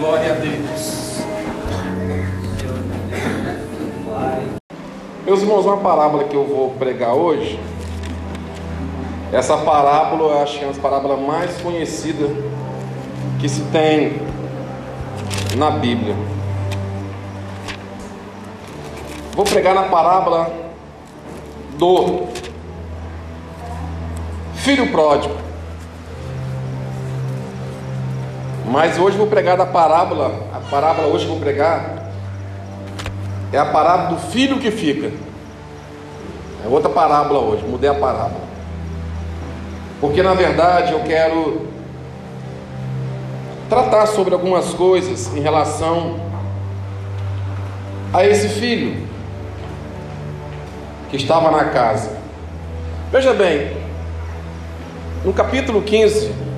Glória 0.00 0.32
a 0.32 0.34
Deus. 0.36 1.20
Meus 5.26 5.40
irmãos, 5.42 5.66
uma 5.66 5.76
parábola 5.76 6.24
que 6.24 6.34
eu 6.34 6.46
vou 6.46 6.70
pregar 6.70 7.12
hoje. 7.12 7.60
Essa 9.30 9.58
parábola, 9.58 10.32
eu 10.32 10.42
acho 10.42 10.56
que 10.56 10.64
é 10.64 10.66
uma 10.66 10.72
das 10.72 10.80
parábolas 10.80 11.20
mais 11.20 11.60
conhecidas 11.60 12.30
que 13.38 13.46
se 13.46 13.60
tem 13.64 14.22
na 15.58 15.70
Bíblia. 15.70 16.16
Vou 19.32 19.44
pregar 19.44 19.74
na 19.74 19.82
parábola 19.82 20.50
do 21.78 22.26
filho 24.54 24.90
pródigo. 24.90 25.49
Mas 28.70 28.96
hoje 29.00 29.18
vou 29.18 29.26
pregar 29.26 29.56
da 29.56 29.66
parábola, 29.66 30.46
a 30.54 30.60
parábola 30.70 31.08
hoje 31.08 31.26
vou 31.26 31.40
pregar 31.40 32.00
é 33.52 33.58
a 33.58 33.66
parábola 33.66 34.10
do 34.10 34.18
filho 34.30 34.60
que 34.60 34.70
fica. 34.70 35.10
É 36.64 36.68
outra 36.68 36.88
parábola 36.88 37.40
hoje, 37.40 37.64
mudei 37.66 37.90
a 37.90 37.94
parábola. 37.94 38.42
Porque 40.00 40.22
na 40.22 40.34
verdade 40.34 40.92
eu 40.92 41.00
quero 41.00 41.66
tratar 43.68 44.06
sobre 44.06 44.34
algumas 44.34 44.72
coisas 44.72 45.34
em 45.36 45.40
relação 45.40 46.20
a 48.12 48.24
esse 48.24 48.50
filho 48.50 49.04
que 51.10 51.16
estava 51.16 51.50
na 51.50 51.64
casa. 51.64 52.16
Veja 53.10 53.34
bem, 53.34 53.76
no 55.24 55.32
capítulo 55.32 55.82
15, 55.82 56.49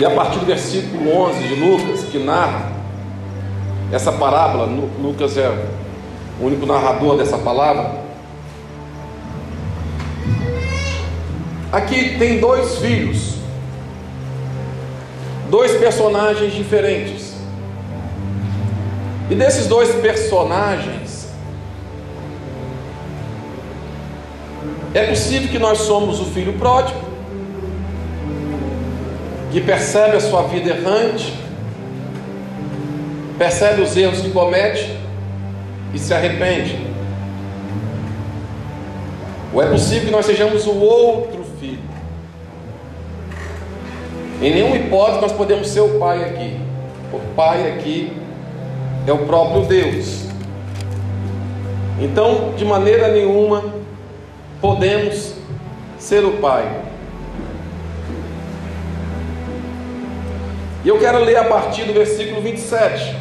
e 0.00 0.04
a 0.04 0.10
partir 0.10 0.38
do 0.38 0.46
versículo 0.46 1.14
11 1.14 1.42
de 1.46 1.54
Lucas, 1.56 2.04
que 2.04 2.18
narra 2.18 2.72
essa 3.92 4.10
parábola, 4.10 4.64
Lucas 4.98 5.36
é 5.36 5.46
o 6.40 6.46
único 6.46 6.64
narrador 6.64 7.18
dessa 7.18 7.36
palavra. 7.36 8.00
Aqui 11.70 12.16
tem 12.18 12.40
dois 12.40 12.78
filhos, 12.78 13.34
dois 15.50 15.72
personagens 15.72 16.54
diferentes. 16.54 17.34
E 19.28 19.34
desses 19.34 19.66
dois 19.66 19.94
personagens, 19.96 21.28
é 24.94 25.04
possível 25.08 25.50
que 25.50 25.58
nós 25.58 25.76
somos 25.82 26.20
o 26.20 26.24
filho 26.24 26.54
pródigo, 26.54 27.09
que 29.50 29.60
percebe 29.60 30.16
a 30.16 30.20
sua 30.20 30.42
vida 30.42 30.70
errante, 30.70 31.34
percebe 33.38 33.82
os 33.82 33.96
erros 33.96 34.20
que 34.20 34.30
comete 34.30 34.96
e 35.92 35.98
se 35.98 36.14
arrepende. 36.14 36.78
Ou 39.52 39.62
é 39.62 39.66
possível 39.66 40.06
que 40.06 40.12
nós 40.12 40.26
sejamos 40.26 40.66
o 40.66 40.74
outro 40.78 41.44
filho? 41.58 41.90
Em 44.40 44.54
nenhuma 44.54 44.76
hipótese 44.76 45.20
nós 45.20 45.32
podemos 45.32 45.68
ser 45.68 45.80
o 45.80 45.98
pai 45.98 46.24
aqui. 46.24 46.58
O 47.12 47.18
pai 47.34 47.72
aqui 47.72 48.12
é 49.06 49.12
o 49.12 49.18
próprio 49.18 49.62
Deus. 49.62 50.26
Então, 52.00 52.54
de 52.56 52.64
maneira 52.64 53.08
nenhuma, 53.08 53.64
podemos 54.60 55.34
ser 55.98 56.24
o 56.24 56.38
pai. 56.38 56.89
E 60.82 60.88
eu 60.88 60.98
quero 60.98 61.22
ler 61.22 61.36
a 61.36 61.44
partir 61.44 61.84
do 61.84 61.92
versículo 61.92 62.40
27. 62.40 63.14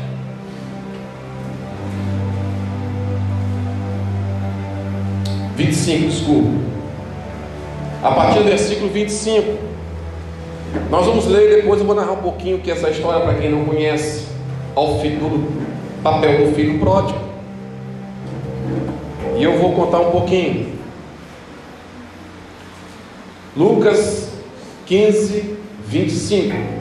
Vinte 5.58 5.72
e 5.72 5.76
cinco, 5.76 6.08
desculpa. 6.08 6.50
A 8.02 8.12
partir 8.12 8.40
do 8.40 8.46
versículo 8.46 8.90
25. 8.90 9.58
Nós 10.90 11.06
vamos 11.06 11.26
ler 11.26 11.58
depois 11.58 11.82
eu 11.82 11.86
vou 11.86 11.96
narrar 11.96 12.14
um 12.14 12.22
pouquinho 12.22 12.60
que 12.60 12.72
essa 12.72 12.90
história, 12.90 13.26
para 13.26 13.34
quem 13.34 13.52
não 13.52 13.66
conhece, 13.66 14.28
ao 14.74 15.02
filho, 15.02 15.20
do 15.20 16.02
papel 16.02 16.46
do 16.46 16.56
filho 16.56 16.80
pródigo. 16.80 17.20
E 19.38 19.44
eu 19.44 19.58
vou 19.58 19.74
contar 19.74 20.00
um 20.00 20.12
pouquinho. 20.12 20.80
Lucas 23.58 24.32
15, 24.86 25.58
25. 25.86 26.79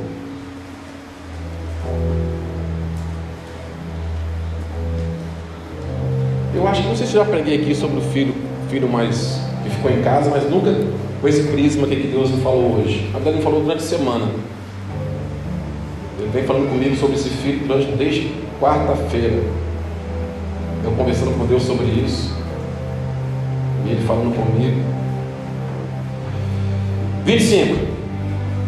Eu 6.54 6.66
acho 6.66 6.82
que 6.82 6.88
não 6.88 6.96
sei 6.96 7.06
se 7.06 7.12
já 7.12 7.22
aprendi 7.22 7.54
aqui 7.54 7.74
sobre 7.74 7.98
o 7.98 8.00
filho, 8.00 8.34
filho 8.68 8.88
mais 8.88 9.40
que 9.62 9.70
ficou 9.70 9.90
em 9.90 10.02
casa, 10.02 10.30
mas 10.30 10.48
nunca 10.50 10.74
com 11.20 11.28
esse 11.28 11.44
prisma 11.44 11.86
que 11.86 11.96
Deus 11.96 12.30
me 12.30 12.40
falou 12.42 12.80
hoje. 12.80 13.08
A 13.10 13.18
verdade 13.18 13.36
me 13.36 13.42
falou 13.42 13.60
durante 13.60 13.82
a 13.82 13.86
semana. 13.86 14.26
Ele 16.18 16.30
vem 16.32 16.44
falando 16.44 16.68
comigo 16.68 16.96
sobre 16.96 17.16
esse 17.16 17.28
filho 17.28 17.66
desde 17.96 18.32
quarta-feira. 18.60 19.42
Eu 20.84 20.90
conversando 20.92 21.36
com 21.38 21.46
Deus 21.46 21.62
sobre 21.62 21.86
isso. 21.86 22.34
E 23.86 23.90
ele 23.90 24.06
falando 24.06 24.34
comigo. 24.34 24.80
25. 27.24 27.76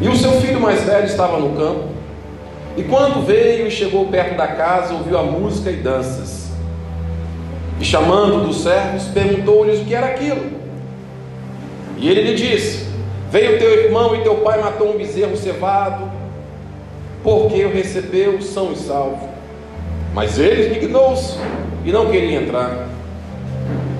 E 0.00 0.08
o 0.08 0.16
seu 0.16 0.32
filho 0.32 0.60
mais 0.60 0.82
velho 0.84 1.06
estava 1.06 1.38
no 1.38 1.56
campo. 1.56 1.99
E 2.80 2.84
quando 2.84 3.26
veio 3.26 3.66
e 3.66 3.70
chegou 3.70 4.06
perto 4.06 4.38
da 4.38 4.46
casa, 4.46 4.94
ouviu 4.94 5.18
a 5.18 5.22
música 5.22 5.70
e 5.70 5.76
danças. 5.76 6.48
E 7.78 7.84
chamando 7.84 8.46
dos 8.46 8.62
servos, 8.62 9.04
perguntou-lhes 9.08 9.80
o 9.80 9.84
que 9.84 9.94
era 9.94 10.06
aquilo. 10.06 10.50
E 11.98 12.08
ele 12.08 12.22
lhe 12.22 12.34
disse: 12.34 12.86
Veio 13.30 13.58
teu 13.58 13.84
irmão 13.84 14.16
e 14.16 14.22
teu 14.22 14.36
pai 14.36 14.62
matou 14.62 14.94
um 14.94 14.96
bezerro 14.96 15.36
cevado, 15.36 16.10
porque 17.22 17.62
o 17.66 17.70
recebeu 17.70 18.40
são 18.40 18.72
e 18.72 18.76
salvo. 18.76 19.28
Mas 20.14 20.38
ele 20.38 20.80
dignou-se 20.80 21.36
e 21.84 21.92
não 21.92 22.10
queria 22.10 22.40
entrar. 22.40 22.88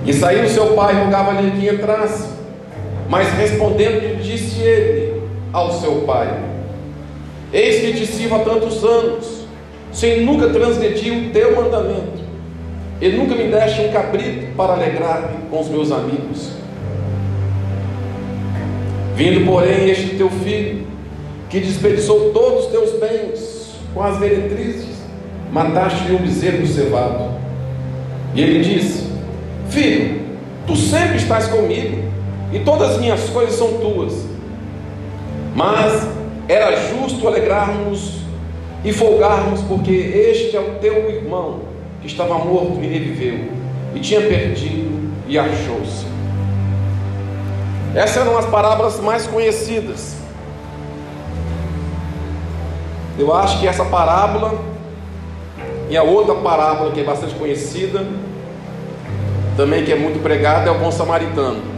E 0.07 0.11
saiu 0.11 0.49
seu 0.49 0.73
pai, 0.73 0.95
rogava-lhe 0.95 1.51
que 1.51 1.69
entrasse. 1.69 2.29
Mas 3.07 3.31
respondendo, 3.33 4.19
disse 4.23 4.59
ele 4.59 5.21
ao 5.53 5.71
seu 5.71 6.01
pai: 6.01 6.50
Eis 7.53 7.81
que 7.81 7.93
te 7.93 8.05
sirvo 8.05 8.35
há 8.35 8.39
tantos 8.39 8.83
anos, 8.83 9.45
sem 9.91 10.25
nunca 10.25 10.49
transgredir 10.49 11.13
o 11.13 11.29
teu 11.31 11.55
mandamento 11.55 12.21
ele 13.01 13.17
nunca 13.17 13.33
me 13.33 13.45
deste 13.45 13.81
um 13.81 13.91
cabrito 13.91 14.55
para 14.55 14.73
alegrar-me 14.73 15.49
com 15.49 15.59
os 15.59 15.67
meus 15.67 15.91
amigos. 15.91 16.51
Vindo, 19.15 19.43
porém, 19.43 19.89
este 19.89 20.15
teu 20.17 20.29
filho, 20.29 20.85
que 21.49 21.59
desperdiçou 21.59 22.29
todos 22.31 22.65
os 22.65 22.71
teus 22.71 22.99
bens 22.99 23.75
com 23.91 24.03
as 24.03 24.19
meretrizes, 24.19 25.01
mataste-lhe 25.51 26.15
um 26.15 26.19
bezerro 26.19 26.65
cevado. 26.67 27.31
E 28.35 28.41
ele 28.41 28.63
disse: 28.63 29.07
Filho, 29.69 30.21
tu 30.67 30.75
sempre 30.75 31.17
estás 31.17 31.47
comigo, 31.47 32.03
e 32.53 32.59
todas 32.59 32.91
as 32.91 32.97
minhas 32.99 33.27
coisas 33.29 33.55
são 33.55 33.79
tuas. 33.79 34.13
Mas 35.55 36.07
era 36.51 36.75
justo 36.75 37.25
alegrarmos 37.25 38.19
e 38.83 38.91
folgarmos, 38.91 39.61
porque 39.61 39.91
este 39.91 40.57
é 40.57 40.59
o 40.59 40.75
teu 40.81 41.09
irmão 41.09 41.61
que 42.01 42.07
estava 42.07 42.37
morto 42.39 42.79
e 42.81 42.87
reviveu, 42.87 43.51
e 43.95 43.99
tinha 44.01 44.19
perdido 44.19 45.13
e 45.27 45.39
achou-se. 45.39 46.05
Essas 47.95 48.17
eram 48.17 48.37
as 48.37 48.45
parábolas 48.47 48.99
mais 48.99 49.25
conhecidas. 49.27 50.17
Eu 53.17 53.33
acho 53.33 53.59
que 53.61 53.67
essa 53.67 53.85
parábola 53.85 54.59
e 55.89 55.95
a 55.95 56.03
outra 56.03 56.35
parábola 56.35 56.91
que 56.91 56.99
é 56.99 57.03
bastante 57.03 57.33
conhecida, 57.35 58.05
também 59.55 59.85
que 59.85 59.91
é 59.91 59.95
muito 59.95 60.21
pregada, 60.21 60.69
é 60.69 60.71
o 60.71 60.79
bom 60.79 60.91
samaritano. 60.91 61.70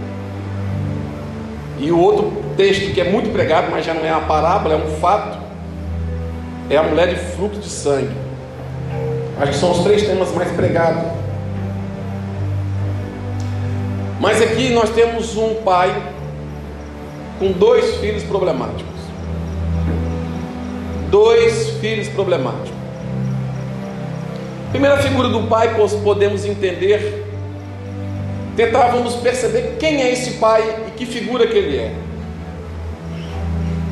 E 1.83 1.91
o 1.91 1.99
outro 1.99 2.31
texto 2.55 2.93
que 2.93 3.01
é 3.01 3.03
muito 3.03 3.29
pregado, 3.33 3.67
mas 3.69 3.85
já 3.85 3.93
não 3.93 4.05
é 4.05 4.11
uma 4.13 4.21
parábola, 4.21 4.75
é 4.75 4.77
um 4.77 4.87
fato, 5.01 5.37
é 6.69 6.77
a 6.77 6.83
mulher 6.83 7.09
de 7.09 7.17
fruto 7.17 7.59
de 7.59 7.67
sangue. 7.67 8.15
Acho 9.37 9.51
que 9.51 9.57
são 9.57 9.71
os 9.71 9.79
três 9.79 10.01
temas 10.03 10.33
mais 10.33 10.49
pregados. 10.53 11.03
Mas 14.17 14.41
aqui 14.41 14.69
nós 14.69 14.91
temos 14.91 15.35
um 15.35 15.55
pai 15.55 15.93
com 17.37 17.51
dois 17.51 17.97
filhos 17.97 18.23
problemáticos. 18.23 19.01
Dois 21.09 21.71
filhos 21.81 22.07
problemáticos. 22.07 22.71
Primeira 24.71 24.99
figura 24.99 25.27
do 25.27 25.47
pai 25.47 25.75
podemos 26.01 26.45
entender, 26.45 27.25
tentávamos 28.55 29.15
perceber 29.15 29.75
quem 29.77 30.01
é 30.01 30.13
esse 30.13 30.35
pai 30.35 30.82
que 30.95 31.05
figura 31.05 31.47
que 31.47 31.57
ele 31.57 31.77
é. 31.77 31.93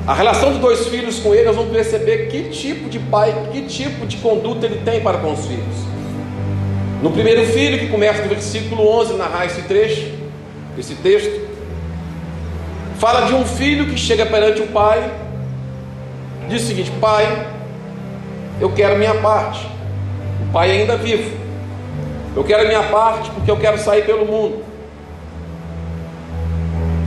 A 0.08 0.14
relação 0.14 0.52
de 0.52 0.60
dois 0.60 0.88
filhos 0.88 1.20
com 1.20 1.34
ele, 1.34 1.46
nós 1.46 1.56
vamos 1.56 1.72
perceber 1.72 2.28
que 2.28 2.50
tipo 2.50 2.90
de 2.90 3.00
pai, 3.00 3.34
que 3.52 3.62
tipo 3.64 4.06
de 4.08 4.18
conduta 4.18 4.66
ele 4.66 4.82
tem 4.84 5.00
para 5.00 5.20
com 5.20 5.32
os 5.32 5.46
filhos. 5.46 5.92
No 7.02 7.12
primeiro 7.12 7.46
filho, 7.46 7.80
que 7.80 7.88
começa 7.88 8.22
no 8.22 8.30
versículo 8.30 8.88
11, 9.00 9.14
narrar 9.14 9.46
esse 9.46 9.62
trecho, 9.64 10.12
esse 10.78 10.96
texto, 10.96 11.48
fala 13.00 13.28
de 13.28 13.34
um 13.34 13.46
filho 13.46 13.88
que 13.88 13.98
chega 13.98 14.26
perante 14.26 14.62
o 14.62 14.68
pai, 14.68 15.12
diz 16.48 16.64
o 16.64 16.68
seguinte: 16.68 16.92
Pai, 17.00 17.48
eu 18.60 18.72
quero 18.72 18.98
minha 18.98 19.16
parte. 19.16 19.68
O 20.48 20.52
pai 20.52 20.72
ainda 20.72 20.98
vivo. 20.98 21.32
Eu 22.36 22.44
quero 22.44 22.68
minha 22.68 22.84
parte 22.84 23.30
porque 23.32 23.50
eu 23.50 23.58
quero 23.58 23.78
sair 23.78 24.06
pelo 24.06 24.26
mundo. 24.26 24.71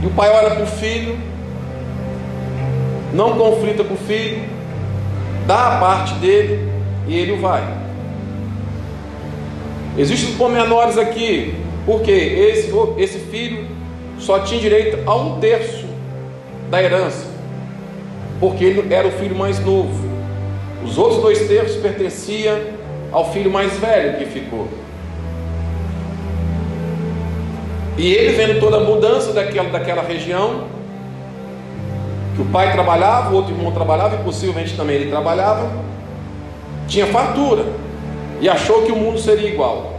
E 0.05 0.07
o 0.07 0.11
pai 0.11 0.29
olha 0.29 0.51
para 0.51 0.63
o 0.63 0.67
filho 0.67 1.17
não 3.11 3.37
conflita 3.37 3.83
com 3.83 3.95
o 3.95 3.97
filho, 3.97 4.43
dá 5.47 5.77
a 5.77 5.79
parte 5.79 6.13
dele 6.15 6.69
e 7.07 7.17
ele 7.17 7.37
vai. 7.37 7.63
Existem 9.97 10.35
pormenores 10.35 10.97
aqui, 10.97 11.55
porque 11.85 12.11
esse, 12.11 12.71
esse 12.97 13.19
filho 13.19 13.67
só 14.19 14.39
tinha 14.39 14.59
direito 14.59 15.09
a 15.09 15.15
um 15.15 15.39
terço 15.39 15.85
da 16.69 16.83
herança, 16.83 17.25
porque 18.39 18.63
ele 18.63 18.93
era 18.93 19.07
o 19.07 19.11
filho 19.11 19.35
mais 19.35 19.59
novo. 19.59 20.07
Os 20.83 20.99
outros 20.99 21.21
dois 21.21 21.47
terços 21.47 21.81
pertenciam 21.81 22.59
ao 23.11 23.31
filho 23.31 23.49
mais 23.49 23.75
velho 23.79 24.17
que 24.19 24.25
ficou. 24.25 24.67
E 27.97 28.13
ele 28.13 28.33
vendo 28.33 28.59
toda 28.59 28.77
a 28.77 28.79
mudança 28.81 29.31
daquela, 29.31 29.69
daquela 29.69 30.01
região, 30.01 30.65
que 32.35 32.41
o 32.41 32.45
pai 32.45 32.73
trabalhava, 32.73 33.31
o 33.31 33.35
outro 33.35 33.53
irmão 33.53 33.71
trabalhava 33.71 34.15
e 34.15 34.23
possivelmente 34.23 34.75
também 34.75 34.97
ele 34.97 35.09
trabalhava, 35.09 35.71
tinha 36.87 37.07
fartura 37.07 37.65
e 38.41 38.49
achou 38.49 38.83
que 38.83 38.91
o 38.91 38.95
mundo 38.95 39.17
seria 39.17 39.49
igual. 39.49 39.93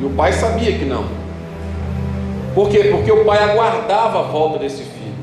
E 0.00 0.04
o 0.04 0.10
pai 0.10 0.32
sabia 0.32 0.72
que 0.72 0.84
não. 0.84 1.04
Por 2.54 2.68
quê? 2.68 2.84
Porque 2.84 3.10
o 3.10 3.24
pai 3.24 3.38
aguardava 3.38 4.20
a 4.20 4.22
volta 4.22 4.58
desse 4.58 4.82
filho. 4.82 5.14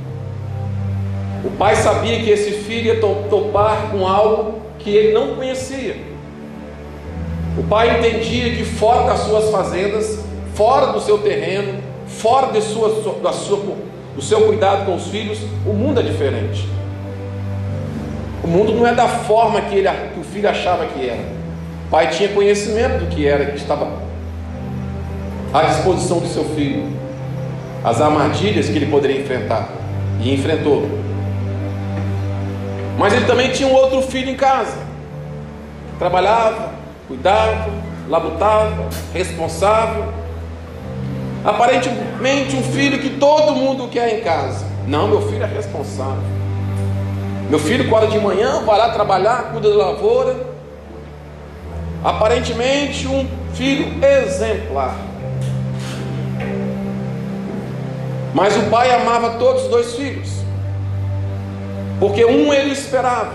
O 1.44 1.52
pai 1.52 1.76
sabia 1.76 2.20
que 2.20 2.30
esse 2.30 2.52
filho 2.52 2.88
ia 2.88 3.00
topar 3.00 3.90
com 3.92 4.08
algo 4.08 4.60
que 4.80 4.90
ele 4.90 5.14
não 5.14 5.36
conhecia. 5.36 5.98
O 7.58 7.64
pai 7.64 8.00
entendia 8.00 8.56
que 8.56 8.64
fora 8.64 9.08
das 9.08 9.20
suas 9.20 9.50
fazendas, 9.50 10.24
fora 10.56 10.88
do 10.88 11.02
seu 11.02 11.20
terreno, 11.20 11.87
fora 12.18 12.52
de 12.52 12.62
sua, 12.62 12.90
da 13.22 13.32
sua 13.32 13.58
o 14.18 14.22
seu 14.22 14.48
cuidado 14.48 14.86
com 14.86 14.96
os 14.96 15.08
filhos, 15.08 15.40
o 15.64 15.74
mundo 15.74 16.00
é 16.00 16.04
diferente. 16.04 16.68
O 18.44 18.48
mundo 18.48 18.74
não 18.74 18.88
é 18.88 18.94
da 18.94 19.08
forma 19.08 19.62
que, 19.62 19.76
ele, 19.76 19.90
que 20.14 20.20
o 20.20 20.24
filho 20.24 20.50
achava 20.50 20.86
que 20.88 21.08
era. 21.08 21.22
O 21.86 21.90
pai 21.92 22.10
tinha 22.10 22.30
conhecimento 22.30 23.06
do 23.06 23.06
que 23.08 23.28
era, 23.28 23.46
que 23.46 23.58
estava 23.58 23.88
à 25.54 25.64
disposição 25.64 26.20
do 26.20 26.28
seu 26.28 26.44
filho, 26.56 26.88
as 27.84 28.02
armadilhas 28.02 28.68
que 28.68 28.76
ele 28.76 28.88
poderia 28.88 29.22
enfrentar, 29.22 29.70
e 30.20 30.34
enfrentou. 30.34 30.90
Mas 32.98 33.14
ele 33.14 33.26
também 33.26 33.52
tinha 33.52 33.70
um 33.70 33.74
outro 33.74 34.02
filho 34.02 34.32
em 34.32 34.36
casa, 34.36 34.78
trabalhava, 36.00 36.72
cuidava, 37.08 37.70
labutava, 38.10 38.90
responsável, 39.14 40.17
Aparentemente, 41.48 42.58
um 42.58 42.62
filho 42.62 43.00
que 43.00 43.12
todo 43.12 43.54
mundo 43.54 43.88
quer 43.88 44.20
em 44.20 44.22
casa. 44.22 44.66
Não, 44.86 45.08
meu 45.08 45.22
filho 45.22 45.44
é 45.44 45.48
responsável. 45.48 46.22
Meu 47.50 47.58
filho 47.58 47.86
acorda 47.86 48.08
de 48.08 48.20
manhã, 48.20 48.66
vai 48.66 48.78
lá 48.78 48.90
trabalhar, 48.90 49.52
cuida 49.54 49.70
da 49.70 49.78
lavoura. 49.78 50.36
Aparentemente, 52.04 53.08
um 53.08 53.26
filho 53.54 53.98
exemplar. 54.04 54.98
Mas 58.34 58.58
o 58.58 58.64
pai 58.64 58.94
amava 58.94 59.38
todos 59.40 59.64
os 59.64 59.70
dois 59.70 59.96
filhos. 59.96 60.30
Porque 61.98 62.26
um 62.26 62.54
ele 62.54 62.74
esperava, 62.74 63.32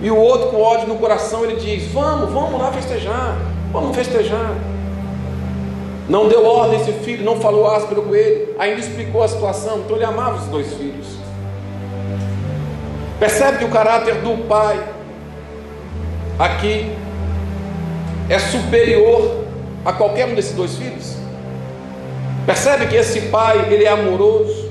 e 0.00 0.10
o 0.10 0.16
outro 0.16 0.48
com 0.48 0.62
ódio 0.62 0.88
no 0.88 0.96
coração 0.96 1.44
ele 1.44 1.56
diz: 1.56 1.92
Vamos, 1.92 2.32
vamos 2.32 2.58
lá 2.58 2.72
festejar, 2.72 3.36
vamos 3.70 3.94
festejar. 3.94 4.54
Não 6.08 6.28
deu 6.28 6.44
ordem 6.44 6.80
esse 6.80 6.92
filho, 6.92 7.24
não 7.24 7.40
falou 7.40 7.66
áspero 7.66 8.02
com 8.02 8.14
ele, 8.14 8.54
ainda 8.58 8.80
explicou 8.80 9.22
a 9.22 9.28
situação, 9.28 9.80
então 9.80 9.96
ele 9.96 10.04
amava 10.04 10.36
os 10.36 10.46
dois 10.48 10.72
filhos. 10.74 11.06
Percebe 13.18 13.58
que 13.58 13.64
o 13.64 13.70
caráter 13.70 14.16
do 14.16 14.46
pai 14.46 14.82
aqui 16.38 16.92
é 18.28 18.38
superior 18.38 19.44
a 19.84 19.92
qualquer 19.92 20.26
um 20.26 20.34
desses 20.34 20.54
dois 20.54 20.76
filhos? 20.76 21.16
Percebe 22.44 22.86
que 22.86 22.96
esse 22.96 23.22
pai, 23.22 23.72
ele 23.72 23.84
é 23.84 23.88
amoroso, 23.88 24.70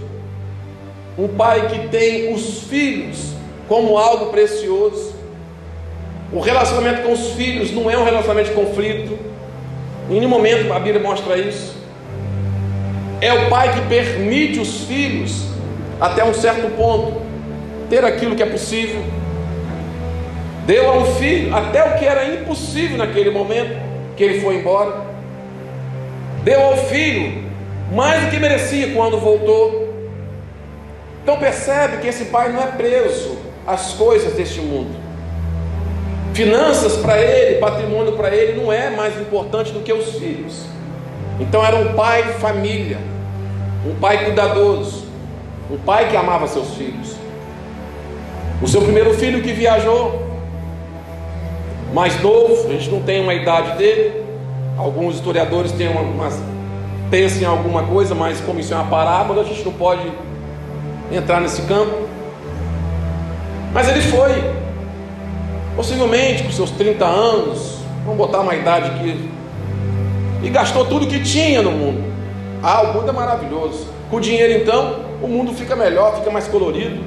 um 1.17 1.27
pai 1.27 1.67
que 1.67 1.87
tem 1.87 2.31
os 2.31 2.61
filhos 2.63 3.33
como 3.67 3.97
algo 3.97 4.27
precioso. 4.27 5.15
O 6.31 6.39
relacionamento 6.39 7.01
com 7.03 7.13
os 7.13 7.31
filhos 7.31 7.71
não 7.71 7.89
é 7.89 7.97
um 7.97 8.03
relacionamento 8.03 8.49
de 8.49 8.55
conflito, 8.55 9.17
em 10.09 10.15
nenhum 10.15 10.29
momento 10.29 10.71
a 10.73 10.79
Bíblia 10.79 11.01
mostra 11.01 11.37
isso. 11.37 11.75
É 13.21 13.31
o 13.33 13.49
pai 13.49 13.73
que 13.73 13.81
permite 13.87 14.59
os 14.59 14.81
filhos, 14.81 15.47
até 15.99 16.23
um 16.23 16.33
certo 16.33 16.69
ponto, 16.75 17.21
ter 17.89 18.03
aquilo 18.03 18.35
que 18.35 18.43
é 18.43 18.45
possível. 18.45 19.01
Deu 20.65 20.89
ao 20.89 21.05
filho 21.15 21.55
até 21.55 21.83
o 21.83 21.97
que 21.97 22.05
era 22.05 22.25
impossível 22.33 22.97
naquele 22.97 23.29
momento, 23.29 23.79
que 24.15 24.23
ele 24.23 24.41
foi 24.41 24.55
embora. 24.55 25.05
Deu 26.43 26.61
ao 26.61 26.77
filho 26.77 27.43
mais 27.93 28.23
do 28.23 28.31
que 28.31 28.39
merecia 28.39 28.93
quando 28.93 29.17
voltou. 29.17 29.93
Então 31.21 31.37
percebe 31.37 31.97
que 31.97 32.07
esse 32.07 32.25
pai 32.25 32.51
não 32.51 32.61
é 32.61 32.67
preso 32.67 33.37
às 33.65 33.93
coisas 33.93 34.33
deste 34.33 34.59
mundo. 34.59 35.02
Finanças 36.33 36.97
para 36.97 37.19
ele, 37.19 37.59
patrimônio 37.59 38.13
para 38.13 38.35
ele 38.35 38.59
não 38.59 38.73
é 38.73 38.89
mais 38.89 39.19
importante 39.21 39.71
do 39.71 39.81
que 39.81 39.93
os 39.93 40.15
filhos. 40.15 40.65
Então 41.39 41.63
era 41.63 41.75
um 41.75 41.93
pai 41.93 42.23
família, 42.39 42.97
um 43.85 43.93
pai 43.95 44.25
cuidadoso, 44.25 45.05
um 45.69 45.77
pai 45.77 46.09
que 46.09 46.17
amava 46.17 46.47
seus 46.47 46.73
filhos. 46.75 47.15
O 48.61 48.67
seu 48.67 48.81
primeiro 48.81 49.13
filho 49.13 49.43
que 49.43 49.51
viajou, 49.51 50.27
mais 51.93 52.19
novo, 52.21 52.67
a 52.67 52.71
gente 52.71 52.89
não 52.89 53.01
tem 53.01 53.21
uma 53.21 53.33
idade 53.33 53.77
dele. 53.77 54.23
Alguns 54.77 55.15
historiadores 55.15 55.71
têm 55.73 55.87
uma, 55.87 56.31
pensam 57.11 57.41
em 57.41 57.45
alguma 57.45 57.83
coisa, 57.83 58.15
mas 58.15 58.41
como 58.41 58.59
isso 58.59 58.73
é 58.73 58.77
uma 58.77 58.87
parábola, 58.87 59.43
a 59.43 59.45
gente 59.45 59.63
não 59.63 59.73
pode 59.73 60.11
entrar 61.11 61.39
nesse 61.39 61.61
campo. 61.63 62.07
Mas 63.71 63.87
ele 63.87 64.01
foi, 64.01 64.62
possivelmente 65.75 66.43
com 66.43 66.51
seus 66.51 66.71
30 66.71 67.05
anos, 67.05 67.77
vamos 68.03 68.17
botar 68.17 68.39
uma 68.41 68.55
idade 68.55 68.89
aqui, 68.91 69.29
e 70.43 70.49
gastou 70.49 70.85
tudo 70.85 71.07
que 71.07 71.21
tinha 71.21 71.61
no 71.61 71.71
mundo. 71.71 72.03
Ah, 72.61 72.81
o 72.83 72.93
mundo 72.93 73.09
é 73.09 73.13
maravilhoso. 73.13 73.87
Com 74.09 74.17
o 74.17 74.21
dinheiro, 74.21 74.61
então, 74.61 74.99
o 75.21 75.27
mundo 75.27 75.53
fica 75.53 75.75
melhor, 75.75 76.17
fica 76.17 76.29
mais 76.29 76.47
colorido. 76.47 77.01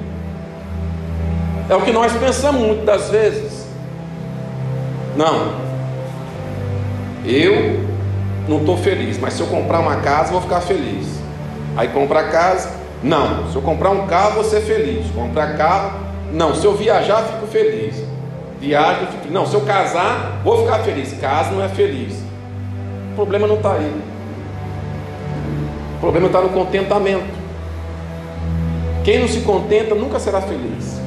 É 1.69 1.75
o 1.75 1.83
que 1.83 1.93
nós 1.93 2.13
pensamos 2.13 2.61
muitas 2.61 2.85
das 2.85 3.11
vezes. 3.11 3.67
Não, 5.17 5.55
eu 7.25 7.81
não 8.49 8.59
estou 8.59 8.77
feliz, 8.77 9.19
mas 9.19 9.35
se 9.35 9.41
eu 9.41 9.47
comprar 9.49 9.81
uma 9.81 9.97
casa, 9.97 10.33
vou 10.33 10.41
ficar 10.41 10.61
feliz. 10.61 11.07
Aí 11.77 11.89
compra 11.89 12.29
casa, 12.29 12.71
não. 13.03 13.51
Se 13.51 13.57
eu 13.57 13.63
comprar 13.63 13.91
um 13.91 14.07
carro, 14.07 14.35
vou 14.35 14.45
ser 14.45 14.61
feliz. 14.61 15.07
Comprar 15.13 15.57
carro, 15.57 15.99
não. 16.33 16.55
Se 16.55 16.65
eu 16.65 16.75
viajar, 16.75 17.23
fico 17.23 17.47
feliz. 17.47 17.97
Viagem, 18.61 19.09
não, 19.31 19.47
se 19.47 19.55
eu 19.55 19.61
casar, 19.63 20.41
vou 20.43 20.63
ficar 20.63 20.81
feliz. 20.81 21.13
Caso 21.21 21.53
não 21.53 21.63
é 21.63 21.69
feliz. 21.69 22.15
O 23.13 23.15
problema 23.15 23.47
não 23.47 23.57
está 23.57 23.75
aí. 23.75 23.93
O 25.97 26.01
problema 26.01 26.27
está 26.27 26.41
no 26.41 26.49
contentamento. 26.49 27.37
Quem 29.05 29.21
não 29.21 29.29
se 29.29 29.41
contenta 29.41 29.95
nunca 29.95 30.19
será 30.19 30.41
feliz. 30.41 31.01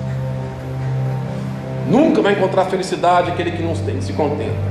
Nunca 1.89 2.21
vai 2.21 2.33
encontrar 2.33 2.65
felicidade 2.65 3.31
aquele 3.31 3.51
que 3.51 3.63
não 3.63 3.75
se 3.75 4.13
contenta. 4.13 4.69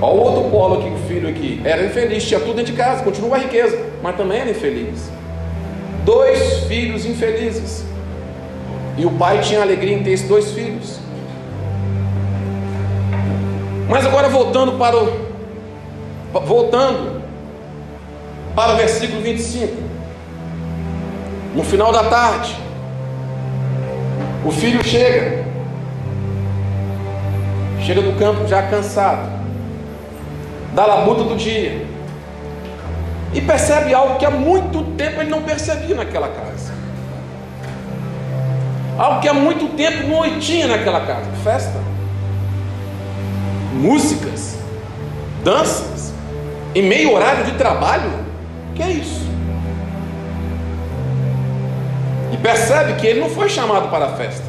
O 0.00 0.06
outro 0.06 0.50
polo 0.50 0.78
aqui, 0.78 0.88
o 0.88 0.98
filho 1.08 1.28
aqui. 1.28 1.60
Era 1.64 1.84
infeliz, 1.84 2.24
tinha 2.24 2.40
tudo 2.40 2.54
dentro 2.54 2.72
de 2.72 2.78
casa, 2.78 3.02
continua 3.02 3.36
a 3.36 3.40
riqueza, 3.40 3.78
mas 4.02 4.16
também 4.16 4.38
era 4.38 4.50
infeliz. 4.50 5.10
Dois 6.04 6.64
filhos 6.64 7.04
infelizes. 7.04 7.84
E 8.96 9.04
o 9.04 9.10
pai 9.10 9.40
tinha 9.40 9.60
alegria 9.60 9.96
em 9.96 10.02
ter 10.02 10.12
esses 10.12 10.28
dois 10.28 10.52
filhos. 10.52 10.99
Mas 13.90 14.06
agora 14.06 14.28
voltando 14.28 14.78
para 14.78 14.96
o 14.96 15.30
voltando 16.46 17.20
para 18.54 18.74
o 18.74 18.76
versículo 18.76 19.20
25. 19.20 19.82
No 21.56 21.64
final 21.64 21.90
da 21.90 22.04
tarde, 22.04 22.56
o 24.44 24.52
filho 24.52 24.84
chega. 24.84 25.44
Chega 27.80 28.00
do 28.00 28.16
campo 28.16 28.46
já 28.46 28.62
cansado. 28.62 29.28
Da 30.72 30.86
labuta 30.86 31.24
do 31.24 31.34
dia. 31.34 31.84
E 33.34 33.40
percebe 33.40 33.92
algo 33.92 34.18
que 34.18 34.24
há 34.24 34.30
muito 34.30 34.84
tempo 34.96 35.20
ele 35.20 35.30
não 35.30 35.42
percebia 35.42 35.96
naquela 35.96 36.28
casa. 36.28 36.72
Algo 38.96 39.20
que 39.20 39.28
há 39.28 39.34
muito 39.34 39.74
tempo 39.76 40.06
não 40.06 40.38
tinha 40.38 40.68
naquela 40.68 41.00
casa. 41.00 41.28
Festa 41.42 41.89
músicas, 43.72 44.56
danças, 45.44 46.12
em 46.74 46.82
meio 46.82 47.12
horário 47.12 47.44
de 47.44 47.52
trabalho. 47.52 48.10
Que 48.74 48.82
é 48.82 48.90
isso? 48.90 49.28
E 52.32 52.36
percebe 52.36 52.94
que 52.94 53.06
ele 53.06 53.20
não 53.20 53.28
foi 53.28 53.48
chamado 53.48 53.90
para 53.90 54.06
a 54.06 54.16
festa. 54.16 54.44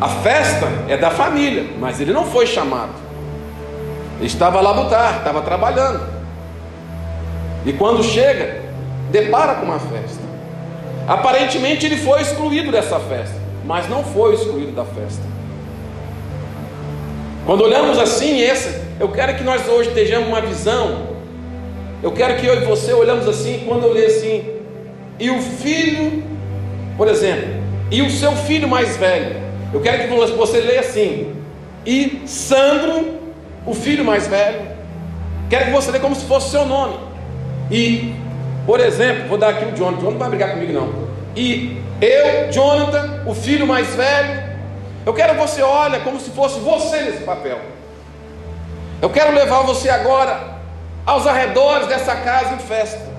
A 0.00 0.08
festa 0.08 0.68
é 0.88 0.96
da 0.96 1.10
família, 1.10 1.66
mas 1.78 2.00
ele 2.00 2.12
não 2.12 2.24
foi 2.26 2.46
chamado. 2.46 2.92
Ele 4.18 4.26
estava 4.26 4.60
lá 4.60 4.72
botar, 4.72 5.18
estava 5.18 5.42
trabalhando. 5.42 6.00
E 7.64 7.72
quando 7.72 8.02
chega, 8.02 8.62
depara 9.10 9.54
com 9.54 9.66
uma 9.66 9.78
festa. 9.78 10.22
Aparentemente 11.08 11.86
ele 11.86 11.96
foi 11.96 12.22
excluído 12.22 12.70
dessa 12.70 12.98
festa, 13.00 13.36
mas 13.64 13.88
não 13.88 14.04
foi 14.04 14.34
excluído 14.34 14.72
da 14.72 14.84
festa. 14.84 15.33
Quando 17.46 17.62
olhamos 17.62 17.98
assim, 17.98 18.42
essa, 18.42 18.82
eu 18.98 19.08
quero 19.08 19.34
que 19.36 19.44
nós 19.44 19.68
hoje 19.68 19.90
tenhamos 19.90 20.28
uma 20.28 20.40
visão. 20.40 21.14
Eu 22.02 22.12
quero 22.12 22.36
que 22.36 22.46
eu 22.46 22.62
e 22.62 22.64
você 22.64 22.92
olhamos 22.92 23.28
assim, 23.28 23.64
quando 23.66 23.84
eu 23.84 23.92
ler 23.92 24.06
assim, 24.06 24.44
e 25.18 25.30
o 25.30 25.40
filho, 25.40 26.22
por 26.96 27.08
exemplo, 27.08 27.48
e 27.90 28.02
o 28.02 28.10
seu 28.10 28.32
filho 28.32 28.66
mais 28.66 28.96
velho. 28.96 29.36
Eu 29.72 29.80
quero 29.80 30.08
que 30.08 30.34
você 30.36 30.60
leia 30.60 30.80
assim, 30.80 31.34
e 31.84 32.22
Sandro, 32.26 33.20
o 33.66 33.74
filho 33.74 34.04
mais 34.04 34.26
velho. 34.26 34.60
Quero 35.50 35.66
que 35.66 35.70
você 35.72 35.90
leia 35.90 36.02
como 36.02 36.14
se 36.14 36.24
fosse 36.24 36.50
seu 36.50 36.64
nome. 36.64 36.96
E, 37.70 38.14
por 38.66 38.80
exemplo, 38.80 39.28
vou 39.28 39.36
dar 39.38 39.50
aqui 39.50 39.64
o 39.64 39.76
Jonathan. 39.76 40.00
Jonathan 40.00 40.10
não 40.10 40.18
vai 40.18 40.28
brigar 40.30 40.52
comigo 40.52 40.72
não. 40.72 41.08
E 41.36 41.78
eu, 42.00 42.52
Jonathan, 42.52 43.22
o 43.26 43.34
filho 43.34 43.66
mais 43.66 43.94
velho, 43.94 44.43
eu 45.06 45.12
quero 45.12 45.34
que 45.34 45.40
você 45.40 45.62
olhe 45.62 46.00
como 46.00 46.18
se 46.18 46.30
fosse 46.30 46.58
você 46.60 47.02
nesse 47.02 47.24
papel. 47.24 47.60
Eu 49.02 49.10
quero 49.10 49.34
levar 49.34 49.60
você 49.60 49.90
agora 49.90 50.54
aos 51.04 51.26
arredores 51.26 51.88
dessa 51.88 52.16
casa 52.16 52.54
em 52.54 52.58
festa. 52.58 53.12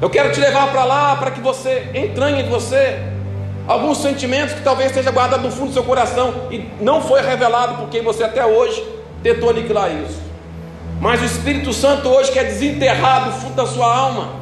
Eu 0.00 0.08
quero 0.08 0.32
te 0.32 0.40
levar 0.40 0.70
para 0.70 0.84
lá 0.84 1.16
para 1.16 1.30
que 1.30 1.40
você 1.40 1.90
entranhe 1.94 2.42
em 2.42 2.48
você 2.48 2.98
alguns 3.68 3.98
sentimentos 3.98 4.54
que 4.54 4.62
talvez 4.62 4.90
esteja 4.90 5.10
guardado 5.10 5.42
no 5.42 5.52
fundo 5.52 5.68
do 5.68 5.72
seu 5.74 5.84
coração 5.84 6.48
e 6.50 6.70
não 6.80 7.02
foi 7.02 7.20
revelado 7.20 7.74
porque 7.74 8.00
você 8.00 8.24
até 8.24 8.44
hoje 8.44 8.82
tentou 9.22 9.50
aniquilar 9.50 9.90
isso. 9.90 10.22
Mas 10.98 11.20
o 11.20 11.24
Espírito 11.26 11.72
Santo 11.74 12.08
hoje 12.08 12.32
quer 12.32 12.44
desenterrar 12.44 13.26
do 13.26 13.32
fundo 13.32 13.54
da 13.54 13.66
sua 13.66 13.94
alma 13.94 14.40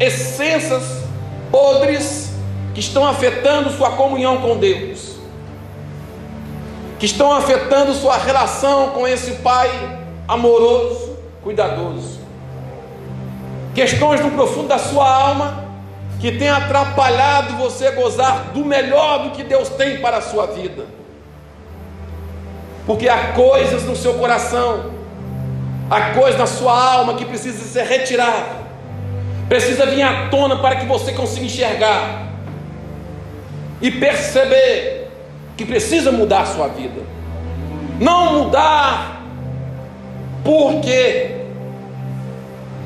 essências 0.00 1.02
podres 1.50 2.32
que 2.72 2.80
estão 2.80 3.06
afetando 3.06 3.70
sua 3.70 3.90
comunhão 3.90 4.38
com 4.38 4.56
Deus 4.56 5.07
que 6.98 7.06
estão 7.06 7.32
afetando 7.32 7.94
sua 7.94 8.16
relação 8.16 8.90
com 8.90 9.06
esse 9.06 9.36
pai 9.36 9.70
amoroso, 10.26 11.16
cuidadoso. 11.42 12.18
Questões 13.74 14.20
no 14.20 14.32
profundo 14.32 14.68
da 14.68 14.78
sua 14.78 15.08
alma 15.08 15.64
que 16.20 16.32
tem 16.32 16.48
atrapalhado 16.48 17.56
você 17.56 17.92
gozar 17.92 18.50
do 18.52 18.64
melhor 18.64 19.22
do 19.22 19.30
que 19.30 19.44
Deus 19.44 19.68
tem 19.68 20.00
para 20.00 20.16
a 20.16 20.20
sua 20.20 20.46
vida. 20.46 20.86
Porque 22.84 23.08
há 23.08 23.32
coisas 23.32 23.84
no 23.84 23.94
seu 23.94 24.14
coração, 24.14 24.90
há 25.88 26.14
coisas 26.14 26.38
na 26.38 26.46
sua 26.46 26.72
alma 26.72 27.14
que 27.14 27.24
precisa 27.24 27.62
ser 27.64 27.84
retirada. 27.84 28.58
Precisa 29.48 29.86
vir 29.86 30.02
à 30.02 30.28
tona 30.28 30.56
para 30.56 30.76
que 30.76 30.86
você 30.86 31.12
consiga 31.12 31.46
enxergar 31.46 32.28
e 33.80 33.90
perceber 33.90 35.07
que 35.58 35.64
precisa 35.66 36.12
mudar 36.12 36.46
sua 36.46 36.68
vida. 36.68 37.02
Não 37.98 38.44
mudar 38.44 39.22
porque 40.44 41.34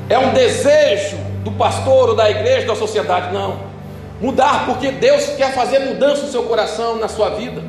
é 0.09 0.17
um 0.17 0.33
desejo 0.33 1.17
do 1.43 1.51
pastor 1.51 2.09
ou 2.09 2.15
da 2.15 2.31
igreja, 2.31 2.65
da 2.65 2.75
sociedade, 2.75 3.31
não. 3.31 3.59
Mudar 4.19 4.65
porque 4.65 4.91
Deus 4.91 5.23
quer 5.37 5.53
fazer 5.53 5.79
mudança 5.79 6.23
no 6.23 6.31
seu 6.31 6.43
coração, 6.43 6.97
na 6.97 7.07
sua 7.07 7.29
vida, 7.29 7.61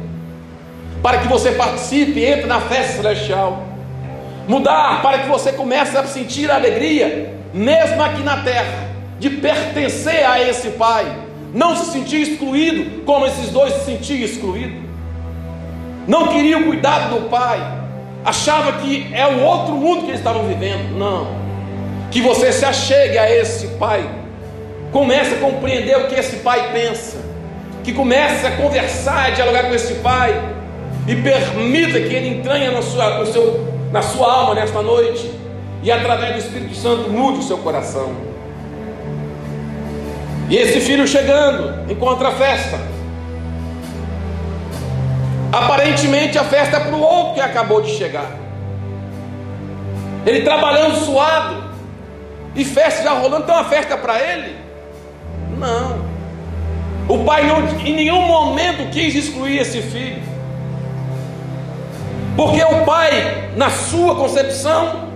para 1.02 1.18
que 1.18 1.28
você 1.28 1.52
participe, 1.52 2.24
entre 2.24 2.47
na 2.47 2.62
festa 2.62 3.02
celestial. 3.02 3.62
Mudar 4.48 5.02
para 5.02 5.18
que 5.18 5.28
você 5.28 5.52
comece 5.52 5.98
a 5.98 6.05
sentir 6.05 6.51
a 6.51 6.55
alegria, 6.55 7.35
mesmo 7.52 8.02
aqui 8.02 8.22
na 8.22 8.39
terra, 8.39 8.89
de 9.18 9.28
pertencer 9.28 10.24
a 10.24 10.40
esse 10.40 10.70
Pai, 10.70 11.05
não 11.52 11.76
se 11.76 11.93
sentir 11.93 12.22
excluído 12.22 13.02
como 13.02 13.26
esses 13.26 13.51
dois 13.51 13.74
se 13.74 13.85
sentiam 13.85 14.20
excluídos 14.20 14.85
não 16.06 16.28
queriam 16.28 16.62
o 16.62 16.64
cuidado 16.64 17.14
do 17.14 17.28
pai, 17.28 17.60
achava 18.24 18.72
que 18.72 19.12
é 19.12 19.26
o 19.26 19.43
outro 19.43 19.74
mundo 19.74 20.02
que 20.02 20.09
eles 20.09 20.20
estavam 20.20 20.44
vivendo. 20.47 20.97
Não. 20.98 21.26
Que 22.10 22.20
você 22.20 22.52
se 22.52 22.64
achegue 22.64 23.18
a 23.18 23.31
esse 23.31 23.66
pai, 23.78 24.09
comece 24.93 25.35
a 25.35 25.39
compreender 25.39 25.97
o 25.97 26.06
que 26.06 26.14
esse 26.14 26.36
pai 26.36 26.70
pensa, 26.72 27.18
que 27.82 27.93
comece 27.93 28.47
a 28.47 28.52
conversar, 28.52 29.26
a 29.26 29.31
dialogar 29.31 29.64
com 29.64 29.74
esse 29.74 29.94
pai, 29.94 30.40
e 31.06 31.16
permita 31.16 32.01
que 32.01 32.14
ele 32.14 32.39
entranhe 32.39 32.70
na 32.70 32.81
sua, 32.81 33.18
no 33.18 33.26
seu, 33.26 33.74
na 33.93 34.02
sua 34.02 34.32
alma 34.32 34.55
nesta 34.55 34.81
noite, 34.81 35.31
e 35.82 35.90
através 35.90 36.32
do 36.32 36.39
Espírito 36.39 36.74
Santo 36.74 37.10
mude 37.10 37.40
o 37.40 37.43
seu 37.43 37.59
coração. 37.59 38.14
E 40.48 40.56
esse 40.56 40.81
filho 40.81 41.06
chegando, 41.06 41.90
encontra 41.90 42.28
a 42.28 42.32
festa. 42.32 42.94
Aparentemente 45.55 46.36
a 46.36 46.43
festa 46.43 46.78
é 46.78 46.81
para 46.81 46.97
o 46.97 47.01
outro 47.01 47.35
que 47.35 47.40
acabou 47.40 47.81
de 47.81 47.90
chegar. 47.90 48.28
Ele 50.26 50.43
trabalhando 50.43 50.97
suado, 50.97 51.62
e 52.56 52.64
festa 52.64 53.05
já 53.05 53.12
rolando, 53.12 53.47
tem 53.47 53.55
uma 53.55 53.64
festa 53.64 53.97
para 53.97 54.20
ele? 54.20 54.56
Não. 55.56 56.05
O 57.09 57.24
pai 57.24 57.47
não, 57.47 57.68
em 57.86 57.94
nenhum 57.94 58.22
momento 58.22 58.90
quis 58.90 59.14
excluir 59.14 59.59
esse 59.59 59.81
filho. 59.81 60.22
Porque 62.36 62.60
o 62.60 62.85
pai, 62.85 63.52
na 63.56 63.70
sua 63.70 64.16
concepção, 64.16 65.09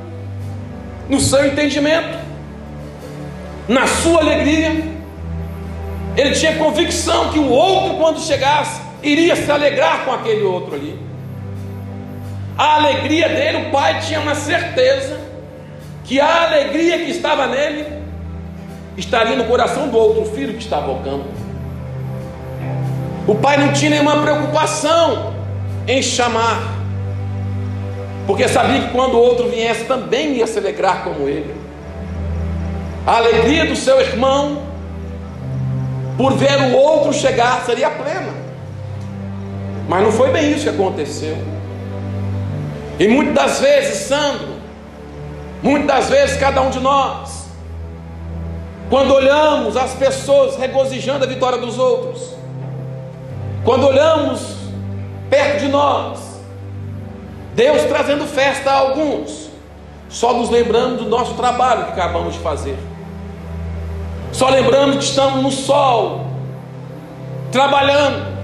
no 1.09 1.19
seu 1.19 1.47
entendimento, 1.47 2.17
na 3.67 3.89
sua 3.89 4.21
alegria, 4.21 4.85
ele 6.17 6.31
tinha 6.33 6.57
convicção 6.57 7.31
que 7.31 7.41
o 7.41 7.49
outro, 7.49 7.97
quando 7.97 8.21
chegasse, 8.21 8.88
iria 9.13 9.37
se 9.37 9.51
alegrar 9.51 10.05
com 10.05 10.13
aquele 10.13 10.43
outro 10.43 10.75
ali. 10.75 10.99
A 12.57 12.77
alegria 12.77 13.29
dele, 13.29 13.69
o 13.69 13.71
pai 13.71 14.01
tinha 14.01 14.21
uma 14.21 14.35
certeza 14.35 15.19
que 16.05 16.21
a 16.21 16.47
alegria 16.47 16.99
que 16.99 17.11
estava 17.11 17.47
nele 17.47 17.87
estaria 18.97 19.37
no 19.37 19.45
coração 19.45 19.89
do 19.89 19.97
outro 19.97 20.25
filho 20.25 20.55
que 20.55 20.63
estava 20.63 20.89
ao 20.89 20.97
campo. 21.01 21.29
O 23.27 23.35
pai 23.35 23.59
não 23.59 23.73
tinha 23.73 23.91
nenhuma 23.91 24.21
preocupação 24.23 25.35
em 25.87 26.03
chamar, 26.03 26.77
porque 28.27 28.49
sabia 28.49 28.81
que 28.81 28.91
quando 28.91 29.15
o 29.15 29.19
outro 29.19 29.49
viesse 29.49 29.85
também 29.85 30.35
ia 30.35 30.47
se 30.47 30.59
alegrar 30.59 31.05
como 31.05 31.29
ele. 31.29 31.55
A 33.07 33.17
alegria 33.17 33.67
do 33.67 33.77
seu 33.77 34.01
irmão 34.01 34.63
por 36.17 36.35
ver 36.35 36.61
o 36.61 36.77
outro 36.77 37.13
chegar 37.13 37.65
seria 37.65 37.89
plena. 37.91 38.48
Mas 39.89 40.03
não 40.03 40.13
foi 40.13 40.31
bem 40.31 40.53
isso 40.53 40.65
que 40.65 40.69
aconteceu. 40.69 41.37
E 43.01 43.09
muitas 43.09 43.35
das 43.35 43.61
vezes, 43.61 44.07
Sandro, 44.07 44.49
muitas 45.63 45.87
das 45.87 46.11
vezes 46.11 46.37
cada 46.37 46.61
um 46.61 46.69
de 46.69 46.79
nós, 46.79 47.49
quando 48.91 49.15
olhamos 49.15 49.77
as 49.77 49.95
pessoas 49.95 50.57
regozijando 50.57 51.25
a 51.25 51.27
vitória 51.27 51.59
dos 51.59 51.79
outros, 51.79 52.35
quando 53.65 53.87
olhamos 53.87 54.57
perto 55.31 55.61
de 55.61 55.69
nós, 55.69 56.19
Deus 57.55 57.83
trazendo 57.85 58.27
festa 58.27 58.71
a 58.71 58.75
alguns, 58.75 59.49
só 60.09 60.33
nos 60.35 60.51
lembramos 60.51 61.03
do 61.03 61.09
nosso 61.09 61.35
trabalho 61.35 61.87
que 61.87 61.93
acabamos 61.93 62.35
de 62.35 62.41
fazer, 62.41 62.79
só 64.33 64.49
lembramos 64.49 64.97
que 64.97 65.05
estamos 65.05 65.43
no 65.43 65.51
sol, 65.51 66.27
trabalhando, 67.51 68.38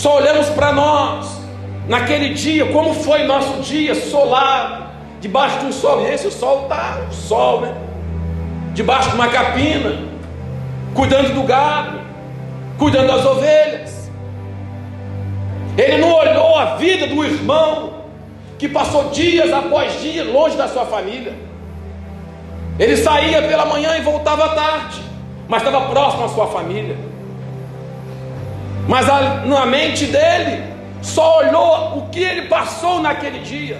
só 0.00 0.16
olhamos 0.16 0.48
para 0.48 0.72
nós 0.72 1.42
naquele 1.86 2.30
dia, 2.32 2.64
como 2.72 2.94
foi 2.94 3.24
nosso 3.24 3.60
dia, 3.60 3.94
solar, 3.94 4.94
debaixo 5.20 5.58
de 5.58 5.66
um 5.66 5.72
sol, 5.72 6.00
e 6.00 6.06
esse 6.06 6.26
o 6.26 6.30
sol 6.30 6.62
está, 6.62 7.02
o 7.10 7.12
sol, 7.12 7.60
né? 7.60 7.74
Debaixo 8.72 9.10
de 9.10 9.16
uma 9.16 9.28
capina, 9.28 9.98
cuidando 10.94 11.34
do 11.34 11.42
gado, 11.42 12.00
cuidando 12.78 13.08
das 13.08 13.26
ovelhas. 13.26 14.10
Ele 15.76 15.98
não 15.98 16.14
olhou 16.14 16.56
a 16.56 16.76
vida 16.76 17.06
do 17.06 17.22
irmão 17.22 18.04
que 18.58 18.70
passou 18.70 19.10
dias 19.10 19.52
após 19.52 20.00
dias 20.00 20.26
longe 20.26 20.56
da 20.56 20.66
sua 20.66 20.86
família. 20.86 21.34
Ele 22.78 22.96
saía 22.96 23.42
pela 23.42 23.66
manhã 23.66 23.98
e 23.98 24.00
voltava 24.00 24.46
à 24.46 24.48
tarde, 24.54 25.02
mas 25.46 25.62
estava 25.62 25.90
próximo 25.90 26.24
à 26.24 26.28
sua 26.30 26.46
família. 26.46 27.09
Mas 28.90 29.08
a, 29.08 29.46
na 29.46 29.64
mente 29.66 30.06
dele, 30.06 30.64
só 31.00 31.38
olhou 31.38 31.98
o 31.98 32.08
que 32.08 32.18
ele 32.18 32.48
passou 32.48 32.98
naquele 32.98 33.38
dia. 33.38 33.78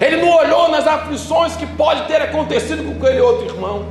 Ele 0.00 0.16
não 0.16 0.28
olhou 0.38 0.68
nas 0.68 0.88
aflições 0.88 1.54
que 1.54 1.64
pode 1.64 2.02
ter 2.08 2.20
acontecido 2.20 2.82
com 2.82 2.98
aquele 2.98 3.20
outro 3.20 3.46
irmão. 3.46 3.84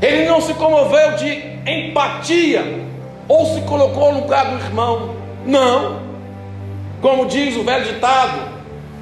Ele 0.00 0.26
não 0.26 0.40
se 0.40 0.54
comoveu 0.54 1.16
de 1.16 1.34
empatia 1.70 2.64
ou 3.28 3.44
se 3.54 3.60
colocou 3.66 4.14
no 4.14 4.20
lugar 4.20 4.46
do 4.46 4.64
irmão. 4.64 5.14
Não. 5.44 6.00
Como 7.02 7.26
diz 7.26 7.58
o 7.58 7.62
velho 7.62 7.84
ditado, 7.84 8.40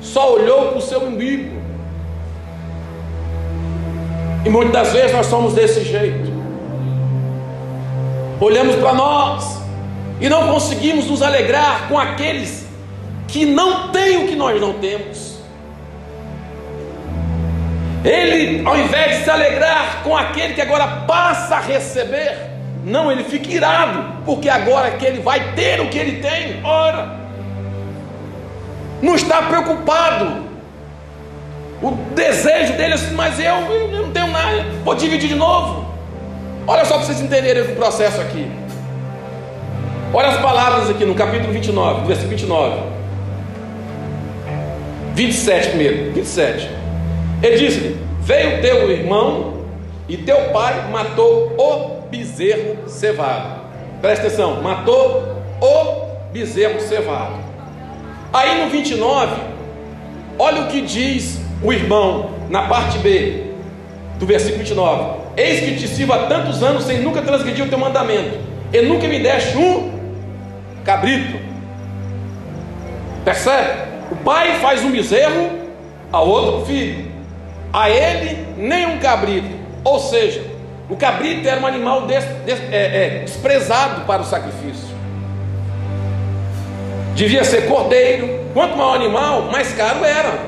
só 0.00 0.32
olhou 0.32 0.70
para 0.70 0.78
o 0.78 0.82
seu 0.82 1.00
umbigo. 1.00 1.62
E 4.44 4.50
muitas 4.50 4.92
vezes 4.92 5.12
nós 5.12 5.26
somos 5.26 5.54
desse 5.54 5.84
jeito. 5.84 6.32
Olhamos 8.40 8.74
para 8.74 8.94
nós 8.94 9.61
e 10.22 10.28
não 10.28 10.46
conseguimos 10.46 11.06
nos 11.06 11.20
alegrar 11.20 11.88
com 11.88 11.98
aqueles 11.98 12.64
que 13.26 13.44
não 13.44 13.88
têm 13.88 14.18
o 14.18 14.28
que 14.28 14.36
nós 14.36 14.60
não 14.60 14.74
temos. 14.74 15.38
Ele, 18.04 18.64
ao 18.64 18.78
invés 18.78 19.18
de 19.18 19.24
se 19.24 19.30
alegrar 19.30 20.04
com 20.04 20.16
aquele 20.16 20.54
que 20.54 20.60
agora 20.60 20.86
passa 21.08 21.56
a 21.56 21.60
receber, 21.60 22.36
não, 22.84 23.10
ele 23.10 23.24
fica 23.24 23.50
irado, 23.50 24.22
porque 24.24 24.48
agora 24.48 24.92
que 24.92 25.04
ele 25.04 25.20
vai 25.20 25.54
ter 25.54 25.80
o 25.80 25.88
que 25.88 25.98
ele 25.98 26.22
tem, 26.22 26.64
ora, 26.64 27.16
não 29.02 29.16
está 29.16 29.42
preocupado. 29.42 30.52
O 31.82 31.90
desejo 32.14 32.74
dele 32.74 32.92
é 32.92 32.94
assim, 32.94 33.14
mas 33.16 33.40
eu, 33.40 33.54
eu 33.54 33.88
não 33.88 34.12
tenho 34.12 34.28
nada, 34.28 34.66
vou 34.84 34.94
dividir 34.94 35.28
de 35.28 35.34
novo. 35.34 35.92
Olha 36.64 36.84
só 36.84 36.94
para 36.94 37.06
vocês 37.06 37.20
entenderem 37.20 37.64
o 37.64 37.74
processo 37.74 38.20
aqui. 38.20 38.61
Olha 40.14 40.28
as 40.28 40.42
palavras 40.42 40.90
aqui 40.90 41.06
no 41.06 41.14
capítulo 41.14 41.50
29, 41.54 42.06
versículo 42.06 42.36
29. 42.36 42.82
27 45.14 45.68
primeiro, 45.68 46.12
27. 46.12 46.68
Ele 47.42 47.56
disse-lhe: 47.56 47.96
Veio 48.20 48.60
teu 48.60 48.90
irmão 48.90 49.64
e 50.06 50.18
teu 50.18 50.36
pai 50.50 50.90
matou 50.90 51.54
o 51.56 52.02
bezerro 52.10 52.76
cevado. 52.86 53.62
Presta 54.02 54.26
atenção, 54.26 54.60
matou 54.60 55.42
o 55.62 56.30
bezerro 56.30 56.78
cevado. 56.82 57.36
Aí 58.34 58.62
no 58.62 58.68
29, 58.68 59.34
olha 60.38 60.62
o 60.62 60.66
que 60.66 60.82
diz 60.82 61.40
o 61.62 61.72
irmão 61.72 62.32
na 62.50 62.64
parte 62.64 62.98
B 62.98 63.44
do 64.18 64.26
versículo 64.26 64.58
29. 64.58 65.22
Eis 65.38 65.60
que 65.60 65.76
te 65.76 65.88
sirvo 65.88 66.12
há 66.12 66.26
tantos 66.26 66.62
anos 66.62 66.84
sem 66.84 67.00
nunca 67.00 67.22
transgredir 67.22 67.64
o 67.64 67.68
teu 67.68 67.78
mandamento, 67.78 68.38
e 68.74 68.82
nunca 68.82 69.08
me 69.08 69.18
deste 69.18 69.56
um 69.56 70.01
cabrito. 70.84 71.38
Percebe? 73.24 73.92
O 74.10 74.16
pai 74.16 74.58
faz 74.60 74.82
um 74.84 74.90
bezerro 74.90 75.50
a 76.12 76.20
outro 76.20 76.66
filho, 76.66 77.10
a 77.72 77.88
ele 77.88 78.46
nem 78.56 78.86
um 78.86 78.98
cabrito. 78.98 79.48
Ou 79.84 79.98
seja, 79.98 80.44
o 80.88 80.96
cabrito 80.96 81.48
era 81.48 81.60
um 81.60 81.66
animal 81.66 82.06
des, 82.06 82.24
des, 82.44 82.60
é, 82.70 83.20
é, 83.20 83.22
desprezado 83.24 84.02
para 84.02 84.22
o 84.22 84.24
sacrifício. 84.24 84.92
Devia 87.14 87.44
ser 87.44 87.68
cordeiro. 87.68 88.42
Quanto 88.52 88.76
maior 88.76 88.92
o 88.92 88.94
animal, 88.94 89.42
mais 89.50 89.72
caro 89.72 90.04
era. 90.04 90.38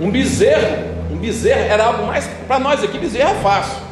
Um 0.00 0.10
bezerro, 0.10 0.84
um 1.10 1.16
bezerro 1.16 1.60
era 1.60 1.84
algo 1.84 2.06
mais. 2.06 2.26
Para 2.46 2.58
nós 2.58 2.82
aqui, 2.82 2.98
bezerro 2.98 3.30
é 3.30 3.34
fácil. 3.34 3.82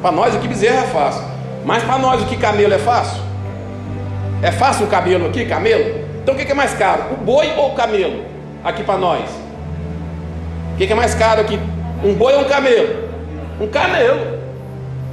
Para 0.00 0.12
nós 0.12 0.36
aqui, 0.36 0.46
bezerro 0.46 0.78
é 0.78 0.86
fácil. 0.86 1.24
Mas 1.64 1.82
para 1.82 1.98
nós 1.98 2.22
aqui, 2.22 2.36
camelo 2.36 2.72
é 2.72 2.78
fácil? 2.78 3.27
É 4.42 4.52
fácil 4.52 4.86
o 4.86 4.88
camelo 4.88 5.26
aqui, 5.26 5.44
camelo? 5.44 6.06
Então 6.22 6.34
o 6.34 6.38
que 6.38 6.50
é 6.50 6.54
mais 6.54 6.74
caro? 6.74 7.14
O 7.14 7.16
boi 7.16 7.52
ou 7.56 7.72
o 7.72 7.74
camelo? 7.74 8.24
Aqui 8.62 8.84
para 8.84 8.98
nós. 8.98 9.28
O 10.74 10.76
que 10.76 10.92
é 10.92 10.94
mais 10.94 11.14
caro 11.14 11.40
aqui? 11.40 11.58
Um 12.04 12.14
boi 12.14 12.34
ou 12.34 12.42
um 12.42 12.44
camelo? 12.44 13.08
Um 13.60 13.66
camelo. 13.66 14.38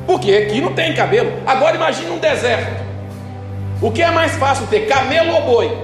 Porque 0.05 0.31
aqui 0.31 0.61
não 0.61 0.73
tem 0.73 0.93
camelo. 0.93 1.31
Agora 1.45 1.75
imagine 1.75 2.11
um 2.11 2.19
deserto. 2.19 2.83
O 3.81 3.91
que 3.91 4.01
é 4.01 4.11
mais 4.11 4.35
fácil 4.35 4.67
ter, 4.67 4.87
camelo 4.87 5.33
ou 5.33 5.41
boi? 5.41 5.77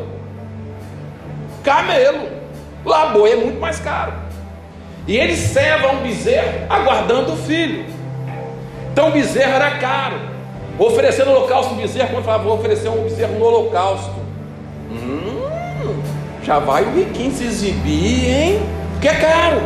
Camelo. 1.63 2.30
Lá 2.85 3.07
boi 3.07 3.31
é 3.31 3.35
muito 3.35 3.59
mais 3.59 3.80
caro. 3.80 4.13
E 5.07 5.18
ele 5.18 5.35
ceva 5.35 5.91
um 5.91 6.01
bezerro 6.01 6.65
aguardando 6.69 7.34
o 7.34 7.38
filho. 7.38 7.85
Então 8.91 9.09
o 9.09 9.11
bezerro 9.11 9.53
era 9.53 9.72
caro. 9.80 10.31
Holocausto 11.52 11.76
no 11.76 11.82
bezerro, 11.82 12.10
quando 12.10 12.26
falava, 12.26 12.44
vou 12.44 12.53
oferecer 12.53 12.90
um 12.90 13.03
bezerro 13.03 13.38
no 13.38 13.45
holocausto. 13.45 14.16
Hum, 14.91 16.02
já 16.44 16.60
vai 16.60 16.84
o 16.84 16.95
riquinho 16.95 17.32
se 17.32 17.44
exibir, 17.44 18.30
hein? 18.30 18.62
Porque 18.94 19.08
é 19.08 19.16
caro. 19.16 19.62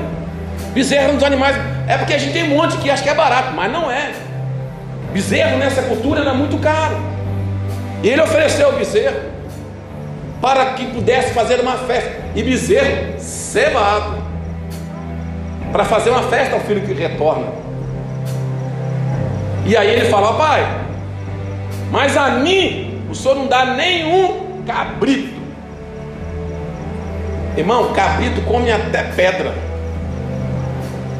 Bezerro 0.73 1.13
nos 1.13 1.23
animais. 1.23 1.55
É 1.87 1.97
porque 1.97 2.13
a 2.13 2.17
gente 2.17 2.33
tem 2.33 2.43
um 2.43 2.57
monte 2.57 2.77
que 2.77 2.89
acha 2.89 3.03
que 3.03 3.09
é 3.09 3.13
barato, 3.13 3.53
mas 3.53 3.71
não 3.71 3.89
é. 3.89 4.11
Bezerro 5.13 5.57
nessa 5.57 5.83
cultura 5.83 6.21
era 6.21 6.33
muito 6.33 6.57
caro. 6.57 6.97
E 8.03 8.09
ele 8.09 8.21
ofereceu 8.21 8.69
o 8.69 8.73
bezerro 8.73 9.17
para 10.41 10.65
que 10.73 10.85
pudesse 10.87 11.33
fazer 11.33 11.59
uma 11.61 11.77
festa. 11.77 12.11
E 12.35 12.43
bezerro 12.43 13.19
cevado. 13.19 14.23
Para 15.71 15.85
fazer 15.85 16.09
uma 16.09 16.23
festa 16.23 16.55
ao 16.55 16.61
filho 16.61 16.81
que 16.81 16.93
retorna. 16.93 17.47
E 19.65 19.75
aí 19.75 19.89
ele 19.89 20.09
fala, 20.09 20.33
pai, 20.33 20.85
mas 21.95 22.17
a 22.17 22.29
mim, 22.31 23.01
o 23.09 23.15
senhor 23.15 23.35
não 23.35 23.47
dá 23.47 23.67
nenhum 23.67 24.61
cabrito. 24.67 25.33
Irmão, 27.55 27.93
cabrito 27.93 28.41
come 28.41 28.69
até 28.69 29.01
pedra. 29.15 29.53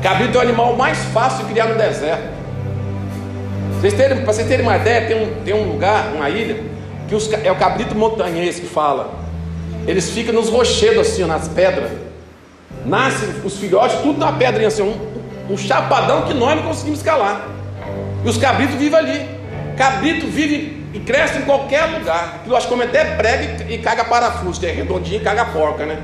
Cabrito 0.03 0.37
é 0.37 0.39
o 0.39 0.43
animal 0.43 0.75
mais 0.75 0.97
fácil 1.13 1.45
de 1.45 1.53
criar 1.53 1.67
no 1.67 1.77
deserto. 1.77 2.27
Vocês 3.79 3.93
terem, 3.93 4.17
para 4.17 4.33
vocês 4.33 4.45
terem 4.49 4.65
uma 4.65 4.75
ideia, 4.75 5.07
tem 5.07 5.23
um, 5.23 5.43
tem 5.45 5.53
um 5.53 5.71
lugar, 5.71 6.11
uma 6.13 6.29
ilha, 6.29 6.61
que 7.07 7.15
os, 7.15 7.31
é 7.31 7.49
o 7.49 7.55
cabrito 7.55 7.95
montanhês 7.95 8.59
que 8.59 8.67
fala. 8.67 9.13
Eles 9.87 10.09
ficam 10.09 10.33
nos 10.33 10.49
rochedos 10.49 11.07
assim, 11.07 11.23
nas 11.23 11.47
pedras. 11.47 11.89
Nascem 12.85 13.29
os 13.45 13.55
filhotes, 13.55 13.97
tudo 14.01 14.19
na 14.19 14.33
pedrinha 14.33 14.67
assim, 14.67 14.81
um, 14.81 15.53
um 15.53 15.57
chapadão 15.57 16.23
que 16.23 16.33
nós 16.33 16.57
não 16.57 16.63
conseguimos 16.63 16.99
escalar. 16.99 17.47
E 18.25 18.27
os 18.27 18.35
cabritos 18.37 18.75
vivem 18.75 18.99
ali. 18.99 19.34
Cabrito 19.77 20.27
vive 20.27 20.85
e 20.93 20.99
cresce 20.99 21.39
em 21.39 21.41
qualquer 21.41 21.85
lugar. 21.85 22.37
Aquilo 22.37 22.55
acho 22.55 22.67
que 22.67 22.73
come 22.73 22.85
até 22.85 23.15
prega 23.15 23.65
e, 23.69 23.77
caga 23.79 24.05
parafuso, 24.05 24.59
que 24.59 24.65
é 24.65 24.71
redondinho 24.71 25.21
e 25.21 25.23
caga 25.23 25.45
porca, 25.45 25.85
né? 25.85 25.99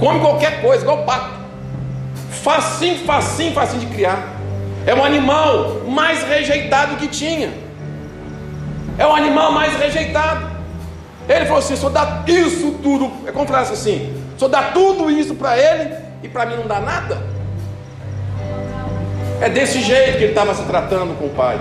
Come 0.00 0.20
qualquer 0.20 0.60
coisa, 0.60 0.82
igual 0.82 1.04
pato. 1.04 1.38
Facinho, 2.42 3.04
facinho, 3.04 3.52
facinho 3.52 3.80
de 3.80 3.86
criar. 3.86 4.36
É 4.86 4.94
o 4.94 5.04
animal 5.04 5.82
mais 5.86 6.22
rejeitado 6.22 6.96
que 6.96 7.08
tinha. 7.08 7.52
É 8.98 9.06
o 9.06 9.14
animal 9.14 9.52
mais 9.52 9.78
rejeitado. 9.78 10.48
Ele 11.28 11.44
falou 11.44 11.58
assim: 11.58 11.76
só 11.76 11.88
dá 11.88 12.24
isso 12.26 12.78
tudo. 12.82 13.10
É 13.26 13.32
como 13.32 13.54
assim: 13.54 14.14
só 14.36 14.48
dá 14.48 14.70
tudo 14.72 15.10
isso 15.10 15.34
para 15.34 15.56
ele 15.56 15.94
e 16.22 16.28
para 16.28 16.46
mim 16.46 16.56
não 16.56 16.66
dá 16.66 16.80
nada. 16.80 17.22
É 19.40 19.48
desse 19.48 19.80
jeito 19.82 20.18
que 20.18 20.24
ele 20.24 20.32
estava 20.32 20.52
se 20.54 20.62
tratando 20.64 21.16
com 21.16 21.26
o 21.26 21.30
pai. 21.30 21.58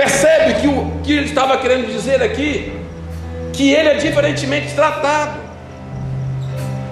Percebe 0.00 0.62
que 0.62 0.66
o 0.66 1.02
que 1.02 1.12
ele 1.12 1.26
estava 1.26 1.58
querendo 1.58 1.86
dizer 1.86 2.22
aqui? 2.22 2.72
Que 3.52 3.70
ele 3.70 3.90
é 3.90 3.94
diferentemente 3.96 4.72
tratado. 4.72 5.38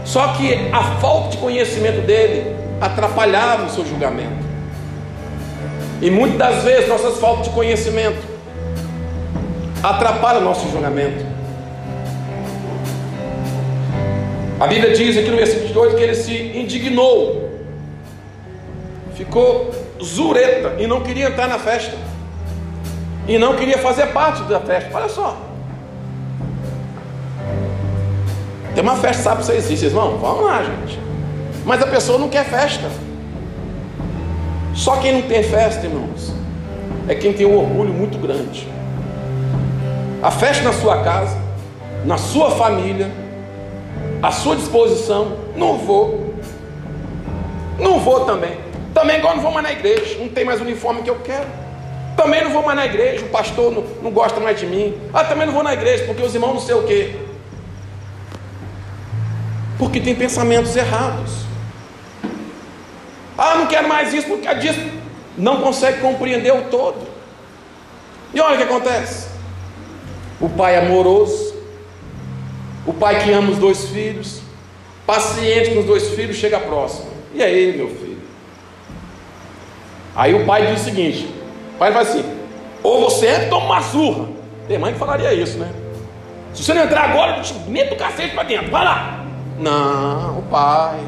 Só 0.04 0.34
que 0.34 0.68
a 0.70 0.82
falta 1.00 1.30
de 1.30 1.38
conhecimento 1.38 2.02
dele 2.02 2.54
atrapalhava 2.78 3.64
o 3.64 3.70
seu 3.70 3.86
julgamento. 3.86 4.44
E 6.02 6.10
muitas 6.10 6.36
das 6.36 6.64
vezes 6.64 6.86
nossas 6.86 7.18
faltas 7.18 7.46
de 7.46 7.50
conhecimento 7.54 8.20
atrapalham 9.82 10.42
o 10.42 10.44
nosso 10.44 10.70
julgamento. 10.70 11.24
A 14.60 14.66
Bíblia 14.66 14.92
diz 14.92 15.16
aqui 15.16 15.30
no 15.30 15.36
versículo 15.38 15.72
2 15.72 15.94
que 15.94 16.02
ele 16.02 16.14
se 16.14 16.36
indignou, 16.58 17.58
ficou 19.14 19.74
zureta 20.02 20.74
e 20.78 20.86
não 20.86 21.00
queria 21.00 21.28
entrar 21.28 21.48
na 21.48 21.58
festa 21.58 22.07
e 23.28 23.36
não 23.36 23.54
queria 23.54 23.76
fazer 23.78 24.06
parte 24.06 24.42
da 24.44 24.58
festa. 24.58 24.90
Olha 24.94 25.08
só. 25.08 25.36
Tem 28.74 28.82
uma 28.82 28.96
festa, 28.96 29.22
sabe, 29.22 29.44
vocês 29.44 29.58
existem. 29.58 29.90
Vocês 29.90 29.92
vão? 29.92 30.16
Vamos 30.16 30.44
lá, 30.44 30.64
gente. 30.64 30.98
Mas 31.64 31.82
a 31.82 31.86
pessoa 31.86 32.18
não 32.18 32.30
quer 32.30 32.46
festa. 32.46 32.88
Só 34.74 34.96
quem 34.96 35.12
não 35.12 35.22
tem 35.22 35.42
festa, 35.42 35.86
irmãos, 35.86 36.32
é 37.06 37.14
quem 37.14 37.32
tem 37.32 37.44
um 37.44 37.58
orgulho 37.58 37.92
muito 37.92 38.16
grande. 38.16 38.66
A 40.22 40.30
festa 40.30 40.64
na 40.64 40.72
sua 40.72 41.02
casa, 41.02 41.36
na 42.06 42.16
sua 42.16 42.50
família, 42.52 43.10
à 44.22 44.32
sua 44.32 44.56
disposição, 44.56 45.36
não 45.54 45.76
vou. 45.76 46.34
Não 47.78 48.00
vou 48.00 48.24
também. 48.24 48.56
Também 48.94 49.16
agora 49.16 49.36
não 49.36 49.42
vou 49.42 49.52
mais 49.52 49.66
na 49.66 49.72
igreja, 49.72 50.18
não 50.18 50.28
tem 50.28 50.44
mais 50.44 50.60
o 50.60 50.64
uniforme 50.64 51.02
que 51.02 51.10
eu 51.10 51.16
quero. 51.16 51.67
Também 52.18 52.42
não 52.42 52.50
vou 52.50 52.64
mais 52.64 52.76
na 52.76 52.84
igreja, 52.84 53.24
o 53.24 53.28
pastor 53.28 53.70
não, 53.70 53.84
não 54.02 54.10
gosta 54.10 54.40
mais 54.40 54.58
de 54.58 54.66
mim. 54.66 54.92
Ah, 55.14 55.22
também 55.22 55.46
não 55.46 55.54
vou 55.54 55.62
na 55.62 55.72
igreja, 55.72 56.02
porque 56.04 56.20
os 56.20 56.34
irmãos 56.34 56.54
não 56.54 56.60
sei 56.60 56.74
o 56.74 56.82
quê. 56.82 57.14
Porque 59.78 60.00
tem 60.00 60.16
pensamentos 60.16 60.74
errados. 60.74 61.30
Ah, 63.38 63.54
não 63.54 63.68
quero 63.68 63.86
mais 63.86 64.12
isso 64.12 64.26
porque 64.26 64.52
disso. 64.56 64.80
Não 65.36 65.62
consegue 65.62 66.00
compreender 66.00 66.52
o 66.52 66.62
todo. 66.62 67.06
E 68.34 68.40
olha 68.40 68.54
o 68.54 68.56
que 68.56 68.64
acontece. 68.64 69.28
O 70.40 70.48
pai 70.48 70.76
amoroso, 70.76 71.54
o 72.84 72.92
pai 72.92 73.22
que 73.22 73.30
ama 73.30 73.52
os 73.52 73.58
dois 73.58 73.84
filhos, 73.90 74.40
paciente 75.06 75.70
com 75.70 75.78
os 75.78 75.86
dois 75.86 76.08
filhos, 76.10 76.36
chega 76.36 76.58
próximo. 76.58 77.10
E 77.32 77.40
aí, 77.40 77.76
meu 77.76 77.88
filho? 77.90 78.18
Aí 80.16 80.34
o 80.34 80.44
pai 80.44 80.66
diz 80.66 80.80
o 80.80 80.84
seguinte: 80.84 81.37
pai 81.78 81.92
vai 81.92 82.02
assim, 82.02 82.24
ou 82.82 83.08
você 83.08 83.28
entra 83.28 83.44
e 83.44 83.48
toma 83.50 83.66
uma 83.66 83.82
surra. 83.82 84.26
Tem 84.66 84.78
mãe 84.78 84.92
que 84.92 84.98
falaria 84.98 85.32
isso, 85.32 85.58
né? 85.58 85.70
Se 86.52 86.62
você 86.62 86.74
não 86.74 86.82
entrar 86.82 87.10
agora, 87.10 87.36
eu 87.36 87.42
te 87.42 87.54
meto 87.68 87.94
o 87.94 87.96
cacete 87.96 88.34
para 88.34 88.42
dentro, 88.42 88.70
vai 88.70 88.84
lá. 88.84 89.24
Não, 89.58 90.42
pai, 90.50 90.98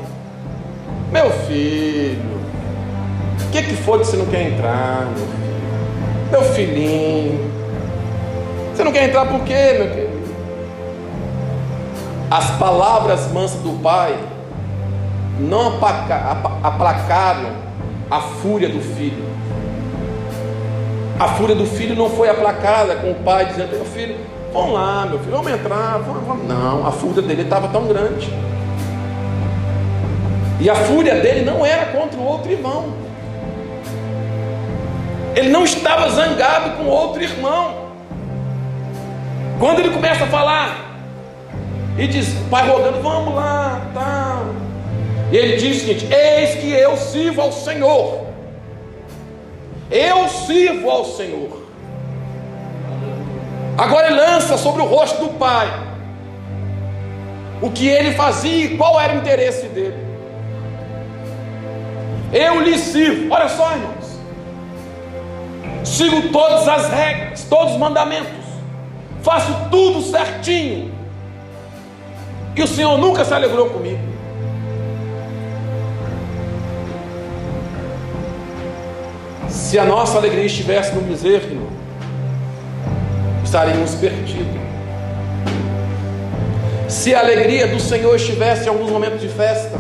meu 1.13 1.31
filho, 1.31 2.41
o 3.47 3.51
que, 3.51 3.63
que 3.63 3.77
foi 3.77 3.99
que 3.99 4.07
você 4.07 4.17
não 4.17 4.27
quer 4.27 4.43
entrar, 4.49 5.07
meu? 5.17 5.41
Meu 6.31 6.43
filhinho, 6.55 7.51
você 8.73 8.85
não 8.85 8.93
quer 8.93 9.09
entrar 9.09 9.27
por 9.27 9.41
quê, 9.41 9.75
meu 9.79 9.91
querido? 9.91 10.21
As 12.31 12.49
palavras 12.53 13.27
mansas 13.33 13.61
do 13.61 13.83
pai 13.83 14.17
não 15.41 15.79
aplacaram 16.63 17.51
a 18.09 18.21
fúria 18.21 18.69
do 18.69 18.81
filho. 18.81 19.25
A 21.21 21.29
fúria 21.29 21.55
do 21.55 21.67
filho 21.67 21.95
não 21.95 22.09
foi 22.09 22.31
aplacada 22.31 22.97
com 22.97 23.11
o 23.11 23.15
pai 23.17 23.45
dizendo: 23.45 23.73
Meu 23.73 23.85
filho, 23.85 24.17
vamos 24.55 24.73
lá, 24.73 25.05
meu 25.05 25.19
filho, 25.19 25.33
vamos 25.33 25.53
entrar. 25.53 25.99
Vamos, 25.99 26.27
vamos. 26.27 26.49
Não, 26.49 26.87
a 26.87 26.91
fúria 26.91 27.21
dele 27.21 27.43
estava 27.43 27.69
tão 27.69 27.87
grande. 27.87 28.33
E 30.59 30.71
a 30.71 30.75
fúria 30.75 31.17
dele 31.17 31.45
não 31.45 31.65
era 31.65 31.93
contra 31.93 32.19
o 32.19 32.25
outro 32.25 32.51
irmão. 32.51 32.95
Ele 35.37 35.51
não 35.51 35.63
estava 35.63 36.09
zangado 36.09 36.79
com 36.79 36.87
outro 36.87 37.23
irmão. 37.23 37.91
Quando 39.59 39.81
ele 39.81 39.91
começa 39.91 40.25
a 40.25 40.27
falar, 40.27 41.03
e 41.99 42.07
diz, 42.07 42.29
pai 42.51 42.67
rogando, 42.67 43.03
vamos 43.03 43.35
lá, 43.35 43.79
tal. 43.93 44.47
E 45.31 45.37
ele 45.37 45.59
diz 45.59 45.77
o 45.77 45.81
seguinte: 45.81 46.09
Eis 46.11 46.55
que 46.55 46.73
eu 46.73 46.97
sirvo 46.97 47.43
ao 47.43 47.53
Senhor. 47.53 48.30
Eu 49.91 50.29
sirvo 50.29 50.89
ao 50.89 51.05
Senhor. 51.05 51.63
Agora 53.77 54.09
ele 54.09 54.17
lança 54.17 54.57
sobre 54.57 54.83
o 54.83 54.87
rosto 54.87 55.23
do 55.23 55.31
pai 55.31 55.91
o 57.63 57.71
que 57.71 57.89
ele 57.89 58.13
fazia 58.13 58.67
e 58.67 58.77
qual 58.77 58.99
era 59.01 59.15
o 59.15 59.19
interesse 59.19 59.67
dele. 59.69 59.97
Eu 62.33 62.61
lhe 62.61 62.79
sirvo. 62.79 63.33
Olha 63.33 63.49
só, 63.49 63.73
irmãos. 63.73 64.19
Sigo 65.85 66.29
todas 66.31 66.67
as 66.69 66.89
regras, 66.89 67.45
todos 67.45 67.73
os 67.73 67.79
mandamentos. 67.79 68.31
Faço 69.23 69.53
tudo 69.71 70.01
certinho. 70.01 70.93
E 72.57 72.63
o 72.63 72.67
Senhor 72.67 72.97
nunca 72.99 73.25
se 73.25 73.35
alegrou 73.35 73.69
comigo. 73.71 74.10
Se 79.51 79.79
a 79.79 79.85
nossa 79.85 80.17
alegria 80.17 80.47
estivesse 80.47 80.95
no 80.95 81.01
bezerro, 81.01 81.69
estaríamos 83.45 83.97
perdidos. 83.97 84.61
Se 86.89 87.15
a 87.15 87.21
alegria 87.21 87.67
do 87.67 87.81
Senhor 87.81 88.15
estivesse 88.15 88.67
em 88.67 88.69
alguns 88.69 88.91
momentos 88.91 89.21
de 89.21 89.29
festa, 89.29 89.77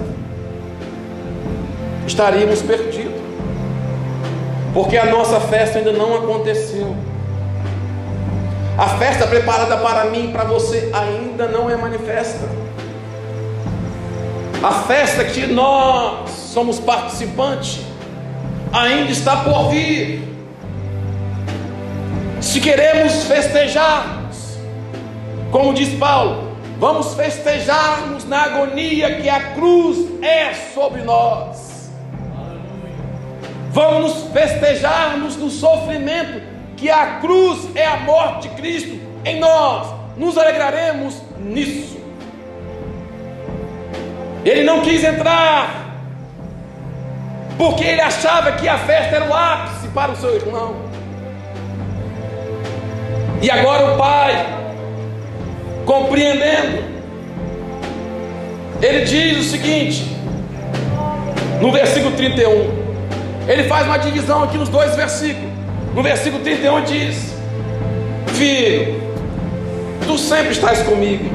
estaríamos 2.06 2.62
perdidos, 2.62 3.20
porque 4.74 4.96
a 4.96 5.06
nossa 5.06 5.38
festa 5.40 5.78
ainda 5.78 5.92
não 5.92 6.16
aconteceu. 6.16 6.94
A 8.76 8.88
festa 8.98 9.26
preparada 9.26 9.76
para 9.76 10.06
mim 10.06 10.30
e 10.30 10.32
para 10.32 10.44
você 10.44 10.90
ainda 10.92 11.46
não 11.46 11.70
é 11.70 11.76
manifesta. 11.76 12.48
A 14.62 14.72
festa 14.82 15.24
que 15.24 15.46
nós 15.46 16.30
somos 16.30 16.80
participantes 16.80 17.89
ainda 18.72 19.10
está 19.10 19.38
por 19.38 19.70
vir. 19.70 20.22
Se 22.40 22.60
queremos 22.60 23.24
festejarmos, 23.24 24.58
como 25.50 25.74
diz 25.74 25.90
Paulo, 25.98 26.56
vamos 26.78 27.14
festejarmos 27.14 28.24
na 28.24 28.42
agonia 28.42 29.20
que 29.20 29.28
a 29.28 29.52
cruz 29.54 29.98
é 30.22 30.54
sobre 30.74 31.02
nós. 31.02 31.90
Vamos 33.72 34.24
festejarmos 34.32 35.36
no 35.36 35.48
sofrimento, 35.48 36.42
que 36.76 36.90
a 36.90 37.18
cruz 37.20 37.68
é 37.74 37.86
a 37.86 37.98
morte 37.98 38.48
de 38.48 38.54
Cristo 38.56 38.98
em 39.24 39.38
nós. 39.38 39.94
Nos 40.16 40.36
alegraremos 40.36 41.22
nisso. 41.38 41.98
Ele 44.44 44.64
não 44.64 44.80
quis 44.80 45.04
entrar, 45.04 45.89
porque 47.60 47.84
ele 47.84 48.00
achava 48.00 48.52
que 48.52 48.66
a 48.66 48.78
festa 48.78 49.16
era 49.16 49.26
o 49.26 49.34
ápice 49.34 49.88
para 49.88 50.12
o 50.12 50.16
seu 50.16 50.34
irmão. 50.34 50.76
E 53.42 53.50
agora 53.50 53.92
o 53.92 53.98
pai, 53.98 54.46
compreendendo, 55.84 56.82
ele 58.80 59.04
diz 59.04 59.36
o 59.40 59.42
seguinte, 59.42 60.16
no 61.60 61.70
versículo 61.70 62.16
31. 62.16 62.80
Ele 63.46 63.64
faz 63.64 63.86
uma 63.86 63.98
divisão 63.98 64.42
aqui 64.42 64.56
nos 64.56 64.70
dois 64.70 64.96
versículos. 64.96 65.50
No 65.94 66.02
versículo 66.02 66.42
31 66.42 66.84
diz: 66.84 67.34
Filho, 68.38 69.02
tu 70.06 70.16
sempre 70.16 70.52
estás 70.52 70.82
comigo, 70.82 71.30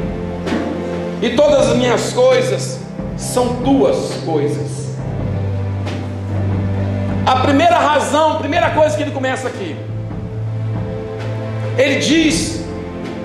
e 1.22 1.30
todas 1.36 1.68
as 1.68 1.78
minhas 1.78 2.12
coisas 2.14 2.80
são 3.16 3.58
tuas 3.58 4.16
coisas. 4.26 4.85
A 7.26 7.38
primeira 7.38 7.78
razão, 7.78 8.34
a 8.34 8.40
primeira 8.40 8.70
coisa 8.72 8.96
que 8.96 9.02
ele 9.02 9.12
começa 9.12 9.48
aqui, 9.48 9.76
ele 11.78 12.00
diz, 12.00 12.64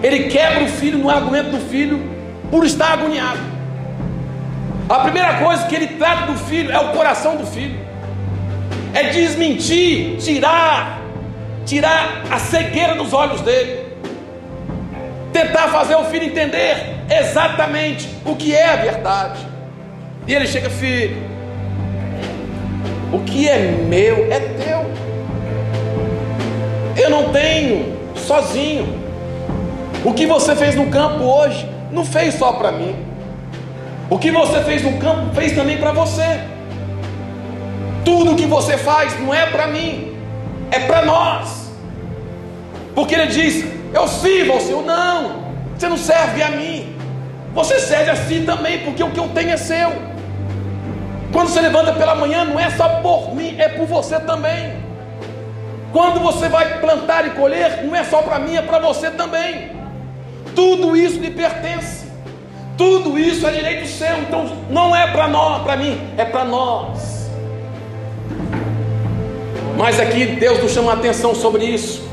ele 0.02 0.28
quebra 0.28 0.64
o 0.64 0.68
filho 0.68 0.98
no 0.98 1.10
argumento 1.10 1.50
do 1.50 1.60
filho 1.70 2.00
por 2.50 2.64
estar 2.64 2.92
agoniado. 2.92 3.38
A 4.88 5.00
primeira 5.00 5.34
coisa 5.34 5.66
que 5.66 5.74
ele 5.74 5.86
trata 5.88 6.32
do 6.32 6.38
filho 6.38 6.72
é 6.72 6.78
o 6.78 6.92
coração 6.92 7.36
do 7.36 7.46
filho 7.46 7.90
é 8.92 9.04
desmentir, 9.04 10.16
tirar, 10.18 11.00
tirar 11.64 12.22
a 12.30 12.38
cegueira 12.38 12.94
dos 12.94 13.12
olhos 13.12 13.40
dele, 13.40 13.86
tentar 15.32 15.68
fazer 15.68 15.94
o 15.94 16.04
filho 16.04 16.24
entender 16.24 17.04
exatamente 17.08 18.08
o 18.24 18.34
que 18.34 18.54
é 18.54 18.68
a 18.72 18.76
verdade. 18.76 19.46
E 20.26 20.34
ele 20.34 20.46
chega, 20.46 20.68
filho, 20.70 21.29
o 23.12 23.20
que 23.20 23.48
é 23.48 23.58
meu 23.58 24.32
é 24.32 24.40
teu. 24.40 24.90
Eu 26.96 27.10
não 27.10 27.32
tenho 27.32 27.96
sozinho. 28.14 29.00
O 30.04 30.14
que 30.14 30.26
você 30.26 30.54
fez 30.54 30.74
no 30.74 30.86
campo 30.86 31.24
hoje, 31.24 31.68
não 31.90 32.04
fez 32.04 32.34
só 32.34 32.52
para 32.52 32.72
mim. 32.72 32.94
O 34.08 34.18
que 34.18 34.30
você 34.30 34.60
fez 34.62 34.82
no 34.82 34.98
campo, 34.98 35.34
fez 35.34 35.52
também 35.52 35.78
para 35.78 35.92
você. 35.92 36.40
Tudo 38.04 38.34
que 38.34 38.46
você 38.46 38.76
faz 38.76 39.18
não 39.20 39.32
é 39.32 39.46
para 39.46 39.66
mim, 39.66 40.16
é 40.70 40.80
para 40.80 41.04
nós. 41.04 41.70
Porque 42.94 43.14
ele 43.14 43.26
diz: 43.26 43.64
Eu 43.92 44.08
sirvo 44.08 44.52
ao 44.52 44.60
Senhor. 44.60 44.84
Não, 44.84 45.44
você 45.76 45.88
não 45.88 45.96
serve 45.96 46.42
a 46.42 46.50
mim. 46.50 46.96
Você 47.54 47.80
serve 47.80 48.10
a 48.10 48.16
si 48.16 48.40
também, 48.40 48.78
porque 48.80 49.02
o 49.02 49.10
que 49.10 49.18
eu 49.18 49.28
tenho 49.28 49.50
é 49.50 49.56
seu. 49.56 50.09
Quando 51.32 51.48
você 51.48 51.60
levanta 51.60 51.92
pela 51.92 52.14
manhã, 52.14 52.44
não 52.44 52.58
é 52.58 52.70
só 52.70 52.88
por 53.00 53.34
mim, 53.34 53.56
é 53.58 53.68
por 53.68 53.86
você 53.86 54.18
também. 54.20 54.74
Quando 55.92 56.20
você 56.20 56.48
vai 56.48 56.80
plantar 56.80 57.26
e 57.26 57.30
colher, 57.30 57.84
não 57.84 57.94
é 57.94 58.04
só 58.04 58.22
para 58.22 58.38
mim, 58.38 58.56
é 58.56 58.62
para 58.62 58.78
você 58.78 59.10
também. 59.10 59.70
Tudo 60.54 60.96
isso 60.96 61.20
lhe 61.20 61.30
pertence. 61.30 62.08
Tudo 62.76 63.18
isso 63.18 63.46
é 63.46 63.50
direito 63.52 63.86
seu, 63.86 64.18
então 64.18 64.56
não 64.70 64.94
é 64.96 65.06
para 65.12 65.28
nós, 65.28 65.62
para 65.62 65.76
mim, 65.76 66.00
é 66.16 66.24
para 66.24 66.44
nós. 66.44 67.28
Mas 69.76 70.00
aqui 70.00 70.26
Deus 70.26 70.62
nos 70.62 70.72
chama 70.72 70.92
a 70.92 70.94
atenção 70.94 71.34
sobre 71.34 71.64
isso. 71.64 72.08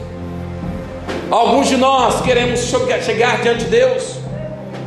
Alguns 1.30 1.68
de 1.68 1.78
nós 1.78 2.22
queremos 2.22 2.62
chegar 3.02 3.42
diante 3.42 3.66
de 3.66 3.72
Deus 3.72 4.20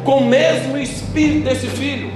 com 0.05 0.19
o 0.19 0.25
mesmo 0.25 0.79
espírito 0.79 1.45
desse 1.45 1.67
filho, 1.67 2.11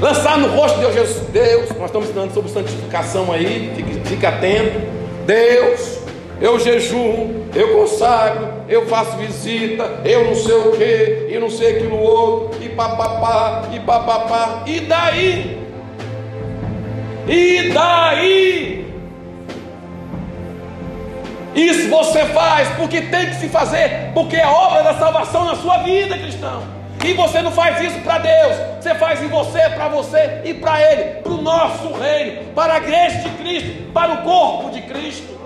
lançar 0.00 0.38
no 0.38 0.48
rosto 0.48 0.76
de 0.76 0.82
Deus, 0.82 0.94
Jesus, 0.94 1.28
Deus, 1.28 1.70
nós 1.70 1.86
estamos 1.86 2.08
ensinando 2.08 2.32
sobre 2.32 2.50
santificação 2.50 3.32
aí, 3.32 3.72
fique 4.04 4.24
atento. 4.24 4.80
Deus, 5.26 5.98
eu 6.40 6.58
jejum, 6.58 7.44
eu 7.54 7.78
consagro, 7.78 8.48
eu 8.68 8.86
faço 8.86 9.16
visita, 9.16 10.00
eu 10.04 10.24
não 10.24 10.34
sei 10.34 10.54
o 10.54 10.72
que, 10.72 11.26
e 11.30 11.38
não 11.38 11.50
sei 11.50 11.76
aquilo 11.76 11.98
outro, 11.98 12.62
e 12.62 12.68
papapá, 12.68 13.68
e 13.72 13.80
papapá, 13.80 14.62
e 14.66 14.80
daí? 14.80 15.58
E 17.26 17.70
daí? 17.72 18.88
Isso 21.54 21.90
você 21.90 22.24
faz 22.26 22.68
porque 22.76 23.02
tem 23.02 23.26
que 23.30 23.34
se 23.34 23.48
fazer, 23.48 24.12
porque 24.14 24.36
é 24.36 24.46
obra 24.46 24.82
da 24.82 24.94
salvação 24.94 25.44
na 25.44 25.56
sua 25.56 25.78
vida, 25.78 26.16
cristão. 26.16 26.77
E 27.04 27.12
você 27.14 27.40
não 27.42 27.52
faz 27.52 27.80
isso 27.80 27.98
para 28.00 28.18
Deus, 28.18 28.56
você 28.80 28.94
faz 28.94 29.22
em 29.22 29.28
você, 29.28 29.60
para 29.70 29.88
você 29.88 30.42
e 30.44 30.54
para 30.54 30.80
Ele, 30.80 31.04
para 31.22 31.32
o 31.32 31.40
nosso 31.40 31.92
reino, 31.92 32.52
para 32.54 32.74
a 32.74 32.76
igreja 32.78 33.18
de 33.20 33.30
Cristo, 33.30 33.92
para 33.92 34.12
o 34.14 34.16
corpo 34.18 34.70
de 34.70 34.82
Cristo. 34.82 35.38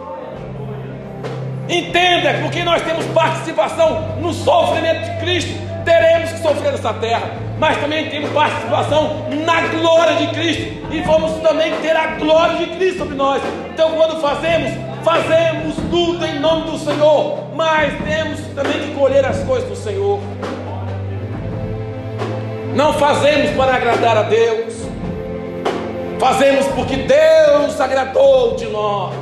Entenda, 1.68 2.34
porque 2.42 2.62
nós 2.64 2.82
temos 2.82 3.04
participação 3.06 4.16
no 4.18 4.32
sofrimento 4.32 5.04
de 5.04 5.20
Cristo, 5.20 5.52
teremos 5.84 6.32
que 6.32 6.38
sofrer 6.40 6.72
nessa 6.72 6.92
terra, 6.94 7.30
mas 7.58 7.76
também 7.78 8.08
temos 8.08 8.30
participação 8.30 9.26
na 9.44 9.60
glória 9.68 10.16
de 10.16 10.26
Cristo, 10.28 10.86
e 10.90 11.00
vamos 11.02 11.32
também 11.42 11.72
ter 11.80 11.96
a 11.96 12.16
glória 12.16 12.56
de 12.56 12.66
Cristo 12.76 12.98
sobre 12.98 13.14
nós. 13.14 13.42
Então, 13.72 13.92
quando 13.92 14.20
fazemos 14.20 14.72
fazemos 15.02 15.74
tudo 15.90 16.24
em 16.24 16.38
nome 16.38 16.70
do 16.70 16.78
Senhor, 16.78 17.48
mas 17.54 17.92
temos 18.04 18.40
também 18.54 18.88
que 18.88 18.94
colher 18.94 19.24
as 19.24 19.42
coisas 19.44 19.68
do 19.68 19.76
Senhor. 19.76 20.20
Não 22.74 22.94
fazemos 22.94 23.50
para 23.50 23.74
agradar 23.74 24.16
a 24.16 24.22
Deus, 24.22 24.74
fazemos 26.18 26.66
porque 26.68 26.96
Deus 26.96 27.80
agradou 27.80 28.56
de 28.56 28.66
nós. 28.66 29.14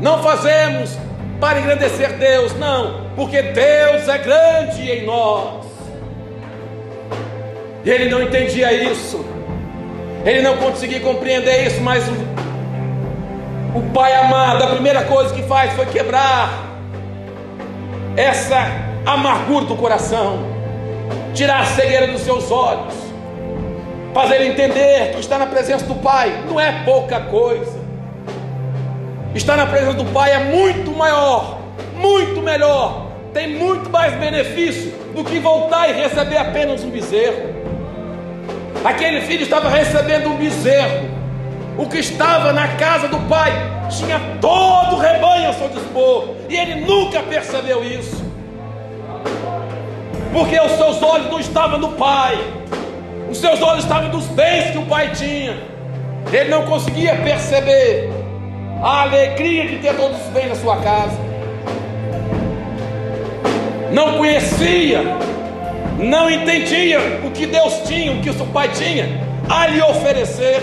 Não 0.00 0.22
fazemos 0.22 0.96
para 1.40 1.60
engrandecer 1.60 2.12
Deus, 2.18 2.54
não, 2.58 3.10
porque 3.16 3.40
Deus 3.40 4.06
é 4.08 4.18
grande 4.18 4.90
em 4.90 5.06
nós. 5.06 5.66
E 7.84 7.90
ele 7.90 8.10
não 8.10 8.22
entendia 8.22 8.72
isso, 8.72 9.24
ele 10.26 10.42
não 10.42 10.56
conseguia 10.58 11.00
compreender 11.00 11.66
isso, 11.66 11.80
mas 11.80 12.04
o 13.74 13.80
pai 13.94 14.14
amado, 14.14 14.62
a 14.62 14.66
primeira 14.68 15.04
coisa 15.04 15.32
que 15.32 15.42
faz 15.44 15.72
foi 15.72 15.86
quebrar 15.86 16.50
essa 18.16 18.56
amargura 19.06 19.66
do 19.66 19.76
coração, 19.76 20.57
tirar 21.34 21.60
a 21.60 21.64
cegueira 21.64 22.06
dos 22.08 22.22
seus 22.22 22.50
olhos, 22.50 22.94
fazer 24.14 24.42
entender 24.42 25.12
que 25.12 25.20
estar 25.20 25.38
na 25.38 25.46
presença 25.46 25.84
do 25.86 25.94
pai 25.96 26.44
não 26.48 26.58
é 26.58 26.84
pouca 26.84 27.20
coisa. 27.20 27.78
Estar 29.34 29.56
na 29.56 29.66
presença 29.66 29.94
do 29.94 30.04
pai 30.06 30.32
é 30.32 30.38
muito 30.38 30.90
maior, 30.90 31.58
muito 31.94 32.40
melhor, 32.42 33.08
tem 33.32 33.56
muito 33.56 33.90
mais 33.90 34.14
benefício 34.14 34.92
do 35.14 35.22
que 35.22 35.38
voltar 35.38 35.88
e 35.90 35.92
receber 35.92 36.38
apenas 36.38 36.82
um 36.82 36.90
bezerro. 36.90 37.56
Aquele 38.84 39.20
filho 39.22 39.42
estava 39.42 39.68
recebendo 39.68 40.28
um 40.28 40.36
bezerro 40.36 41.18
o 41.78 41.86
que 41.86 41.98
estava 41.98 42.52
na 42.52 42.66
casa 42.76 43.06
do 43.06 43.20
pai 43.28 43.52
tinha 43.88 44.18
todo 44.40 44.96
o 44.96 44.98
rebanho 44.98 45.48
a 45.48 45.52
seu 45.52 45.68
dispor, 45.68 46.34
e 46.48 46.56
ele 46.56 46.84
nunca 46.84 47.22
percebeu 47.22 47.84
isso, 47.84 48.20
porque 50.32 50.58
os 50.60 50.72
seus 50.72 51.02
olhos 51.02 51.30
não 51.30 51.40
estavam 51.40 51.78
no 51.78 51.92
pai, 51.92 52.38
os 53.30 53.38
seus 53.38 53.60
olhos 53.62 53.84
estavam 53.84 54.08
nos 54.10 54.26
bens 54.26 54.70
que 54.70 54.78
o 54.78 54.86
pai 54.86 55.10
tinha, 55.12 55.56
ele 56.32 56.50
não 56.50 56.64
conseguia 56.64 57.16
perceber 57.16 58.10
a 58.82 59.02
alegria 59.02 59.66
de 59.66 59.78
ter 59.78 59.94
todos 59.96 60.16
os 60.18 60.26
bens 60.28 60.48
na 60.48 60.54
sua 60.54 60.76
casa, 60.76 61.18
não 63.92 64.18
conhecia, 64.18 65.02
não 65.98 66.30
entendia 66.30 67.00
o 67.24 67.30
que 67.30 67.46
Deus 67.46 67.82
tinha, 67.86 68.12
o 68.12 68.20
que 68.20 68.30
o 68.30 68.34
seu 68.34 68.46
pai 68.46 68.68
tinha 68.68 69.06
a 69.48 69.66
lhe 69.66 69.80
oferecer. 69.80 70.62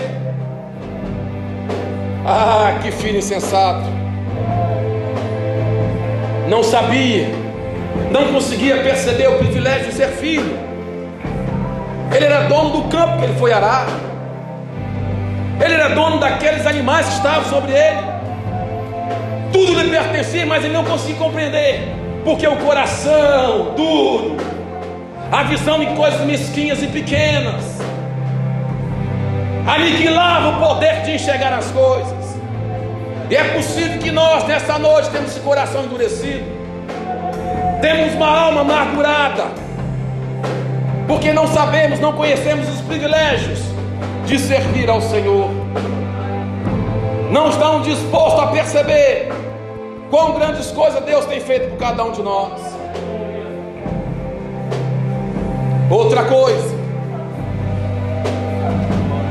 Ah, 2.24 2.78
que 2.82 2.90
filho 2.90 3.18
insensato! 3.18 3.84
Não 6.48 6.62
sabia, 6.62 7.28
não 8.20 8.32
conseguia 8.32 8.78
perceber 8.78 9.28
o 9.28 9.38
privilégio 9.38 9.90
de 9.90 9.94
ser 9.94 10.08
filho. 10.08 10.58
Ele 12.14 12.24
era 12.24 12.42
dono 12.44 12.70
do 12.70 12.88
campo 12.88 13.18
que 13.18 13.24
ele 13.24 13.38
foi 13.38 13.52
arar. 13.52 13.86
Ele 15.62 15.74
era 15.74 15.88
dono 15.88 16.18
daqueles 16.18 16.66
animais 16.66 17.06
que 17.06 17.14
estavam 17.14 17.44
sobre 17.44 17.72
ele. 17.72 18.00
Tudo 19.52 19.80
lhe 19.80 19.90
pertencia, 19.90 20.46
mas 20.46 20.64
ele 20.64 20.72
não 20.72 20.84
conseguia 20.84 21.16
compreender, 21.16 21.88
porque 22.24 22.46
o 22.46 22.56
coração 22.56 23.74
duro, 23.74 24.36
a 25.30 25.42
visão 25.44 25.82
em 25.82 25.94
coisas 25.94 26.20
mesquinhas 26.20 26.82
e 26.82 26.86
pequenas, 26.86 27.64
aniquilava 29.66 30.56
o 30.56 30.68
poder 30.68 31.02
de 31.02 31.12
enxergar 31.12 31.52
as 31.52 31.70
coisas. 31.70 32.36
E 33.30 33.34
é 33.34 33.44
possível 33.44 33.98
que 33.98 34.10
nós, 34.10 34.44
nessa 34.44 34.78
noite, 34.78 35.10
temos 35.10 35.30
esse 35.30 35.40
coração 35.40 35.84
endurecido, 35.84 36.55
temos 37.80 38.14
uma 38.14 38.28
alma 38.28 38.60
amargurada, 38.62 39.44
porque 41.06 41.32
não 41.32 41.46
sabemos, 41.46 42.00
não 42.00 42.12
conhecemos 42.12 42.68
os 42.68 42.80
privilégios 42.82 43.60
de 44.26 44.38
servir 44.38 44.88
ao 44.88 45.00
Senhor, 45.00 45.50
não 47.30 47.50
estão 47.50 47.82
dispostos 47.82 48.42
a 48.42 48.46
perceber 48.48 49.28
quão 50.10 50.32
grandes 50.34 50.70
coisas 50.70 51.02
Deus 51.04 51.24
tem 51.26 51.40
feito 51.40 51.70
por 51.70 51.78
cada 51.78 52.04
um 52.04 52.12
de 52.12 52.22
nós. 52.22 52.52
Outra 55.90 56.24
coisa, 56.24 56.74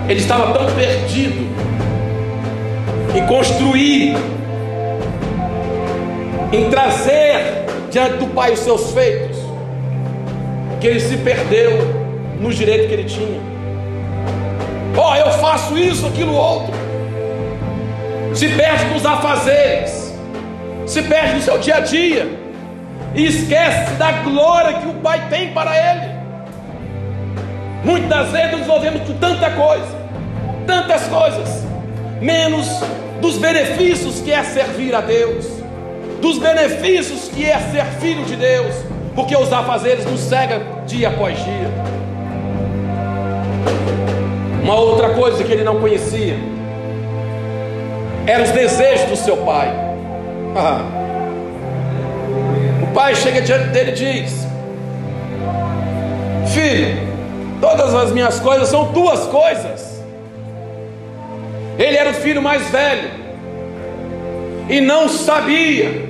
ele 0.07 0.19
estava 0.19 0.53
tão 0.53 0.65
perdido 0.73 1.49
em 3.15 3.25
construir, 3.25 4.15
em 6.53 6.69
trazer 6.69 7.14
diante 7.95 8.17
do 8.17 8.27
Pai 8.27 8.51
os 8.51 8.59
seus 8.59 8.91
feitos, 8.91 9.37
que 10.81 10.87
ele 10.87 10.99
se 10.99 11.15
perdeu 11.15 11.79
no 12.41 12.53
direito 12.53 12.89
que 12.89 12.93
ele 12.93 13.05
tinha. 13.05 13.39
Ó, 14.97 15.13
oh, 15.13 15.15
eu 15.15 15.31
faço 15.31 15.77
isso, 15.77 16.05
aquilo, 16.05 16.33
outro. 16.33 16.73
Se 18.33 18.49
perde 18.49 18.83
nos 18.93 19.05
afazeres, 19.05 20.13
se 20.85 21.03
perde 21.03 21.35
no 21.35 21.41
seu 21.41 21.57
dia 21.57 21.77
a 21.77 21.79
dia, 21.79 22.27
e 23.15 23.27
esquece 23.27 23.93
da 23.93 24.11
glória 24.11 24.73
que 24.79 24.87
o 24.89 24.95
Pai 24.95 25.29
tem 25.29 25.53
para 25.53 25.71
ele. 25.77 26.15
Muitas 27.85 28.29
vezes 28.31 28.59
envolvemos 28.59 29.07
com 29.07 29.13
tanta 29.13 29.51
coisa, 29.51 29.95
tantas 30.67 31.07
coisas, 31.07 31.63
menos 32.19 32.67
dos 33.21 33.37
benefícios 33.37 34.19
que 34.19 34.33
é 34.33 34.43
servir 34.43 34.93
a 34.93 34.99
Deus, 34.99 35.54
dos 36.21 36.37
benefícios 36.37 37.29
que 37.29 37.45
é 37.45 37.57
ser 37.71 37.85
filho 37.99 38.25
de 38.25 38.35
Deus, 38.35 38.75
porque 39.13 39.35
os 39.35 39.51
afazeres 39.51 40.05
nos 40.05 40.19
cegam 40.19 40.61
dia 40.85 41.09
após 41.09 41.37
dia. 41.37 41.69
Uma 44.63 44.75
outra 44.75 45.09
coisa 45.09 45.43
que 45.43 45.51
ele 45.51 45.63
não 45.63 45.79
conhecia 45.79 46.35
eram 48.25 48.43
os 48.43 48.51
desejos 48.51 49.09
do 49.09 49.15
seu 49.15 49.37
pai. 49.37 49.69
Ah. 50.55 50.81
O 52.81 52.87
pai 52.97 53.13
chega 53.13 53.41
diante 53.41 53.67
dele 53.69 53.91
e 53.91 53.93
diz: 53.93 54.47
Filho, 56.53 56.97
todas 57.59 57.93
as 57.93 58.11
minhas 58.11 58.39
coisas 58.39 58.69
são 58.69 58.93
tuas 58.93 59.25
coisas. 59.27 60.01
Ele 61.77 61.97
era 61.97 62.11
o 62.11 62.13
filho 62.13 62.41
mais 62.41 62.69
velho 62.69 63.24
e 64.69 64.81
não 64.81 65.07
sabia, 65.07 66.09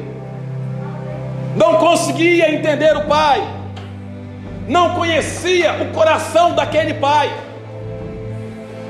não 1.56 1.76
conseguia 1.76 2.53
entender 2.53 2.95
o 2.95 3.06
pai, 3.06 3.41
não 4.68 4.95
conhecia 4.95 5.73
o 5.82 5.94
coração 5.94 6.53
daquele 6.53 6.94
pai. 6.95 7.32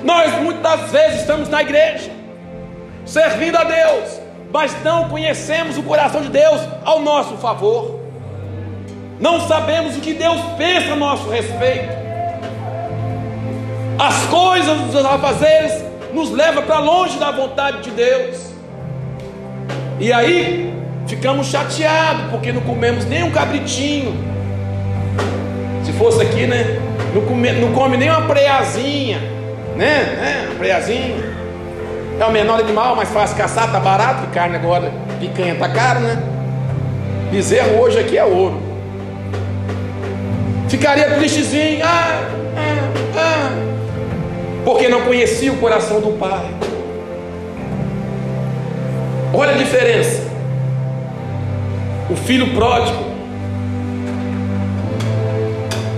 Nós 0.04 0.34
muitas 0.42 0.92
vezes 0.92 1.22
estamos 1.22 1.50
na 1.50 1.62
igreja, 1.62 2.12
servindo 3.06 3.58
a 3.58 3.64
Deus, 3.64 4.22
mas 4.54 4.76
não 4.84 5.10
conhecemos 5.10 5.78
o 5.78 5.84
coração 5.84 6.22
de 6.22 6.30
Deus 6.30 6.62
ao 6.84 7.02
nosso 7.02 7.36
favor. 7.38 8.00
Não 9.20 9.48
sabemos 9.48 9.98
o 9.98 10.02
que 10.02 10.14
Deus 10.14 10.40
pensa 10.58 10.94
a 10.94 10.96
nosso 10.96 11.30
respeito. 11.30 11.90
As 13.98 14.26
coisas 14.26 14.78
dos 14.82 15.06
afazeres 15.06 15.84
nos 16.14 16.30
levam 16.30 16.64
para 16.64 16.80
longe 16.80 17.18
da 17.18 17.32
vontade 17.32 17.82
de 17.82 17.92
Deus. 17.92 18.55
E 20.00 20.12
aí 20.12 20.74
ficamos 21.08 21.48
chateados 21.48 22.30
porque 22.32 22.52
não 22.52 22.62
comemos 22.62 23.06
nem 23.06 23.24
um 23.24 23.32
cabritinho. 23.32 24.14
Se 25.84 25.92
fosse 25.94 26.22
aqui, 26.22 26.46
né? 26.46 26.80
Não 27.14 27.22
come, 27.22 27.52
não 27.54 27.72
come 27.72 27.96
nem 27.96 28.10
uma 28.10 28.24
preazinha, 28.24 29.20
né? 29.78 30.44
É, 30.44 30.48
uma 30.48 30.56
preazinha. 30.56 31.16
É 32.20 32.26
o 32.26 32.32
menor 32.32 32.60
animal, 32.60 32.96
mais 32.96 33.10
fácil 33.10 33.38
caçar, 33.38 33.72
tá 33.72 33.80
barato, 33.80 34.28
carne 34.34 34.56
agora, 34.56 34.92
picanha 35.20 35.56
tá 35.56 35.70
caro, 35.70 36.00
né? 36.00 36.22
Bezerro 37.32 37.80
hoje 37.80 38.00
aqui 38.00 38.18
é 38.18 38.24
ouro. 38.24 38.62
Ficaria 40.70 41.12
tristezinho, 41.12 41.86
ah, 41.86 42.30
ah, 42.58 43.18
ah, 43.18 43.50
porque 44.64 44.90
não 44.90 45.02
conhecia 45.02 45.52
o 45.52 45.58
coração 45.58 46.02
do 46.02 46.18
Pai. 46.18 46.46
Olha 49.38 49.52
a 49.52 49.58
diferença. 49.58 50.22
O 52.10 52.16
filho 52.16 52.54
pródigo. 52.54 53.04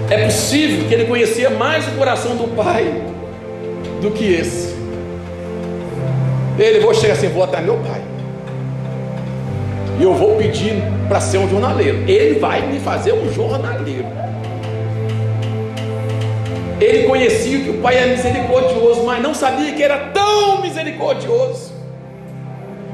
É 0.09 0.26
possível 0.26 0.88
que 0.88 0.93
ele 0.95 1.05
conhecia 1.05 1.51
mais 1.51 1.88
o 1.88 1.91
coração 1.91 2.35
do 2.35 2.55
pai 2.55 3.03
do 4.01 4.09
que 4.09 4.26
esse. 4.26 4.76
Ele 6.57 6.80
vou 6.80 6.95
chegar 6.95 7.14
assim, 7.14 7.27
vou 7.27 7.43
até 7.43 7.61
meu 7.61 7.77
pai. 7.77 8.01
E 9.99 10.03
eu 10.03 10.15
vou 10.15 10.35
pedir 10.38 10.81
para 11.07 11.22
ser 11.22 11.38
um 11.38 11.47
jornaleiro. 11.47 12.09
Ele 12.09 12.39
vai 12.39 12.65
me 12.65 12.80
fazer 12.80 13.14
um 13.14 13.31
jornaleiro. 13.31 14.07
Ele 16.81 17.07
conhecia 17.07 17.59
que 17.59 17.69
o 17.69 17.81
pai 17.84 17.97
era 17.97 18.07
misericordioso, 18.07 19.03
mas 19.03 19.22
não 19.22 19.35
sabia 19.35 19.73
que 19.73 19.84
era 19.84 19.97
tão 20.11 20.59
misericordioso 20.59 21.66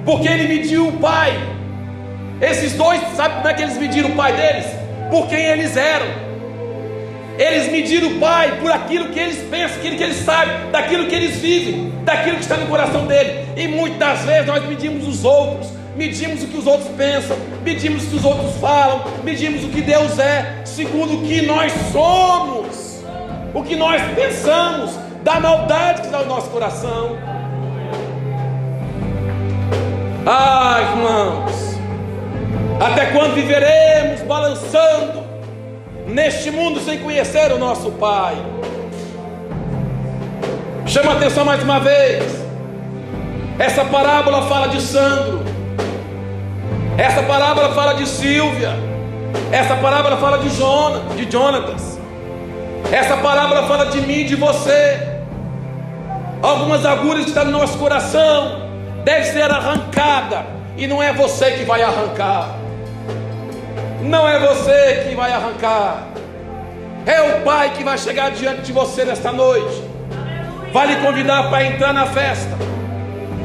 porque 0.06 0.28
ele 0.28 0.48
mediu 0.48 0.88
o 0.88 0.94
pai. 0.94 1.34
Esses 2.42 2.74
dois, 2.74 3.02
sabe 3.16 3.36
como 3.36 3.48
é 3.48 3.54
que 3.54 3.62
eles 3.62 3.78
mediram 3.78 4.10
o 4.10 4.16
pai 4.16 4.34
deles? 4.34 4.66
Por 5.10 5.28
quem 5.28 5.40
eles 5.40 5.78
eram. 5.78 6.08
Eles 7.38 7.72
mediram 7.72 8.10
o 8.10 8.20
pai 8.20 8.60
por 8.60 8.72
aquilo 8.72 9.10
que 9.10 9.20
eles 9.20 9.38
pensam, 9.50 9.78
aquilo 9.78 9.98
que 9.98 10.04
eles 10.04 10.18
sabem, 10.18 10.70
daquilo 10.72 11.08
que 11.08 11.16
eles 11.16 11.38
vivem, 11.38 11.92
daquilo 12.04 12.36
que 12.36 12.44
está 12.44 12.58
no 12.58 12.68
coração 12.68 13.08
dele. 13.08 13.46
E 13.56 13.68
muitas 13.68 14.20
vezes 14.22 14.46
nós 14.46 14.64
medimos 14.68 15.08
os 15.08 15.26
outros, 15.26 15.72
medimos 15.96 16.44
o 16.44 16.48
que 16.48 16.58
os 16.58 16.68
outros 16.68 16.90
pensam, 16.96 17.36
medimos 17.64 18.04
o 18.04 18.08
que 18.08 18.16
os 18.18 18.26
outros 18.26 18.56
falam, 18.58 19.04
medimos 19.24 19.64
o 19.64 19.70
que 19.70 19.82
Deus 19.82 20.20
é, 20.20 20.62
segundo 20.64 21.16
o 21.16 21.28
que 21.28 21.42
nós 21.42 21.72
somos, 21.92 23.04
o 23.54 23.64
que 23.64 23.76
nós 23.76 24.02
pensamos, 24.14 24.92
da 25.24 25.40
maldade 25.40 26.02
que 26.02 26.08
está 26.08 26.20
no 26.20 26.28
nosso 26.28 26.50
coração. 26.50 27.18
Ah, 30.26 30.80
irmãos, 30.80 31.78
até 32.80 33.08
quando 33.08 33.36
viveremos 33.36 34.22
balançando 34.22 35.22
neste 36.08 36.50
mundo 36.50 36.80
sem 36.80 37.00
conhecer 37.00 37.52
o 37.52 37.58
nosso 37.58 37.92
Pai? 37.92 38.34
Chama 40.86 41.12
atenção 41.12 41.44
mais 41.44 41.62
uma 41.62 41.78
vez. 41.82 42.24
Essa 43.60 43.84
parábola 43.84 44.44
fala 44.44 44.68
de 44.70 44.82
Sandro. 44.82 45.44
Essa 46.98 47.22
parábola 47.24 47.74
fala 47.74 47.94
de 47.96 48.08
Silvia. 48.08 48.72
Essa 49.52 49.76
parábola 49.76 50.16
fala 50.16 50.38
de 50.38 50.50
Jonas, 50.56 51.18
de 51.18 51.30
Jonatas. 51.30 52.00
Essa 52.94 53.18
parábola 53.18 53.68
fala 53.68 53.88
de 53.88 54.00
mim 54.00 54.24
de 54.24 54.38
você. 54.38 55.02
Algumas 56.42 56.86
agulhas 56.86 57.28
estão 57.28 57.44
no 57.44 57.52
nosso 57.52 57.78
coração 57.78 58.63
deve 59.04 59.26
ser 59.26 59.50
arrancada, 59.50 60.46
e 60.78 60.88
não 60.88 61.02
é 61.02 61.14
você 61.14 61.52
que 61.52 61.64
vai 61.64 61.82
arrancar, 61.82 62.56
não 64.02 64.28
é 64.28 64.40
você 64.40 65.06
que 65.08 65.16
vai 65.16 65.32
arrancar, 65.32 66.08
é 67.06 67.22
o 67.22 67.42
Pai 67.42 67.74
que 67.76 67.84
vai 67.84 67.98
chegar 67.98 68.32
diante 68.32 68.62
de 68.62 68.72
você 68.72 69.06
nesta 69.06 69.32
noite, 69.32 69.84
vai 70.72 70.88
lhe 70.88 70.96
convidar 70.98 71.50
para 71.50 71.64
entrar 71.66 71.94
na 71.94 72.06
festa, 72.06 72.58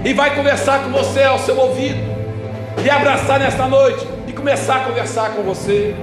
e 0.05 0.13
vai 0.15 0.35
conversar 0.35 0.85
com 0.85 0.91
você 0.91 1.25
ao 1.25 1.39
seu 1.39 1.59
ouvido, 1.59 1.99
lhe 2.83 2.91
abraçar 2.91 3.41
nesta 3.41 3.67
noite. 3.67 4.07
E 4.29 4.33
começar 4.33 4.77
a 4.77 4.81
conversar 4.81 5.31
com 5.31 5.43
você. 5.43 5.97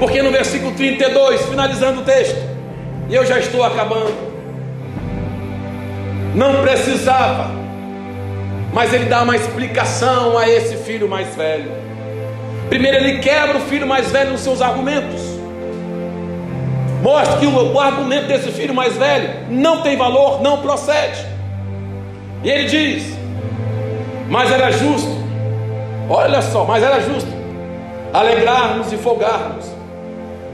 Porque 0.00 0.20
no 0.20 0.32
versículo 0.32 0.72
32, 0.72 1.46
finalizando 1.46 2.00
o 2.00 2.04
texto, 2.04 2.36
e 3.08 3.14
eu 3.14 3.24
já 3.24 3.38
estou 3.38 3.62
acabando, 3.62 4.12
não 6.34 6.60
precisava 6.62 7.50
mas 8.76 8.92
ele 8.92 9.06
dá 9.06 9.22
uma 9.22 9.34
explicação 9.34 10.36
a 10.36 10.46
esse 10.46 10.76
filho 10.76 11.08
mais 11.08 11.34
velho. 11.34 11.72
Primeiro, 12.68 12.98
ele 12.98 13.20
quebra 13.20 13.56
o 13.56 13.60
filho 13.62 13.86
mais 13.86 14.10
velho 14.10 14.32
nos 14.32 14.42
seus 14.42 14.60
argumentos. 14.60 15.22
Mostra 17.02 17.38
que 17.38 17.46
o, 17.46 17.72
o 17.72 17.80
argumento 17.80 18.26
desse 18.26 18.50
filho 18.52 18.74
mais 18.74 18.94
velho 18.94 19.30
não 19.48 19.80
tem 19.80 19.96
valor, 19.96 20.42
não 20.42 20.60
procede. 20.60 21.24
E 22.44 22.50
ele 22.50 22.64
diz: 22.68 23.16
Mas 24.28 24.52
era 24.52 24.70
justo, 24.70 25.08
olha 26.10 26.42
só, 26.42 26.66
mas 26.66 26.84
era 26.84 27.00
justo 27.00 27.30
alegrarmos 28.12 28.92
e 28.92 28.98
folgarmos, 28.98 29.70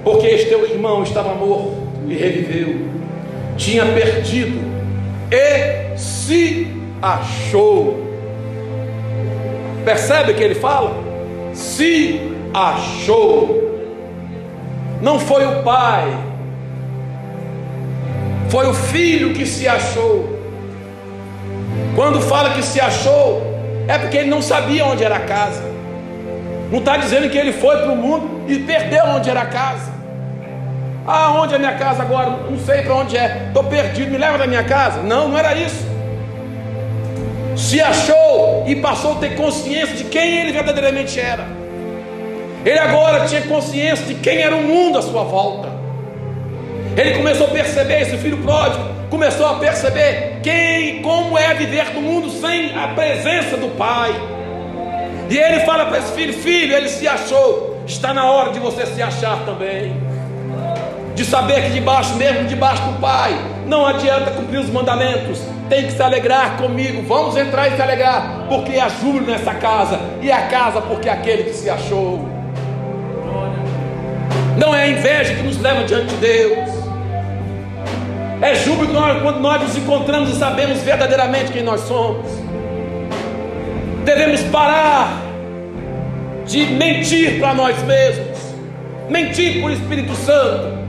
porque 0.05 0.28
este 0.28 0.49
teu 0.49 0.65
irmão 0.65 1.03
estava 1.03 1.35
morto 1.35 1.77
e 2.07 2.15
reviveu, 2.15 2.86
tinha 3.57 3.85
perdido 3.85 4.61
e 5.28 5.99
se 5.99 6.69
achou. 7.03 8.12
Percebe 9.85 10.35
que 10.35 10.43
ele 10.43 10.55
fala? 10.55 10.93
Se 11.53 12.21
achou. 12.55 13.61
Não 15.01 15.19
foi 15.19 15.45
o 15.45 15.63
pai, 15.63 16.17
foi 18.49 18.69
o 18.69 18.75
filho 18.75 19.35
que 19.35 19.45
se 19.45 19.67
achou. 19.67 20.39
Quando 21.97 22.21
fala 22.21 22.51
que 22.51 22.63
se 22.63 22.81
achou, 22.81 23.43
é 23.89 23.99
porque 23.99 24.19
ele 24.19 24.31
não 24.31 24.41
sabia 24.41 24.87
onde 24.87 25.03
era 25.03 25.17
a 25.17 25.21
casa. 25.21 25.63
Não 26.71 26.79
está 26.79 26.97
dizendo 26.97 27.29
que 27.29 27.37
ele 27.37 27.53
foi 27.53 27.79
para 27.79 27.91
o 27.91 27.97
mundo 27.97 28.45
e 28.47 28.61
perdeu 28.61 29.05
onde 29.07 29.29
era 29.29 29.41
a 29.43 29.47
casa. 29.47 29.91
Ah, 31.05 31.33
onde 31.33 31.55
é 31.55 31.57
a 31.57 31.59
minha 31.59 31.75
casa 31.75 32.03
agora? 32.03 32.31
Não 32.49 32.59
sei 32.59 32.83
para 32.83 32.95
onde 32.95 33.17
é. 33.17 33.47
Estou 33.49 33.65
perdido, 33.65 34.13
me 34.13 34.19
leva 34.19 34.39
da 34.39 34.47
minha 34.47 34.63
casa. 34.63 35.03
Não, 35.03 35.29
não 35.29 35.37
era 35.37 35.57
isso 35.57 35.91
se 37.57 37.81
achou 37.81 38.65
e 38.66 38.77
passou 38.77 39.12
a 39.12 39.16
ter 39.16 39.37
consciência 39.37 39.97
de 39.97 40.05
quem 40.05 40.39
ele 40.39 40.53
verdadeiramente 40.53 41.19
era. 41.19 41.47
Ele 42.65 42.79
agora 42.79 43.27
tinha 43.27 43.43
consciência 43.43 44.07
de 44.07 44.15
quem 44.15 44.39
era 44.39 44.55
o 44.55 44.62
mundo 44.62 44.99
à 44.99 45.03
sua 45.03 45.24
volta. 45.24 45.69
Ele 46.97 47.16
começou 47.16 47.47
a 47.47 47.51
perceber, 47.51 48.03
esse 48.03 48.16
filho 48.19 48.39
pródigo 48.39 48.85
começou 49.11 49.47
a 49.47 49.55
perceber 49.57 50.41
quem 50.43 51.03
como 51.03 51.37
é 51.37 51.53
viver 51.55 51.93
no 51.95 52.01
mundo 52.01 52.31
sem 52.31 52.77
a 52.77 52.89
presença 52.89 53.57
do 53.57 53.69
pai. 53.77 54.11
E 55.29 55.37
ele 55.37 55.61
fala 55.61 55.87
para 55.87 55.99
esse 55.99 56.12
filho: 56.12 56.33
Filho, 56.33 56.74
ele 56.74 56.89
se 56.89 57.07
achou, 57.07 57.83
está 57.87 58.15
na 58.15 58.31
hora 58.31 58.53
de 58.53 58.59
você 58.59 58.87
se 58.87 59.03
achar 59.03 59.45
também. 59.45 59.97
De 61.15 61.24
saber 61.24 61.65
que 61.65 61.70
debaixo, 61.70 62.15
mesmo 62.15 62.49
debaixo 62.49 62.83
do 62.85 63.01
pai, 63.01 63.39
não 63.66 63.87
adianta 63.87 64.31
cumprir 64.31 64.61
os 64.61 64.70
mandamentos, 64.70 65.41
tem 65.73 65.86
que 65.86 65.93
se 65.93 66.03
alegrar 66.03 66.59
comigo. 66.59 67.01
Vamos 67.09 67.35
entrar 67.35 67.66
e 67.69 67.77
se 67.77 67.81
alegrar, 67.81 68.44
porque 68.47 68.78
há 68.78 68.90
júbilo 68.90 69.24
nessa 69.24 69.55
casa, 69.55 69.99
e 70.20 70.31
a 70.31 70.43
casa 70.43 70.82
porque 70.82 71.09
aquele 71.09 71.44
que 71.44 71.55
se 71.55 71.70
achou. 71.70 72.28
Não 74.59 74.74
é 74.74 74.82
a 74.82 74.89
inveja 74.89 75.35
que 75.35 75.43
nos 75.43 75.59
leva 75.59 75.85
diante 75.85 76.09
de 76.09 76.16
Deus. 76.16 76.69
É 78.43 78.55
júbilo 78.55 78.93
quando 79.23 79.40
nós 79.40 79.62
nos 79.62 79.74
encontramos 79.74 80.28
e 80.28 80.39
sabemos 80.39 80.82
verdadeiramente 80.82 81.53
quem 81.53 81.62
nós 81.62 81.81
somos. 81.81 82.27
Devemos 84.05 84.43
parar 84.43 85.23
de 86.44 86.66
mentir 86.66 87.40
para 87.40 87.55
nós 87.55 87.82
mesmos, 87.85 88.39
mentir 89.09 89.62
por 89.62 89.70
Espírito 89.70 90.15
Santo, 90.16 90.82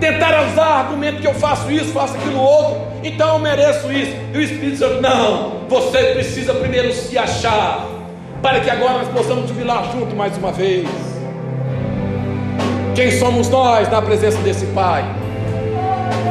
tentar 0.00 0.46
usar 0.48 0.80
argumento 0.80 1.20
que 1.20 1.26
eu 1.26 1.34
faço 1.34 1.70
isso, 1.70 1.92
faço 1.92 2.16
aquilo 2.16 2.40
outro, 2.40 2.82
então 3.02 3.34
eu 3.34 3.38
mereço 3.38 3.90
isso. 3.92 4.14
E 4.32 4.36
o 4.36 4.42
Espírito 4.42 4.78
Santo, 4.78 5.00
não, 5.00 5.60
você 5.68 5.98
precisa 6.14 6.54
primeiro 6.54 6.92
se 6.92 7.16
achar, 7.16 7.86
para 8.42 8.60
que 8.60 8.70
agora 8.70 8.98
nós 8.98 9.08
possamos 9.08 9.48
jubilar 9.48 9.90
junto 9.92 10.14
mais 10.14 10.36
uma 10.36 10.52
vez. 10.52 10.88
Quem 12.94 13.10
somos 13.18 13.48
nós 13.48 13.90
na 13.90 14.00
presença 14.00 14.38
desse 14.38 14.66
Pai? 14.66 15.04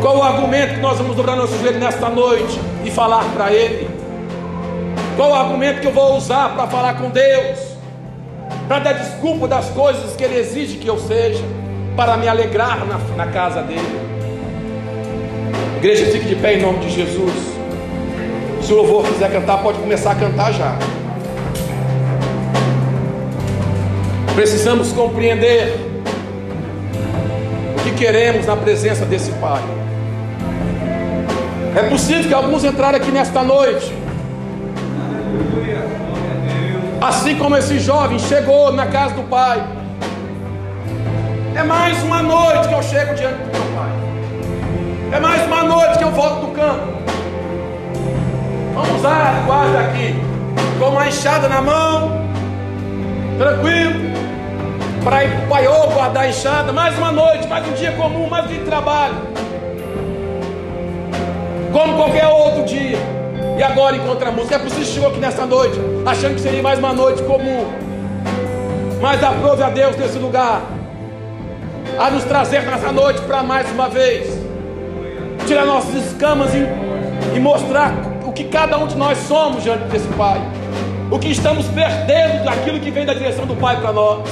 Qual 0.02 0.18
o 0.18 0.24
argumento 0.24 0.76
que 0.76 0.82
nós 0.82 0.98
vamos 0.98 1.16
dobrar 1.16 1.36
nosso 1.36 1.58
joelho 1.60 1.80
nesta 1.80 2.10
noite 2.10 2.60
e 2.84 2.92
falar 2.92 3.24
para 3.36 3.52
Ele? 3.52 3.90
Qual 5.16 5.32
o 5.32 5.34
argumento 5.34 5.82
que 5.82 5.88
eu 5.88 5.92
vou 5.92 6.16
usar 6.18 6.56
para 6.56 6.68
falar 6.68 6.96
com 6.96 7.10
Deus? 7.10 7.76
para 8.68 8.80
dar 8.80 8.94
desculpa 8.94 9.48
das 9.48 9.70
coisas 9.70 10.16
que 10.16 10.24
Ele 10.24 10.40
exige 10.40 10.78
que 10.78 10.88
eu 10.88 10.98
seja, 10.98 11.44
para 11.96 12.18
me 12.18 12.28
alegrar 12.28 12.86
na, 12.86 12.98
na 13.16 13.32
casa 13.32 13.62
dele. 13.62 14.00
Igreja, 15.78 16.06
fique 16.08 16.26
de 16.26 16.36
pé 16.36 16.56
em 16.56 16.62
nome 16.62 16.80
de 16.80 16.90
Jesus. 16.90 17.56
Se 18.62 18.74
o 18.74 18.78
louvor 18.78 19.06
quiser 19.06 19.32
cantar, 19.32 19.60
pode 19.62 19.78
começar 19.78 20.12
a 20.12 20.16
cantar 20.16 20.52
já. 20.52 20.76
Precisamos 24.34 24.92
compreender 24.92 25.78
o 27.78 27.84
que 27.84 27.92
queremos 27.92 28.46
na 28.48 28.56
presença 28.56 29.06
desse 29.06 29.32
Pai. 29.34 29.62
É 31.76 31.84
possível 31.84 32.28
que 32.28 32.34
alguns 32.34 32.64
entraram 32.64 32.98
aqui 32.98 33.12
nesta 33.12 33.44
noite. 33.44 33.94
Assim 37.00 37.38
como 37.38 37.56
esse 37.56 37.80
jovem 37.80 38.18
chegou 38.18 38.72
na 38.74 38.88
casa 38.88 39.14
do 39.14 39.24
Pai. 39.24 39.85
É 41.56 41.64
mais 41.64 42.04
uma 42.04 42.22
noite 42.22 42.68
que 42.68 42.74
eu 42.74 42.84
chego 42.84 43.16
diante 43.16 43.36
do 43.36 43.52
meu 43.52 43.76
Pai. 43.76 43.92
É 45.14 45.20
mais 45.20 45.46
uma 45.48 45.64
noite 45.64 45.98
que 45.98 46.04
eu 46.04 46.12
volto 46.12 46.48
do 46.48 46.52
campo. 46.52 46.88
Vamos 48.74 49.06
a 49.06 49.44
guarda 49.46 49.80
aqui. 49.80 50.16
Com 50.80 50.90
uma 50.90 51.08
enxada 51.08 51.48
na 51.48 51.62
mão. 51.62 52.22
Tranquilo. 53.38 54.16
Para 55.04 55.24
ir 55.24 55.32
para 55.32 55.46
o 55.46 55.48
paiô 55.48 55.88
guardar 55.92 56.24
a 56.24 56.30
enxada. 56.30 56.74
Mais 56.74 56.98
uma 56.98 57.12
noite, 57.12 57.48
mais 57.48 57.68
um 57.68 57.74
dia 57.74 57.92
comum, 57.94 58.28
mais 58.28 58.46
um 58.46 58.48
dia 58.50 58.60
de 58.60 58.66
trabalho 58.66 59.36
como 61.76 61.98
qualquer 61.98 62.26
outro 62.28 62.64
dia. 62.64 62.98
E 63.58 63.62
agora 63.62 63.98
encontra 63.98 64.30
a 64.30 64.32
música. 64.32 64.56
É 64.56 64.60
possível 64.60 64.86
que 64.86 64.92
chegou 64.94 65.10
aqui 65.10 65.20
nessa 65.20 65.46
noite, 65.46 65.78
achando 66.06 66.36
que 66.36 66.40
seria 66.40 66.64
mais 66.64 66.80
uma 66.80 66.94
noite 66.94 67.22
comum. 67.24 67.70
Mas 69.02 69.22
aprove 69.22 69.62
a 69.62 69.70
Deus 69.70 69.98
nesse 69.98 70.18
lugar, 70.18 70.62
a 72.00 72.10
nos 72.10 72.24
trazer 72.24 72.64
nessa 72.64 72.92
noite 72.92 73.22
para 73.22 73.44
mais 73.44 73.70
uma 73.72 73.90
vez, 73.90 74.28
tirar 75.48 75.66
nossas 75.66 76.06
escamas 76.06 76.54
e, 76.54 76.66
e 77.36 77.40
mostrar 77.40 77.94
o 78.26 78.32
que 78.32 78.46
cada 78.46 78.78
um 78.78 78.88
de 78.88 78.96
nós 78.96 79.18
somos 79.20 79.64
diante 79.64 79.84
desse 79.86 80.08
Pai, 80.10 80.42
o 81.12 81.20
que 81.20 81.30
estamos 81.30 81.68
perdendo 81.68 82.46
daquilo 82.46 82.80
que 82.80 82.92
vem 82.92 83.06
da 83.06 83.14
direção 83.14 83.46
do 83.46 83.56
Pai 83.56 83.80
para 83.80 83.94
nós, 83.94 84.30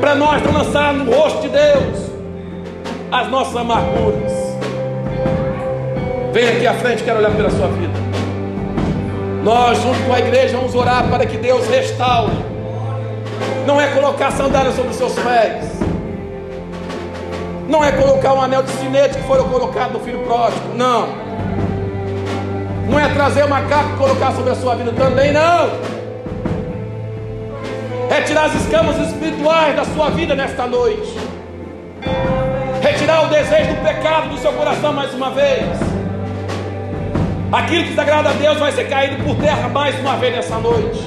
para 0.00 0.14
nós 0.14 0.42
não 0.42 0.52
lançar 0.52 0.92
no 0.92 1.12
rosto 1.12 1.42
de 1.42 1.48
Deus 1.48 2.10
as 3.10 3.28
nossas 3.28 3.56
amarguras 3.56 4.42
Venha 6.32 6.50
aqui 6.52 6.66
à 6.66 6.72
frente, 6.72 7.02
quero 7.02 7.18
olhar 7.18 7.30
pela 7.32 7.50
sua 7.50 7.68
vida. 7.68 7.92
Nós, 9.44 9.76
junto 9.82 10.00
com 10.06 10.14
a 10.14 10.18
igreja, 10.18 10.56
vamos 10.56 10.74
orar 10.74 11.06
para 11.10 11.26
que 11.26 11.36
Deus 11.36 11.68
restaure. 11.68 12.32
Não 13.66 13.80
é 13.80 13.88
colocar 13.88 14.30
sandália 14.32 14.72
sobre 14.72 14.90
os 14.90 14.96
seus 14.96 15.14
pés. 15.14 15.66
Não 17.68 17.84
é 17.84 17.92
colocar 17.92 18.34
um 18.34 18.42
anel 18.42 18.62
de 18.62 18.70
sinete 18.72 19.18
que 19.18 19.24
foi 19.24 19.38
colocado 19.44 19.92
no 19.92 20.00
filho 20.00 20.20
pródigo. 20.20 20.74
Não. 20.74 21.08
Não 22.88 22.98
é 22.98 23.08
trazer 23.14 23.44
uma 23.44 23.62
capa 23.62 23.90
e 23.94 23.96
colocar 23.96 24.32
sobre 24.32 24.50
a 24.50 24.54
sua 24.54 24.74
vida 24.74 24.92
também. 24.92 25.32
Não. 25.32 25.70
É 28.10 28.20
tirar 28.22 28.46
as 28.46 28.54
escamas 28.54 28.96
espirituais 29.08 29.76
da 29.76 29.84
sua 29.84 30.10
vida 30.10 30.34
nesta 30.34 30.66
noite. 30.66 31.16
Retirar 32.82 33.24
o 33.24 33.28
desejo 33.28 33.74
do 33.74 33.82
pecado 33.82 34.28
do 34.28 34.38
seu 34.38 34.52
coração 34.52 34.92
mais 34.92 35.14
uma 35.14 35.30
vez 35.30 35.92
Aquilo 37.52 37.82
que 37.84 37.90
desagrada 37.90 38.30
a 38.30 38.32
Deus 38.32 38.58
vai 38.58 38.72
ser 38.72 38.88
caído 38.88 39.22
por 39.22 39.36
terra 39.36 39.68
mais 39.68 39.94
uma 40.00 40.16
vez 40.16 40.34
nessa 40.34 40.56
noite. 40.56 40.98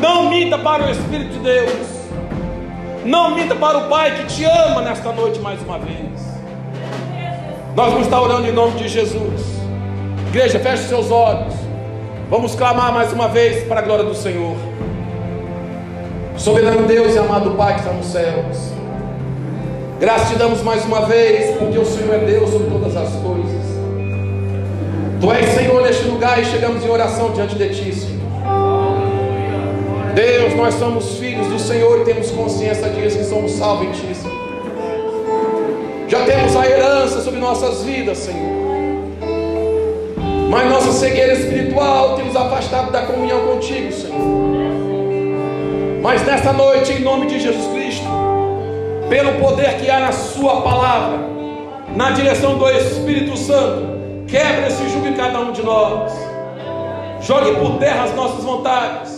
Não 0.00 0.28
minta 0.28 0.58
para 0.58 0.86
o 0.86 0.90
Espírito 0.90 1.32
de 1.32 1.38
Deus. 1.38 1.86
Não 3.04 3.34
minta 3.34 3.54
para 3.54 3.78
o 3.78 3.88
Pai 3.88 4.16
que 4.16 4.24
te 4.26 4.44
ama 4.44 4.82
nesta 4.82 5.12
noite 5.12 5.38
mais 5.38 5.62
uma 5.62 5.78
vez. 5.78 6.26
Nós 7.74 7.90
vamos 7.90 8.06
estar 8.06 8.20
orando 8.20 8.48
em 8.48 8.52
nome 8.52 8.78
de 8.78 8.88
Jesus. 8.88 9.42
Igreja, 10.28 10.58
feche 10.58 10.84
seus 10.84 11.10
olhos. 11.10 11.54
Vamos 12.28 12.54
clamar 12.54 12.92
mais 12.92 13.12
uma 13.12 13.28
vez 13.28 13.64
para 13.68 13.80
a 13.80 13.82
glória 13.82 14.04
do 14.04 14.14
Senhor. 14.14 14.56
Soberano 16.36 16.86
Deus 16.86 17.14
e 17.14 17.18
amado 17.18 17.52
Pai 17.52 17.74
que 17.74 17.80
está 17.80 17.92
nos 17.92 18.06
céus. 18.06 18.72
Graças 19.98 20.28
te 20.28 20.36
damos 20.36 20.60
mais 20.62 20.84
uma 20.84 21.06
vez, 21.06 21.56
porque 21.56 21.78
o 21.78 21.86
Senhor 21.86 22.14
é 22.14 22.18
Deus 22.18 22.50
sobre 22.50 22.68
todas 22.68 22.94
as 22.96 23.10
coisas. 23.16 23.64
Tu 25.20 25.32
és 25.32 25.48
Senhor 25.54 25.82
neste 25.82 26.04
lugar 26.04 26.40
e 26.40 26.44
chegamos 26.44 26.84
em 26.84 26.90
oração 26.90 27.30
diante 27.32 27.54
de 27.54 27.68
Ti, 27.70 27.94
Senhor. 27.94 28.15
Deus, 30.16 30.54
nós 30.54 30.74
somos 30.76 31.18
filhos 31.18 31.46
do 31.48 31.58
Senhor 31.58 32.00
e 32.00 32.04
temos 32.04 32.30
consciência 32.30 32.88
disso 32.88 33.18
que 33.18 33.24
somos 33.24 33.52
salvos 33.52 33.86
em 33.86 33.92
Ti, 33.92 34.14
Senhor. 34.14 34.46
Já 36.08 36.24
temos 36.24 36.56
a 36.56 36.66
herança 36.66 37.20
sobre 37.20 37.38
nossas 37.38 37.82
vidas, 37.82 38.16
Senhor. 38.16 38.56
Mas 40.48 40.70
nossa 40.70 40.90
cegueira 40.92 41.34
espiritual 41.34 42.16
tem 42.16 42.24
nos 42.24 42.34
afastado 42.34 42.90
da 42.90 43.02
comunhão 43.02 43.46
contigo, 43.46 43.92
Senhor. 43.92 44.16
Mas 46.00 46.24
nesta 46.24 46.50
noite, 46.54 46.94
em 46.94 47.00
nome 47.00 47.26
de 47.26 47.38
Jesus 47.38 47.66
Cristo, 47.74 48.06
pelo 49.10 49.34
poder 49.34 49.76
que 49.76 49.90
há 49.90 50.00
na 50.00 50.12
Sua 50.12 50.62
palavra, 50.62 51.18
na 51.94 52.12
direção 52.12 52.56
do 52.56 52.66
Espírito 52.70 53.36
Santo, 53.36 53.96
Quebra 54.26 54.66
esse 54.66 54.88
jugo 54.88 55.06
em 55.06 55.14
cada 55.14 55.38
um 55.38 55.52
de 55.52 55.62
nós. 55.62 56.12
Jogue 57.20 57.54
por 57.60 57.78
terra 57.78 58.04
as 58.04 58.14
nossas 58.14 58.42
vontades. 58.42 59.15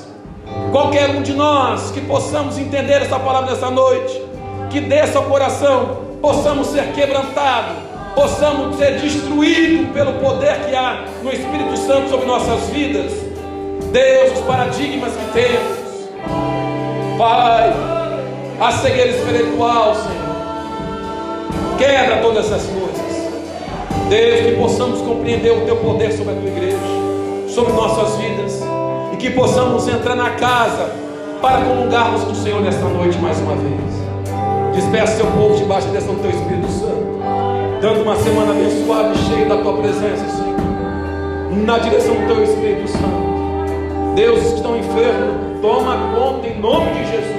Qualquer 0.71 1.11
um 1.11 1.23
de 1.23 1.33
nós 1.33 1.91
que 1.91 2.01
possamos 2.03 2.59
entender 2.59 3.03
essa 3.03 3.19
palavra 3.19 3.53
nessa 3.53 3.71
noite, 3.71 4.23
que 4.71 4.81
desça 4.81 5.19
ao 5.19 5.25
coração, 5.25 5.99
possamos 6.21 6.69
ser 6.69 6.93
quebrantados, 6.93 7.77
possamos 8.15 8.77
ser 8.77 8.99
destruídos 8.99 9.91
pelo 9.93 10.15
poder 10.15 10.67
que 10.67 10.77
há 10.77 11.05
no 11.23 11.33
Espírito 11.33 11.77
Santo 11.77 12.11
sobre 12.11 12.27
nossas 12.27 12.69
vidas. 12.69 13.13
Deus, 13.93 14.39
os 14.39 14.45
paradigmas 14.45 15.13
que 15.13 15.33
temos. 15.33 15.79
Pai, 17.17 17.73
a 18.61 18.73
cegueira 18.73 19.11
espiritual, 19.11 19.95
Senhor. 19.95 21.79
Quebra 21.79 22.19
todas 22.19 22.47
essas 22.47 22.67
coisas. 22.67 22.99
Deus, 24.11 24.41
que 24.41 24.53
possamos 24.61 25.01
compreender 25.01 25.53
o 25.53 25.65
teu 25.65 25.77
poder 25.77 26.13
sobre 26.13 26.33
a 26.33 26.37
tua 26.37 26.49
igreja, 26.49 26.77
sobre 27.49 27.73
nossas 27.73 28.17
vidas, 28.17 28.63
que 29.19 29.31
possamos 29.31 29.89
entrar 29.89 30.15
na 30.15 30.31
casa 30.31 30.93
para 31.41 31.65
comungarmos 31.65 32.23
com 32.25 32.33
o 32.33 32.35
Senhor 32.35 32.61
nesta 32.61 32.85
noite 32.85 33.19
mais 33.19 33.39
uma 33.41 33.55
vez. 33.57 33.99
Despeça 34.75 35.17
seu 35.17 35.27
povo 35.27 35.57
debaixo 35.57 35.89
dessa 35.89 36.07
do 36.07 36.21
teu 36.21 36.31
Espírito 36.31 36.69
Santo, 36.69 37.21
dando 37.81 38.03
uma 38.03 38.17
semana 38.17 38.53
abençoada 38.53 39.15
e 39.15 39.19
cheia 39.19 39.47
da 39.47 39.57
tua 39.57 39.77
presença, 39.79 40.25
Senhor, 40.37 40.57
na 41.65 41.79
direção 41.79 42.15
do 42.15 42.27
teu 42.27 42.45
Espírito 42.45 42.89
Santo. 42.89 44.15
Deus, 44.15 44.41
que 44.41 44.55
estão 44.55 44.77
enfermos, 44.77 45.61
toma 45.61 45.97
conta 46.15 46.47
em 46.47 46.61
nome 46.61 46.91
de 46.93 47.11
Jesus. 47.11 47.39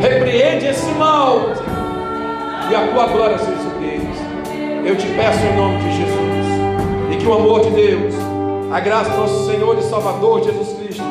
Repreende 0.00 0.66
esse 0.66 0.90
mal 0.92 1.40
e 2.70 2.74
a 2.74 2.88
tua 2.88 3.06
glória 3.06 3.38
seja 3.38 3.70
eu 4.90 4.96
te 4.96 5.06
peço 5.08 5.38
em 5.46 5.56
nome 5.56 5.78
de 5.78 5.96
Jesus. 5.98 6.46
E 7.12 7.16
que 7.16 7.26
o 7.26 7.32
amor 7.34 7.60
de 7.60 7.70
Deus, 7.70 8.14
a 8.70 8.80
graça 8.80 9.10
do 9.10 9.16
nosso 9.16 9.46
Senhor 9.46 9.76
e 9.78 9.82
Salvador 9.82 10.42
Jesus 10.44 10.72
Cristo 10.78 11.02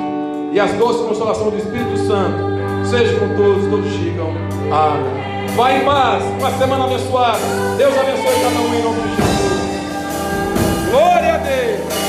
e 0.51 0.59
as 0.59 0.71
doces 0.73 1.05
consolações 1.05 1.51
do 1.51 1.57
Espírito 1.57 1.97
Santo 2.07 2.87
sejam 2.89 3.19
com 3.19 3.35
todos, 3.35 3.67
todos 3.69 3.91
digam 3.91 4.29
Amém. 4.71 5.55
Vai 5.55 5.81
em 5.81 5.85
paz, 5.85 6.23
uma 6.39 6.51
semana 6.51 6.85
abençoada. 6.85 7.39
Deus 7.77 7.97
abençoe 7.97 8.43
cada 8.43 8.59
um 8.61 8.73
em 8.73 8.83
nome 8.83 9.01
de 9.01 9.09
Jesus. 9.15 10.89
Glória 10.91 11.33
a 11.33 11.37
Deus. 11.37 12.08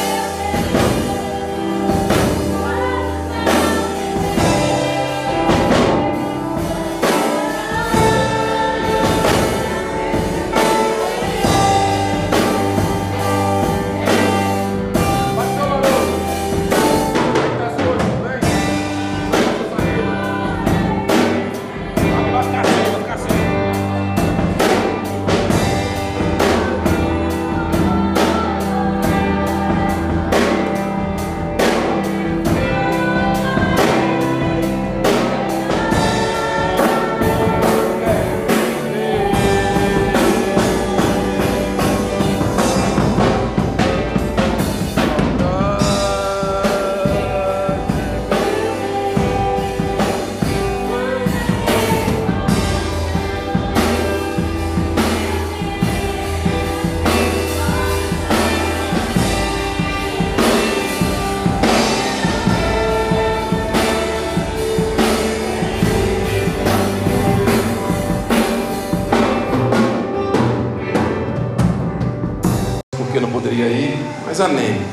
Amém. 74.41 74.85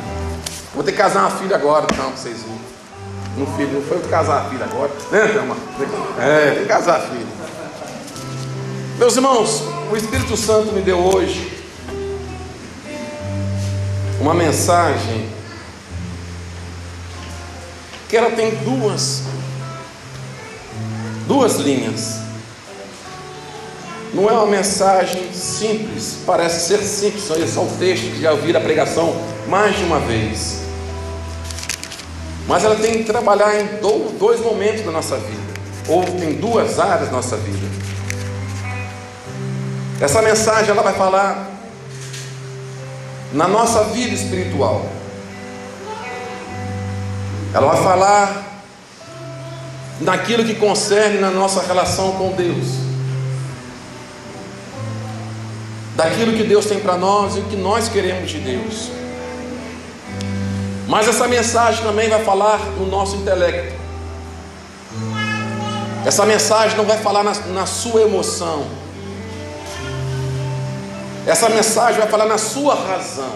Vou 0.74 0.84
ter 0.84 0.92
que 0.92 0.98
casar 0.98 1.22
uma 1.22 1.32
filha 1.32 1.56
agora, 1.56 1.86
então, 1.92 2.12
para 2.12 2.18
vocês 2.18 2.38
verem. 2.42 2.58
Um 3.38 3.58
filho, 3.58 3.74
não 3.74 3.82
foi 3.84 4.00
casar 4.10 4.46
a 4.46 4.50
filha 4.50 4.66
agora, 4.66 4.92
né, 5.12 5.28
Thelma? 5.28 5.56
É, 6.20 6.52
tem 6.52 6.64
que 6.64 6.70
casar 6.70 6.98
a 6.98 7.00
filha. 7.02 7.28
Meus 8.98 9.16
irmãos, 9.16 9.64
o 9.92 9.96
Espírito 9.96 10.36
Santo 10.36 10.74
me 10.74 10.82
deu 10.82 10.98
hoje 10.98 11.56
uma 14.20 14.34
mensagem 14.34 15.30
que 18.10 18.18
ela 18.18 18.32
tem 18.32 18.56
duas 18.64 19.22
duas 21.28 21.58
linhas. 21.58 22.20
Não 24.14 24.30
é 24.30 24.34
uma 24.34 24.48
mensagem 24.48 25.32
simples, 25.34 26.18
parece 26.26 26.68
ser 26.68 26.80
simples, 26.80 27.30
olha 27.30 27.48
só 27.48 27.62
o 27.62 27.70
texto 27.78 28.04
que 28.04 28.22
já 28.22 28.32
a 28.32 28.62
pregação 28.62 29.14
mais 29.48 29.78
de 29.78 29.84
uma 29.84 30.00
vez. 30.00 30.62
Mas 32.48 32.64
ela 32.64 32.76
tem 32.76 33.00
que 33.00 33.04
trabalhar 33.04 33.60
em 33.60 33.68
dois 34.18 34.40
momentos 34.40 34.84
da 34.86 34.92
nossa 34.92 35.18
vida, 35.18 35.54
ou 35.88 36.04
em 36.04 36.34
duas 36.36 36.80
áreas 36.80 37.10
da 37.10 37.16
nossa 37.16 37.36
vida. 37.38 37.68
Essa 40.00 40.22
mensagem 40.22 40.70
ela 40.70 40.84
vai 40.84 40.94
falar 40.94 41.50
na 43.34 43.48
nossa 43.48 43.84
vida 43.86 44.14
espiritual. 44.14 44.86
Ela 47.54 47.74
vai 47.74 47.84
falar 47.84 48.64
naquilo 50.00 50.46
que 50.46 50.56
concerne 50.56 51.20
na 51.20 51.32
nossa 51.32 51.62
relação 51.64 52.12
com 52.14 52.32
Deus. 52.34 52.68
Daquilo 55.96 56.38
que 56.38 56.44
Deus 56.44 56.66
tem 56.68 56.80
para 56.80 56.96
nós 56.96 57.36
e 57.36 57.40
o 57.40 57.44
que 57.46 57.56
nós 57.56 57.90
queremos 57.90 58.30
de 58.30 58.40
Deus. 58.40 58.92
Mas 60.88 61.08
essa 61.08 61.28
mensagem 61.28 61.84
também 61.84 62.10
vai 62.10 62.24
falar 62.24 62.60
no 62.78 62.86
nosso 62.86 63.18
intelecto. 63.18 63.76
Essa 66.06 66.26
mensagem 66.26 66.78
não 66.78 66.86
vai 66.86 66.98
falar 66.98 67.24
na, 67.24 67.34
na 67.34 67.66
sua 67.66 68.02
emoção. 68.02 68.66
Essa 71.26 71.50
mensagem 71.50 72.00
vai 72.00 72.08
falar 72.08 72.26
na 72.26 72.38
sua 72.38 72.74
razão. 72.74 73.34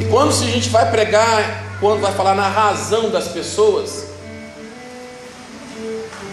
E 0.00 0.04
quando 0.06 0.30
a 0.30 0.46
gente 0.46 0.68
vai 0.68 0.90
pregar, 0.90 1.64
quando 1.78 2.00
vai 2.00 2.12
falar 2.12 2.34
na 2.34 2.48
razão 2.48 3.10
das 3.10 3.28
pessoas, 3.28 4.06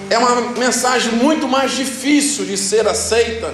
é 0.10 0.18
uma 0.18 0.42
mensagem 0.58 1.12
muito 1.12 1.48
mais 1.48 1.76
difícil 1.76 2.46
de 2.46 2.58
ser 2.58 2.88
aceita 2.88 3.54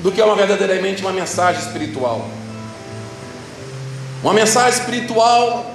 do 0.00 0.12
que 0.12 0.20
uma 0.20 0.36
verdadeiramente 0.36 1.00
uma 1.00 1.12
mensagem 1.12 1.62
espiritual. 1.62 2.28
Uma 4.22 4.32
mensagem 4.32 4.78
espiritual 4.78 5.66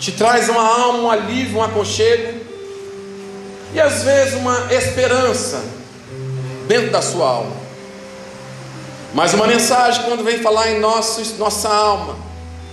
te 0.00 0.10
traz 0.10 0.48
uma 0.48 0.62
alma, 0.62 0.98
um 0.98 1.10
alívio, 1.10 1.58
um 1.58 1.62
aconchego 1.62 2.40
e 3.72 3.80
às 3.80 4.02
vezes 4.02 4.34
uma 4.34 4.72
esperança 4.72 5.62
dentro 6.66 6.90
da 6.90 7.00
sua 7.00 7.28
alma. 7.28 7.52
Mas 9.14 9.32
uma 9.34 9.46
mensagem, 9.46 10.02
quando 10.04 10.24
vem 10.24 10.38
falar 10.38 10.72
em 10.72 10.80
nosso, 10.80 11.36
nossa 11.38 11.68
alma, 11.68 12.16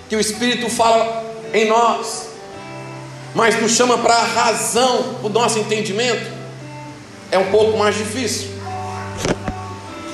que 0.09 0.15
o 0.15 0.19
Espírito 0.19 0.69
fala 0.69 1.23
em 1.53 1.67
nós, 1.67 2.29
mas 3.35 3.61
nos 3.61 3.73
chama 3.73 3.97
para 3.99 4.15
a 4.15 4.23
razão, 4.23 5.17
o 5.21 5.29
nosso 5.29 5.59
entendimento, 5.59 6.31
é 7.31 7.37
um 7.37 7.51
pouco 7.51 7.77
mais 7.77 7.95
difícil. 7.95 8.49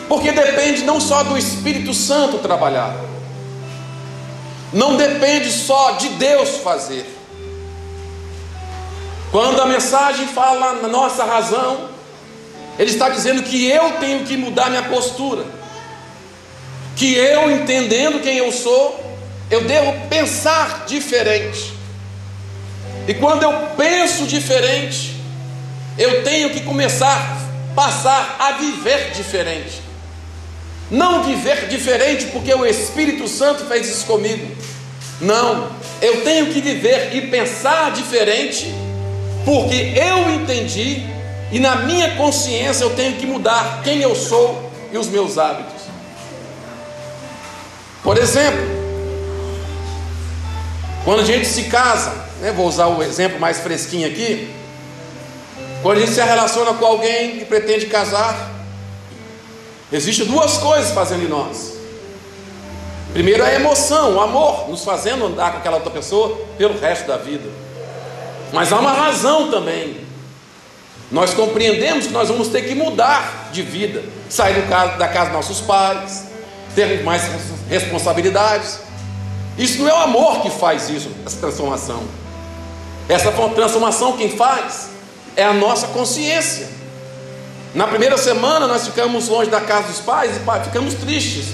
Porque 0.09 0.31
depende 0.31 0.83
não 0.83 0.99
só 0.99 1.23
do 1.23 1.37
Espírito 1.37 1.93
Santo 1.93 2.39
trabalhar, 2.39 2.95
não 4.75 4.97
depende 4.97 5.49
só 5.53 5.91
de 5.91 6.09
Deus 6.09 6.57
fazer. 6.57 7.05
Quando 9.31 9.61
a 9.61 9.65
mensagem 9.65 10.27
fala 10.27 10.73
na 10.81 10.89
nossa 10.89 11.23
razão, 11.23 11.89
ele 12.77 12.91
está 12.91 13.07
dizendo 13.07 13.41
que 13.41 13.65
eu 13.69 13.93
tenho 13.93 14.25
que 14.25 14.35
mudar 14.35 14.69
minha 14.69 14.83
postura, 14.83 15.45
que 16.97 17.15
eu, 17.15 17.49
entendendo 17.49 18.21
quem 18.21 18.35
eu 18.37 18.51
sou, 18.51 19.01
eu 19.49 19.63
devo 19.63 19.93
pensar 20.09 20.83
diferente. 20.85 21.73
E 23.07 23.13
quando 23.13 23.43
eu 23.43 23.53
penso 23.77 24.25
diferente, 24.25 25.15
eu 25.97 26.21
tenho 26.21 26.49
que 26.49 26.59
começar 26.59 27.15
a 27.15 27.73
passar 27.73 28.35
a 28.39 28.51
viver 28.53 29.11
diferente. 29.11 29.84
Não 30.89 31.23
viver 31.23 31.67
diferente 31.67 32.25
porque 32.27 32.53
o 32.53 32.65
Espírito 32.65 33.27
Santo 33.27 33.65
fez 33.65 33.89
isso 33.89 34.05
comigo. 34.05 34.55
Não, 35.19 35.69
eu 36.01 36.21
tenho 36.23 36.47
que 36.47 36.61
viver 36.61 37.15
e 37.15 37.21
pensar 37.27 37.91
diferente 37.91 38.73
porque 39.43 39.93
eu 39.95 40.29
entendi 40.31 41.03
e 41.51 41.59
na 41.59 41.77
minha 41.77 42.15
consciência 42.15 42.83
eu 42.83 42.89
tenho 42.95 43.15
que 43.17 43.25
mudar 43.25 43.81
quem 43.83 44.01
eu 44.01 44.15
sou 44.15 44.71
e 44.91 44.97
os 44.97 45.07
meus 45.07 45.37
hábitos. 45.37 45.83
Por 48.03 48.17
exemplo, 48.17 48.61
quando 51.03 51.21
a 51.21 51.25
gente 51.25 51.47
se 51.47 51.63
casa, 51.63 52.13
né, 52.41 52.51
vou 52.51 52.67
usar 52.67 52.87
o 52.87 53.01
exemplo 53.01 53.39
mais 53.39 53.59
fresquinho 53.59 54.07
aqui. 54.07 54.53
Quando 55.81 55.97
a 55.97 56.01
gente 56.01 56.13
se 56.13 56.21
relaciona 56.21 56.73
com 56.73 56.85
alguém 56.85 57.37
que 57.37 57.45
pretende 57.45 57.85
casar, 57.85 58.54
Existem 59.91 60.25
duas 60.25 60.57
coisas 60.57 60.91
fazendo 60.91 61.23
em 61.23 61.27
nós. 61.27 61.73
Primeiro 63.13 63.43
a 63.43 63.53
emoção, 63.53 64.15
o 64.15 64.21
amor, 64.21 64.67
nos 64.67 64.83
fazendo 64.83 65.25
andar 65.25 65.51
com 65.51 65.57
aquela 65.59 65.77
outra 65.77 65.91
pessoa 65.91 66.37
pelo 66.57 66.77
resto 66.77 67.07
da 67.07 67.17
vida. 67.17 67.49
Mas 68.51 68.73
há 68.73 68.79
uma 68.79 68.91
razão 68.91 69.49
também. 69.49 70.05
Nós 71.11 71.33
compreendemos 71.33 72.07
que 72.07 72.13
nós 72.13 72.27
vamos 72.29 72.47
ter 72.47 72.63
que 72.63 72.75
mudar 72.75 73.49
de 73.51 73.61
vida, 73.61 74.03
sair 74.27 74.61
da 74.97 75.07
casa 75.07 75.25
dos 75.25 75.33
nossos 75.33 75.61
pais, 75.61 76.25
ter 76.75 77.03
mais 77.03 77.23
responsabilidades. 77.69 78.79
Isso 79.57 79.79
não 79.79 79.87
é 79.87 79.93
o 79.93 80.01
amor 80.01 80.41
que 80.41 80.49
faz 80.49 80.89
isso, 80.89 81.09
essa 81.25 81.37
transformação. 81.37 82.03
Essa 83.07 83.31
transformação 83.31 84.17
quem 84.17 84.35
faz 84.35 84.89
é 85.35 85.43
a 85.43 85.53
nossa 85.53 85.87
consciência. 85.87 86.67
Na 87.75 87.85
primeira 87.85 88.17
semana 88.17 88.67
nós 88.67 88.87
ficamos 88.87 89.27
longe 89.27 89.49
da 89.49 89.59
casa 89.59 89.89
dos 89.89 89.99
pais 89.99 90.37
e 90.37 90.63
ficamos 90.63 90.93
tristes, 90.93 91.47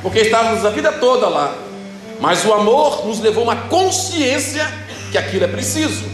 porque 0.00 0.20
estávamos 0.20 0.64
a 0.64 0.70
vida 0.70 0.92
toda 0.92 1.28
lá. 1.28 1.52
Mas 2.20 2.44
o 2.44 2.54
amor 2.54 3.04
nos 3.04 3.18
levou 3.18 3.42
uma 3.42 3.56
consciência 3.56 4.64
que 5.10 5.18
aquilo 5.18 5.44
é 5.44 5.48
preciso. 5.48 6.04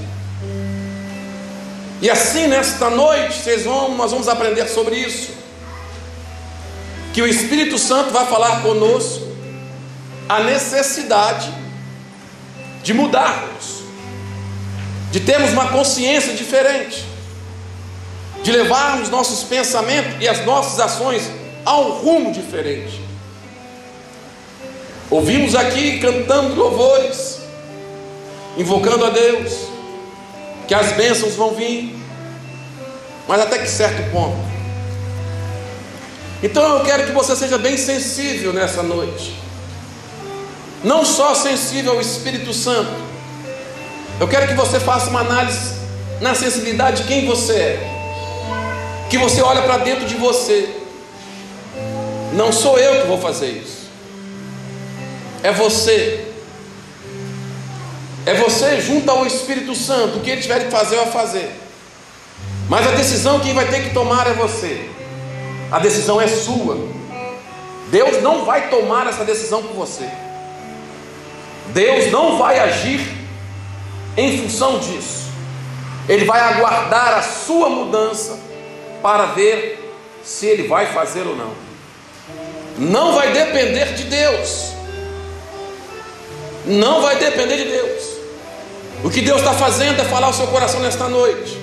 E 2.01 2.09
assim 2.09 2.47
nesta 2.47 2.89
noite 2.89 3.35
vocês 3.35 3.65
vão, 3.65 3.95
nós 3.95 4.13
vamos 4.13 4.29
aprender 4.29 4.67
sobre 4.67 4.97
isso. 4.97 5.33
Que 7.13 7.21
o 7.21 7.27
Espírito 7.27 7.79
Santo 7.79 8.11
vai 8.13 8.25
falar 8.25 8.63
conosco 8.63 9.29
a 10.27 10.41
necessidade 10.41 11.53
de 12.83 12.95
mudarmos, 12.95 13.83
de 15.13 15.21
termos 15.21 15.53
uma 15.53 15.69
consciência 15.69 16.33
diferente 16.33 17.14
de 18.45 18.53
levarmos 18.53 19.09
nossos 19.09 19.43
pensamentos 19.43 20.21
e 20.21 20.29
as 20.29 20.45
nossas 20.45 20.79
ações 20.79 21.23
a 21.65 21.79
um 21.79 21.93
rumo 21.93 22.31
diferente. 22.31 23.01
Ouvimos 25.11 25.55
aqui 25.55 25.99
cantando 25.99 26.55
louvores, 26.55 27.39
invocando 28.59 29.07
a 29.07 29.11
Deus, 29.11 29.51
que 30.69 30.75
as 30.75 30.93
bênçãos 30.93 31.35
vão 31.35 31.55
vir, 31.55 31.99
mas 33.27 33.41
até 33.41 33.59
que 33.59 33.67
certo 33.67 34.11
ponto. 34.13 34.37
Então 36.43 36.77
eu 36.77 36.85
quero 36.85 37.07
que 37.07 37.13
você 37.13 37.35
seja 37.35 37.57
bem 37.57 37.79
sensível 37.79 38.53
nessa 38.53 38.83
noite, 38.83 39.35
não 40.85 41.03
só 41.03 41.35
sensível 41.35 41.93
ao 41.93 42.01
Espírito 42.03 42.53
Santo, 42.53 42.93
eu 44.21 44.29
quero 44.29 44.49
que 44.49 44.55
você 44.55 44.79
faça 44.79 45.09
uma 45.09 45.21
análise 45.21 45.77
na 46.21 46.35
sensibilidade 46.35 47.05
de 47.05 47.09
quem 47.09 47.25
você 47.25 47.55
é 47.55 47.94
que 49.15 49.19
você 49.19 49.41
olha 49.43 49.63
para 49.63 49.77
dentro 49.77 50.07
de 50.07 50.17
você. 50.17 50.69
Não 52.33 52.51
sou 52.51 52.77
eu 52.81 53.03
que 53.03 53.07
vou 53.07 53.21
fazer 53.21 53.47
isso. 53.47 53.89
É 55.41 55.53
você. 55.53 56.33
É 58.27 58.35
você 58.35 58.81
junto 58.81 59.09
ao 59.09 59.25
Espírito 59.25 59.73
Santo. 59.73 60.19
O 60.19 60.21
que 60.21 60.31
ele 60.31 60.43
tiver 60.43 60.65
que 60.65 60.71
fazer, 60.71 60.97
vai 60.97 61.13
fazer. 61.13 61.49
Mas 62.69 62.89
a 62.89 62.91
decisão 62.91 63.39
quem 63.39 63.55
vai 63.55 63.69
ter 63.69 63.85
que 63.85 63.95
tomar 63.95 64.27
é 64.27 64.33
você. 64.33 64.91
A 65.71 65.79
decisão 65.79 66.21
é 66.21 66.27
sua. 66.27 66.77
Deus 67.93 68.21
não 68.21 68.45
vai 68.45 68.69
tomar 68.69 69.07
essa 69.07 69.25
decisão 69.25 69.63
por 69.63 69.77
você. 69.77 70.11
Deus 71.69 72.11
não 72.11 72.37
vai 72.37 72.59
agir 72.59 73.01
em 74.17 74.39
função 74.39 74.81
disso. 74.81 75.29
Ele 76.09 76.25
vai 76.25 76.41
aguardar 76.41 77.15
a 77.15 77.23
sua 77.23 77.71
mudança 77.71 78.44
para 79.05 79.27
ver 79.27 79.95
se 80.25 80.47
ele 80.47 80.67
vai 80.67 80.87
fazer 80.87 81.27
ou 81.27 81.37
não. 81.37 81.53
não 82.79 83.15
vai 83.15 83.35
depender 83.35 83.93
de 83.93 84.05
Deus. 84.05 84.71
Não 86.65 87.03
vai 87.03 87.17
depender 87.17 87.59
de 87.59 87.65
Deus. 87.65 88.03
O 89.05 89.11
que 89.11 89.21
Deus 89.21 89.41
está 89.41 89.53
fazendo 89.53 90.01
é 90.01 90.05
falar 90.07 90.31
o 90.31 90.33
seu 90.33 90.47
coração 90.47 90.81
nesta 90.81 91.07
noite. 91.07 91.55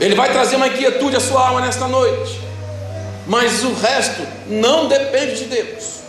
Ele 0.00 0.14
vai 0.14 0.32
trazer 0.32 0.56
uma 0.56 0.68
inquietude 0.68 1.16
à 1.16 1.20
sua 1.20 1.48
alma 1.48 1.60
nesta 1.60 1.86
noite. 1.86 2.40
Mas 3.26 3.62
o 3.62 3.74
resto 3.74 4.26
não 4.46 4.88
depende 4.88 5.36
de 5.36 5.44
Deus. 5.44 6.00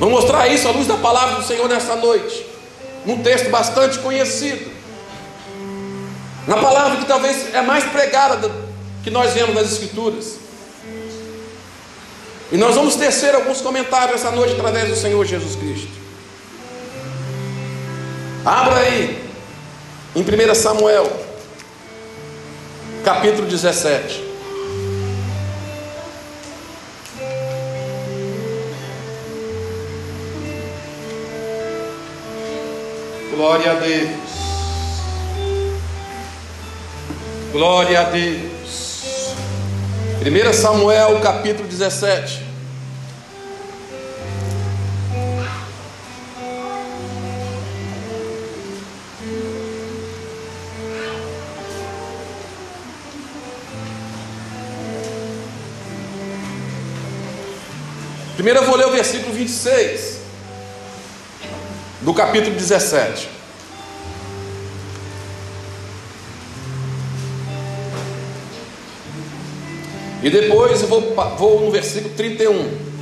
Vou 0.00 0.10
mostrar 0.10 0.48
isso 0.48 0.66
à 0.66 0.72
luz 0.72 0.88
da 0.88 0.96
palavra 0.96 1.36
do 1.36 1.46
Senhor 1.46 1.68
nesta 1.68 1.94
noite. 1.94 2.44
Num 3.06 3.22
texto 3.22 3.48
bastante 3.48 4.00
conhecido. 4.00 4.74
Na 6.46 6.56
palavra 6.58 6.98
que 6.98 7.06
talvez 7.06 7.54
é 7.54 7.62
mais 7.62 7.84
pregada 7.84 8.50
que 9.02 9.10
nós 9.10 9.32
vemos 9.32 9.54
nas 9.54 9.72
Escrituras. 9.72 10.36
E 12.52 12.56
nós 12.56 12.74
vamos 12.74 12.96
tecer 12.96 13.34
alguns 13.34 13.60
comentários 13.60 14.20
essa 14.20 14.30
noite 14.30 14.54
através 14.54 14.88
do 14.88 14.96
Senhor 14.96 15.24
Jesus 15.24 15.56
Cristo. 15.56 15.88
Abra 18.44 18.76
aí, 18.76 19.24
em 20.14 20.20
1 20.20 20.54
Samuel, 20.54 21.10
capítulo 23.02 23.48
17. 23.48 24.22
Glória 33.34 33.72
a 33.72 33.74
Deus. 33.74 34.43
Glória 37.54 38.00
a 38.00 38.04
Deus. 38.10 39.32
1 40.26 40.52
Samuel 40.52 41.20
capítulo 41.20 41.68
17. 41.68 42.42
Primeiro 58.34 58.58
eu 58.58 58.64
vou 58.64 58.74
ler 58.74 58.86
o 58.86 58.90
versículo 58.90 59.32
26 59.32 60.18
do 62.00 62.12
capítulo 62.12 62.56
17. 62.56 63.43
E 70.24 70.30
depois 70.30 70.80
eu 70.80 70.88
vou, 70.88 71.14
vou 71.36 71.60
no 71.60 71.70
versículo 71.70 72.14
31. 72.14 72.94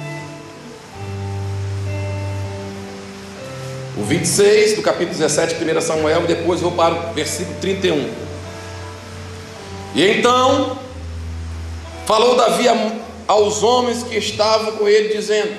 O 3.97 4.03
26 4.03 4.75
do 4.75 4.83
capítulo 4.83 5.17
17, 5.17 5.55
1 5.55 5.81
Samuel, 5.81 6.25
e 6.25 6.27
depois 6.27 6.61
vou 6.61 6.73
para 6.73 7.11
o 7.11 7.13
versículo 7.13 7.57
31. 7.61 8.13
E 9.95 10.05
então 10.05 10.77
falou 12.07 12.35
Davi 12.35 12.65
aos 13.29 13.63
homens 13.63 14.03
que 14.03 14.17
estavam 14.17 14.73
com 14.73 14.89
ele, 14.89 15.15
dizendo: 15.15 15.57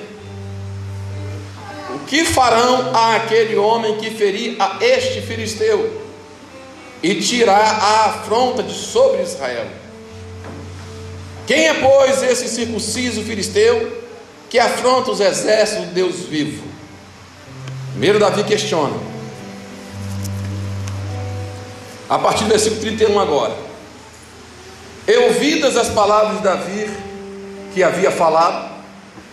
O 1.94 2.00
que 2.00 2.26
farão 2.26 2.94
a 2.94 3.16
aquele 3.16 3.56
homem 3.56 3.96
que 3.96 4.10
ferir 4.10 4.60
a 4.60 4.84
este 4.84 5.22
filisteu 5.22 6.02
e 7.02 7.14
tirar 7.22 7.56
a 7.58 8.04
afronta 8.10 8.62
de 8.62 8.74
sobre 8.74 9.22
Israel? 9.22 9.83
Quem 11.46 11.68
é, 11.68 11.74
pois, 11.74 12.22
esse 12.22 12.48
circunciso 12.48 13.22
filisteu 13.22 14.02
que 14.48 14.58
afronta 14.58 15.10
os 15.10 15.20
exércitos 15.20 15.88
de 15.88 15.94
Deus 15.94 16.20
vivo? 16.20 16.64
Primeiro, 17.90 18.18
Davi 18.18 18.44
questiona. 18.44 18.96
A 22.08 22.18
partir 22.18 22.44
do 22.44 22.50
versículo 22.50 22.80
31 22.80 23.18
agora. 23.20 23.54
Eu 25.06 25.24
ouvidas 25.24 25.76
as 25.76 25.88
palavras 25.90 26.38
de 26.38 26.42
Davi, 26.42 26.90
que 27.74 27.82
havia 27.82 28.10
falado, 28.10 28.72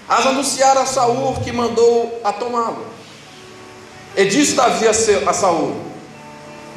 as 0.08 0.26
anunciaram 0.26 0.82
a 0.82 0.86
Saul 0.86 1.36
que 1.42 1.52
mandou 1.54 2.20
a 2.24 2.34
tomá-lo. 2.34 2.86
E 4.18 4.26
disse 4.26 4.56
Davi 4.56 4.86
a 4.88 5.34
Saul: 5.34 5.78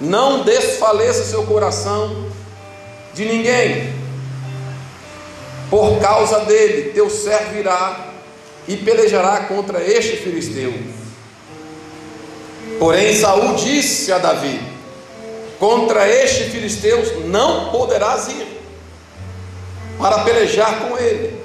Não 0.00 0.44
desfaleça 0.44 1.24
seu 1.24 1.42
coração 1.44 2.30
de 3.14 3.24
ninguém, 3.24 4.03
por 5.70 5.98
causa 6.00 6.40
dele, 6.40 6.90
teu 6.90 7.08
servo 7.10 7.56
irá 7.58 8.12
e 8.66 8.76
pelejará 8.76 9.44
contra 9.44 9.82
este 9.82 10.16
filisteu. 10.16 10.72
Porém, 12.78 13.14
Saul 13.16 13.54
disse 13.54 14.12
a 14.12 14.18
Davi: 14.18 14.60
Contra 15.58 16.08
este 16.08 16.44
filisteu 16.44 17.26
não 17.26 17.70
poderás 17.70 18.28
ir 18.28 18.46
para 19.98 20.20
pelejar 20.20 20.80
com 20.80 20.98
ele, 20.98 21.38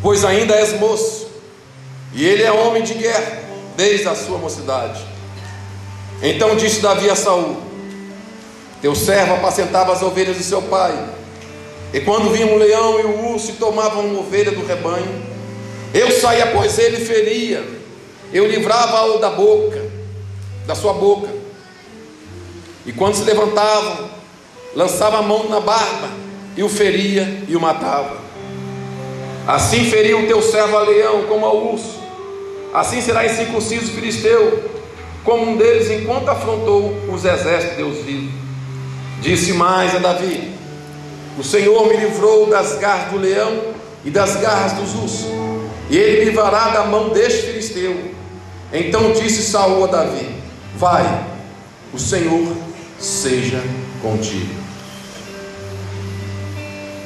pois 0.00 0.24
ainda 0.24 0.54
és 0.54 0.72
moço, 0.78 1.28
e 2.14 2.24
ele 2.24 2.42
é 2.42 2.52
homem 2.52 2.82
de 2.82 2.94
guerra 2.94 3.42
desde 3.76 4.08
a 4.08 4.14
sua 4.14 4.38
mocidade. 4.38 5.04
Então 6.22 6.56
disse 6.56 6.80
Davi 6.80 7.10
a 7.10 7.16
Saul: 7.16 7.56
Teu 8.80 8.94
servo 8.94 9.34
apacentava 9.34 9.92
as 9.92 10.02
ovelhas 10.02 10.36
de 10.36 10.44
seu 10.44 10.62
pai, 10.62 10.96
e 11.92 12.00
quando 12.00 12.30
vinha 12.30 12.46
um 12.46 12.56
leão 12.56 13.00
e 13.00 13.02
o 13.04 13.32
urso 13.32 13.50
e 13.50 13.54
tomavam 13.54 14.06
uma 14.06 14.20
ovelha 14.20 14.50
do 14.50 14.64
rebanho, 14.64 15.22
eu 15.92 16.10
saía 16.10 16.44
após 16.44 16.78
ele 16.78 17.04
feria, 17.04 17.62
eu 18.32 18.46
livrava-o 18.46 19.18
da 19.18 19.30
boca, 19.30 19.84
da 20.66 20.74
sua 20.74 20.94
boca. 20.94 21.28
E 22.86 22.92
quando 22.92 23.14
se 23.14 23.24
levantavam, 23.24 24.08
lançava 24.74 25.18
a 25.18 25.22
mão 25.22 25.48
na 25.48 25.60
barba 25.60 26.08
e 26.56 26.62
o 26.62 26.68
feria 26.68 27.42
e 27.46 27.54
o 27.54 27.60
matava. 27.60 28.16
Assim 29.46 29.84
feriu 29.84 30.20
o 30.20 30.26
teu 30.26 30.40
servo 30.40 30.76
a 30.76 30.82
leão 30.82 31.24
como 31.24 31.44
ao 31.44 31.72
urso. 31.72 32.00
Assim 32.72 33.02
será 33.02 33.26
incircunciso 33.26 33.90
o 33.90 33.94
filisteu, 33.94 34.70
como 35.24 35.50
um 35.50 35.56
deles, 35.56 35.90
enquanto 35.90 36.28
afrontou 36.28 36.96
os 37.12 37.24
exércitos 37.24 37.70
de 37.70 37.76
Deus 37.76 37.98
vivo. 37.98 38.32
Disse 39.20 39.52
mais 39.52 39.94
a 39.94 39.98
Davi: 39.98 40.52
O 41.38 41.42
Senhor 41.42 41.88
me 41.88 41.96
livrou 41.96 42.46
das 42.46 42.74
garras 42.78 43.10
do 43.10 43.18
leão 43.18 43.74
e 44.04 44.10
das 44.10 44.36
garras 44.36 44.72
dos 44.72 44.94
ursos, 44.94 45.26
e 45.88 45.96
ele 45.96 46.20
me 46.20 46.24
livrará 46.26 46.68
da 46.68 46.84
mão 46.84 47.08
deste 47.08 47.46
filisteu. 47.46 48.12
Então 48.72 49.12
disse 49.12 49.42
Saul 49.42 49.84
a 49.84 49.86
Davi: 49.86 50.28
Vai, 50.76 51.26
o 51.92 51.98
Senhor 51.98 52.54
seja 52.98 53.62
contigo. 54.02 54.62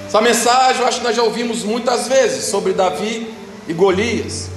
Essa 0.07 0.21
mensagem 0.21 0.81
eu 0.81 0.89
acho 0.89 0.99
que 0.99 1.05
nós 1.05 1.17
já 1.17 1.23
ouvimos 1.23 1.63
muitas 1.63 2.09
vezes 2.09 2.45
sobre 2.47 2.73
Davi 2.73 3.33
e 3.69 3.73
Golias. 3.73 4.49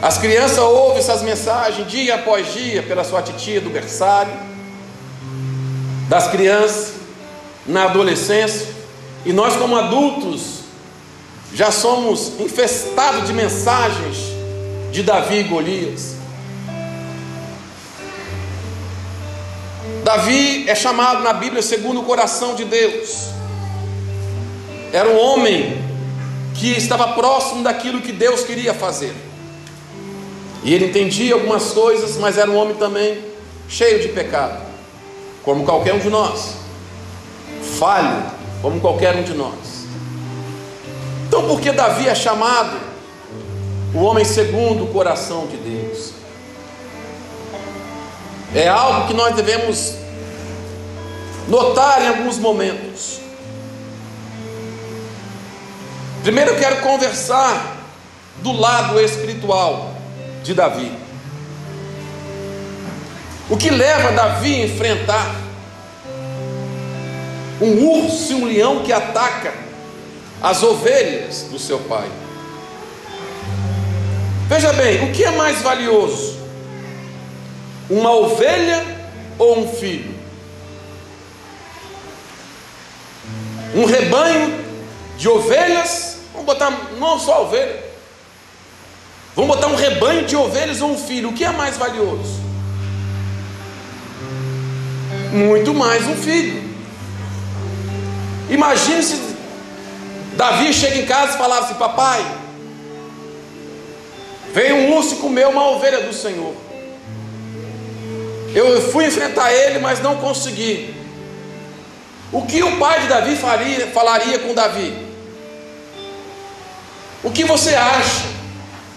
As 0.00 0.18
crianças 0.18 0.58
ouvem 0.58 0.98
essas 0.98 1.22
mensagens 1.22 1.86
dia 1.88 2.16
após 2.16 2.52
dia 2.52 2.82
pela 2.82 3.04
sua 3.04 3.22
titia 3.22 3.60
do 3.60 3.70
berçário, 3.70 4.32
das 6.08 6.28
crianças 6.28 7.01
na 7.66 7.84
adolescência, 7.84 8.66
e 9.24 9.32
nós, 9.32 9.56
como 9.56 9.76
adultos, 9.76 10.62
já 11.54 11.70
somos 11.70 12.40
infestados 12.40 13.26
de 13.26 13.32
mensagens 13.32 14.16
de 14.90 15.02
Davi 15.02 15.40
e 15.40 15.42
Golias. 15.44 16.16
Davi 20.02 20.68
é 20.68 20.74
chamado 20.74 21.22
na 21.22 21.32
Bíblia 21.32 21.62
segundo 21.62 22.00
o 22.00 22.04
coração 22.04 22.54
de 22.54 22.64
Deus. 22.64 23.28
Era 24.92 25.08
um 25.08 25.18
homem 25.18 25.80
que 26.54 26.72
estava 26.72 27.08
próximo 27.12 27.62
daquilo 27.62 28.00
que 28.00 28.12
Deus 28.12 28.42
queria 28.42 28.74
fazer. 28.74 29.14
E 30.64 30.74
ele 30.74 30.86
entendia 30.86 31.34
algumas 31.34 31.72
coisas, 31.72 32.16
mas 32.16 32.38
era 32.38 32.50
um 32.50 32.56
homem 32.56 32.74
também 32.74 33.22
cheio 33.68 34.00
de 34.00 34.08
pecado, 34.08 34.60
como 35.42 35.64
qualquer 35.64 35.94
um 35.94 35.98
de 35.98 36.08
nós. 36.08 36.61
Falho, 37.78 38.22
como 38.60 38.80
qualquer 38.80 39.16
um 39.16 39.22
de 39.22 39.34
nós. 39.34 39.86
Então, 41.26 41.46
por 41.46 41.60
que 41.60 41.72
Davi 41.72 42.08
é 42.08 42.14
chamado 42.14 42.78
o 43.94 44.02
homem 44.02 44.24
segundo 44.24 44.84
o 44.84 44.88
coração 44.88 45.46
de 45.46 45.56
Deus? 45.56 46.12
É 48.54 48.68
algo 48.68 49.06
que 49.06 49.14
nós 49.14 49.34
devemos 49.34 49.94
notar 51.48 52.02
em 52.02 52.08
alguns 52.08 52.38
momentos. 52.38 53.20
Primeiro 56.22 56.52
eu 56.52 56.58
quero 56.58 56.82
conversar 56.82 57.78
do 58.42 58.52
lado 58.52 59.00
espiritual 59.00 59.94
de 60.42 60.54
Davi. 60.54 60.92
O 63.50 63.56
que 63.56 63.70
leva 63.70 64.12
Davi 64.12 64.62
a 64.62 64.66
enfrentar 64.66 65.41
um 67.62 67.88
urso 67.88 68.32
e 68.32 68.34
um 68.34 68.44
leão 68.44 68.82
que 68.82 68.92
ataca 68.92 69.54
as 70.42 70.62
ovelhas 70.64 71.42
do 71.42 71.58
seu 71.58 71.78
pai. 71.78 72.10
Veja 74.48 74.72
bem, 74.72 75.04
o 75.04 75.12
que 75.12 75.24
é 75.24 75.30
mais 75.30 75.62
valioso? 75.62 76.36
Uma 77.88 78.10
ovelha 78.10 78.84
ou 79.38 79.60
um 79.60 79.68
filho? 79.68 80.12
Um 83.74 83.84
rebanho 83.84 84.62
de 85.16 85.28
ovelhas, 85.28 86.18
vamos 86.32 86.46
botar 86.46 86.70
não 86.98 87.18
só 87.18 87.44
ovelha, 87.44 87.82
vamos 89.36 89.54
botar 89.54 89.68
um 89.68 89.76
rebanho 89.76 90.26
de 90.26 90.36
ovelhas 90.36 90.82
ou 90.82 90.90
um 90.90 90.98
filho, 90.98 91.30
o 91.30 91.32
que 91.32 91.44
é 91.44 91.50
mais 91.50 91.76
valioso? 91.76 92.42
Muito 95.32 95.72
mais 95.72 96.06
um 96.06 96.16
filho. 96.16 96.71
Imagine 98.52 99.02
se 99.02 99.18
Davi 100.36 100.74
chega 100.74 100.98
em 100.98 101.06
casa 101.06 101.34
e 101.34 101.38
falava 101.38 101.64
assim: 101.64 101.74
Papai, 101.74 102.22
veio 104.52 104.76
um 104.76 104.96
urso 104.96 105.14
e 105.14 105.18
comeu 105.18 105.48
uma 105.48 105.70
ovelha 105.70 106.02
do 106.02 106.12
Senhor. 106.12 106.54
Eu 108.54 108.92
fui 108.92 109.06
enfrentar 109.06 109.50
ele, 109.50 109.78
mas 109.78 110.00
não 110.00 110.16
consegui. 110.16 110.94
O 112.30 112.42
que 112.42 112.62
o 112.62 112.76
pai 112.78 113.00
de 113.00 113.08
Davi 113.08 113.36
faria, 113.36 113.86
falaria 113.86 114.38
com 114.38 114.52
Davi? 114.52 114.94
O 117.24 117.30
que 117.30 117.44
você 117.44 117.74
acha 117.74 118.26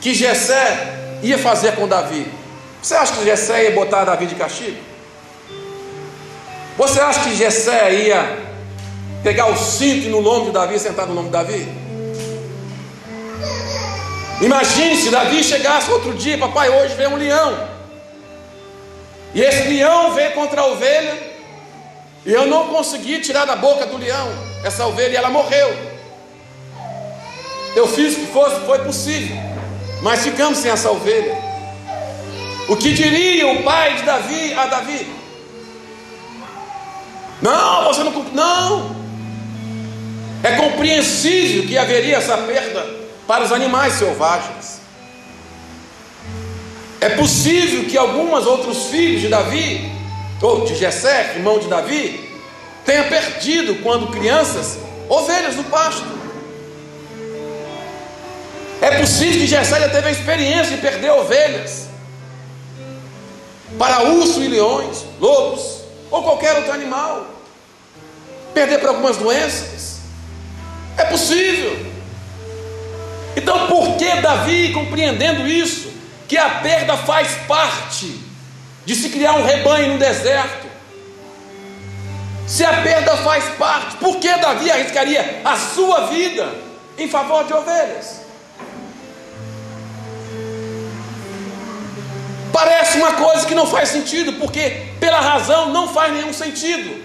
que 0.02 0.14
Jessé 0.14 1.20
ia 1.24 1.38
fazer 1.38 1.76
com 1.76 1.88
Davi? 1.88 2.28
Você 2.82 2.94
acha 2.94 3.14
que 3.14 3.24
Jessé 3.24 3.64
ia 3.64 3.72
botar 3.72 4.04
Davi 4.04 4.26
de 4.26 4.36
castigo? 4.36 4.78
Você 6.78 7.00
acha 7.00 7.22
que 7.22 7.36
Jessé 7.36 7.94
ia 7.94 8.55
pegar 9.26 9.48
o 9.48 9.58
cinto 9.58 10.08
no 10.10 10.22
nome 10.22 10.46
de 10.46 10.52
Davi 10.52 10.78
sentar 10.78 11.08
no 11.08 11.16
nome 11.16 11.30
de 11.30 11.32
Davi? 11.32 11.68
Imagine 14.40 14.96
se 14.96 15.10
Davi 15.10 15.44
chegasse 15.44 15.90
outro 15.90 16.14
dia, 16.14 16.38
papai, 16.38 16.70
hoje 16.70 16.94
vem 16.94 17.08
um 17.08 17.16
leão. 17.16 17.68
E 19.34 19.42
esse 19.42 19.68
leão 19.68 20.14
veio 20.14 20.32
contra 20.34 20.62
a 20.62 20.68
ovelha, 20.68 21.18
e 22.24 22.32
eu 22.32 22.46
não 22.46 22.68
consegui 22.68 23.20
tirar 23.20 23.46
da 23.46 23.56
boca 23.56 23.88
do 23.88 23.98
leão 23.98 24.30
essa 24.64 24.86
ovelha 24.86 25.14
e 25.14 25.16
ela 25.16 25.32
morreu. 25.32 25.76
Eu 27.76 27.88
fiz 27.88 28.14
o 28.14 28.20
que 28.20 28.28
fosse, 28.28 28.60
foi 28.64 28.78
possível, 28.80 29.36
mas 30.04 30.22
ficamos 30.22 30.60
sem 30.60 30.70
essa 30.70 30.92
ovelha. 30.92 31.36
O 32.70 32.76
que 32.76 32.94
diria 32.94 33.48
o 33.48 33.64
pai 33.64 33.96
de 33.96 34.04
Davi 34.04 34.54
a 34.54 34.68
Davi? 34.68 35.08
Não, 37.42 37.86
você 37.86 38.04
não. 38.04 38.12
Não, 38.34 39.05
é 40.46 40.58
compreensível 40.58 41.66
que 41.68 41.76
haveria 41.76 42.18
essa 42.18 42.38
perda 42.38 42.86
para 43.26 43.44
os 43.44 43.52
animais 43.52 43.94
selvagens. 43.94 44.80
É 47.02 47.10
possível 47.10 47.86
que 47.86 47.98
alguns 47.98 48.46
outros 48.46 48.86
filhos 48.86 49.22
de 49.22 49.28
Davi, 49.28 49.92
ou 50.40 50.64
de 50.64 50.76
Jessé, 50.76 51.34
irmão 51.36 51.58
de 51.58 51.68
Davi, 51.68 52.32
tenha 52.86 53.06
perdido 53.06 53.82
quando 53.82 54.12
crianças 54.12 54.78
ovelhas 55.10 55.56
no 55.56 55.64
pasto. 55.64 56.06
É 58.82 59.00
possível 59.00 59.42
que 59.42 59.48
Jessé 59.48 59.80
já 59.80 59.90
teve 59.90 60.10
a 60.10 60.12
experiência 60.12 60.76
de 60.76 60.82
perder 60.82 61.10
ovelhas 61.10 61.88
para 63.80 64.04
urso 64.04 64.44
e 64.44 64.48
leões, 64.48 65.06
lobos 65.20 65.80
ou 66.12 66.22
qualquer 66.22 66.56
outro 66.56 66.72
animal. 66.72 67.26
Perder 68.54 68.80
para 68.80 68.90
algumas 68.90 69.18
doenças. 69.18 69.95
É 70.98 71.06
possível. 71.06 71.86
Então, 73.36 73.68
por 73.68 73.98
que 73.98 74.22
Davi, 74.22 74.72
compreendendo 74.74 75.48
isso, 75.48 75.92
que 76.28 76.38
a 76.38 76.50
perda 76.50 76.96
faz 76.98 77.30
parte 77.48 78.20
de 78.86 78.96
se 78.96 79.10
criar 79.10 79.34
um 79.34 79.44
rebanho 79.44 79.94
no 79.94 80.00
deserto? 80.00 80.66
Se 82.48 82.64
a 82.64 82.82
perda 82.82 83.18
faz 83.18 83.44
parte, 83.56 83.98
por 83.98 84.18
que 84.18 84.30
Davi 84.38 84.72
arriscaria 84.72 85.42
a 85.44 85.58
sua 85.58 86.08
vida 86.08 86.50
em 86.98 87.10
favor 87.10 87.44
de 87.44 87.54
ovelhas? 87.54 88.22
Parece 92.54 92.98
uma 93.00 93.12
coisa 93.14 93.46
que 93.46 93.54
não 93.54 93.68
faz 93.68 93.90
sentido, 93.90 94.34
porque 94.34 94.88
pela 94.98 95.20
razão 95.20 95.74
não 95.74 95.94
faz 95.94 96.14
nenhum 96.14 96.32
sentido. 96.32 97.05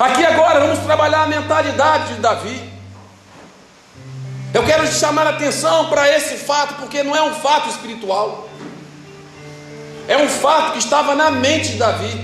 Aqui 0.00 0.24
agora 0.24 0.60
vamos 0.60 0.78
trabalhar 0.78 1.24
a 1.24 1.26
mentalidade 1.26 2.14
de 2.14 2.22
Davi. 2.22 2.72
Eu 4.54 4.64
quero 4.64 4.88
te 4.88 4.94
chamar 4.94 5.26
a 5.26 5.30
atenção 5.30 5.90
para 5.90 6.08
esse 6.16 6.38
fato, 6.38 6.76
porque 6.76 7.02
não 7.02 7.14
é 7.14 7.22
um 7.22 7.34
fato 7.34 7.68
espiritual, 7.68 8.48
é 10.08 10.16
um 10.16 10.26
fato 10.26 10.72
que 10.72 10.78
estava 10.78 11.14
na 11.14 11.30
mente 11.30 11.72
de 11.72 11.76
Davi. 11.76 12.18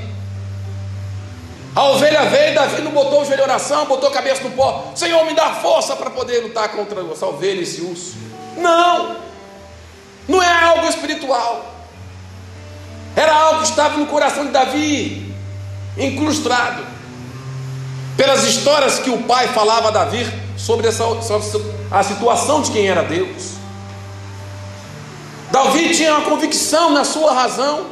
A 1.74 1.84
ovelha 1.84 2.24
veio, 2.24 2.54
Davi 2.54 2.80
não 2.80 2.92
botou 2.92 3.20
o 3.20 3.24
joelho 3.26 3.40
em 3.40 3.44
oração, 3.44 3.84
botou 3.84 4.08
a 4.08 4.12
cabeça 4.12 4.42
no 4.42 4.52
pó. 4.52 4.92
Senhor, 4.94 5.22
me 5.26 5.34
dá 5.34 5.56
força 5.56 5.94
para 5.94 6.08
poder 6.08 6.44
lutar 6.44 6.70
contra 6.70 7.02
essa 7.12 7.26
ovelha, 7.26 7.60
esse 7.60 7.82
urso. 7.82 8.16
Não, 8.56 9.18
não 10.26 10.42
é 10.42 10.64
algo 10.64 10.88
espiritual. 10.88 11.74
Era 13.14 13.34
algo 13.34 13.60
que 13.60 13.68
estava 13.68 13.98
no 13.98 14.06
coração 14.06 14.46
de 14.46 14.52
Davi, 14.52 15.34
incrustado 15.98 16.95
pelas 18.16 18.44
histórias 18.44 18.98
que 18.98 19.10
o 19.10 19.22
pai 19.24 19.48
falava 19.48 19.88
a 19.88 19.90
Davi 19.90 20.26
sobre 20.56 20.88
essa, 20.88 21.04
a 21.90 22.02
situação 22.02 22.62
de 22.62 22.70
quem 22.70 22.88
era 22.88 23.02
Deus. 23.02 23.56
Davi 25.50 25.94
tinha 25.94 26.14
uma 26.14 26.28
convicção 26.28 26.90
na 26.90 27.04
sua 27.04 27.32
razão, 27.32 27.86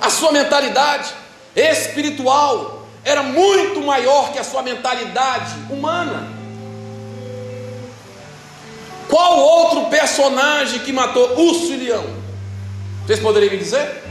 a 0.00 0.10
sua 0.10 0.32
mentalidade 0.32 1.12
espiritual 1.56 2.86
era 3.04 3.22
muito 3.22 3.80
maior 3.80 4.32
que 4.32 4.38
a 4.38 4.44
sua 4.44 4.62
mentalidade 4.62 5.54
humana. 5.70 6.28
Qual 9.08 9.38
outro 9.38 9.86
personagem 9.86 10.80
que 10.80 10.92
matou 10.92 11.38
urso 11.38 11.72
e 11.72 11.76
leão? 11.76 12.04
Vocês 13.06 13.18
poderiam 13.18 13.50
me 13.50 13.56
dizer? 13.56 14.04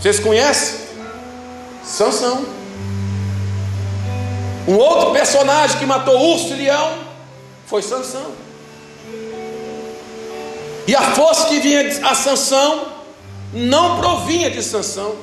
Vocês 0.00 0.20
conhecem? 0.20 0.78
Sansão. 1.84 2.59
Um 4.68 4.76
outro 4.76 5.12
personagem 5.12 5.78
que 5.78 5.86
matou 5.86 6.18
urso 6.32 6.48
e 6.48 6.56
leão 6.56 6.98
foi 7.66 7.82
Sansão. 7.82 8.32
E 10.86 10.94
a 10.94 11.02
força 11.14 11.46
que 11.46 11.60
vinha 11.60 11.82
a 12.08 12.14
Sansão 12.14 12.88
não 13.52 14.00
provinha 14.00 14.50
de 14.50 14.62
Sansão. 14.62 15.14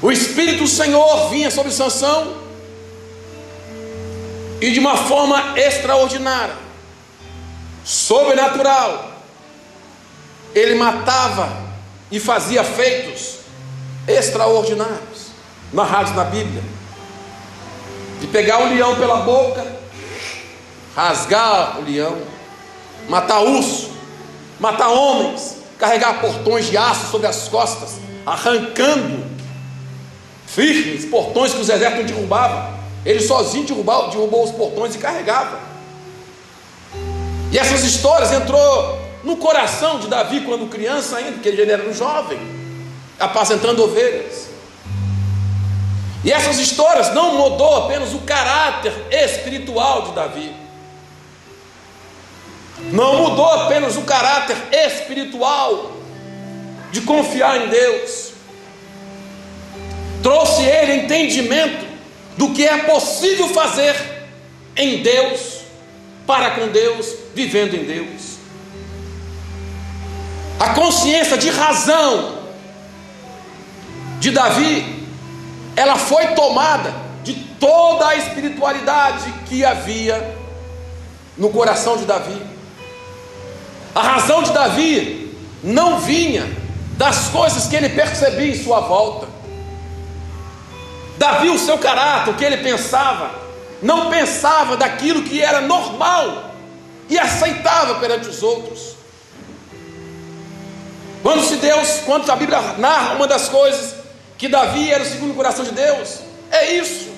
O 0.00 0.12
Espírito 0.12 0.62
do 0.62 0.68
Senhor 0.68 1.28
vinha 1.28 1.50
sobre 1.50 1.72
Sansão 1.72 2.36
e 4.60 4.70
de 4.70 4.78
uma 4.78 4.96
forma 4.96 5.58
extraordinária, 5.58 6.56
sobrenatural. 7.84 9.12
Ele 10.54 10.74
matava 10.74 11.52
e 12.10 12.18
fazia 12.18 12.64
feitos 12.64 13.38
extraordinários, 14.06 15.26
narrados 15.72 16.14
na 16.14 16.24
Bíblia 16.24 16.77
de 18.20 18.26
pegar 18.26 18.62
o 18.62 18.68
leão 18.68 18.96
pela 18.96 19.18
boca, 19.18 19.64
rasgar 20.94 21.78
o 21.78 21.82
leão, 21.82 22.18
matar 23.08 23.40
urso, 23.40 23.90
matar 24.58 24.88
homens, 24.88 25.56
carregar 25.78 26.20
portões 26.20 26.66
de 26.66 26.76
aço 26.76 27.10
sobre 27.10 27.26
as 27.26 27.48
costas, 27.48 27.96
arrancando 28.26 29.24
firmes 30.46 31.04
portões 31.04 31.52
que 31.52 31.60
os 31.60 31.68
exércitos 31.68 32.06
derrubavam. 32.06 32.78
Ele 33.04 33.20
sozinho 33.20 33.64
derrubou, 33.64 34.10
derrubou 34.10 34.44
os 34.44 34.50
portões 34.50 34.94
e 34.94 34.98
carregava. 34.98 35.58
E 37.52 37.58
essas 37.58 37.84
histórias 37.84 38.32
entrou 38.32 38.98
no 39.22 39.36
coração 39.36 39.98
de 39.98 40.08
Davi 40.08 40.40
quando 40.40 40.68
criança 40.68 41.16
ainda, 41.16 41.32
porque 41.32 41.48
ele 41.48 41.70
era 41.70 41.88
um 41.88 41.94
jovem, 41.94 42.38
apacentando 43.18 43.82
ovelhas. 43.82 44.47
E 46.24 46.32
essas 46.32 46.58
histórias 46.58 47.14
não 47.14 47.36
mudou 47.36 47.84
apenas 47.84 48.12
o 48.12 48.18
caráter 48.20 48.92
espiritual 49.10 50.02
de 50.02 50.12
Davi. 50.12 50.52
Não 52.92 53.16
mudou 53.16 53.46
apenas 53.46 53.96
o 53.96 54.02
caráter 54.02 54.56
espiritual 54.72 55.92
de 56.90 57.02
confiar 57.02 57.64
em 57.64 57.68
Deus. 57.68 58.32
Trouxe 60.22 60.62
ele 60.62 61.04
entendimento 61.04 61.86
do 62.36 62.50
que 62.50 62.66
é 62.66 62.78
possível 62.78 63.48
fazer 63.48 63.94
em 64.76 65.02
Deus, 65.02 65.58
para 66.26 66.52
com 66.52 66.68
Deus, 66.68 67.14
vivendo 67.34 67.74
em 67.74 67.84
Deus. 67.84 68.38
A 70.58 70.70
consciência 70.70 71.36
de 71.36 71.50
razão 71.50 72.38
de 74.20 74.30
Davi 74.30 74.97
ela 75.78 75.96
foi 75.96 76.26
tomada 76.34 76.92
de 77.22 77.34
toda 77.34 78.08
a 78.08 78.16
espiritualidade 78.16 79.32
que 79.46 79.64
havia 79.64 80.36
no 81.36 81.50
coração 81.50 81.96
de 81.96 82.04
Davi. 82.04 82.42
A 83.94 84.02
razão 84.02 84.42
de 84.42 84.50
Davi 84.50 85.38
não 85.62 86.00
vinha 86.00 86.50
das 86.96 87.28
coisas 87.28 87.68
que 87.68 87.76
ele 87.76 87.90
percebia 87.90 88.48
em 88.48 88.60
sua 88.60 88.80
volta. 88.80 89.28
Davi, 91.16 91.48
o 91.48 91.58
seu 91.60 91.78
caráter, 91.78 92.32
o 92.32 92.34
que 92.34 92.44
ele 92.44 92.56
pensava, 92.56 93.30
não 93.80 94.10
pensava 94.10 94.76
daquilo 94.76 95.22
que 95.22 95.40
era 95.40 95.60
normal 95.60 96.54
e 97.08 97.16
aceitável 97.16 98.00
perante 98.00 98.26
os 98.26 98.42
outros. 98.42 98.96
Quando 101.22 101.44
se 101.44 101.54
Deus, 101.54 102.00
quando 102.04 102.28
a 102.28 102.34
Bíblia 102.34 102.60
narra 102.78 103.14
uma 103.14 103.28
das 103.28 103.48
coisas 103.48 103.97
que 104.38 104.48
Davi 104.48 104.90
era 104.90 105.02
o 105.02 105.06
segundo 105.06 105.34
coração 105.34 105.64
de 105.64 105.72
Deus, 105.72 106.20
é 106.50 106.74
isso. 106.74 107.08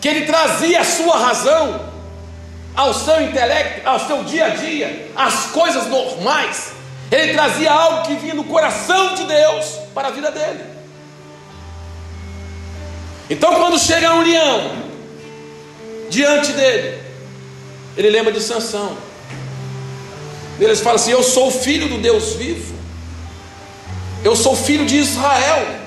Que 0.00 0.08
ele 0.08 0.24
trazia 0.24 0.80
a 0.80 0.84
sua 0.84 1.18
razão 1.18 1.90
ao 2.76 2.94
seu 2.94 3.20
intelecto, 3.20 3.86
ao 3.86 3.98
seu 4.06 4.22
dia 4.22 4.46
a 4.46 4.48
dia, 4.50 5.10
às 5.16 5.46
coisas 5.46 5.88
normais. 5.88 6.72
Ele 7.10 7.34
trazia 7.34 7.72
algo 7.72 8.06
que 8.06 8.14
vinha 8.14 8.34
no 8.34 8.44
coração 8.44 9.16
de 9.16 9.24
Deus 9.24 9.66
para 9.92 10.08
a 10.08 10.10
vida 10.12 10.30
dele. 10.30 10.64
Então, 13.28 13.56
quando 13.56 13.78
chega 13.78 14.14
um 14.14 14.22
leão 14.22 14.72
diante 16.08 16.52
dele, 16.52 17.00
ele 17.96 18.10
lembra 18.10 18.32
de 18.32 18.40
Sansão. 18.40 18.96
Ele 20.58 20.76
fala 20.76 20.96
assim: 20.96 21.10
Eu 21.10 21.22
sou 21.22 21.50
filho 21.50 21.88
do 21.88 21.98
Deus 21.98 22.34
vivo, 22.34 22.74
eu 24.22 24.36
sou 24.36 24.54
filho 24.54 24.86
de 24.86 24.96
Israel. 24.96 25.79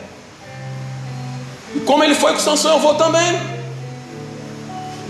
Como 1.85 2.03
ele 2.03 2.15
foi 2.15 2.33
com 2.33 2.39
Sansão, 2.39 2.73
eu 2.73 2.79
vou 2.79 2.95
também. 2.95 3.39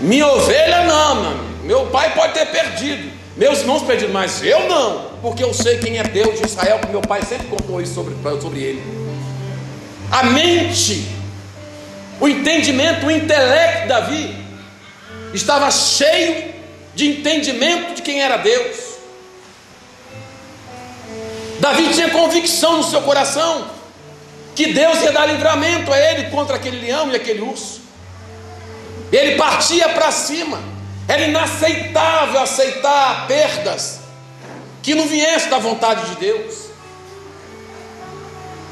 Minha 0.00 0.26
ovelha 0.28 0.84
não, 0.84 1.22
meu, 1.22 1.44
meu 1.64 1.86
pai 1.86 2.14
pode 2.14 2.34
ter 2.34 2.46
perdido, 2.46 3.12
meus 3.36 3.60
irmãos 3.60 3.82
perdido, 3.82 4.12
mas 4.12 4.42
eu 4.42 4.68
não, 4.68 5.10
porque 5.22 5.42
eu 5.42 5.54
sei 5.54 5.78
quem 5.78 5.98
é 5.98 6.02
Deus 6.02 6.38
de 6.38 6.46
Israel, 6.46 6.80
que 6.80 6.88
meu 6.88 7.00
pai 7.00 7.22
sempre 7.22 7.46
contou 7.46 7.80
isso 7.80 7.94
sobre, 7.94 8.14
sobre 8.40 8.60
ele. 8.60 8.82
A 10.10 10.24
mente, 10.24 11.06
o 12.20 12.28
entendimento, 12.28 13.06
o 13.06 13.10
intelecto 13.10 13.82
de 13.82 13.88
Davi 13.88 14.36
estava 15.32 15.70
cheio 15.70 16.54
de 16.94 17.06
entendimento 17.08 17.94
de 17.94 18.02
quem 18.02 18.20
era 18.20 18.36
Deus. 18.36 18.76
Davi 21.60 21.88
tinha 21.94 22.10
convicção 22.10 22.78
no 22.78 22.84
seu 22.84 23.00
coração 23.02 23.73
que 24.54 24.72
Deus 24.72 25.00
ia 25.02 25.12
dar 25.12 25.26
livramento 25.26 25.92
a 25.92 25.98
ele 25.98 26.30
contra 26.30 26.56
aquele 26.56 26.80
leão 26.80 27.10
e 27.10 27.16
aquele 27.16 27.40
urso. 27.40 27.82
Ele 29.12 29.36
partia 29.36 29.88
para 29.90 30.10
cima. 30.10 30.60
Era 31.06 31.22
inaceitável 31.22 32.40
aceitar 32.40 33.26
perdas 33.26 34.00
que 34.82 34.94
não 34.94 35.06
viesse 35.06 35.48
da 35.48 35.58
vontade 35.58 36.10
de 36.10 36.16
Deus. 36.16 36.64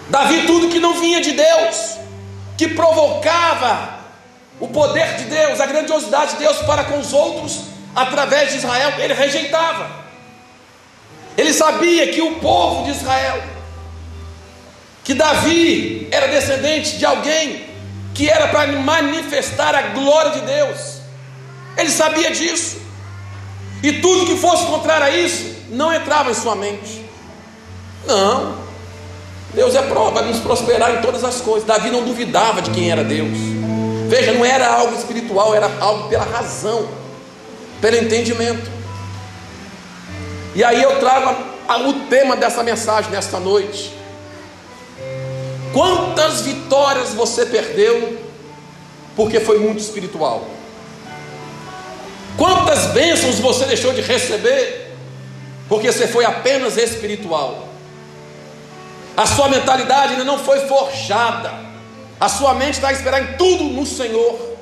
Davi, 0.09 0.47
tudo 0.47 0.69
que 0.69 0.79
não 0.79 0.95
vinha 0.95 1.21
de 1.21 1.33
Deus, 1.33 1.97
que 2.57 2.69
provocava 2.69 4.01
o 4.61 4.69
poder 4.69 5.17
de 5.17 5.25
Deus, 5.25 5.59
a 5.59 5.67
grandiosidade 5.67 6.33
de 6.33 6.39
Deus 6.39 6.59
para 6.59 6.85
com 6.85 6.99
os 6.99 7.13
outros, 7.13 7.63
através 7.95 8.51
de 8.51 8.59
Israel, 8.59 8.93
ele 8.99 9.15
rejeitava. 9.15 9.91
Ele 11.37 11.53
sabia 11.53 12.13
que 12.13 12.21
o 12.21 12.37
povo 12.37 12.85
de 12.85 12.91
Israel, 12.91 13.43
que 15.05 15.15
Davi 15.15 16.09
era 16.11 16.29
descendente 16.29 16.97
de 16.97 17.05
alguém 17.05 17.67
que 18.15 18.29
era 18.29 18.49
para 18.49 18.71
manifestar 18.73 19.75
a 19.75 19.83
glória 19.89 20.33
de 20.33 20.41
Deus. 20.43 20.99
Ele 21.77 21.91
sabia 21.91 22.31
disso. 22.31 22.81
E 23.83 23.95
tudo 23.95 24.27
que 24.27 24.37
fosse 24.37 24.65
contrário 24.67 25.07
a 25.07 25.11
isso 25.11 25.57
não 25.71 25.93
entrava 25.93 26.31
em 26.31 26.35
sua 26.35 26.55
mente. 26.55 27.05
Não. 28.07 28.63
Deus 29.55 29.75
é 29.75 29.83
prova, 29.83 30.23
vai 30.23 30.25
nos 30.25 30.41
prosperar 30.41 30.95
em 30.95 31.01
todas 31.03 31.25
as 31.25 31.41
coisas. 31.41 31.67
Davi 31.67 31.91
não 31.91 32.03
duvidava 32.03 32.63
de 32.63 32.71
quem 32.71 32.91
era 32.91 33.03
Deus. 33.03 33.31
Veja, 34.09 34.33
não 34.33 34.45
era 34.45 34.69
algo 34.69 34.95
espiritual, 34.95 35.55
era 35.55 35.71
algo 35.81 36.09
pela 36.09 36.25
razão, 36.25 36.89
pelo 37.81 37.97
entendimento. 37.97 38.71
E 40.55 40.63
aí 40.63 40.83
eu 40.83 40.99
trago 41.01 41.31
a, 41.67 41.75
a, 41.75 41.79
o 41.79 41.93
tema 42.09 42.37
dessa 42.37 42.63
mensagem 42.63 43.11
nesta 43.11 43.41
noite. 43.41 44.02
Quantas 45.73 46.43
vitórias 46.43 47.15
você 47.15 47.47
perdeu 47.47 48.19
porque 49.17 49.41
foi 49.41 49.59
muito 49.59 49.81
espiritual? 49.81 50.47
Quantas 52.37 52.87
bênçãos 52.87 53.39
você 53.39 53.65
deixou 53.65 53.93
de 53.93 54.01
receber 54.01 54.95
porque 55.69 55.91
você 55.91 56.07
foi 56.07 56.25
apenas 56.25 56.77
espiritual? 56.77 57.69
A 59.17 59.27
sua 59.27 59.49
mentalidade 59.49 60.13
ainda 60.13 60.25
não 60.25 60.39
foi 60.39 60.61
forjada. 60.67 61.53
A 62.19 62.29
sua 62.29 62.55
mente 62.55 62.75
está 62.75 62.89
a 62.89 62.93
esperar 62.93 63.23
em 63.23 63.37
tudo 63.37 63.65
no 63.65 63.85
Senhor, 63.85 64.57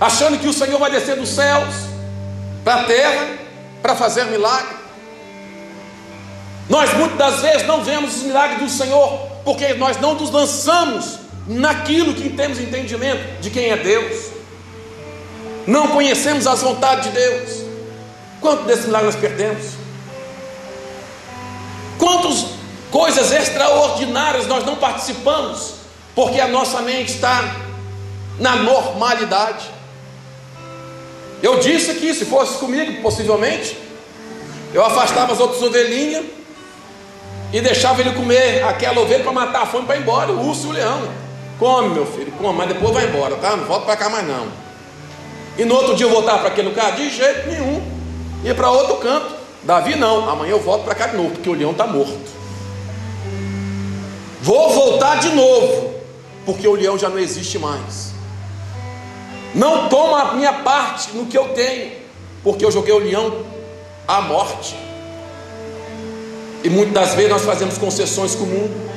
achando 0.00 0.38
que 0.38 0.48
o 0.48 0.52
Senhor 0.52 0.76
vai 0.78 0.90
descer 0.90 1.16
dos 1.16 1.28
céus 1.28 1.74
para 2.64 2.80
a 2.80 2.84
terra 2.84 3.28
para 3.80 3.94
fazer 3.94 4.24
milagre. 4.24 4.76
Nós 6.68 6.92
muitas 6.94 7.16
das 7.16 7.40
vezes 7.40 7.66
não 7.66 7.82
vemos 7.84 8.16
os 8.16 8.22
milagres 8.24 8.58
do 8.58 8.68
Senhor, 8.68 9.37
porque 9.48 9.72
nós 9.72 9.98
não 9.98 10.12
nos 10.12 10.30
lançamos 10.30 11.20
naquilo 11.46 12.12
que 12.12 12.28
temos 12.28 12.60
entendimento 12.60 13.40
de 13.40 13.48
quem 13.48 13.70
é 13.70 13.78
Deus. 13.78 14.26
Não 15.66 15.88
conhecemos 15.88 16.46
as 16.46 16.60
vontades 16.60 17.06
de 17.06 17.12
Deus. 17.12 17.62
Quanto 18.42 18.64
desse 18.64 18.82
milagre 18.82 19.06
nós 19.06 19.16
perdemos? 19.16 19.68
Quantas 21.96 22.44
coisas 22.90 23.32
extraordinárias 23.32 24.46
nós 24.46 24.66
não 24.66 24.76
participamos, 24.76 25.76
porque 26.14 26.38
a 26.38 26.46
nossa 26.46 26.82
mente 26.82 27.14
está 27.14 27.56
na 28.38 28.54
normalidade. 28.54 29.64
Eu 31.42 31.58
disse 31.58 31.94
que 31.94 32.12
se 32.12 32.26
fosse 32.26 32.58
comigo, 32.58 33.00
possivelmente, 33.00 33.78
eu 34.74 34.84
afastava 34.84 35.32
as 35.32 35.40
outras 35.40 35.62
ovelhinhas 35.62 36.37
e 37.52 37.60
deixava 37.60 38.00
ele 38.00 38.12
comer 38.12 38.62
aquela 38.64 39.00
ovelha 39.00 39.22
para 39.22 39.32
matar 39.32 39.62
a 39.62 39.66
fome 39.66 39.86
para 39.86 39.96
ir 39.96 40.02
embora, 40.02 40.32
o 40.32 40.48
urso 40.48 40.66
e 40.66 40.70
o 40.70 40.72
leão. 40.72 41.08
Come, 41.58 41.88
meu 41.88 42.06
filho, 42.06 42.32
come, 42.32 42.56
mas 42.56 42.68
depois 42.68 42.92
vai 42.92 43.06
embora, 43.06 43.36
tá? 43.36 43.56
Não 43.56 43.64
volta 43.64 43.86
para 43.86 43.96
cá 43.96 44.08
mais 44.08 44.26
não. 44.26 44.46
E 45.56 45.64
no 45.64 45.74
outro 45.74 45.96
dia 45.96 46.06
eu 46.06 46.10
voltar 46.10 46.38
para 46.38 46.48
aquele 46.48 46.68
lugar? 46.68 46.94
De 46.94 47.10
jeito 47.10 47.48
nenhum. 47.48 47.82
Ia 48.44 48.54
para 48.54 48.70
outro 48.70 48.96
canto. 48.96 49.34
Davi 49.62 49.96
não, 49.96 50.28
amanhã 50.30 50.52
eu 50.52 50.60
volto 50.60 50.84
para 50.84 50.94
cá 50.94 51.08
de 51.08 51.16
novo, 51.16 51.30
porque 51.30 51.48
o 51.48 51.54
leão 51.54 51.72
está 51.72 51.86
morto. 51.86 52.38
Vou 54.40 54.70
voltar 54.70 55.16
de 55.16 55.30
novo, 55.30 55.94
porque 56.46 56.66
o 56.68 56.74
leão 56.74 56.96
já 56.96 57.08
não 57.08 57.18
existe 57.18 57.58
mais. 57.58 58.12
Não 59.54 59.88
toma 59.88 60.22
a 60.22 60.34
minha 60.34 60.52
parte 60.52 61.10
no 61.16 61.26
que 61.26 61.36
eu 61.36 61.48
tenho, 61.48 61.92
porque 62.44 62.64
eu 62.64 62.70
joguei 62.70 62.94
o 62.94 62.98
leão 62.98 63.44
à 64.06 64.20
morte. 64.20 64.76
E 66.62 66.70
muitas 66.70 67.14
vezes 67.14 67.30
nós 67.30 67.42
fazemos 67.42 67.78
concessões 67.78 68.34
com 68.34 68.44
o 68.44 68.46
mundo, 68.46 68.90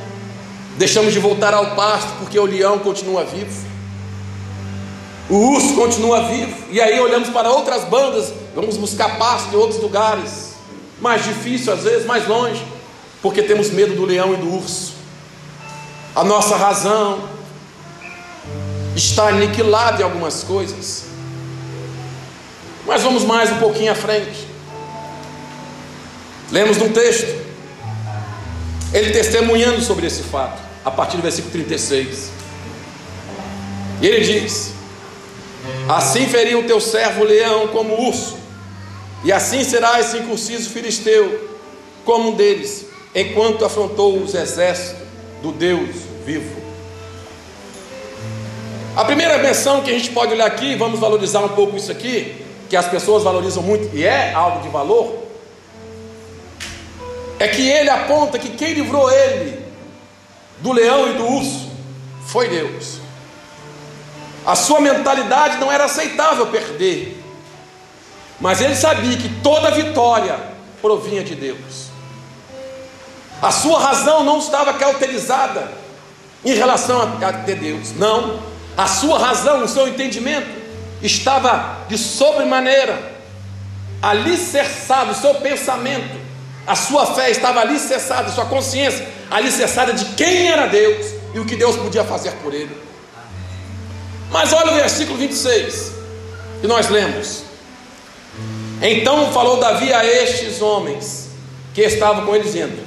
deixamos 0.78 1.14
de 1.14 1.20
voltar 1.20 1.54
ao 1.54 1.76
pasto 1.76 2.10
porque 2.20 2.40
o 2.40 2.46
leão 2.46 2.80
continua 2.80 3.24
vivo, 3.24 3.66
o 5.30 5.36
urso 5.54 5.76
continua 5.76 6.28
vivo, 6.28 6.56
e 6.72 6.82
aí 6.82 7.00
olhamos 7.00 7.30
para 7.30 7.50
outras 7.50 7.84
bandas, 7.86 8.34
vamos 8.56 8.78
buscar 8.78 9.18
pasto 9.18 9.54
em 9.54 9.58
outros 9.58 9.82
lugares, 9.82 10.56
mais 11.00 11.24
difícil 11.24 11.72
às 11.72 11.84
vezes, 11.84 12.06
mais 12.06 12.28
longe, 12.28 12.66
porque 13.22 13.44
temos 13.44 13.70
medo 13.70 13.96
do 13.96 14.06
leão 14.06 14.34
e 14.34 14.38
do 14.38 14.54
urso. 14.56 14.94
A 16.16 16.24
nossa 16.24 16.58
razão, 16.58 17.30
está 18.96 19.30
aniquilado 19.30 20.02
em 20.02 20.04
algumas 20.04 20.44
coisas. 20.44 21.06
Mas 22.86 23.02
vamos 23.04 23.24
mais 23.24 23.52
um 23.52 23.58
pouquinho 23.58 23.92
à 23.92 23.96
frente. 23.96 24.48
Lemos 26.52 26.78
num 26.78 26.92
texto, 26.92 27.34
ele 28.94 29.12
testemunhando 29.12 29.82
sobre 29.82 30.08
esse 30.08 30.24
fato, 30.24 30.62
a 30.84 30.92
partir 30.92 31.18
do 31.18 31.24
versículo 31.24 31.52
36. 31.52 32.32
E 34.02 34.08
ele 34.08 34.22
diz: 34.22 34.74
Assim 35.88 36.28
feriu 36.28 36.60
o 36.60 36.64
teu 36.64 36.80
servo 36.80 37.24
leão 37.24 37.68
como 37.68 38.08
urso, 38.08 38.38
e 39.24 39.32
assim 39.32 39.64
será 39.64 40.00
esse 40.00 40.18
incursiso 40.18 40.70
filisteu 40.70 41.50
como 42.04 42.30
um 42.30 42.36
deles, 42.36 42.86
enquanto 43.14 43.64
afrontou 43.64 44.18
os 44.18 44.34
exércitos 44.34 45.02
do 45.42 45.52
Deus 45.52 45.90
vivo. 46.26 46.62
A 48.96 49.06
primeira 49.06 49.38
menção 49.38 49.82
que 49.82 49.90
a 49.90 49.94
gente 49.94 50.10
pode 50.10 50.34
olhar 50.34 50.46
aqui, 50.46 50.76
vamos 50.76 51.00
valorizar 51.00 51.40
um 51.40 51.50
pouco 51.50 51.78
isso 51.78 51.92
aqui, 51.92 52.44
que 52.70 52.76
as 52.76 52.88
pessoas 52.88 53.24
valorizam 53.24 53.64
muito 53.64 53.96
e 53.96 54.04
é 54.04 54.34
algo 54.34 54.62
de 54.62 54.70
valor, 54.70 55.21
é 57.42 57.48
que 57.48 57.68
ele 57.68 57.90
aponta 57.90 58.38
que 58.38 58.50
quem 58.50 58.74
livrou 58.74 59.12
ele 59.12 59.66
do 60.60 60.72
leão 60.72 61.10
e 61.10 61.14
do 61.14 61.26
urso 61.26 61.72
foi 62.28 62.48
Deus. 62.48 63.00
A 64.46 64.56
sua 64.56 64.80
mentalidade 64.80 65.58
não 65.58 65.72
era 65.72 65.86
aceitável 65.86 66.48
perder. 66.48 67.20
Mas 68.40 68.62
ele 68.62 68.76
sabia 68.76 69.18
que 69.18 69.30
toda 69.42 69.72
vitória 69.72 70.40
provinha 70.82 71.24
de 71.24 71.36
Deus. 71.36 71.90
A 73.42 73.52
sua 73.52 73.80
razão 73.80 74.24
não 74.24 74.40
estava 74.40 74.74
cauterizada 74.74 75.72
em 76.46 76.54
relação 76.54 77.18
a 77.24 77.34
ter 77.34 77.56
Deus. 77.56 77.96
Não. 77.96 78.40
A 78.78 78.88
sua 78.88 79.18
razão, 79.20 79.64
o 79.64 79.68
seu 79.68 79.88
entendimento 79.88 80.48
estava 81.02 81.86
de 81.88 81.98
sobremaneira 81.98 83.12
alicerçado, 84.02 85.12
o 85.12 85.16
seu 85.16 85.36
pensamento, 85.36 86.21
a 86.66 86.76
sua 86.76 87.06
fé 87.08 87.32
estava 87.32 87.62
alicerçada, 87.62 88.30
a 88.30 88.32
sua 88.32 88.46
consciência 88.46 89.08
alicerçada 89.30 89.94
de 89.94 90.06
quem 90.16 90.48
era 90.48 90.68
Deus 90.68 91.08
e 91.34 91.40
o 91.40 91.46
que 91.46 91.56
Deus 91.56 91.76
podia 91.76 92.04
fazer 92.04 92.32
por 92.44 92.54
ele. 92.54 92.76
Mas 94.30 94.54
olha 94.54 94.72
o 94.72 94.76
versículo 94.76 95.18
26 95.18 95.92
que 96.62 96.68
nós 96.68 96.90
lemos. 96.90 97.44
Então 98.82 99.32
falou 99.32 99.60
Davi 99.60 99.92
a 99.94 100.06
estes 100.06 100.62
homens 100.62 101.30
que 101.74 101.82
estavam 101.82 102.26
com 102.26 102.36
ele, 102.36 102.44
dizendo: 102.44 102.82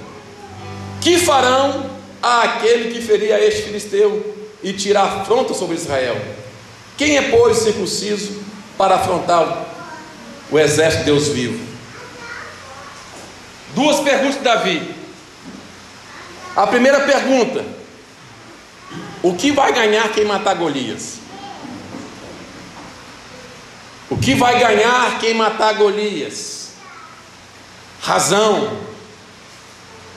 Que 1.00 1.18
farão 1.18 1.90
a 2.22 2.42
aquele 2.42 2.92
que 2.92 3.00
feria 3.00 3.38
este 3.44 3.62
filisteu 3.62 4.34
e 4.62 4.72
tirar 4.72 5.20
afronta 5.20 5.52
sobre 5.54 5.76
Israel? 5.76 6.16
Quem 6.96 7.16
é, 7.16 7.22
pois, 7.22 7.58
circunciso 7.58 8.42
para 8.78 8.96
afrontar 8.96 9.66
o 10.50 10.58
exército 10.58 11.04
de 11.04 11.10
Deus 11.10 11.28
vivo? 11.28 11.73
Duas 13.74 14.00
perguntas 14.00 14.36
de 14.36 14.40
Davi. 14.40 14.94
A 16.54 16.66
primeira 16.66 17.00
pergunta: 17.00 17.64
O 19.22 19.34
que 19.34 19.50
vai 19.50 19.72
ganhar 19.72 20.08
quem 20.12 20.24
matar 20.24 20.54
Golias? 20.54 21.18
O 24.08 24.16
que 24.16 24.34
vai 24.34 24.58
ganhar 24.58 25.18
quem 25.18 25.34
matar 25.34 25.74
Golias? 25.74 26.68
Razão. 28.00 28.78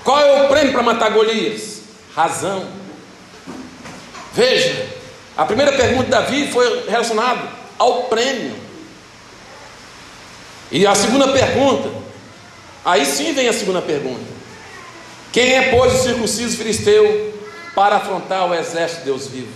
Qual 0.04 0.20
é 0.20 0.44
o 0.44 0.50
prêmio 0.50 0.72
para 0.74 0.84
matar 0.84 1.10
Golias? 1.10 1.82
Razão. 2.16 2.68
Veja, 4.34 4.88
a 5.36 5.46
primeira 5.46 5.72
pergunta 5.74 6.04
de 6.04 6.12
Davi 6.12 6.52
foi 6.52 6.88
relacionada 6.88 7.42
ao 7.78 8.04
prêmio. 8.04 8.56
E 10.72 10.86
a 10.86 10.94
segunda 10.94 11.30
pergunta, 11.30 11.90
aí 12.88 13.06
sim 13.06 13.34
vem 13.34 13.50
a 13.50 13.54
segunda 13.54 13.82
pergunta. 13.82 14.24
Quem 15.34 15.54
é, 15.54 15.72
pois, 15.72 15.94
o 15.94 16.04
circunciso 16.04 16.58
filisteu 16.58 17.38
para 17.76 17.98
afrontar 17.98 18.48
o 18.48 18.56
exército 18.56 19.02
de 19.02 19.06
Deus 19.06 19.28
vivo? 19.28 19.54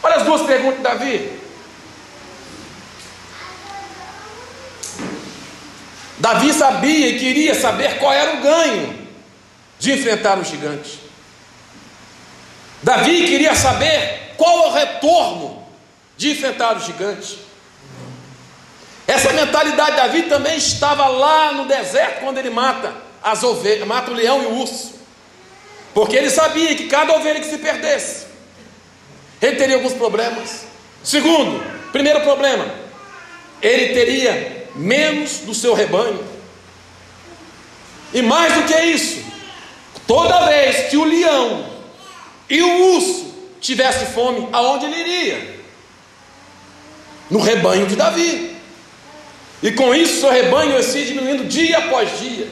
Olha 0.00 0.14
as 0.14 0.22
duas 0.22 0.42
perguntas 0.42 0.76
de 0.76 0.82
Davi. 0.84 1.38
Davi 6.18 6.52
sabia 6.52 7.08
e 7.08 7.18
queria 7.18 7.54
saber 7.54 7.98
qual 7.98 8.12
era 8.12 8.36
o 8.36 8.40
ganho 8.40 9.08
de 9.78 9.92
enfrentar 9.92 10.38
o 10.38 10.44
gigante. 10.44 11.00
Davi 12.82 13.26
queria 13.26 13.56
saber 13.56 14.34
qual 14.36 14.66
é 14.66 14.68
o 14.68 14.72
retorno 14.72 15.66
de 16.16 16.30
enfrentar 16.30 16.76
o 16.76 16.80
gigante. 16.80 17.47
Essa 19.08 19.32
mentalidade 19.32 19.92
de 19.92 19.96
Davi 19.96 20.22
também 20.24 20.58
estava 20.58 21.06
lá 21.06 21.54
no 21.54 21.64
deserto 21.64 22.20
quando 22.20 22.36
ele 22.36 22.50
mata 22.50 22.94
as 23.22 23.42
ovelhas, 23.42 23.88
mata 23.88 24.10
o 24.10 24.14
leão 24.14 24.42
e 24.42 24.46
o 24.46 24.56
urso. 24.56 24.96
Porque 25.94 26.14
ele 26.14 26.28
sabia 26.28 26.74
que 26.74 26.88
cada 26.88 27.14
ovelha 27.16 27.40
que 27.40 27.48
se 27.48 27.56
perdesse, 27.56 28.26
ele 29.40 29.56
teria 29.56 29.76
alguns 29.76 29.94
problemas. 29.94 30.66
Segundo, 31.02 31.64
primeiro 31.90 32.20
problema, 32.20 32.66
ele 33.62 33.94
teria 33.94 34.68
menos 34.74 35.38
do 35.38 35.54
seu 35.54 35.72
rebanho. 35.72 36.22
E 38.12 38.20
mais 38.20 38.52
do 38.52 38.64
que 38.64 38.78
isso, 38.78 39.24
toda 40.06 40.44
vez 40.48 40.90
que 40.90 40.98
o 40.98 41.04
leão 41.04 41.66
e 42.50 42.60
o 42.60 42.94
urso 42.94 43.34
tivesse 43.58 44.12
fome, 44.12 44.50
aonde 44.52 44.84
ele 44.84 45.00
iria? 45.00 45.60
No 47.30 47.40
rebanho 47.40 47.86
de 47.86 47.96
Davi. 47.96 48.57
E 49.62 49.72
com 49.72 49.94
isso, 49.94 50.20
seu 50.20 50.30
rebanho 50.30 50.80
se 50.82 51.04
diminuindo 51.04 51.44
dia 51.44 51.78
após 51.78 52.18
dia. 52.18 52.48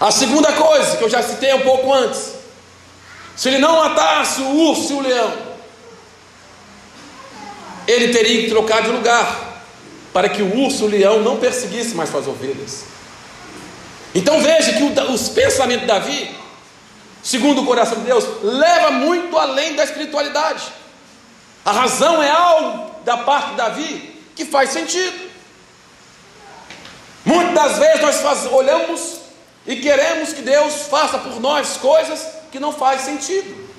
A 0.00 0.10
segunda 0.10 0.52
coisa, 0.52 0.96
que 0.96 1.04
eu 1.04 1.10
já 1.10 1.22
citei 1.22 1.54
um 1.54 1.60
pouco 1.60 1.92
antes: 1.92 2.32
se 3.36 3.48
ele 3.48 3.58
não 3.58 3.76
matasse 3.76 4.40
o 4.40 4.50
urso 4.68 4.92
e 4.92 4.96
o 4.96 5.00
leão, 5.00 5.32
ele 7.86 8.12
teria 8.12 8.42
que 8.42 8.50
trocar 8.50 8.82
de 8.82 8.88
lugar, 8.88 9.62
para 10.12 10.28
que 10.28 10.42
o 10.42 10.56
urso 10.58 10.82
e 10.82 10.86
o 10.86 10.90
leão 10.90 11.20
não 11.20 11.36
perseguissem 11.36 11.94
mais 11.94 12.10
suas 12.10 12.26
ovelhas. 12.26 12.84
Então 14.14 14.40
veja 14.42 14.72
que 14.72 14.82
os 14.82 15.28
pensamentos 15.28 15.82
de 15.82 15.86
Davi, 15.86 16.36
segundo 17.22 17.62
o 17.62 17.66
coração 17.66 17.98
de 17.98 18.04
Deus, 18.04 18.24
leva 18.42 18.90
muito 18.90 19.38
além 19.38 19.76
da 19.76 19.84
espiritualidade. 19.84 20.64
A 21.64 21.70
razão 21.70 22.20
é 22.20 22.28
algo 22.28 22.90
da 23.04 23.18
parte 23.18 23.50
de 23.50 23.56
Davi 23.56 24.11
que 24.34 24.44
faz 24.44 24.70
sentido. 24.70 25.30
Muitas 27.24 27.78
vezes 27.78 28.00
nós 28.00 28.16
faz, 28.16 28.46
olhamos 28.46 29.20
e 29.66 29.76
queremos 29.76 30.32
que 30.32 30.42
Deus 30.42 30.86
faça 30.88 31.18
por 31.18 31.40
nós 31.40 31.76
coisas 31.76 32.26
que 32.50 32.58
não 32.58 32.72
faz 32.72 33.02
sentido. 33.02 33.70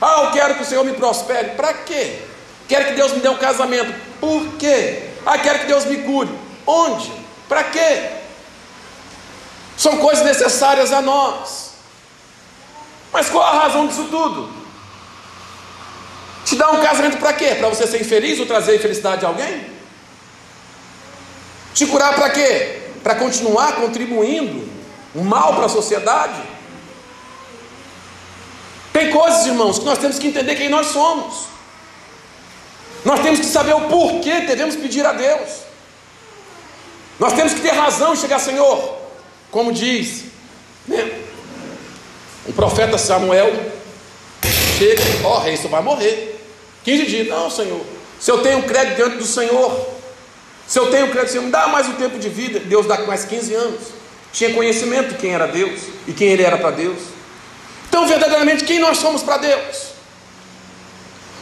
Ah, 0.00 0.24
eu 0.24 0.30
quero 0.32 0.54
que 0.56 0.62
o 0.62 0.64
Senhor 0.64 0.84
me 0.84 0.92
prospere. 0.92 1.50
Para 1.50 1.72
quê? 1.72 2.22
Quero 2.68 2.86
que 2.86 2.92
Deus 2.92 3.12
me 3.12 3.20
dê 3.20 3.28
um 3.28 3.36
casamento. 3.36 3.94
Por 4.20 4.56
quê? 4.56 5.10
Ah, 5.24 5.38
quero 5.38 5.60
que 5.60 5.66
Deus 5.66 5.84
me 5.84 5.98
cure. 5.98 6.30
Onde? 6.66 7.12
Para 7.48 7.64
quê? 7.64 8.10
São 9.76 9.98
coisas 9.98 10.24
necessárias 10.24 10.92
a 10.92 11.02
nós. 11.02 11.72
Mas 13.12 13.28
qual 13.28 13.44
a 13.44 13.62
razão 13.62 13.86
disso 13.86 14.08
tudo? 14.10 14.65
Te 16.46 16.56
dar 16.56 16.70
um 16.70 16.80
casamento 16.80 17.18
para 17.18 17.34
quê? 17.34 17.56
Para 17.56 17.68
você 17.68 17.86
ser 17.86 18.00
infeliz 18.00 18.40
ou 18.40 18.46
trazer 18.46 18.76
infelicidade 18.76 19.26
a 19.26 19.28
alguém? 19.28 19.66
Te 21.74 21.84
curar 21.84 22.14
para 22.14 22.30
quê? 22.30 22.86
para 23.06 23.14
continuar 23.14 23.76
contribuindo 23.76 24.68
um 25.14 25.22
mal 25.22 25.54
para 25.54 25.66
a 25.66 25.68
sociedade. 25.68 26.42
Tem 28.92 29.12
coisas, 29.12 29.46
irmãos, 29.46 29.78
que 29.78 29.84
nós 29.84 29.98
temos 29.98 30.18
que 30.18 30.26
entender 30.26 30.56
quem 30.56 30.68
nós 30.68 30.88
somos. 30.88 31.44
Nós 33.04 33.20
temos 33.20 33.38
que 33.38 33.46
saber 33.46 33.74
o 33.74 33.82
porquê 33.82 34.40
devemos 34.40 34.74
pedir 34.74 35.06
a 35.06 35.12
Deus. 35.12 35.50
Nós 37.20 37.32
temos 37.34 37.54
que 37.54 37.60
ter 37.60 37.70
razão 37.70 38.12
e 38.12 38.16
chegar, 38.16 38.40
Senhor, 38.40 38.98
como 39.52 39.72
diz 39.72 40.24
né? 40.88 41.22
o 42.44 42.52
profeta 42.52 42.98
Samuel, 42.98 43.52
chega, 44.76 45.02
ó 45.22 45.36
oh, 45.36 45.38
rei, 45.38 45.56
você 45.56 45.68
vai 45.68 45.80
morrer. 45.80 46.35
15 46.86 47.06
dias, 47.06 47.26
não, 47.26 47.50
Senhor. 47.50 47.84
Se 48.20 48.30
eu 48.30 48.42
tenho 48.42 48.62
crédito 48.62 48.94
diante 48.94 49.16
do 49.16 49.26
Senhor, 49.26 49.88
se 50.68 50.78
eu 50.78 50.88
tenho 50.88 51.10
crédito, 51.10 51.32
Senhor, 51.32 51.42
me 51.42 51.50
dá 51.50 51.66
mais 51.66 51.88
um 51.88 51.94
tempo 51.94 52.16
de 52.16 52.28
vida. 52.28 52.60
Deus 52.60 52.86
dá 52.86 52.98
mais 53.00 53.24
15 53.24 53.54
anos. 53.54 53.80
Tinha 54.32 54.54
conhecimento 54.54 55.08
de 55.08 55.14
quem 55.16 55.34
era 55.34 55.48
Deus 55.48 55.80
e 56.06 56.12
quem 56.12 56.28
ele 56.28 56.44
era 56.44 56.56
para 56.56 56.70
Deus. 56.70 56.98
Então, 57.88 58.06
verdadeiramente, 58.06 58.62
quem 58.62 58.78
nós 58.78 58.98
somos 58.98 59.20
para 59.24 59.38
Deus? 59.38 59.96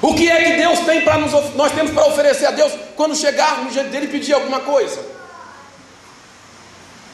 O 0.01 0.15
que 0.15 0.31
é 0.31 0.45
que 0.45 0.57
Deus 0.57 0.79
tem 0.81 1.03
para 1.03 1.19
nos 1.19 1.33
nós 1.55 1.73
temos 1.73 1.93
para 1.93 2.07
oferecer 2.07 2.47
a 2.47 2.51
Deus 2.51 2.73
quando 2.97 3.15
chegarmos 3.15 3.75
diante 3.75 3.91
dele 3.91 4.07
e 4.07 4.09
pedir 4.09 4.33
alguma 4.33 4.61
coisa? 4.61 4.99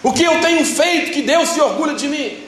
O 0.05 0.13
que 0.13 0.23
eu 0.23 0.41
tenho 0.41 0.65
feito 0.65 1.11
que 1.11 1.23
Deus 1.23 1.49
se 1.49 1.61
orgulha 1.61 1.95
de 1.95 2.07
mim? 2.07 2.47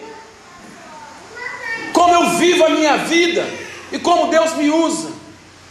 Como 1.92 2.14
eu 2.14 2.30
vivo 2.38 2.64
a 2.66 2.70
minha 2.70 2.98
vida 2.98 3.44
e 3.90 3.98
como 3.98 4.30
Deus 4.30 4.54
me 4.54 4.70
usa? 4.70 5.11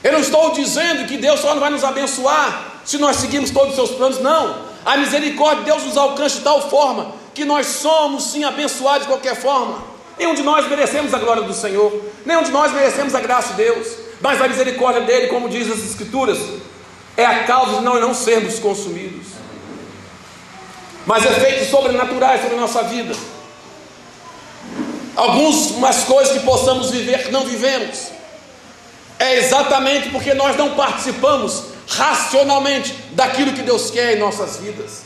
Eu 0.03 0.13
não 0.13 0.19
estou 0.19 0.51
dizendo 0.51 1.07
que 1.07 1.17
Deus 1.17 1.39
só 1.39 1.53
não 1.53 1.61
vai 1.61 1.69
nos 1.69 1.83
abençoar 1.83 2.81
se 2.83 2.97
nós 2.97 3.17
seguirmos 3.17 3.51
todos 3.51 3.69
os 3.69 3.75
seus 3.75 3.91
planos, 3.91 4.19
não. 4.19 4.71
A 4.83 4.97
misericórdia 4.97 5.59
de 5.59 5.65
Deus 5.65 5.83
nos 5.83 5.97
alcança 5.97 6.37
de 6.37 6.41
tal 6.41 6.69
forma 6.69 7.13
que 7.33 7.45
nós 7.45 7.67
somos 7.67 8.31
sim 8.31 8.43
abençoados 8.43 9.03
de 9.03 9.07
qualquer 9.07 9.35
forma. 9.35 9.83
Nenhum 10.17 10.33
de 10.33 10.43
nós 10.43 10.67
merecemos 10.67 11.13
a 11.13 11.19
glória 11.19 11.43
do 11.43 11.53
Senhor, 11.53 11.91
nenhum 12.25 12.43
de 12.43 12.51
nós 12.51 12.71
merecemos 12.71 13.15
a 13.15 13.19
graça 13.19 13.49
de 13.49 13.63
Deus, 13.63 13.87
mas 14.19 14.41
a 14.41 14.47
misericórdia 14.47 15.01
dele, 15.01 15.27
como 15.27 15.49
diz 15.49 15.71
as 15.71 15.79
Escrituras, 15.79 16.37
é 17.15 17.25
a 17.25 17.43
causa 17.43 17.77
de 17.77 17.83
nós 17.83 18.01
não 18.01 18.13
sermos 18.13 18.59
consumidos. 18.59 19.27
Mas 21.05 21.25
efeitos 21.25 21.69
sobrenaturais 21.69 22.41
sobre 22.41 22.57
a 22.57 22.61
nossa 22.61 22.83
vida. 22.83 23.15
Algumas 25.15 26.03
coisas 26.03 26.33
que 26.33 26.45
possamos 26.45 26.91
viver 26.91 27.23
que 27.23 27.31
não 27.31 27.45
vivemos. 27.45 28.11
É 29.21 29.37
exatamente 29.37 30.09
porque 30.09 30.33
nós 30.33 30.57
não 30.57 30.71
participamos 30.71 31.65
racionalmente 31.87 32.91
daquilo 33.11 33.53
que 33.53 33.61
Deus 33.61 33.91
quer 33.91 34.17
em 34.17 34.19
nossas 34.19 34.57
vidas. 34.57 35.03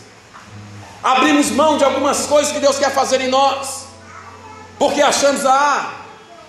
Abrimos 1.04 1.52
mão 1.52 1.78
de 1.78 1.84
algumas 1.84 2.26
coisas 2.26 2.54
que 2.54 2.62
Deus 2.62 2.80
quer 2.80 2.92
fazer 2.92 3.20
em 3.20 3.28
nós, 3.28 3.88
porque 4.80 5.02
achamos, 5.02 5.46
ah, 5.46 5.96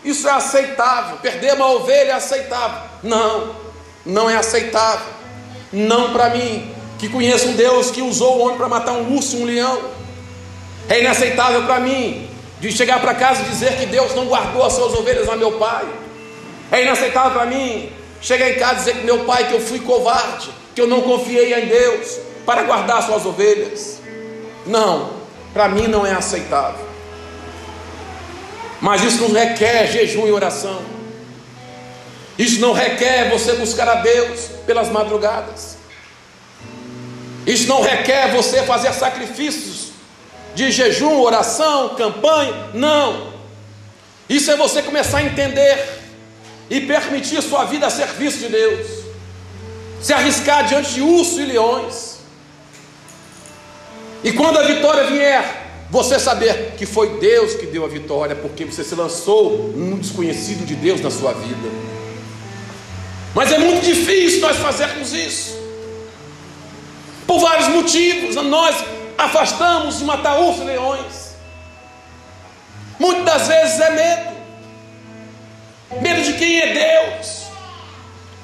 isso 0.05 0.29
é 0.29 0.31
aceitável. 0.31 1.17
Perder 1.17 1.55
uma 1.55 1.67
ovelha 1.73 2.11
é 2.11 2.13
aceitável. 2.13 2.83
Não, 3.03 3.57
não 4.05 4.31
é 4.31 4.37
aceitável. 4.37 5.13
Não 5.73 6.13
para 6.13 6.31
mim, 6.31 6.73
que 7.01 7.09
conheço 7.09 7.49
um 7.49 7.55
Deus 7.55 7.91
que 7.91 8.01
usou 8.01 8.39
o 8.39 8.43
homem 8.43 8.57
para 8.57 8.69
matar 8.69 8.93
um 8.93 9.13
urso 9.13 9.39
e 9.39 9.43
um 9.43 9.45
leão. 9.45 9.91
É 10.89 11.01
inaceitável 11.01 11.65
para 11.65 11.81
mim 11.81 12.31
de 12.61 12.71
chegar 12.71 13.01
para 13.01 13.13
casa 13.13 13.43
e 13.43 13.47
dizer 13.47 13.77
que 13.77 13.87
Deus 13.87 14.15
não 14.15 14.27
guardou 14.27 14.65
as 14.65 14.73
suas 14.73 14.95
ovelhas 14.95 15.29
a 15.29 15.35
meu 15.35 15.59
pai. 15.59 16.06
É 16.71 16.83
inaceitável 16.83 17.33
para 17.33 17.47
mim 17.47 17.93
chegar 18.21 18.51
em 18.51 18.55
casa 18.55 18.75
e 18.75 18.79
dizer 18.79 18.97
que 18.97 19.05
meu 19.05 19.25
pai 19.25 19.49
que 19.49 19.55
eu 19.55 19.61
fui 19.61 19.81
covarde, 19.81 20.51
que 20.75 20.81
eu 20.81 20.87
não 20.87 21.01
confiei 21.03 21.55
em 21.55 21.67
Deus 21.67 22.19
para 22.45 22.63
guardar 22.63 22.99
as 22.99 23.07
suas 23.07 23.25
ovelhas. 23.25 24.01
Não, 24.67 25.11
para 25.53 25.69
mim 25.69 25.87
não 25.87 26.07
é 26.07 26.13
aceitável. 26.13 26.87
Mas 28.81 29.03
isso 29.03 29.23
não 29.23 29.33
requer 29.33 29.87
jejum 29.91 30.27
e 30.27 30.33
oração. 30.33 30.83
Isso 32.39 32.61
não 32.61 32.73
requer 32.73 33.31
você 33.31 33.55
buscar 33.55 33.89
a 33.89 33.95
Deus 33.97 34.49
pelas 34.67 34.91
madrugadas. 34.91 35.77
Isso 37.47 37.69
não 37.69 37.81
requer 37.81 38.33
você 38.33 38.63
fazer 38.65 38.93
sacrifícios 38.93 39.93
de 40.55 40.71
jejum, 40.71 41.21
oração, 41.21 41.95
campanha. 41.95 42.71
Não. 42.75 43.33
Isso 44.29 44.51
é 44.51 44.57
você 44.57 44.83
começar 44.83 45.19
a 45.19 45.23
entender 45.23 46.06
e 46.69 46.81
permitir 46.81 47.41
sua 47.43 47.65
vida 47.65 47.87
a 47.87 47.91
serviço 47.91 48.39
de 48.39 48.49
Deus. 48.49 48.87
Se 50.01 50.13
arriscar 50.13 50.67
diante 50.67 50.95
de 50.95 51.01
ursos 51.01 51.39
e 51.39 51.45
leões. 51.45 52.17
E 54.23 54.33
quando 54.33 54.59
a 54.59 54.63
vitória 54.63 55.05
vier, 55.05 55.67
você 55.91 56.19
saber 56.19 56.75
que 56.77 56.85
foi 56.85 57.19
Deus 57.19 57.55
que 57.55 57.67
deu 57.67 57.85
a 57.85 57.89
vitória, 57.89 58.35
porque 58.35 58.65
você 58.65 58.83
se 58.83 58.95
lançou 58.95 59.73
num 59.75 59.99
desconhecido 59.99 60.67
de 60.67 60.75
Deus 60.75 61.01
na 61.01 61.11
sua 61.11 61.33
vida. 61.33 61.69
Mas 63.35 63.53
é 63.53 63.59
muito 63.59 63.85
difícil 63.85 64.41
nós 64.41 64.57
fazermos 64.57 65.13
isso. 65.13 65.57
Por 67.27 67.39
vários 67.39 67.69
motivos, 67.69 68.35
nós 68.37 68.77
afastamos 69.17 69.99
de 69.99 70.05
matar 70.05 70.39
ursos 70.41 70.63
e 70.63 70.67
leões. 70.67 71.27
Muitas 72.99 73.47
vezes 73.47 73.81
é 73.81 73.91
medo. 73.91 74.36
Medo 76.01 76.23
de 76.23 76.33
quem 76.35 76.61
é 76.61 76.73
Deus. 76.73 77.43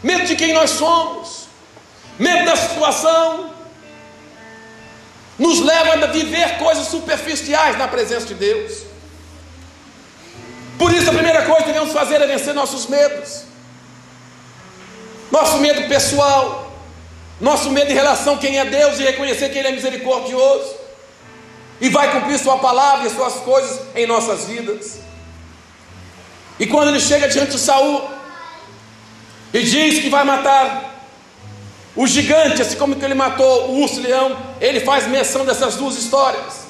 Medo 0.03 0.27
de 0.27 0.37
quem 0.37 0.53
nós 0.53 0.71
somos. 0.71 1.49
Medo 2.19 2.45
da 2.45 2.57
situação 2.57 3.53
nos 5.39 5.61
leva 5.61 5.95
a 5.95 6.07
viver 6.07 6.59
coisas 6.59 6.87
superficiais 6.87 7.77
na 7.77 7.89
presença 7.89 8.27
de 8.27 8.35
Deus. 8.35 8.83
Por 10.79 10.93
isso, 10.93 11.11
a 11.11 11.13
primeira 11.13 11.43
coisa 11.43 11.63
que 11.63 11.73
devemos 11.73 11.93
fazer 11.93 12.21
é 12.21 12.27
vencer 12.27 12.55
nossos 12.55 12.87
medos. 12.87 13.45
Nosso 15.31 15.59
medo 15.59 15.89
pessoal, 15.89 16.73
nosso 17.41 17.71
medo 17.71 17.91
em 17.91 17.95
relação 17.95 18.35
a 18.35 18.39
quem 18.39 18.59
é 18.59 18.65
Deus 18.65 19.01
e 19.01 19.03
reconhecer 19.03 19.49
que 19.49 19.59
Ele 19.59 19.69
é 19.69 19.73
misericordioso 19.73 20.75
e 21.81 21.89
vai 21.89 22.13
cumprir 22.13 22.39
Sua 22.39 22.59
palavra 22.59 23.07
e 23.07 23.11
Suas 23.11 23.35
coisas 23.37 23.81
em 23.97 24.07
nossas 24.07 24.45
vidas. 24.45 24.99
E 26.59 26.67
quando 26.67 26.89
ele 26.89 27.01
chega 27.01 27.29
diante 27.29 27.53
de 27.53 27.59
Saul 27.59 28.03
e 29.53 29.63
diz 29.63 30.01
que 30.01 30.09
vai 30.09 30.25
matar 30.25 30.93
o 31.95 32.07
gigante, 32.07 32.63
assim 32.63 32.77
como 32.77 32.97
que 32.97 33.05
ele 33.05 33.15
matou 33.15 33.71
o 33.71 33.83
urso-leão, 33.83 34.37
ele 34.61 34.81
faz 34.81 35.07
menção 35.07 35.45
dessas 35.45 35.77
duas 35.77 35.97
histórias. 35.97 36.67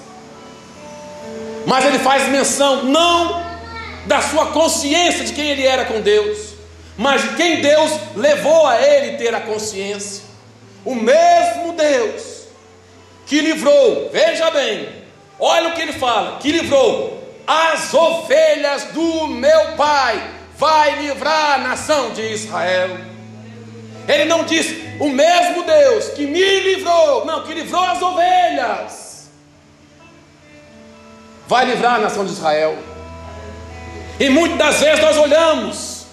Mas 1.66 1.84
ele 1.84 1.98
faz 2.00 2.28
menção 2.28 2.84
não 2.84 3.44
da 4.06 4.20
sua 4.20 4.46
consciência 4.46 5.24
de 5.24 5.32
quem 5.32 5.48
ele 5.48 5.64
era 5.64 5.84
com 5.84 6.00
Deus, 6.00 6.54
mas 6.96 7.22
de 7.22 7.36
quem 7.36 7.60
Deus 7.60 7.92
levou 8.16 8.66
a 8.66 8.80
ele 8.82 9.16
ter 9.16 9.32
a 9.34 9.40
consciência. 9.40 10.24
O 10.84 10.94
mesmo 10.94 11.72
Deus 11.72 12.42
que 13.26 13.40
livrou, 13.40 14.10
veja 14.12 14.50
bem, 14.50 14.88
olha 15.38 15.68
o 15.68 15.72
que 15.72 15.82
ele 15.82 15.92
fala: 15.92 16.38
que 16.38 16.50
livrou 16.50 17.21
as 17.46 17.92
ovelhas 17.92 18.84
do 18.84 19.28
meu 19.28 19.72
pai, 19.76 20.22
vai 20.56 21.02
livrar 21.02 21.54
a 21.54 21.58
nação 21.58 22.10
de 22.10 22.22
Israel. 22.22 22.90
Ele 24.08 24.24
não 24.26 24.44
disse 24.44 24.96
o 25.00 25.08
mesmo 25.08 25.62
Deus 25.64 26.08
que 26.10 26.26
me 26.26 26.60
livrou, 26.60 27.24
não, 27.24 27.42
que 27.42 27.54
livrou 27.54 27.82
as 27.82 28.02
ovelhas, 28.02 29.30
vai 31.46 31.64
livrar 31.64 31.96
a 31.96 31.98
nação 31.98 32.24
de 32.24 32.32
Israel. 32.32 32.76
E 34.18 34.28
muitas 34.28 34.58
das 34.58 34.80
vezes 34.80 35.00
nós 35.00 35.16
olhamos 35.16 36.06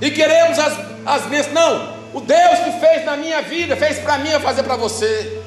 e 0.00 0.10
queremos 0.10 0.58
as, 0.58 0.72
as 1.06 1.22
bênçãos, 1.22 1.52
não, 1.52 1.96
o 2.14 2.20
Deus 2.20 2.58
que 2.58 2.80
fez 2.80 3.04
na 3.04 3.16
minha 3.16 3.42
vida, 3.42 3.76
fez 3.76 3.98
para 3.98 4.18
mim, 4.18 4.30
eu 4.30 4.40
fazer 4.40 4.62
para 4.62 4.76
você. 4.76 5.40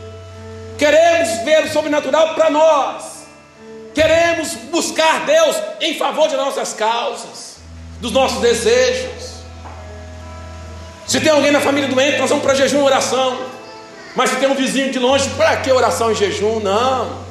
Queremos 0.77 1.43
ver 1.43 1.65
o 1.65 1.69
sobrenatural 1.72 2.35
para 2.35 2.49
nós. 2.49 3.14
Queremos 3.95 4.56
buscar 4.69 5.25
Deus 5.25 5.56
em 5.80 5.98
favor 5.98 6.27
de 6.27 6.35
nossas 6.35 6.74
causas, 6.74 7.56
dos 8.01 8.11
nossos 8.11 8.41
desejos. 8.41 9.35
Se 11.07 11.22
tem 11.22 11.32
alguém 11.32 11.49
na 11.49 11.61
família 11.61 11.88
doente, 11.88 12.17
nós 12.17 12.30
vamos 12.30 12.43
para 12.43 12.53
jejum 12.53 12.80
e 12.80 12.83
oração. 12.83 13.40
Mas 14.14 14.32
se 14.32 14.35
tem 14.35 14.49
um 14.49 14.56
vizinho 14.56 14.91
de 14.91 14.99
longe, 14.99 15.30
para 15.38 15.56
que 15.57 15.72
oração 15.72 16.11
e 16.11 16.15
jejum? 16.15 16.59
Não. 16.59 17.24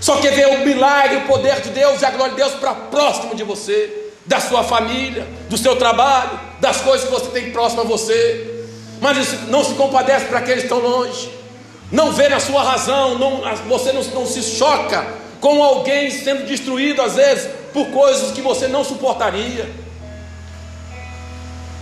Só 0.00 0.16
quer 0.16 0.32
ver 0.32 0.46
o 0.48 0.66
milagre, 0.66 1.18
o 1.18 1.26
poder 1.26 1.60
de 1.60 1.70
Deus 1.70 2.02
e 2.02 2.04
a 2.04 2.10
glória 2.10 2.34
de 2.34 2.36
Deus 2.36 2.54
para 2.54 2.74
próximo 2.74 3.36
de 3.36 3.44
você, 3.44 4.10
da 4.26 4.40
sua 4.40 4.64
família, 4.64 5.24
do 5.48 5.56
seu 5.56 5.76
trabalho, 5.76 6.38
das 6.60 6.80
coisas 6.80 7.08
que 7.08 7.12
você 7.12 7.30
tem 7.30 7.52
próximo 7.52 7.82
a 7.82 7.84
você. 7.84 8.66
Mas 9.00 9.48
não 9.48 9.62
se 9.62 9.74
compadece 9.74 10.24
para 10.24 10.40
aqueles 10.40 10.64
que 10.64 10.72
estão 10.72 10.80
longe. 10.80 11.30
Não 11.92 12.10
vê 12.10 12.28
na 12.28 12.40
sua 12.40 12.64
razão, 12.64 13.16
não, 13.16 13.42
você 13.68 13.92
não, 13.92 14.02
não 14.02 14.26
se 14.26 14.42
choca 14.42 15.25
com 15.40 15.62
alguém 15.62 16.10
sendo 16.10 16.46
destruído 16.46 17.02
às 17.02 17.14
vezes 17.14 17.48
por 17.72 17.86
coisas 17.88 18.32
que 18.32 18.40
você 18.40 18.66
não 18.68 18.82
suportaria. 18.82 19.68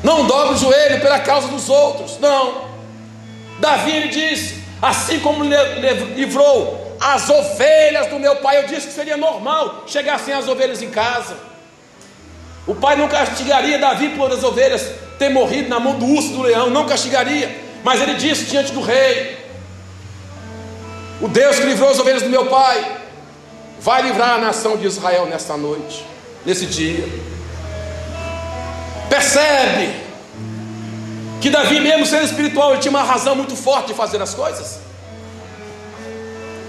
Não 0.03 0.27
dobre 0.27 0.55
o 0.55 0.59
joelho 0.59 1.01
pela 1.01 1.19
causa 1.21 1.49
dos 1.49 1.69
outros. 1.69 2.19
Não. 2.19 2.69
Davi 3.59 3.91
ele 3.91 4.09
disse: 4.09 4.63
assim 4.83 5.19
como 5.21 5.45
livrou 6.15 6.97
as 7.01 7.29
ovelhas 7.29 8.09
do 8.09 8.19
meu 8.19 8.37
pai, 8.37 8.59
eu 8.59 8.67
disse 8.67 8.87
que 8.89 8.93
seria 8.93 9.17
normal 9.17 9.85
chegassem 9.87 10.35
as 10.35 10.49
ovelhas 10.49 10.83
em 10.83 10.91
casa. 10.91 11.37
O 12.67 12.75
pai 12.75 12.97
não 12.97 13.09
castigaria 13.09 13.79
Davi 13.79 14.11
por 14.11 14.33
as 14.33 14.43
ovelhas 14.43 14.91
ter 15.19 15.29
morrido 15.29 15.69
na 15.69 15.79
mão 15.79 15.99
do 15.99 16.07
urso 16.07 16.31
do 16.31 16.43
leão, 16.43 16.71
não 16.71 16.87
castigaria. 16.87 17.63
Mas 17.83 18.01
ele 18.01 18.15
disse 18.15 18.45
diante 18.45 18.73
do 18.73 18.81
rei: 18.81 19.39
O 21.21 21.29
Deus 21.29 21.57
que 21.57 21.67
livrou 21.67 21.91
as 21.91 21.99
ovelhas 21.99 22.23
do 22.23 22.31
meu 22.31 22.47
pai, 22.47 23.04
vai 23.85 24.01
livrar 24.01 24.31
a 24.31 24.39
nação 24.39 24.79
de 24.79 24.87
Israel 24.87 25.27
nesta 25.27 25.59
noite, 25.59 26.07
nesse 26.47 26.65
dia. 26.65 27.07
Percebe 29.11 29.95
que 31.43 31.51
Davi, 31.51 31.81
mesmo 31.81 32.07
sendo 32.07 32.25
espiritual, 32.25 32.73
ele 32.73 32.81
tinha 32.81 32.91
uma 32.91 33.03
razão 33.03 33.35
muito 33.37 33.55
forte 33.55 33.89
de 33.89 33.95
fazer 33.95 34.23
as 34.23 34.33
coisas. 34.33 34.79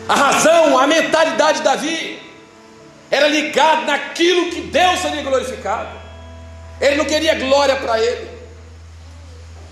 A 0.09 0.13
razão, 0.13 0.77
a 0.77 0.85
mentalidade 0.85 1.59
de 1.59 1.63
Davi 1.63 2.21
era 3.09 3.29
ligada 3.29 3.83
naquilo 3.83 4.51
que 4.51 4.59
Deus 4.59 4.99
seria 4.99 5.23
glorificado. 5.23 5.97
Ele 6.81 6.97
não 6.97 7.05
queria 7.05 7.35
glória 7.35 7.77
para 7.77 7.97
ele. 7.97 8.29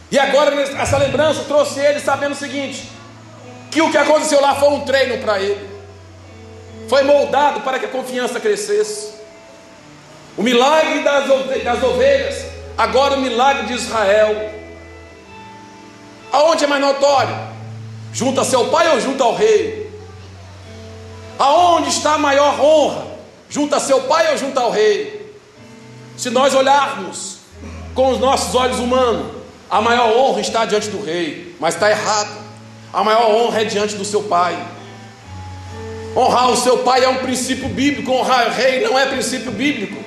E 0.09 0.17
agora 0.17 0.55
essa 0.61 0.97
lembrança 0.97 1.43
trouxe 1.43 1.81
ele 1.81 1.99
sabendo 1.99 2.31
o 2.31 2.37
seguinte: 2.37 2.89
que 3.69 3.81
o 3.81 3.91
que 3.91 3.97
aconteceu 3.97 4.39
lá 4.39 4.55
foi 4.55 4.69
um 4.69 4.85
treino 4.85 5.17
para 5.17 5.41
ele. 5.41 5.72
Foi 6.93 7.01
moldado 7.01 7.61
para 7.61 7.79
que 7.79 7.87
a 7.87 7.89
confiança 7.89 8.39
crescesse. 8.39 9.15
O 10.37 10.43
milagre 10.43 11.01
das 11.01 11.81
ovelhas 11.81 12.45
Agora 12.77 13.15
o 13.15 13.19
milagre 13.19 13.65
de 13.65 13.73
Israel. 13.73 14.51
Aonde 16.31 16.65
é 16.65 16.67
mais 16.67 16.79
notório? 16.79 17.35
Junto 18.13 18.39
a 18.41 18.45
seu 18.45 18.67
pai 18.67 18.93
ou 18.93 19.01
junto 19.01 19.23
ao 19.23 19.33
rei? 19.33 19.91
Aonde 21.39 21.89
está 21.89 22.13
a 22.13 22.19
maior 22.19 22.61
honra? 22.61 23.07
Junto 23.49 23.73
a 23.73 23.79
seu 23.79 24.03
pai 24.03 24.29
ou 24.29 24.37
junto 24.37 24.59
ao 24.59 24.69
rei? 24.69 25.35
Se 26.15 26.29
nós 26.29 26.53
olharmos 26.53 27.37
com 27.95 28.11
os 28.11 28.19
nossos 28.19 28.53
olhos 28.53 28.77
humanos, 28.77 29.31
a 29.67 29.81
maior 29.81 30.15
honra 30.15 30.41
está 30.41 30.63
diante 30.63 30.89
do 30.89 31.03
rei, 31.03 31.55
mas 31.59 31.73
está 31.73 31.89
errado. 31.89 32.37
A 32.93 33.03
maior 33.03 33.31
honra 33.31 33.61
é 33.61 33.65
diante 33.65 33.95
do 33.95 34.05
seu 34.05 34.21
pai. 34.21 34.82
Honrar 36.15 36.51
o 36.51 36.57
seu 36.57 36.79
pai 36.79 37.03
é 37.03 37.09
um 37.09 37.17
princípio 37.17 37.67
bíblico, 37.67 38.11
honrar 38.11 38.47
o 38.47 38.51
rei 38.51 38.81
não 38.81 38.97
é 38.97 39.05
princípio 39.07 39.51
bíblico. 39.51 40.03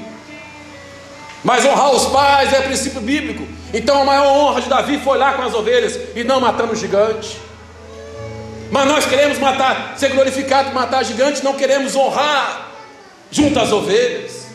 Mas 1.43 1.65
honrar 1.65 1.91
os 1.93 2.07
pais 2.07 2.53
é 2.53 2.61
princípio 2.61 3.01
bíblico. 3.01 3.47
Então 3.75 4.03
a 4.03 4.05
maior 4.05 4.27
honra 4.27 4.61
de 4.61 4.69
Davi 4.69 4.99
foi 4.99 5.19
lá 5.19 5.33
com 5.35 5.43
as 5.43 5.55
ovelhas 5.55 5.99
e 6.15 6.23
não 6.23 6.41
matando 6.41 6.73
o 6.73 6.77
gigante. 6.77 7.37
Mas 8.71 8.87
nós 8.87 9.07
queremos 9.07 9.39
matar, 9.39 9.95
ser 9.97 10.11
glorificado, 10.11 10.73
matar 10.73 11.05
gigantes, 11.05 11.43
não 11.43 11.55
queremos 11.55 11.95
honrar 11.95 12.71
junto 13.31 13.59
às 13.59 13.73
ovelhas. 13.73 14.47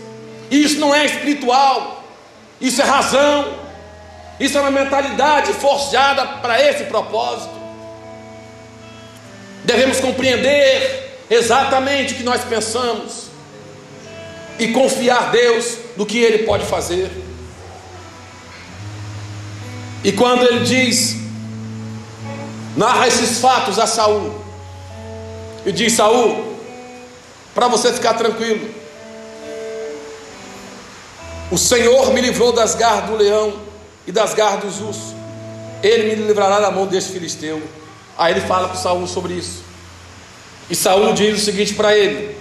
Isso 0.50 0.80
não 0.80 0.94
é 0.94 1.06
espiritual, 1.06 2.04
isso 2.60 2.82
é 2.82 2.86
razão, 2.86 3.54
isso 4.40 4.58
é 4.58 4.62
uma 4.62 4.72
mentalidade 4.72 5.54
forjada 5.54 6.26
para 6.26 6.62
esse 6.62 6.86
propósito. 6.86 7.54
Devemos 9.64 10.00
compreender 10.00 11.11
exatamente 11.32 12.14
o 12.14 12.18
que 12.18 12.24
nós 12.24 12.43
pensamos 12.43 13.27
e 14.60 14.68
confiar 14.68 15.32
Deus 15.32 15.77
do 15.95 16.06
que 16.06 16.19
Ele 16.19 16.40
pode 16.40 16.66
fazer. 16.66 17.10
E 20.03 20.11
quando 20.11 20.43
Ele 20.43 20.66
diz, 20.66 21.16
narra 22.76 23.08
esses 23.08 23.40
fatos 23.40 23.80
a 23.80 23.88
Saul, 23.88 24.42
e 25.66 25.72
diz: 25.72 25.93
Saul, 25.93 26.58
para 27.56 27.68
você 27.68 27.93
ficar 27.93 28.16
tranquilo, 28.16 28.69
o 31.50 31.58
Senhor 31.58 32.14
me 32.14 32.19
livrou 32.19 32.51
das 32.51 32.76
garras 32.76 33.10
do 33.10 33.16
leão 33.16 33.53
e 34.06 34.11
das 34.11 34.34
garras 34.34 34.64
dos 34.64 34.82
ursos, 34.82 35.16
Ele 35.82 36.16
me 36.16 36.27
livrará 36.27 36.60
da 36.60 36.72
mão 36.72 36.88
deste 36.88 37.14
filisteu. 37.14 37.61
Aí 38.18 38.34
ele 38.34 38.42
fala 38.42 38.68
para 38.68 38.77
Saul 38.77 39.08
sobre 39.08 39.34
isso. 39.34 39.70
E 40.72 40.75
Saul 40.75 41.14
diz 41.14 41.41
o 41.41 41.43
seguinte 41.43 41.74
para 41.74 41.93
ele: 41.93 42.33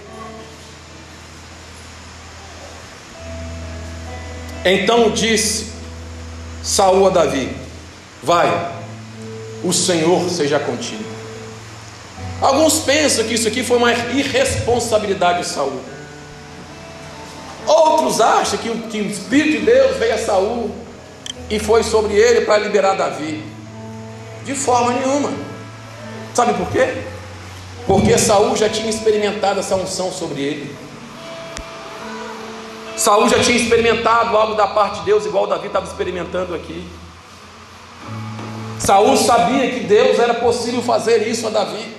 Então 4.65 5.11
disse 5.11 5.67
Saul 6.63 7.09
a 7.09 7.11
Davi: 7.11 7.51
Vai, 8.23 8.73
o 9.65 9.73
Senhor 9.73 10.31
seja 10.31 10.61
contigo. 10.61 11.03
Alguns 12.41 12.79
pensam 12.79 13.25
que 13.25 13.35
isso 13.35 13.49
aqui 13.49 13.65
foi 13.65 13.79
uma 13.79 13.93
irresponsabilidade 13.93 15.41
de 15.41 15.47
Saul. 15.47 15.81
Outros 17.67 18.21
acham 18.21 18.59
que, 18.61 18.71
que 18.91 19.01
o 19.01 19.11
Espírito 19.11 19.59
de 19.59 19.67
Deus 19.67 19.97
veio 19.97 20.15
a 20.15 20.19
Saul 20.19 20.71
e 21.51 21.59
foi 21.59 21.83
sobre 21.83 22.15
ele 22.15 22.43
para 22.43 22.59
liberar 22.59 22.95
Davi. 22.95 23.43
De 24.45 24.55
forma 24.55 24.93
nenhuma. 24.93 25.33
Sabe 26.33 26.55
por 26.55 26.71
quê? 26.71 26.95
Porque 27.91 28.17
Saul 28.17 28.57
já 28.57 28.69
tinha 28.69 28.89
experimentado 28.89 29.59
essa 29.59 29.75
unção 29.75 30.13
sobre 30.13 30.43
ele. 30.43 30.77
Saul 32.97 33.29
já 33.29 33.41
tinha 33.41 33.57
experimentado 33.57 34.37
algo 34.37 34.55
da 34.55 34.69
parte 34.69 35.01
de 35.01 35.07
Deus, 35.07 35.27
igual 35.27 35.49
Davi 35.49 35.67
estava 35.67 35.87
experimentando 35.87 36.55
aqui. 36.55 36.89
Saul 38.79 39.17
sabia 39.17 39.73
que 39.73 39.81
Deus 39.81 40.21
era 40.21 40.35
possível 40.35 40.81
fazer 40.81 41.27
isso 41.27 41.49
a 41.49 41.51
Davi. 41.51 41.97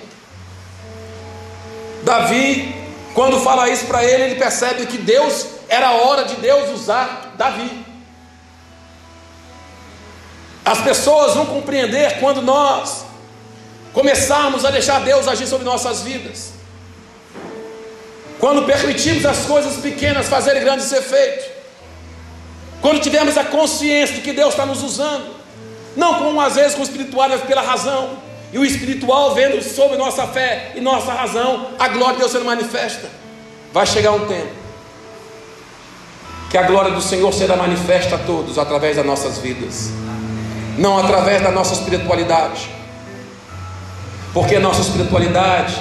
Davi, 2.04 2.74
quando 3.12 3.38
fala 3.40 3.68
isso 3.68 3.84
para 3.84 4.02
ele, 4.02 4.22
ele 4.22 4.36
percebe 4.36 4.86
que 4.86 4.96
Deus 4.96 5.46
era 5.68 5.88
a 5.88 5.92
hora 6.04 6.24
de 6.24 6.36
Deus 6.36 6.70
usar 6.70 7.34
Davi. 7.36 7.84
As 10.64 10.80
pessoas 10.80 11.34
vão 11.34 11.44
compreender 11.44 12.18
quando 12.18 12.40
nós 12.40 13.11
começarmos 13.92 14.64
a 14.64 14.70
deixar 14.70 15.00
Deus 15.00 15.28
agir 15.28 15.46
sobre 15.46 15.64
nossas 15.64 16.02
vidas. 16.02 16.52
Quando 18.38 18.66
permitimos 18.66 19.24
as 19.24 19.44
coisas 19.46 19.76
pequenas 19.76 20.28
fazerem 20.28 20.62
grandes 20.62 20.90
efeitos. 20.90 21.46
Quando 22.80 23.00
tivermos 23.00 23.38
a 23.38 23.44
consciência 23.44 24.16
de 24.16 24.22
que 24.22 24.32
Deus 24.32 24.50
está 24.50 24.66
nos 24.66 24.82
usando. 24.82 25.36
Não 25.96 26.14
como 26.14 26.40
às 26.40 26.56
vezes 26.56 26.74
com 26.74 26.80
o 26.80 26.84
espiritual, 26.84 27.28
mas 27.28 27.42
pela 27.42 27.62
razão. 27.62 28.18
E 28.52 28.58
o 28.58 28.64
espiritual 28.64 29.34
vendo 29.34 29.62
sobre 29.62 29.96
nossa 29.96 30.26
fé 30.26 30.72
e 30.74 30.80
nossa 30.80 31.12
razão, 31.12 31.68
a 31.78 31.88
glória 31.88 32.14
de 32.14 32.20
Deus 32.20 32.32
sendo 32.32 32.44
manifesta. 32.44 33.08
Vai 33.72 33.86
chegar 33.86 34.12
um 34.12 34.26
tempo 34.26 34.62
que 36.52 36.58
a 36.58 36.64
glória 36.64 36.90
do 36.90 37.00
Senhor 37.00 37.32
será 37.32 37.56
manifesta 37.56 38.16
a 38.16 38.18
todos 38.18 38.58
através 38.58 38.94
das 38.94 39.06
nossas 39.06 39.38
vidas, 39.38 39.88
não 40.76 40.98
através 40.98 41.40
da 41.42 41.50
nossa 41.50 41.72
espiritualidade, 41.72 42.68
porque 44.32 44.56
a 44.56 44.60
nossa 44.60 44.80
espiritualidade 44.80 45.78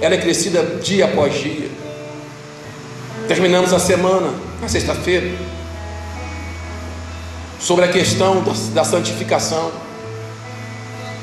ela 0.00 0.14
é 0.14 0.18
crescida 0.18 0.62
dia 0.82 1.04
após 1.04 1.34
dia. 1.34 1.70
Terminamos 3.28 3.72
a 3.72 3.78
semana, 3.78 4.34
na 4.60 4.68
sexta-feira, 4.68 5.30
sobre 7.60 7.84
a 7.84 7.88
questão 7.88 8.42
da, 8.74 8.84
santificação. 8.84 9.70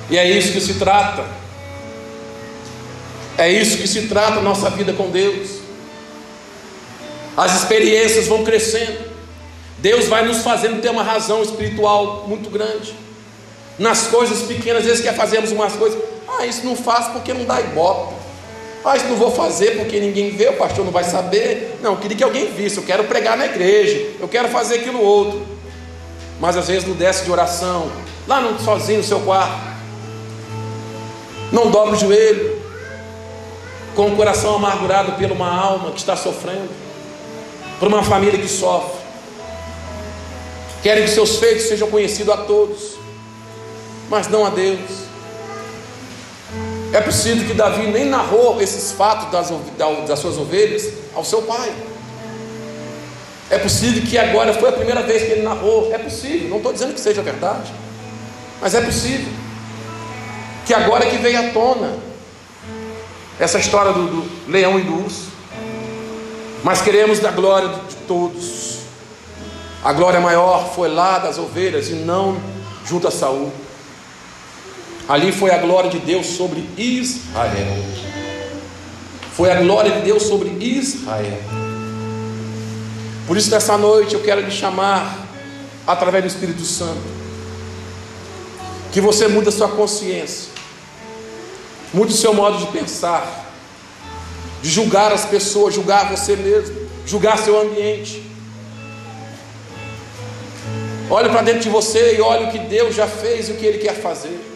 E 0.10 0.18
é 0.18 0.30
isso 0.30 0.54
que 0.54 0.62
se 0.62 0.76
trata. 0.76 1.26
É 3.38 3.52
isso 3.52 3.78
que 3.78 3.88
se 3.88 4.08
trata 4.08 4.40
a 4.40 4.42
nossa 4.42 4.70
vida 4.70 4.94
com 4.94 5.10
Deus. 5.10 5.60
As 7.36 7.56
experiências 7.62 8.28
vão 8.28 8.44
crescendo. 8.44 9.10
Deus 9.78 10.08
vai 10.08 10.26
nos 10.26 10.40
fazendo 10.40 10.82
ter 10.82 10.90
uma 10.90 11.04
razão 11.04 11.42
espiritual 11.42 12.26
muito 12.28 12.50
grande. 12.50 12.94
Nas 13.80 14.08
coisas 14.08 14.42
pequenas, 14.42 14.82
às 14.82 14.86
vezes 14.88 15.02
que 15.02 15.12
fazemos 15.14 15.52
umas 15.52 15.74
coisas, 15.74 16.00
ah, 16.28 16.46
isso 16.46 16.66
não 16.66 16.76
faço 16.76 17.12
porque 17.12 17.34
não 17.34 17.46
dá 17.46 17.62
ibope. 17.62 18.14
Ah, 18.84 18.96
isso 18.96 19.08
não 19.08 19.16
vou 19.16 19.32
fazer 19.32 19.78
porque 19.78 20.00
ninguém 20.00 20.32
vê, 20.32 20.50
o 20.50 20.54
pastor 20.54 20.84
não 20.84 20.92
vai 20.92 21.04
saber. 21.04 21.78
Não, 21.82 21.94
eu 21.94 21.98
queria 21.98 22.18
que 22.18 22.24
alguém 22.24 22.52
visse, 22.52 22.78
eu 22.78 22.84
quero 22.84 23.06
pregar 23.06 23.38
na 23.38 23.46
igreja, 23.46 24.12
eu 24.20 24.28
quero 24.28 24.50
fazer 24.50 24.76
aquilo 24.76 25.02
outro. 25.02 25.42
Mas 26.40 26.58
às 26.58 26.68
vezes 26.68 26.88
não 26.88 26.96
desce 26.96 27.24
de 27.24 27.32
oração, 27.32 27.90
lá 28.28 28.42
no, 28.42 28.60
sozinho 28.60 29.00
no 29.00 29.04
seu 29.04 29.20
quarto. 29.22 29.70
Não 31.52 31.72
dobra 31.72 31.96
o 31.96 31.98
joelho, 31.98 32.62
com 33.96 34.08
o 34.08 34.16
coração 34.16 34.56
amargurado 34.56 35.14
por 35.14 35.32
uma 35.32 35.50
alma 35.50 35.92
que 35.92 36.00
está 36.00 36.16
sofrendo, 36.16 36.70
por 37.80 37.88
uma 37.88 38.04
família 38.04 38.40
que 38.40 38.48
sofre. 38.48 39.00
Querem 40.84 41.04
que 41.04 41.10
seus 41.10 41.38
feitos 41.38 41.64
sejam 41.64 41.90
conhecidos 41.90 42.34
a 42.34 42.38
todos, 42.38 42.99
mas 44.10 44.28
não 44.28 44.46
a 44.46 44.50
Deus. 44.50 44.80
É 46.92 47.00
possível 47.02 47.48
que 47.48 47.54
Davi 47.54 47.88
nem 47.88 48.06
narrou 48.06 48.60
esses 48.60 48.92
fatos 48.92 49.32
das, 49.32 49.50
das 50.08 50.20
suas 50.20 50.38
ovelhas 50.38 50.92
ao 51.14 51.24
seu 51.24 51.44
pai. 51.44 51.72
É 53.50 53.58
possível 53.58 54.04
que 54.04 54.18
agora 54.18 54.54
foi 54.54 54.70
a 54.70 54.74
primeira 54.74 55.04
vez 55.04 55.24
que 55.24 55.32
ele 55.32 55.42
narrou. 55.42 55.94
É 55.94 55.98
possível, 55.98 56.50
não 56.50 56.58
estou 56.58 56.74
dizendo 56.74 56.94
que 56.94 57.00
seja 57.00 57.22
verdade, 57.22 57.72
mas 58.60 58.74
é 58.74 58.82
possível 58.82 59.32
que 60.66 60.74
agora 60.74 61.06
que 61.06 61.18
veio 61.18 61.40
à 61.40 61.52
tona 61.52 61.98
essa 63.40 63.58
história 63.58 63.94
do, 63.94 64.06
do 64.08 64.52
leão 64.52 64.80
e 64.80 64.84
do 64.84 65.04
urso. 65.04 65.30
Mas 66.64 66.82
queremos 66.82 67.20
da 67.20 67.32
glória 67.32 67.70
de 67.70 67.96
todos. 68.08 68.80
A 69.84 69.94
glória 69.94 70.20
maior 70.20 70.74
foi 70.74 70.90
lá 70.90 71.20
das 71.20 71.38
ovelhas 71.38 71.90
e 71.90 71.94
não 71.94 72.38
junto 72.86 73.08
a 73.08 73.12
Saul. 73.12 73.52
Ali 75.10 75.32
foi 75.32 75.50
a 75.50 75.58
glória 75.58 75.90
de 75.90 75.98
Deus 75.98 76.28
sobre 76.28 76.64
Israel. 76.78 77.84
Foi 79.34 79.52
a 79.52 79.56
glória 79.56 79.92
de 79.94 80.02
Deus 80.02 80.22
sobre 80.22 80.50
Israel. 80.64 81.42
Por 83.26 83.36
isso, 83.36 83.50
nessa 83.50 83.76
noite, 83.76 84.14
eu 84.14 84.22
quero 84.22 84.42
lhe 84.42 84.52
chamar, 84.52 85.28
através 85.88 86.24
do 86.24 86.28
Espírito 86.28 86.64
Santo, 86.64 87.02
que 88.92 89.02
você 89.02 89.28
mude 89.28 89.50
a 89.50 89.52
sua 89.52 89.70
consciência, 89.70 90.52
mude 91.92 92.14
o 92.14 92.16
seu 92.16 92.32
modo 92.32 92.60
de 92.60 92.68
pensar, 92.68 93.52
de 94.62 94.70
julgar 94.70 95.12
as 95.12 95.26
pessoas, 95.26 95.74
julgar 95.74 96.08
você 96.16 96.36
mesmo, 96.36 96.88
julgar 97.04 97.40
seu 97.40 97.60
ambiente. 97.60 98.24
Olhe 101.10 101.30
para 101.30 101.42
dentro 101.42 101.62
de 101.62 101.70
você 101.70 102.16
e 102.16 102.22
olhe 102.22 102.46
o 102.46 102.52
que 102.52 102.60
Deus 102.60 102.94
já 102.94 103.08
fez 103.08 103.50
e 103.50 103.54
o 103.54 103.56
que 103.56 103.66
Ele 103.66 103.80
quer 103.80 103.96
fazer. 103.96 104.49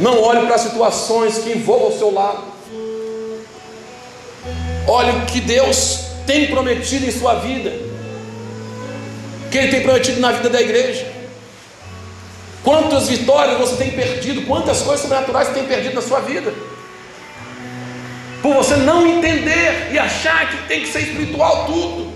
Não 0.00 0.22
olhe 0.22 0.46
para 0.46 0.56
situações 0.56 1.38
que 1.38 1.50
envolvam 1.50 1.88
o 1.88 1.98
seu 1.98 2.12
lado. 2.12 2.42
Olhe 4.88 5.10
o 5.10 5.26
que 5.26 5.40
Deus 5.42 6.06
tem 6.26 6.46
prometido 6.46 7.06
em 7.06 7.10
sua 7.10 7.34
vida. 7.34 7.70
Que 9.50 9.58
Ele 9.58 9.68
tem 9.68 9.82
prometido 9.82 10.18
na 10.18 10.32
vida 10.32 10.48
da 10.48 10.60
igreja. 10.60 11.06
Quantas 12.64 13.08
vitórias 13.08 13.58
você 13.58 13.76
tem 13.76 13.90
perdido, 13.90 14.46
quantas 14.46 14.80
coisas 14.80 15.02
sobrenaturais 15.02 15.48
você 15.48 15.54
tem 15.54 15.64
perdido 15.64 15.94
na 15.94 16.02
sua 16.02 16.20
vida. 16.20 16.52
Por 18.40 18.54
você 18.54 18.76
não 18.76 19.06
entender 19.06 19.90
e 19.92 19.98
achar 19.98 20.48
que 20.50 20.66
tem 20.66 20.80
que 20.80 20.88
ser 20.88 21.00
espiritual 21.00 21.66
tudo. 21.66 22.10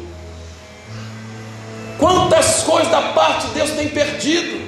Quantas 1.99 2.63
coisas 2.63 2.91
da 2.91 3.03
parte 3.13 3.49
de 3.49 3.55
Deus 3.55 3.71
tem 3.73 3.89
perdido 3.89 4.64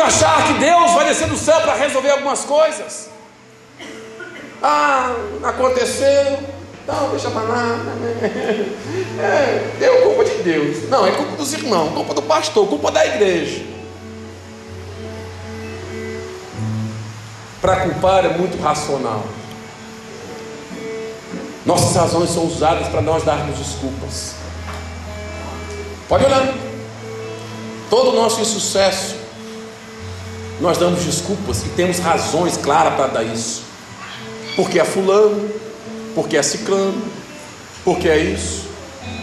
por 0.00 0.06
achar 0.06 0.46
que 0.46 0.54
Deus 0.54 0.92
vai 0.92 1.04
descer 1.04 1.28
do 1.28 1.36
céu 1.36 1.60
para 1.60 1.74
resolver 1.74 2.10
algumas 2.10 2.40
coisas. 2.46 3.10
Ah, 4.62 5.14
aconteceu, 5.44 6.38
não, 6.86 7.10
deixa 7.10 7.30
para 7.30 7.42
lá. 7.42 7.78
É, 9.20 9.76
deu 9.78 10.00
culpa 10.02 10.24
de 10.24 10.42
Deus. 10.42 10.88
Não, 10.88 11.06
é 11.06 11.10
culpa 11.10 11.36
dos 11.36 11.52
irmãos, 11.52 11.92
culpa 11.92 12.14
do 12.14 12.22
pastor, 12.22 12.66
culpa 12.66 12.90
da 12.90 13.04
igreja. 13.04 13.62
Para 17.60 17.80
culpar 17.80 18.24
é 18.24 18.30
muito 18.30 18.58
racional. 18.62 19.22
Nossas 21.66 21.94
razões 21.94 22.30
são 22.30 22.46
usadas 22.46 22.88
para 22.88 23.02
nós 23.02 23.22
darmos 23.22 23.58
desculpas. 23.58 24.36
Pode 26.08 26.24
olhar. 26.24 26.54
Todo 27.90 28.12
o 28.12 28.14
nosso 28.14 28.40
insucesso, 28.40 29.16
nós 30.60 30.76
damos 30.76 31.02
desculpas 31.04 31.62
e 31.64 31.70
temos 31.70 31.98
razões 31.98 32.56
claras 32.56 32.94
para 32.94 33.06
dar 33.06 33.22
isso. 33.24 33.62
Porque 34.54 34.78
é 34.78 34.84
fulano, 34.84 35.50
porque 36.14 36.36
é 36.36 36.42
ciclano, 36.42 37.02
porque 37.84 38.08
é 38.08 38.18
isso. 38.18 38.66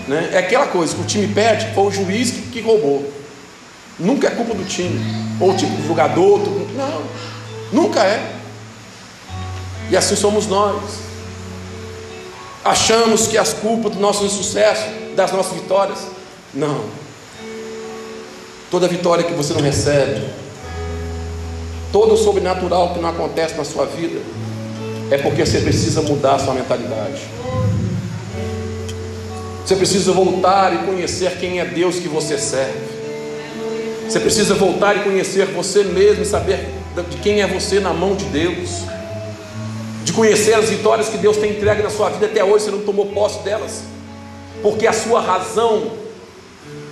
Né? 0.07 0.29
É 0.33 0.39
aquela 0.39 0.67
coisa 0.67 0.95
que 0.95 1.01
o 1.01 1.05
time 1.05 1.27
perde, 1.27 1.73
foi 1.75 1.83
o 1.83 1.91
juiz 1.91 2.31
que, 2.31 2.41
que 2.43 2.61
roubou. 2.61 3.11
Nunca 3.99 4.27
é 4.27 4.31
culpa 4.31 4.53
do 4.53 4.65
time. 4.65 4.99
Ou 5.39 5.55
tipo 5.55 5.75
do 5.75 5.87
jogador. 5.87 6.39
Não, 6.75 7.03
nunca 7.71 8.03
é. 8.03 8.35
E 9.89 9.97
assim 9.97 10.15
somos 10.15 10.47
nós. 10.47 10.81
Achamos 12.63 13.27
que 13.27 13.37
as 13.37 13.53
culpas 13.53 13.93
do 13.93 13.99
nosso 13.99 14.25
insucesso, 14.25 14.85
das 15.15 15.31
nossas 15.31 15.53
vitórias. 15.53 15.99
Não. 16.53 16.85
Toda 18.69 18.87
vitória 18.87 19.23
que 19.23 19.33
você 19.33 19.53
não 19.53 19.61
recebe, 19.61 20.27
todo 21.97 22.13
o 22.13 22.17
sobrenatural 22.17 22.93
que 22.93 22.99
não 22.99 23.09
acontece 23.09 23.55
na 23.55 23.63
sua 23.63 23.87
vida, 23.87 24.19
é 25.09 25.17
porque 25.17 25.43
você 25.43 25.61
precisa 25.61 25.99
mudar 26.03 26.35
a 26.35 26.39
sua 26.39 26.53
mentalidade. 26.53 27.23
Você 29.65 29.75
precisa 29.75 30.11
voltar 30.11 30.75
e 30.75 30.85
conhecer 30.85 31.39
quem 31.39 31.59
é 31.59 31.65
Deus 31.65 31.95
que 31.95 32.07
você 32.07 32.37
serve. 32.37 32.77
Você 34.07 34.19
precisa 34.19 34.53
voltar 34.53 34.95
e 34.95 34.99
conhecer 34.99 35.47
você 35.47 35.83
mesmo 35.85 36.21
e 36.21 36.25
saber 36.25 36.69
de 37.09 37.17
quem 37.17 37.41
é 37.41 37.47
você 37.47 37.79
na 37.79 37.93
mão 37.93 38.13
de 38.13 38.25
Deus. 38.25 38.83
De 40.03 40.13
conhecer 40.13 40.53
as 40.53 40.69
vitórias 40.69 41.09
que 41.09 41.17
Deus 41.17 41.37
tem 41.37 41.53
entregue 41.53 41.81
na 41.81 41.89
sua 41.89 42.09
vida 42.09 42.27
até 42.27 42.43
hoje, 42.43 42.65
você 42.65 42.71
não 42.71 42.81
tomou 42.81 43.07
posse 43.07 43.39
delas. 43.39 43.81
Porque 44.61 44.85
a 44.85 44.93
sua 44.93 45.19
razão, 45.19 45.93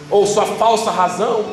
ou 0.10 0.26
sua 0.26 0.48
falsa 0.48 0.90
razão, 0.90 1.46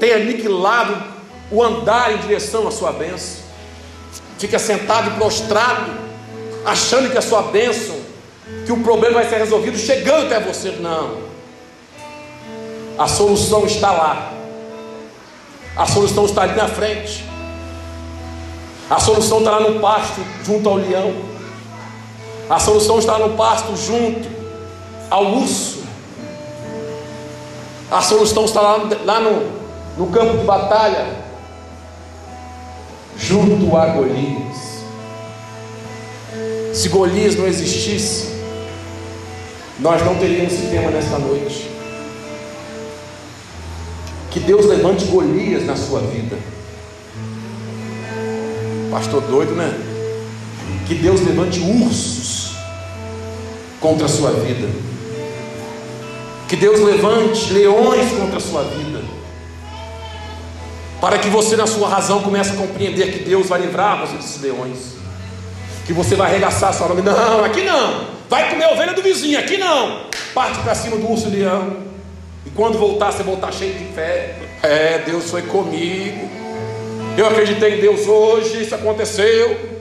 tem 0.00 0.12
aniquilado 0.12 1.15
o 1.50 1.62
andar 1.62 2.12
em 2.14 2.18
direção 2.18 2.66
à 2.66 2.70
sua 2.70 2.92
bênção. 2.92 3.44
Fica 4.38 4.58
sentado 4.58 5.10
e 5.10 5.14
prostrado, 5.14 5.92
achando 6.64 7.10
que 7.10 7.18
a 7.18 7.22
sua 7.22 7.42
bênção, 7.42 7.96
que 8.64 8.72
o 8.72 8.82
problema 8.82 9.14
vai 9.14 9.28
ser 9.28 9.38
resolvido 9.38 9.78
chegando 9.78 10.26
até 10.26 10.40
você. 10.40 10.70
Não. 10.72 11.18
A 12.98 13.06
solução 13.06 13.64
está 13.66 13.92
lá. 13.92 14.32
A 15.76 15.86
solução 15.86 16.24
está 16.24 16.42
ali 16.42 16.54
na 16.54 16.68
frente. 16.68 17.24
A 18.88 19.00
solução 19.00 19.38
está 19.38 19.50
lá 19.50 19.60
no 19.60 19.80
pasto, 19.80 20.20
junto 20.44 20.68
ao 20.68 20.76
leão. 20.76 21.12
A 22.48 22.58
solução 22.58 22.98
está 22.98 23.18
no 23.18 23.36
pasto, 23.36 23.76
junto 23.76 24.28
ao 25.10 25.24
urso. 25.24 25.84
A 27.90 28.00
solução 28.00 28.44
está 28.44 28.60
lá, 28.60 28.88
lá 29.04 29.20
no, 29.20 29.52
no 29.96 30.12
campo 30.12 30.38
de 30.38 30.44
batalha, 30.44 31.25
junto 33.18 33.76
a 33.76 33.86
Golias. 33.86 34.56
Se 36.74 36.88
Golias 36.88 37.36
não 37.36 37.46
existisse, 37.46 38.26
nós 39.80 40.04
não 40.04 40.14
teríamos 40.16 40.52
esse 40.52 40.66
tema 40.66 40.90
nesta 40.90 41.18
noite. 41.18 41.70
Que 44.30 44.40
Deus 44.40 44.66
levante 44.66 45.06
Golias 45.06 45.64
na 45.64 45.76
sua 45.76 46.00
vida. 46.00 46.36
Pastor 48.90 49.22
doido, 49.22 49.54
né? 49.54 49.72
Que 50.86 50.94
Deus 50.94 51.20
levante 51.22 51.60
ursos 51.60 52.52
contra 53.80 54.06
a 54.06 54.08
sua 54.08 54.30
vida. 54.32 54.68
Que 56.48 56.56
Deus 56.56 56.80
levante 56.80 57.52
leões 57.52 58.12
contra 58.12 58.36
a 58.36 58.40
sua 58.40 58.62
vida. 58.62 59.15
Para 61.06 61.18
que 61.18 61.28
você, 61.28 61.54
na 61.54 61.68
sua 61.68 61.88
razão, 61.88 62.20
comece 62.20 62.50
a 62.50 62.56
compreender 62.56 63.12
que 63.12 63.18
Deus 63.20 63.46
vai 63.46 63.60
livrar 63.60 64.00
você 64.00 64.16
desses 64.16 64.42
leões. 64.42 64.96
Que 65.86 65.92
você 65.92 66.16
vai 66.16 66.26
arregaçar 66.26 66.70
a 66.70 66.72
sua 66.72 66.88
mão. 66.88 66.96
Não, 66.96 67.44
aqui 67.44 67.62
não. 67.62 68.08
Vai 68.28 68.50
comer 68.50 68.64
a 68.64 68.72
ovelha 68.72 68.92
do 68.92 69.00
vizinho, 69.00 69.38
aqui 69.38 69.56
não. 69.56 70.06
Parte 70.34 70.58
para 70.58 70.74
cima 70.74 70.96
do 70.96 71.08
urso 71.08 71.28
leão. 71.28 71.76
E 72.44 72.50
quando 72.50 72.76
voltar, 72.76 73.12
você 73.12 73.22
voltar 73.22 73.52
cheio 73.52 73.74
de 73.74 73.84
fé. 73.94 74.34
É, 74.64 74.98
Deus 74.98 75.30
foi 75.30 75.42
comigo. 75.42 76.28
Eu 77.16 77.28
acreditei 77.28 77.78
em 77.78 77.80
Deus 77.80 78.04
hoje, 78.08 78.62
isso 78.62 78.74
aconteceu. 78.74 79.78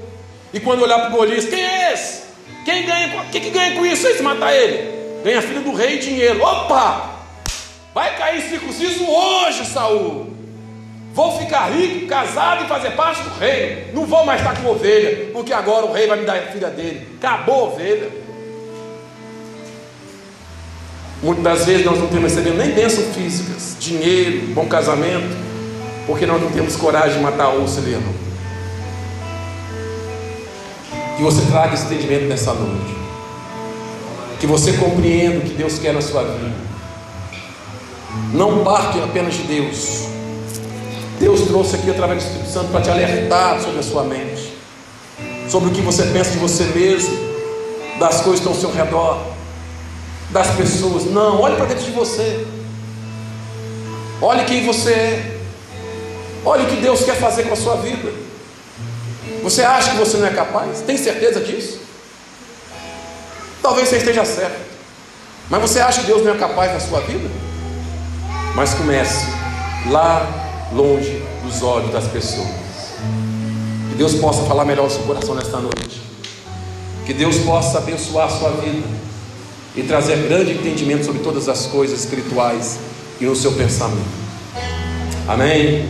E 0.54 0.60
quando 0.60 0.84
olhar 0.84 1.00
para 1.00 1.10
o 1.10 1.18
Golias, 1.18 1.46
quem 1.46 1.60
é 1.60 1.92
esse? 1.92 2.22
Quem 2.64 2.86
ganha? 2.86 3.26
Quem 3.32 3.42
que 3.42 3.50
ganha 3.50 3.76
com 3.76 3.84
isso 3.84 4.08
se 4.16 4.22
matar 4.22 4.54
ele? 4.54 5.24
Ganha 5.24 5.42
filho 5.42 5.62
do 5.62 5.74
rei 5.74 5.96
e 5.96 6.00
dinheiro. 6.02 6.40
Opa! 6.44 7.16
Vai 7.96 8.16
cair 8.16 8.44
circunciso 8.44 9.04
hoje, 9.10 9.66
Saul. 9.66 10.35
Vou 11.16 11.40
ficar 11.40 11.70
rico, 11.70 12.08
casado 12.08 12.66
e 12.66 12.68
fazer 12.68 12.92
parte 12.92 13.24
do 13.24 13.40
reino. 13.40 13.94
Não 13.94 14.06
vou 14.06 14.26
mais 14.26 14.42
estar 14.42 14.62
com 14.62 14.68
ovelha, 14.68 15.30
porque 15.32 15.54
agora 15.54 15.86
o 15.86 15.94
rei 15.94 16.08
vai 16.08 16.20
me 16.20 16.26
dar 16.26 16.36
a 16.36 16.42
filha 16.52 16.70
dele. 16.70 17.08
Acabou 17.18 17.56
a 17.56 17.68
ovelha. 17.70 18.10
Muitas 21.24 21.44
das 21.44 21.66
vezes 21.66 21.86
nós 21.86 21.98
não 21.98 22.08
temos 22.08 22.34
recebendo 22.34 22.58
nem 22.58 22.72
bênçãos 22.72 23.16
físicas, 23.16 23.78
dinheiro, 23.80 24.48
bom 24.48 24.66
casamento, 24.66 25.34
porque 26.06 26.26
nós 26.26 26.42
não 26.42 26.52
temos 26.52 26.76
coragem 26.76 27.18
de 27.18 27.24
matar 27.24 27.48
o 27.48 27.62
urso 27.62 27.80
leão. 27.80 28.04
Que 31.16 31.24
você 31.24 31.46
traga 31.50 31.76
esse 31.76 31.86
entendimento 31.86 32.26
nessa 32.26 32.54
noite. 32.54 32.94
Que 34.38 34.46
você 34.46 34.74
compreenda 34.74 35.38
o 35.38 35.42
que 35.44 35.54
Deus 35.54 35.80
quer 35.80 35.94
na 35.94 36.02
sua 36.02 36.24
vida. 36.24 36.52
Não 38.34 38.66
parte 38.66 39.00
apenas 39.00 39.34
de 39.34 39.44
Deus. 39.44 40.15
Deus 41.20 41.42
trouxe 41.42 41.76
aqui 41.76 41.90
através 41.90 42.24
do 42.24 42.28
Espírito 42.28 42.52
Santo 42.52 42.72
para 42.72 42.82
te 42.82 42.90
alertar 42.90 43.62
sobre 43.62 43.80
a 43.80 43.84
sua 43.84 44.04
mente, 44.04 44.54
sobre 45.50 45.70
o 45.70 45.72
que 45.72 45.82
você 45.82 46.04
pensa 46.08 46.32
de 46.32 46.38
você 46.38 46.64
mesmo, 46.66 47.18
das 48.00 48.22
coisas 48.22 48.42
que 48.42 48.50
estão 48.50 48.52
ao 48.52 48.60
seu 48.60 48.72
redor 48.72 49.36
das 50.30 50.48
pessoas. 50.56 51.06
Não, 51.06 51.42
olhe 51.42 51.56
para 51.56 51.66
dentro 51.66 51.86
de 51.86 51.92
você. 51.92 52.46
Olhe 54.22 54.44
quem 54.46 54.66
você 54.66 54.92
é. 54.92 55.40
Olhe 56.44 56.64
o 56.64 56.68
que 56.68 56.76
Deus 56.76 57.04
quer 57.04 57.16
fazer 57.16 57.44
com 57.44 57.54
a 57.54 57.58
sua 57.58 57.78
vida. 57.78 58.12
Você 59.44 59.64
acha 59.64 59.92
que 59.92 59.98
você 59.98 60.18
não 60.18 60.28
é 60.28 60.32
capaz? 60.32 60.82
Tem 60.82 60.98
certeza 60.98 61.40
disso? 61.40 61.80
Talvez 63.62 63.90
você 63.90 63.98
esteja 63.98 64.26
certo. 64.26 64.60
Mas 65.50 65.62
você 65.62 65.80
acha 65.80 66.02
que 66.02 66.08
Deus 66.08 66.24
não 66.24 66.34
é 66.34 66.38
capaz 66.38 66.74
na 66.74 66.80
sua 66.80 67.02
vida? 67.02 67.30
Mas 68.56 68.74
comece 68.74 69.26
lá 69.90 70.45
longe 70.74 71.24
dos 71.44 71.62
olhos 71.62 71.92
das 71.92 72.08
pessoas. 72.08 72.48
Que 73.90 73.96
Deus 73.98 74.16
possa 74.16 74.44
falar 74.44 74.66
melhor 74.66 74.84
ao 74.84 74.90
seu 74.90 75.04
coração 75.04 75.36
nesta 75.36 75.58
noite. 75.60 76.02
Que 77.06 77.14
Deus 77.14 77.38
possa 77.40 77.78
abençoar 77.78 78.28
a 78.28 78.30
sua 78.30 78.50
vida 78.52 78.88
e 79.76 79.84
trazer 79.84 80.28
grande 80.28 80.54
entendimento 80.54 81.06
sobre 81.06 81.22
todas 81.22 81.48
as 81.48 81.68
coisas 81.68 82.00
espirituais 82.00 82.80
e 83.20 83.26
no 83.26 83.36
seu 83.36 83.52
pensamento. 83.54 84.26
Amém? 85.28 85.88